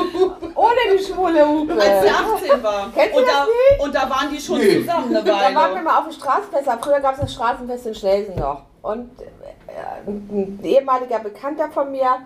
Ohne 0.54 0.76
die 0.98 1.02
schwule 1.02 1.48
Hupe. 1.48 1.72
Als 1.72 2.02
der 2.02 2.12
18 2.14 2.62
war. 2.62 2.92
Kennst 2.94 3.14
du 3.14 3.18
und, 3.20 3.26
das 3.26 3.34
da, 3.78 3.84
und 3.84 3.94
da 3.94 4.10
waren 4.10 4.30
die 4.30 4.38
schon 4.38 4.58
Nee. 4.58 4.80
zusammen 4.80 5.16
eine 5.16 5.24
Da 5.24 5.32
waren 5.32 5.54
wir 5.54 5.60
Weile. 5.76 5.82
mal 5.82 5.98
auf 5.98 6.04
dem 6.04 6.12
Straßenfest. 6.12 6.68
Früher 6.82 7.00
gab 7.00 7.14
es 7.14 7.20
das 7.20 7.32
Straßenfest 7.32 7.86
in 7.86 7.94
Schlesen 7.94 8.36
noch. 8.36 8.62
Und 8.87 9.20
äh, 9.20 10.09
ein 10.09 10.61
ehemaliger 10.62 11.18
Bekannter 11.18 11.68
von 11.70 11.91
mir, 11.91 12.18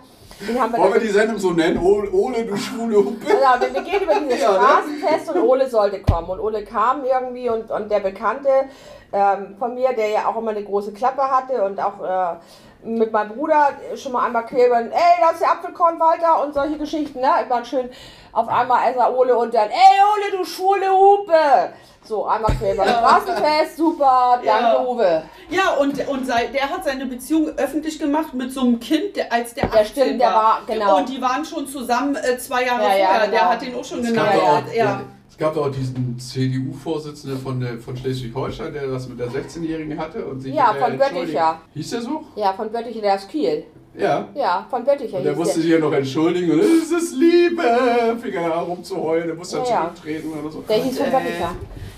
Den 0.47 0.61
haben 0.61 0.73
wir 0.73 0.79
Wollen 0.79 0.95
wir 0.95 1.01
die 1.01 1.09
Sendung 1.09 1.39
so 1.39 1.53
nennen? 1.53 1.79
Ole, 1.79 2.11
Ole 2.11 2.45
du 2.45 2.57
schwule 2.57 2.97
Hupe. 2.99 3.27
Genau, 3.27 3.61
wir, 3.61 3.75
wir 3.75 3.83
gehen 3.83 4.03
über 4.03 4.15
dieses 4.29 4.43
Ja, 4.43 4.53
ne? 4.53 4.59
Straßenfest 4.59 5.35
und 5.35 5.43
Ole 5.43 5.69
sollte 5.69 6.03
kommen. 6.03 6.29
Und 6.29 6.41
Ole 6.41 6.65
kam 6.65 7.05
irgendwie 7.05 7.49
und, 7.49 7.71
und 7.71 7.91
der 7.91 8.01
Bekannte 8.01 8.49
ähm, 9.13 9.57
von 9.59 9.75
mir, 9.75 9.93
der 9.95 10.09
ja 10.09 10.27
auch 10.27 10.37
immer 10.37 10.51
eine 10.51 10.63
große 10.63 10.93
Klappe 10.93 11.23
hatte 11.23 11.65
und 11.65 11.81
auch 11.81 12.03
äh, 12.03 12.37
mit 12.83 13.13
meinem 13.13 13.31
Bruder 13.37 13.71
schon 13.97 14.13
mal 14.13 14.27
einmal 14.27 14.47
quer 14.47 14.67
über, 14.69 14.79
ey, 14.81 14.91
da 15.21 15.31
ist 15.31 15.41
der 15.41 15.53
Apfelkorn, 15.53 15.99
Walter 16.01 16.43
und 16.45 16.55
solche 16.55 16.79
Geschichten, 16.79 17.21
ne? 17.21 17.29
Immer 17.47 17.65
schön 17.65 17.91
auf 18.33 18.49
einmal 18.49 18.91
ist 18.91 18.97
er 18.97 19.17
Ole 19.17 19.37
und 19.37 19.53
dann, 19.53 19.69
ey, 19.71 19.77
Ole, 20.15 20.39
du 20.39 20.45
schwule 20.45 20.89
Hupe. 20.91 21.73
So, 22.03 22.25
einmal 22.27 22.53
quer 22.59 22.75
über 22.75 22.85
das 22.85 22.97
Straßenfest, 22.99 23.77
super, 23.77 24.41
danke 24.45 24.47
Ja. 24.65 24.81
Uwe. 24.83 25.23
Ja, 25.51 25.75
und, 25.79 26.09
und 26.09 26.27
sei, 26.27 26.47
der 26.47 26.71
hat 26.71 26.83
seine 26.85 27.05
Beziehung 27.07 27.49
öffentlich 27.59 27.99
gemacht 27.99 28.33
mit 28.33 28.53
so 28.53 28.61
einem 28.63 28.81
Kind, 28.81 29.17
der, 29.17 29.31
als 29.33 29.53
der 29.55 29.65
18 29.65 29.79
Ja, 29.79 29.85
stimmt, 29.85 30.21
der 30.21 30.29
war- 30.33 30.61
genau. 30.67 30.97
Und 30.97 31.09
die 31.09 31.21
waren 31.21 31.45
schon 31.45 31.67
zusammen 31.67 32.17
äh, 32.17 32.39
zwei 32.39 32.65
Jahre 32.65 32.83
Ja, 32.85 32.97
ja, 32.97 33.07
vorher. 33.07 33.21
genau. 33.27 33.31
Der 33.33 33.49
hat 33.51 33.63
den 33.63 33.75
auch 33.79 33.85
schon 33.85 34.15
gab, 34.15 34.33
doch 34.33 34.73
Ja, 34.73 34.85
ja. 34.85 35.01
Gab 35.41 35.57
auch 35.57 35.71
diesen 35.73 36.17
CDU-Vorsitzenden 36.19 37.39
von, 37.41 37.67
von 37.81 37.97
Schleswig-Holstein, 37.97 38.73
der 38.73 38.87
das 38.87 39.09
mit 39.09 39.19
der 39.19 39.29
16-Jährigen 39.29 39.99
hatte 39.99 40.25
und 40.25 40.41
sich 40.41 40.55
Ja, 40.55 40.75
äh, 40.77 40.79
von 40.81 40.93
entschuldigt. 40.93 41.15
Bötticher. 41.23 41.61
Hieß 41.75 41.91
der 41.91 42.03
so? 42.03 42.25
Ja, 42.37 42.53
von 42.53 42.71
Bötticher, 42.71 43.01
der 43.01 43.17
ist 43.17 43.29
Kiel. 43.29 43.65
Ja. 43.99 44.29
Ja, 44.37 44.67
von 44.71 44.85
Bötticher 44.85 45.17
Und 45.19 45.25
der 45.25 45.35
musste 45.35 45.55
der. 45.55 45.63
sich 45.63 45.73
ja 45.73 45.79
noch 45.81 45.93
entschuldigen 45.93 46.53
und 46.53 46.61
es 46.61 46.93
ist 46.93 47.17
Liebe, 47.17 47.63
fing 48.23 48.33
er 48.35 48.55
an 48.55 48.65
rumzuheulen, 48.65 49.27
der 49.27 49.35
musste 49.37 49.57
dann 49.57 49.65
Ja, 49.67 49.71
ja. 49.73 49.81
zurücktreten 49.95 50.31
oder 50.39 50.51
so. 50.53 50.61
Der 50.69 50.77
hieß 50.77 50.99
von 50.99 51.07
Äh, 51.09 51.11
Bötticher. 51.11 51.51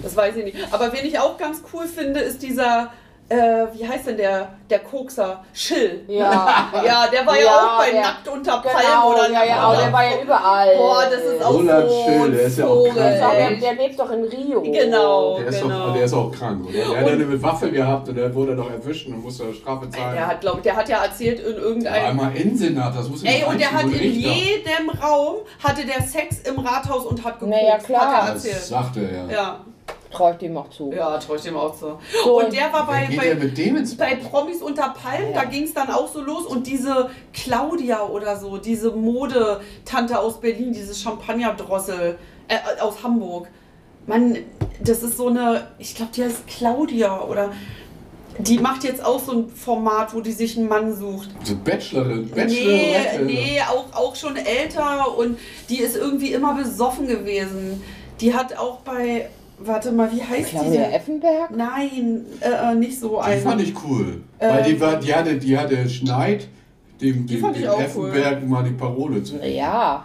Das 0.03 0.17
weiß 0.17 0.37
ich 0.37 0.45
nicht. 0.45 0.57
Aber 0.71 0.93
wen 0.93 1.05
ich 1.05 1.19
auch 1.19 1.37
ganz 1.37 1.63
cool 1.73 1.85
finde, 1.87 2.21
ist 2.21 2.43
dieser, 2.43 2.91
äh, 3.33 3.67
wie 3.75 3.89
heißt 3.89 4.07
denn 4.07 4.17
der, 4.17 4.49
der 4.69 4.79
Kokser? 4.81 5.43
Schill. 5.53 6.05
Ja. 6.09 6.69
Ja, 6.85 7.07
der 7.13 7.27
war 7.27 7.37
ja, 7.37 7.43
Ja, 7.45 7.51
auch 7.57 7.79
bei 7.79 7.91
der- 7.93 8.01
Nackt 8.03 8.29
unter 8.29 8.53
Palmen 8.59 8.81
Genau, 8.81 9.11
oder 9.13 9.31
ja, 9.31 9.45
ja, 9.45 9.75
der 9.81 9.93
war 9.93 10.05
ja 10.05 10.23
überall. 10.23 10.77
Boah, 10.77 11.05
das 11.11 11.21
ist 11.23 11.45
auch 11.45 11.55
Roland 11.55 11.89
so 11.89 12.03
Schill, 12.05 12.23
ein 12.25 12.33
der 12.33 12.43
ist 12.47 12.59
ja 12.59 12.67
auch 12.67 12.85
krank. 12.85 12.97
Das 12.97 13.23
auch, 13.23 13.61
der, 13.61 13.75
lebt 13.75 14.01
doch 14.01 14.11
in 14.11 14.25
Rio. 14.25 14.63
Genau. 14.63 15.39
Der 15.39 15.47
ist, 15.49 15.63
genau. 15.63 15.87
doch, 15.87 15.95
der 15.95 16.05
ist 16.05 16.13
auch 16.15 16.33
krank, 16.33 16.65
oder? 16.69 16.73
Der 16.73 17.01
hat 17.01 17.07
ja 17.07 17.13
eine 17.13 17.43
Waffe 17.43 17.71
gehabt 17.71 18.09
und 18.09 18.15
der 18.17 18.35
wurde 18.35 18.57
doch 18.57 18.71
erwischt 18.71 19.07
und 19.09 19.23
musste 19.23 19.53
Strafe 19.55 19.89
zahlen. 19.91 20.15
Der 20.15 20.27
hat, 20.27 20.41
glaub, 20.41 20.57
ich, 20.57 20.63
der 20.63 20.77
hat 20.77 20.89
ja 20.89 21.05
erzählt 21.05 21.41
in 21.41 21.55
Ja, 21.55 21.61
irgendeinem 21.61 22.05
einmal 22.11 22.37
Innensenat, 22.37 22.97
das 22.97 23.09
muss 23.09 23.23
ich 23.23 23.29
Ey, 23.31 23.45
und 23.45 23.61
der 23.61 23.71
hat 23.73 23.83
in 23.85 23.91
Richter. 23.91 24.31
jedem 24.31 24.91
Raum 25.03 25.37
hatte 25.63 25.85
der 25.87 26.03
Sex 26.03 26.41
im 26.41 26.59
Rathaus 26.59 27.05
und 27.07 27.23
hat 27.25 27.39
geguckt. 27.39 27.57
Naja, 27.57 27.79
klar. 27.79 28.01
Hat 28.23 28.29
er 28.29 28.35
Das 28.35 28.45
erzählt. 28.45 28.65
sagte 28.65 29.01
er. 29.01 29.33
Ja, 29.35 29.61
Traue 30.13 30.33
ich 30.33 30.39
dem 30.39 30.57
auch 30.57 30.69
zu. 30.71 30.93
ja, 30.93 31.17
traue 31.19 31.37
ich 31.37 31.43
dem 31.43 31.57
auch 31.57 31.75
so. 31.75 31.99
So, 32.25 32.41
Und 32.41 32.53
der 32.53 32.73
war 32.73 32.87
bei, 32.87 33.09
bei, 33.17 33.29
denn 33.29 33.39
mit 33.39 33.57
dem 33.59 33.77
ins 33.77 33.97
bei 33.97 34.15
Promis 34.17 34.61
unter 34.63 34.91
Palmen, 34.91 35.33
da 35.35 35.45
ging 35.45 35.65
es 35.65 35.75
dann 35.75 35.91
auch 35.91 36.07
so 36.13 36.21
los. 36.21 36.45
Und 36.47 36.67
diese 36.67 37.11
Claudia 37.33 38.03
oder 38.07 38.37
so, 38.39 38.59
diese 38.59 38.91
Modetante 38.93 40.19
aus 40.19 40.41
Berlin, 40.41 40.73
diese 40.73 40.95
Champagnerdrossel 40.95 42.19
äh, 42.49 42.81
aus 42.81 43.03
Hamburg. 43.03 43.49
Mann, 44.07 44.37
das 44.81 45.03
ist 45.03 45.17
so 45.17 45.29
eine, 45.29 45.69
ich 45.79 45.95
glaube, 45.95 46.13
die 46.15 46.25
heißt 46.25 46.47
Claudia 46.47 47.23
oder. 47.23 47.53
Die 48.39 48.59
macht 48.59 48.83
jetzt 48.83 49.05
auch 49.05 49.21
so 49.21 49.33
ein 49.33 49.49
Format, 49.51 50.15
wo 50.15 50.23
die 50.23 50.33
sich 50.33 50.57
einen 50.57 50.67
Mann 50.67 50.97
sucht. 50.97 51.29
So 51.45 51.55
Bachelorin, 51.55 52.31
Nee, 52.35 52.35
Bachelorette. 52.35 53.25
nee, 53.27 53.61
auch, 53.71 53.95
auch 53.95 54.17
schon 54.17 54.37
älter 54.37 55.17
und 55.19 55.39
die 55.69 55.77
ist 55.81 55.97
irgendwie 55.97 56.33
immer 56.33 56.55
besoffen 56.55 57.07
gewesen. 57.07 57.83
Die 58.23 58.33
hat 58.35 58.57
auch 58.57 58.79
bei, 58.79 59.29
warte 59.67 59.93
mal, 59.93 60.11
wie 60.13 60.23
heißt 60.23 60.51
Claudia 60.51 60.89
die? 60.89 60.95
Effenberg? 60.95 61.51
Nein, 61.57 62.27
äh, 62.41 62.73
äh, 62.73 62.75
nicht 62.75 62.99
so 62.99 63.21
Die 63.27 63.39
fand 63.39 63.61
ich 63.61 63.75
cool. 63.85 64.23
Weil 64.39 64.63
die, 64.65 64.81
war, 64.81 64.97
die, 64.97 65.15
hatte, 65.15 65.37
die 65.37 65.57
hatte 65.57 65.89
Schneid, 65.89 66.49
dem, 67.01 67.27
Die 67.27 67.37
dem, 67.41 67.53
dem 67.53 67.69
auch 67.69 67.81
Effenberg 67.81 68.49
mal 68.49 68.65
die 68.65 68.73
Parole 68.73 69.23
zu. 69.23 69.37
Ja. 69.37 70.05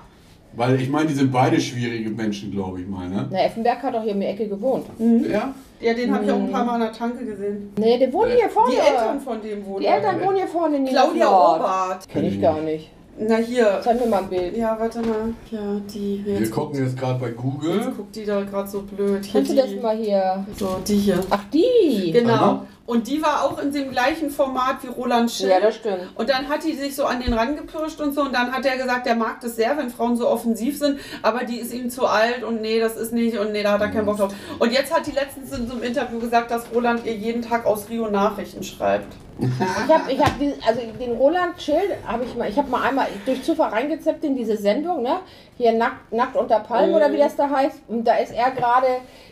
Weil 0.53 0.82
ich 0.82 0.89
meine, 0.89 1.08
die 1.08 1.14
sind 1.14 1.32
beide 1.32 1.60
schwierige 1.62 2.10
Menschen, 2.10 2.51
glaube 2.51 2.82
ich 2.82 2.88
mal. 2.88 3.08
Ne? 3.08 3.28
Na, 3.30 3.39
Effenberg 3.43 3.84
hat 3.84 3.93
doch 3.93 4.01
hier 4.01 4.14
um 4.14 4.20
die 4.20 4.26
Ecke 4.26 4.47
gewohnt. 4.47 4.86
Ja? 5.30 5.53
Ja, 5.80 5.93
den 5.93 6.12
habe 6.12 6.26
ich 6.26 6.32
auch 6.32 6.39
ein 6.39 6.51
paar 6.51 6.66
Mal 6.66 6.74
an 6.76 6.82
der 6.82 6.91
Tanke 6.91 7.24
gesehen. 7.24 7.72
Nee, 7.78 7.99
der 7.99 8.12
wohnt 8.12 8.32
Äh, 8.32 8.38
hier 8.38 8.49
vorne. 8.49 8.74
Die 8.74 8.80
Eltern 8.80 9.20
von 9.22 9.41
dem 9.41 9.66
wohnen. 9.66 9.82
Die 9.82 9.86
Eltern 9.86 10.22
wohnen 10.22 10.38
hier 10.38 10.47
vorne 10.47 10.78
in 10.78 10.86
Claudia 10.86 11.14
Niedersort. 11.14 11.60
Obert. 11.60 12.10
Kenn 12.10 12.26
ich 12.26 12.41
gar 12.41 12.62
nicht. 12.62 12.89
Na 13.20 13.38
hier. 13.38 13.80
Zeig 13.84 13.99
mir 13.99 14.07
mal 14.07 14.20
ein 14.20 14.30
Bild. 14.30 14.55
Ja, 14.55 14.78
warte 14.80 14.99
mal. 15.01 15.34
Ja, 15.49 15.82
die. 15.91 16.22
Wir 16.24 16.39
Jetzt, 16.39 16.51
gucken 16.51 16.84
jetzt 16.84 16.97
gerade 16.97 17.20
bei 17.20 17.32
Google. 17.32 17.78
jetzt 17.78 17.97
guckt 17.97 18.15
die 18.15 18.26
da 18.26 18.43
gerade 18.43 18.70
so 18.70 18.84
blöd. 18.84 19.26
Hier 19.26 19.34
Kannst 19.34 19.51
du 19.51 19.55
das 19.55 19.72
mal 19.82 19.97
hier? 19.97 20.45
So, 20.55 20.78
die 20.88 20.95
hier. 20.97 21.20
Ach, 21.30 21.43
die. 21.51 22.11
Genau. 22.11 22.34
Aha. 22.34 22.65
Und 22.86 23.07
die 23.07 23.22
war 23.22 23.43
auch 23.43 23.59
in 23.59 23.72
dem 23.72 23.89
gleichen 23.91 24.30
Format 24.30 24.78
wie 24.84 24.88
Roland 24.88 25.30
Schill. 25.32 25.49
Ja, 25.49 25.59
das 25.59 25.76
stimmt. 25.76 26.09
Und 26.15 26.30
dann 26.30 26.47
hat 26.47 26.63
die 26.63 26.74
sich 26.74 26.95
so 26.95 27.05
an 27.05 27.20
den 27.22 27.34
Rand 27.34 27.57
gepirscht 27.57 27.99
und 27.99 28.13
so. 28.13 28.22
Und 28.22 28.34
dann 28.34 28.51
hat 28.51 28.65
er 28.65 28.78
gesagt, 28.78 29.07
er 29.07 29.15
mag 29.15 29.41
das 29.41 29.55
sehr, 29.55 29.76
wenn 29.78 29.89
Frauen 29.89 30.15
so 30.15 30.28
offensiv 30.30 30.78
sind. 30.78 30.99
Aber 31.24 31.43
die 31.43 31.57
ist 31.57 31.74
ihm 31.74 31.89
zu 31.89 32.05
alt 32.05 32.43
und 32.43 32.61
nee, 32.61 32.80
das 32.80 32.95
ist 32.95 33.11
nicht. 33.13 33.38
Und 33.38 33.51
nee, 33.51 33.63
da 33.63 33.74
hat 33.74 33.82
er 33.82 33.89
keinen 33.89 34.05
Bock 34.05 34.18
drauf. 34.18 34.34
Und 34.59 34.72
jetzt 34.72 34.93
hat 34.93 35.05
die 35.07 35.11
letztens 35.11 35.51
in 35.57 35.68
so 35.68 35.74
einem 35.74 35.84
Interview 35.84 36.20
gesagt, 36.20 36.51
dass 36.51 36.72
Roland 36.74 37.05
ihr 37.05 37.15
jeden 37.15 37.41
Tag 37.41 37.65
aus 37.65 37.89
Rio 37.89 38.09
Nachrichten 38.09 38.63
schreibt. 38.63 39.13
Ich 39.39 39.93
habe 39.93 40.11
ich 40.11 40.19
hab 40.19 40.39
diesen- 40.39 40.57
also 40.67 40.81
den 40.99 41.11
Roland 41.13 41.61
Schild 41.61 41.91
habe 42.05 42.23
ich 42.25 42.35
mal, 42.35 42.49
ich 42.49 42.57
habe 42.57 42.69
mal 42.69 42.81
einmal 42.81 43.07
durch 43.25 43.43
Zufall 43.43 43.69
reingezippt 43.69 44.23
in 44.23 44.35
diese 44.35 44.57
Sendung, 44.57 45.03
ne? 45.03 45.17
Hier 45.57 45.71
nackt, 45.73 46.11
nackt 46.13 46.35
unter 46.35 46.59
Palmen 46.59 46.93
oder 46.93 47.11
wie 47.11 47.17
das 47.17 47.35
da 47.35 47.49
heißt. 47.49 47.77
Und 47.88 48.03
da 48.05 48.15
ist 48.17 48.31
er 48.31 48.51
gerade 48.51 48.88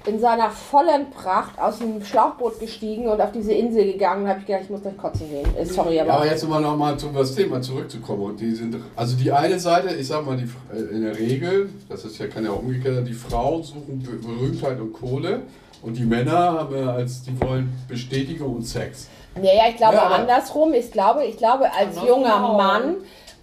in 0.07 0.19
seiner 0.19 0.49
vollen 0.49 1.09
Pracht 1.11 1.59
aus 1.59 1.79
dem 1.79 2.03
Schlauchboot 2.03 2.59
gestiegen 2.59 3.07
und 3.07 3.21
auf 3.21 3.31
diese 3.31 3.53
Insel 3.53 3.91
gegangen. 3.93 4.23
Da 4.23 4.31
habe 4.31 4.39
ich 4.41 4.45
gedacht, 4.47 4.63
ich 4.63 4.69
muss 4.71 4.81
gleich 4.81 4.97
kotzen 4.97 5.27
gehen. 5.29 5.45
Sorry, 5.65 5.95
Ja, 5.97 6.03
aber. 6.03 6.13
aber 6.13 6.25
jetzt 6.27 6.47
mal 6.47 6.61
nochmal 6.61 6.97
zu 6.97 7.09
das 7.09 7.35
Thema 7.35 7.61
zurückzukommen. 7.61 8.23
Und 8.23 8.39
die 8.39 8.51
sind, 8.51 8.75
also 8.95 9.15
die 9.15 9.31
eine 9.31 9.59
Seite, 9.59 9.93
ich 9.95 10.07
sag 10.07 10.25
mal, 10.25 10.35
die, 10.37 10.49
äh, 10.75 10.95
in 10.95 11.01
der 11.03 11.17
Regel, 11.17 11.69
das 11.89 12.05
ist 12.05 12.17
ja, 12.17 12.27
kann 12.27 12.43
ja 12.43 12.51
auch 12.51 12.59
umgekehrt 12.59 12.95
sein, 12.95 13.05
die 13.05 13.13
Frauen 13.13 13.61
suchen 13.63 14.01
Be- 14.03 14.17
Berühmtheit 14.27 14.79
und 14.79 14.93
Kohle 14.93 15.43
und 15.83 15.95
die 15.97 16.05
Männer 16.05 16.37
haben 16.59 16.75
ja 16.75 16.91
als, 16.93 17.21
die 17.23 17.39
wollen 17.41 17.71
Bestätigung 17.87 18.55
und 18.55 18.63
Sex. 18.63 19.09
Ja, 19.41 19.53
ja, 19.53 19.63
ich 19.69 19.77
glaube 19.77 19.95
Ja, 19.95 20.07
andersrum. 20.07 20.73
Ich 20.73 20.91
glaube, 20.91 21.25
ich 21.25 21.38
glaube 21.38 21.65
als 21.73 21.95
junger. 22.05 22.39
Mann 22.39 22.95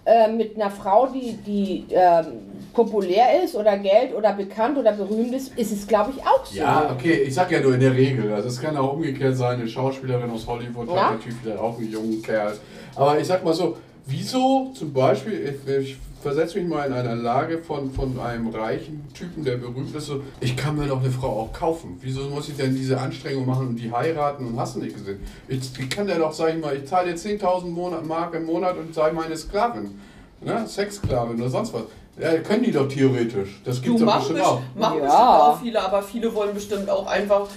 äh, 0.05 0.27
mit 0.27 0.55
einer 0.55 0.69
Frau, 0.69 1.07
die, 1.07 1.33
die 1.33 1.87
ähm, 1.91 2.67
populär 2.73 3.41
ist 3.43 3.55
oder 3.55 3.77
Geld 3.77 4.13
oder 4.13 4.33
bekannt 4.33 4.77
oder 4.77 4.91
berühmt 4.91 5.33
ist, 5.33 5.57
ist 5.57 5.71
es, 5.71 5.87
glaube 5.87 6.11
ich, 6.11 6.21
auch 6.23 6.45
so. 6.45 6.57
Ja, 6.57 6.91
okay, 6.93 7.23
ich 7.25 7.33
sag 7.33 7.49
ja 7.51 7.61
nur 7.61 7.75
in 7.75 7.79
der 7.79 7.93
Regel. 7.93 8.33
Also 8.33 8.49
es 8.49 8.59
kann 8.59 8.75
auch 8.75 8.93
umgekehrt 8.93 9.37
sein, 9.37 9.59
eine 9.61 9.67
Schauspielerin 9.69 10.29
aus 10.29 10.45
Hollywood 10.45 10.89
Ja. 10.89 11.05
hat 11.05 11.11
natürlich 11.13 11.37
vielleicht 11.41 11.59
auch 11.59 11.77
einen 11.77 11.89
jungen 11.89 12.21
Kerl. 12.21 12.57
Aber 12.95 13.17
ich 13.17 13.27
sag 13.27 13.45
mal 13.45 13.53
so, 13.53 13.77
wieso 14.05 14.71
zum 14.73 14.91
Beispiel, 14.91 15.55
ich, 15.65 15.73
ich 15.73 15.97
versetze 16.23 16.57
mich 16.59 16.67
mal 16.67 16.87
in 16.87 16.93
einer 16.93 17.15
Lage 17.15 17.59
von, 17.59 17.91
von 17.91 18.19
einem 18.19 18.47
reichen 18.47 19.05
Typen, 19.13 19.43
der 19.43 19.57
berühmt 19.57 19.93
ist, 19.95 20.07
so, 20.07 20.21
ich 20.39 20.55
kann 20.57 20.75
mir 20.77 20.87
doch 20.87 20.99
eine 21.01 21.11
Frau 21.11 21.41
auch 21.41 21.53
kaufen. 21.53 21.97
Wieso 22.01 22.21
muss 22.29 22.49
ich 22.49 22.57
denn 22.57 22.73
diese 22.75 22.99
Anstrengung 22.99 23.45
machen 23.45 23.67
und 23.67 23.75
die 23.75 23.91
heiraten 23.91 24.47
und 24.47 24.59
hast 24.59 24.75
du 24.75 24.79
nicht 24.79 24.95
gesehen? 24.95 25.19
Ich, 25.47 25.59
ich 25.77 25.89
kann 25.89 26.07
ja 26.09 26.17
doch, 26.17 26.33
sag 26.33 26.55
ich 26.55 26.61
mal, 26.61 26.75
ich 26.75 26.85
zahle 26.85 27.13
dir 27.13 27.17
10.000 27.17 27.65
Monat- 27.67 28.05
Mark 28.07 28.33
im 28.33 28.45
Monat 28.45 28.77
und 28.77 28.95
sei 28.95 29.11
meine 29.11 29.37
Sklavin. 29.37 29.99
Ne? 30.41 30.65
Sexsklavin 30.67 31.39
oder 31.39 31.49
sonst 31.49 31.73
was. 31.73 31.83
Ja, 32.19 32.37
können 32.39 32.63
die 32.63 32.71
doch 32.71 32.87
theoretisch. 32.87 33.61
Das 33.65 33.81
doch 33.81 33.97
machst 33.99 34.27
bestimmt 34.27 34.41
auch. 34.45 34.61
machen 34.75 34.97
Ja. 34.99 35.05
bestimmt 35.05 35.21
auch 35.21 35.59
viele, 35.61 35.81
aber 35.81 36.03
viele 36.03 36.33
wollen 36.35 36.53
bestimmt 36.53 36.89
auch 36.89 37.07
einfach. 37.07 37.47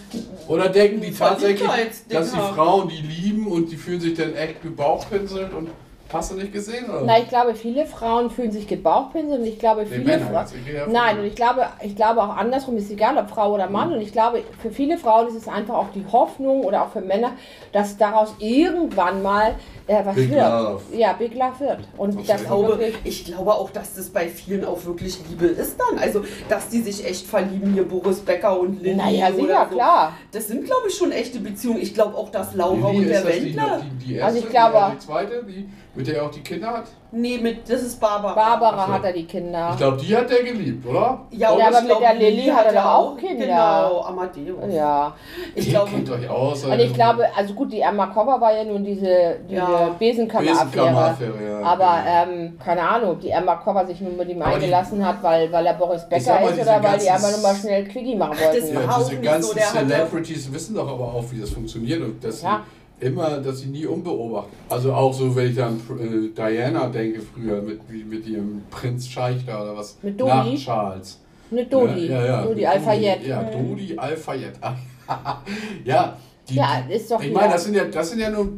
Oder 0.48 0.68
denken 0.70 1.00
die 1.02 1.12
tatsächlich, 1.12 1.68
dass 2.08 2.32
die. 2.32 2.38
Frauen 2.38 2.88
die 2.88 3.02
lieben 3.06 3.46
und 3.48 3.70
die 3.70 3.76
fühlen 3.76 4.00
sich 4.00 4.14
dann 4.14 4.34
echt 4.34 4.62
gebauchpinselt 4.62 5.52
und 5.52 5.68
hast 6.12 6.30
du 6.30 6.36
nicht 6.36 6.52
gesehen? 6.52 6.88
Oder? 6.88 7.02
Na, 7.04 7.18
ich 7.18 7.28
glaube, 7.28 7.54
viele 7.54 7.86
Frauen 7.86 8.30
fühlen 8.30 8.52
sich 8.52 8.66
gebauchpinselt 8.66 9.40
und 9.40 9.46
ich 9.46 9.58
glaube, 9.58 9.82
Nee, 9.82 9.88
viele 9.88 10.04
Männer 10.04 10.46
Frauen. 10.46 10.92
Nein, 10.92 11.18
und 11.20 11.24
ich 11.26 11.34
glaube, 11.34 11.66
ich 11.82 11.96
glaube 11.96 12.22
auch 12.22 12.36
andersrum, 12.36 12.76
ist 12.76 12.90
egal, 12.90 13.16
ob 13.18 13.28
Frau 13.28 13.52
oder 13.54 13.68
Mann. 13.68 13.92
Und 13.92 14.00
ich 14.00 14.12
glaube, 14.12 14.42
für 14.60 14.70
viele 14.70 14.98
Frauen 14.98 15.28
ist 15.28 15.34
es 15.34 15.48
einfach 15.48 15.74
auch 15.74 15.90
die 15.94 16.04
Hoffnung 16.10 16.62
oder 16.62 16.82
auch 16.82 16.90
für 16.90 17.00
Männer, 17.00 17.32
dass 17.72 17.96
daraus 17.96 18.34
irgendwann 18.38 19.22
mal 19.22 19.54
äh, 19.86 20.04
was 20.04 20.14
Big 20.16 20.30
wird. 20.30 20.40
Love. 20.40 20.82
Ja, 20.96 21.12
Big 21.12 21.34
Love 21.34 21.60
wird. 21.60 21.78
Und 21.96 22.28
das 22.28 22.42
Ich 22.42 22.48
auch 22.50 22.66
glaube, 22.66 22.92
ich 23.04 23.24
glaube 23.24 23.54
auch, 23.54 23.70
dass 23.70 23.94
das 23.94 24.08
bei 24.10 24.26
vielen 24.28 24.64
auch 24.64 24.84
wirklich 24.84 25.18
Liebe 25.28 25.46
ist 25.46 25.76
dann. 25.78 25.98
Also, 25.98 26.24
dass 26.48 26.68
die 26.68 26.80
sich 26.82 27.06
echt 27.06 27.26
verlieben, 27.26 27.72
hier 27.72 27.84
Boris 27.86 28.20
Becker 28.20 28.58
und 28.58 28.82
Lilly. 28.82 28.96
Naja, 28.96 29.32
sicher, 29.32 29.66
so. 29.70 29.76
klar. 29.76 30.12
Das 30.32 30.48
sind, 30.48 30.64
glaube 30.64 30.88
ich, 30.88 30.94
schon 30.94 31.12
echte 31.12 31.38
Beziehungen. 31.40 31.80
Ich 31.80 31.94
glaube 31.94 32.16
auch, 32.16 32.30
dass 32.30 32.54
Laura 32.54 32.90
Lili, 32.90 33.04
und 33.04 33.04
ist 33.04 33.10
der 33.12 33.22
das 33.22 33.32
die, 33.34 33.44
Wendler. 33.44 33.80
die, 34.00 34.04
die 34.06 34.14
erste, 34.14 34.26
Also 34.26 34.38
ich 34.38 34.48
glaube- 34.50 34.86
die, 34.92 34.98
die 34.98 35.06
zweite, 35.06 35.44
die, 35.48 35.68
mit 35.94 36.06
der 36.06 36.16
er 36.16 36.26
auch 36.26 36.30
die 36.30 36.40
Kinder 36.40 36.68
hat? 36.68 36.86
Nee, 37.18 37.38
mit, 37.38 37.68
das 37.68 37.82
ist 37.82 37.98
Barbara. 38.00 38.34
Barbara 38.34 38.76
Ach 38.82 38.86
so. 38.88 38.92
hat 38.92 39.04
er 39.04 39.12
die 39.12 39.24
Kinder. 39.24 39.70
Ich 39.72 39.78
glaube, 39.78 39.96
die 39.96 40.16
hat 40.16 40.30
er 40.30 40.42
geliebt, 40.44 40.86
oder? 40.86 41.20
Ja, 41.30 41.50
und 41.50 41.58
Ja, 41.58 41.68
aber 41.68 41.80
mit 41.80 41.88
glaub, 41.88 42.00
der 42.00 42.14
Lilly 42.14 42.46
hat 42.48 42.72
er 42.72 42.94
auch 42.94 43.16
Kinder. 43.16 43.46
Genau, 43.46 44.00
Amadeus. 44.02 44.72
ja. 44.74 45.14
Ich 45.54 45.70
glaube, 45.70 45.90
kennt 45.90 46.10
euch 46.10 46.28
aus. 46.28 46.64
Und 46.64 46.78
ich 46.78 46.92
glaube, 46.92 47.24
also 47.36 47.54
gut, 47.54 47.72
die 47.72 47.80
Emma 47.80 48.06
Cover 48.08 48.40
war 48.40 48.54
ja 48.54 48.64
nun 48.64 48.84
diese, 48.84 49.36
diese 49.48 49.60
Ja. 49.60 49.90
Besenkammer-Affäre. 49.98 50.64
Besenkammer-Affäre, 50.66 51.50
ja. 51.50 51.66
Aber 51.66 51.98
ähm, 52.06 52.58
keine 52.62 52.82
Ahnung, 52.88 53.10
ob 53.12 53.20
die 53.20 53.30
Emma 53.30 53.56
Cover 53.56 53.86
sich 53.86 54.00
nun 54.00 54.16
mit 54.16 54.28
ihm 54.28 54.42
Aber 54.42 54.50
die- 54.58 54.64
eingelassen 54.64 55.04
hat, 55.06 55.22
weil, 55.22 55.50
weil 55.50 55.64
er 55.66 55.74
Boris 55.74 56.02
Becker 56.08 56.20
ist 56.50 56.60
oder 56.60 56.82
weil 56.82 56.98
die 56.98 57.08
einfach 57.10 57.30
nur 57.30 57.40
mal 57.40 57.54
schnell 57.56 57.84
Quickie 57.88 58.14
machen 58.16 58.36
Das 58.38 58.74
war 58.74 58.82
ja, 58.82 58.98
diese 59.08 59.20
ganzen 59.20 59.58
so, 59.58 59.78
Celebrities 59.78 60.52
wissen 60.52 60.74
doch 60.74 60.88
aber 60.88 61.04
auch, 61.04 61.24
wie 61.30 61.40
das 61.40 61.50
funktioniert 61.50 62.02
und 62.02 62.22
dass 62.22 62.42
Ja. 62.42 62.60
Immer, 63.00 63.38
dass 63.38 63.60
sie 63.60 63.68
nie 63.68 63.86
unbeobachtet. 63.86 64.52
Also 64.68 64.92
auch 64.92 65.12
so, 65.12 65.34
wenn 65.36 65.50
ich 65.50 65.62
an 65.62 65.80
äh, 65.98 66.28
Diana 66.34 66.88
denke 66.88 67.20
früher 67.20 67.60
mit, 67.62 67.80
mit 67.88 68.26
ihrem 68.26 68.62
Prinz 68.70 69.06
Scheich 69.08 69.44
da 69.44 69.62
oder 69.62 69.76
was. 69.76 69.98
Mit 70.02 70.20
Dodi? 70.20 70.30
Nach 70.30 70.56
Charles. 70.56 71.20
Eine 71.50 71.66
Dodi. 71.66 72.06
Ja, 72.06 72.20
ja, 72.20 72.26
ja. 72.26 72.42
Dodi 72.42 72.60
Mit 72.60 72.66
Al-Fayed. 72.68 73.26
Ja, 73.26 73.42
Mhm. 73.42 73.68
Dodi 73.68 73.98
Al-Fayed. 73.98 74.52
ja, 75.84 76.16
die, 76.48 76.54
Ja, 76.54 76.84
ist 76.88 77.10
doch 77.10 77.22
ich 77.22 77.32
meine, 77.32 77.52
das 77.52 77.64
sind 77.64 77.74
ja, 77.74 77.84
das 77.84 78.10
sind 78.10 78.20
ja 78.20 78.30
nur 78.30 78.52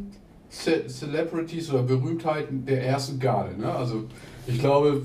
Ce 0.49 0.87
Celebrities 0.87 1.71
oder 1.71 1.83
Berühmtheiten 1.83 2.65
der 2.65 2.83
ersten 2.83 3.19
Garde. 3.19 3.55
Ne? 3.59 3.71
Also 3.71 4.05
ich 4.47 4.57
glaube, 4.57 5.03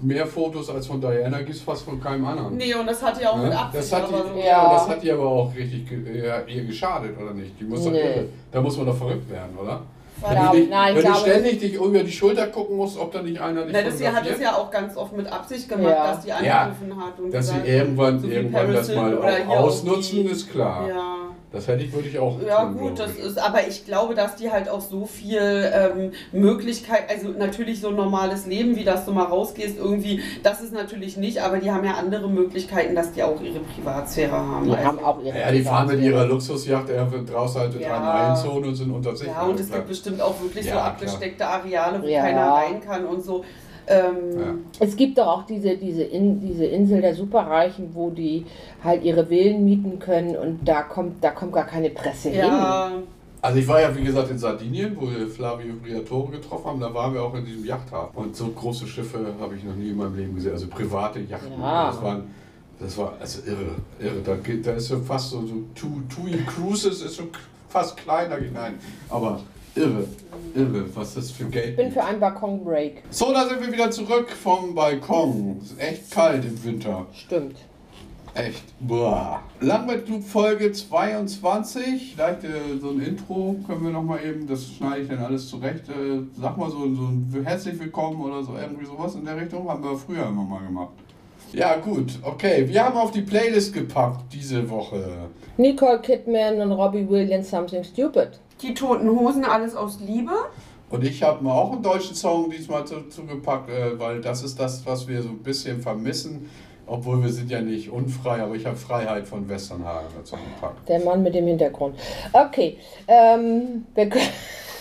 mehr 0.00 0.26
Fotos 0.26 0.70
als 0.70 0.86
von 0.86 1.00
Diana 1.00 1.38
gibt 1.38 1.50
es 1.50 1.60
fast 1.62 1.82
von 1.84 2.00
keinem 2.00 2.24
anderen. 2.26 2.56
Nee, 2.56 2.74
und 2.74 2.86
das 2.86 3.02
hat 3.02 3.20
ja 3.20 3.30
auch 3.30 3.36
mit 3.36 3.48
Ne? 3.50 3.58
Absicht 3.58 3.82
Das 3.84 3.92
hat, 3.92 4.08
die, 4.08 4.14
so. 4.14 4.38
ja. 4.38 4.44
Ja. 4.46 4.72
das 4.74 4.88
hat 4.88 5.02
die 5.02 5.10
aber 5.12 5.26
auch 5.26 5.54
richtig 5.54 5.86
ja, 6.14 6.40
ihr 6.46 6.64
geschadet, 6.64 7.16
oder 7.20 7.34
nicht? 7.34 7.58
Die 7.60 7.64
muss 7.64 7.84
doch 7.84 7.90
Nee. 7.90 8.00
irre. 8.00 8.24
Da 8.52 8.60
muss 8.60 8.76
man 8.76 8.86
doch 8.86 8.96
verrückt 8.96 9.28
werden, 9.30 9.56
oder? 9.60 9.82
Wenn, 10.20 10.36
du, 10.36 10.50
dich, 10.56 10.68
nein, 10.68 10.96
wenn 10.96 11.04
du 11.04 11.14
ständig 11.14 11.60
dich 11.60 11.74
über 11.74 12.02
die 12.02 12.10
Schulter 12.10 12.48
gucken 12.48 12.76
musst, 12.76 12.98
ob 12.98 13.12
da 13.12 13.22
nicht 13.22 13.40
einer 13.40 13.62
dich 13.64 13.72
das 13.72 13.98
hier 14.00 14.12
hat 14.12 14.26
es 14.26 14.40
ja 14.40 14.56
auch 14.56 14.68
ganz 14.68 14.96
oft 14.96 15.16
mit 15.16 15.30
Absicht 15.30 15.68
gemacht, 15.68 15.90
Ja. 15.90 16.06
dass 16.12 16.20
die 16.24 16.28
Ja. 16.28 16.36
angerufen 16.62 17.00
hat 17.00 17.20
und 17.20 17.32
dass 17.32 17.46
sie 17.46 17.52
gesagt, 17.52 17.68
irgendwann, 17.68 18.18
so 18.20 18.26
irgendwann 18.26 18.72
das 18.72 18.88
mal 18.94 19.16
ausnutzen, 19.48 20.24
die- 20.24 20.30
ist 20.30 20.50
klar. 20.50 20.88
Ja. 20.88 21.14
Das 21.50 21.66
hätte 21.66 21.82
ich, 21.82 21.92
würde 21.94 22.08
ich 22.08 22.18
auch 22.18 22.38
Ja 22.42 22.64
tun, 22.64 22.76
gut, 22.76 22.98
das 22.98 23.12
ich. 23.16 23.24
ist, 23.24 23.38
aber 23.38 23.66
ich 23.66 23.86
glaube, 23.86 24.14
dass 24.14 24.36
die 24.36 24.50
halt 24.50 24.68
auch 24.68 24.82
so 24.82 25.06
viel 25.06 25.40
ähm, 25.72 26.12
Möglichkeit, 26.30 27.04
also 27.08 27.30
natürlich 27.30 27.80
so 27.80 27.88
ein 27.88 27.96
normales 27.96 28.44
Leben, 28.44 28.76
wie 28.76 28.84
dass 28.84 29.06
du 29.06 29.12
mal 29.12 29.24
rausgehst, 29.24 29.78
irgendwie, 29.78 30.20
das 30.42 30.60
ist 30.60 30.74
natürlich 30.74 31.16
nicht, 31.16 31.40
aber 31.42 31.56
die 31.56 31.70
haben 31.70 31.84
ja 31.86 31.94
andere 31.94 32.28
Möglichkeiten, 32.28 32.94
dass 32.94 33.12
die 33.12 33.22
auch 33.22 33.40
ihre 33.40 33.60
Privatsphäre 33.60 34.32
haben. 34.32 34.66
Die 34.66 34.72
Also- 34.72 34.84
haben 34.84 34.98
auch 35.02 35.22
ihre 35.22 35.38
Ja, 35.40 35.50
die 35.50 35.62
fahren 35.62 35.86
mit 35.88 36.00
ihrer 36.00 36.26
Luxusjacht 36.26 36.88
draußen 36.88 37.60
halt 37.62 37.80
Ja. 37.80 37.88
dran 37.98 38.30
einzonen 38.30 38.68
und 38.68 38.74
sind 38.74 38.90
unter 38.90 39.16
sich. 39.16 39.28
ja, 39.28 39.42
und 39.42 39.58
es 39.58 39.68
klar. 39.68 39.78
gibt 39.78 39.88
bestimmt 39.88 40.20
auch 40.20 40.38
wirklich 40.42 40.64
so 40.64 40.70
Ja, 40.70 40.74
klar. 40.76 40.86
abgesteckte 40.88 41.46
Areale, 41.46 42.02
wo 42.02 42.06
Ja. 42.06 42.20
keiner 42.20 42.46
rein 42.52 42.80
kann 42.80 43.06
und 43.06 43.24
so. 43.24 43.42
Ähm, 43.88 44.64
Es 44.78 44.96
gibt 44.96 45.18
doch 45.18 45.26
auch 45.26 45.46
diese, 45.46 45.76
diese, 45.76 46.02
In, 46.02 46.40
diese 46.40 46.64
Insel 46.66 47.00
der 47.00 47.14
Superreichen, 47.14 47.90
wo 47.94 48.10
die 48.10 48.44
halt 48.84 49.02
ihre 49.04 49.26
Villen 49.26 49.64
mieten 49.64 49.98
können 49.98 50.36
und 50.36 50.60
da 50.68 50.82
kommt, 50.82 51.22
da 51.24 51.30
kommt 51.30 51.52
gar 51.52 51.66
keine 51.66 51.90
Presse 51.90 52.28
hin. 52.30 52.40
ja, 52.40 52.92
Also 53.40 53.58
ich 53.58 53.66
war 53.68 53.80
ja 53.80 53.94
wie 53.96 54.02
gesagt 54.04 54.30
in 54.30 54.38
Sardinien, 54.38 54.96
wo 54.98 55.08
wir 55.10 55.26
Flavio 55.28 55.74
Briatore 55.82 56.32
getroffen 56.32 56.66
haben, 56.66 56.80
da 56.80 56.92
waren 56.92 57.14
wir 57.14 57.22
auch 57.22 57.34
in 57.34 57.44
diesem 57.44 57.64
Yachthafen. 57.64 58.16
Und 58.16 58.36
so 58.36 58.48
große 58.48 58.86
Schiffe 58.86 59.18
habe 59.40 59.54
ich 59.56 59.64
noch 59.64 59.74
nie 59.76 59.90
in 59.90 59.96
meinem 59.96 60.16
Leben 60.16 60.34
gesehen, 60.34 60.52
also 60.52 60.66
private 60.68 61.20
Yachten. 61.20 61.60
Ja. 61.60 61.86
Das 61.90 62.02
waren 62.02 62.22
das 62.80 62.96
war 62.96 63.14
also 63.18 63.40
irre, 63.44 63.72
irre. 63.98 64.20
Da, 64.24 64.36
geht, 64.36 64.64
da 64.64 64.72
ist 64.74 64.86
so 64.86 65.00
fast 65.00 65.30
so, 65.30 65.40
so 65.44 65.54
Tu- 65.74 66.00
TUI 66.08 66.38
Cruises 66.46 67.02
ist 67.02 67.16
so 67.16 67.24
fast 67.68 67.96
kleiner 67.96 68.36
hinein. 68.36 68.74
Aber 69.08 69.40
irre, 69.78 70.04
irre, 70.54 70.84
was 70.94 71.14
das 71.14 71.30
für 71.30 71.44
Geld 71.44 71.70
Ich 71.70 71.76
bin 71.76 71.92
für 71.92 72.04
einen 72.04 72.20
Balkonbreak. 72.20 73.02
So, 73.10 73.32
da 73.32 73.46
sind 73.48 73.60
wir 73.60 73.72
wieder 73.72 73.90
zurück 73.90 74.30
vom 74.30 74.74
Balkon. 74.74 75.60
Es 75.62 75.72
ist 75.72 75.80
echt 75.80 76.10
kalt 76.10 76.44
im 76.44 76.64
Winter. 76.64 77.06
Stimmt. 77.12 77.56
Echt. 78.34 78.62
Boah. 78.80 79.40
Langweitflug 79.60 80.22
Folge 80.22 80.70
22. 80.70 82.12
Vielleicht 82.14 82.44
äh, 82.44 82.78
so 82.80 82.90
ein 82.90 83.00
Intro 83.00 83.56
können 83.66 83.84
wir 83.84 83.90
nochmal 83.90 84.24
eben, 84.24 84.46
das 84.46 84.64
schneide 84.64 85.02
ich 85.02 85.08
dann 85.08 85.18
alles 85.18 85.48
zurecht. 85.48 85.88
Äh, 85.88 86.20
sag 86.40 86.56
mal 86.56 86.70
so, 86.70 86.78
so 86.94 87.02
ein 87.02 87.42
herzlich 87.44 87.80
willkommen 87.80 88.20
oder 88.20 88.42
so 88.42 88.52
irgendwie 88.56 88.84
sowas 88.84 89.14
in 89.14 89.24
der 89.24 89.36
Richtung. 89.40 89.68
Haben 89.68 89.82
wir 89.82 89.96
früher 89.96 90.26
immer 90.26 90.44
mal 90.44 90.64
gemacht. 90.64 90.92
Ja, 91.52 91.76
gut, 91.76 92.18
okay. 92.22 92.68
Wir 92.68 92.84
haben 92.84 92.96
auf 92.96 93.10
die 93.10 93.22
Playlist 93.22 93.72
gepackt 93.72 94.32
diese 94.32 94.68
Woche. 94.68 95.02
Nicole 95.56 95.98
Kidman 96.00 96.60
und 96.60 96.72
Robbie 96.72 97.08
Williams 97.08 97.50
Something 97.50 97.82
Stupid. 97.82 98.38
Die 98.62 98.74
toten 98.74 99.08
Hosen, 99.08 99.44
alles 99.44 99.74
aus 99.74 99.98
Liebe. 100.00 100.32
Und 100.90 101.04
ich 101.04 101.22
habe 101.22 101.44
mir 101.44 101.52
auch 101.52 101.72
einen 101.72 101.82
deutschen 101.82 102.14
Song 102.14 102.50
diesmal 102.50 102.86
zu- 102.86 103.08
zugepackt, 103.08 103.68
äh, 103.70 103.98
weil 103.98 104.20
das 104.20 104.42
ist 104.42 104.58
das, 104.58 104.84
was 104.86 105.06
wir 105.06 105.22
so 105.22 105.28
ein 105.28 105.38
bisschen 105.42 105.80
vermissen. 105.82 106.48
Obwohl 106.86 107.22
wir 107.22 107.28
sind 107.30 107.50
ja 107.50 107.60
nicht 107.60 107.90
unfrei, 107.90 108.40
aber 108.42 108.54
ich 108.54 108.64
habe 108.64 108.74
Freiheit 108.76 109.28
von 109.28 109.46
Westernhagen 109.46 110.08
dazu 110.16 110.36
gepackt. 110.36 110.88
Der 110.88 111.00
Mann 111.04 111.22
mit 111.22 111.34
dem 111.34 111.46
Hintergrund. 111.46 111.96
Okay. 112.32 112.78
Ähm, 113.06 113.84
wir 113.94 114.08
können- 114.08 114.24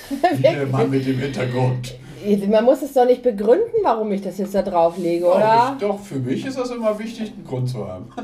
Der 0.41 0.65
Mann 0.67 0.89
mit 0.89 1.05
dem 1.05 1.19
Hintergrund. 1.19 1.95
Man 2.49 2.63
muss 2.65 2.81
es 2.81 2.93
doch 2.93 3.05
nicht 3.05 3.21
begründen, 3.23 3.71
warum 3.83 4.11
ich 4.13 4.21
das 4.21 4.37
jetzt 4.37 4.55
da 4.55 4.61
drauflege, 4.61 5.25
Doch, 5.25 5.35
oder? 5.35 5.73
ich, 5.77 5.85
doch, 5.85 5.99
für 5.99 6.15
mich 6.15 6.45
ist 6.45 6.57
das 6.57 6.71
immer 6.71 6.97
wichtig, 6.97 7.31
einen 7.35 7.45
Grund 7.45 7.69
zu 7.69 7.85
haben. 7.85 8.05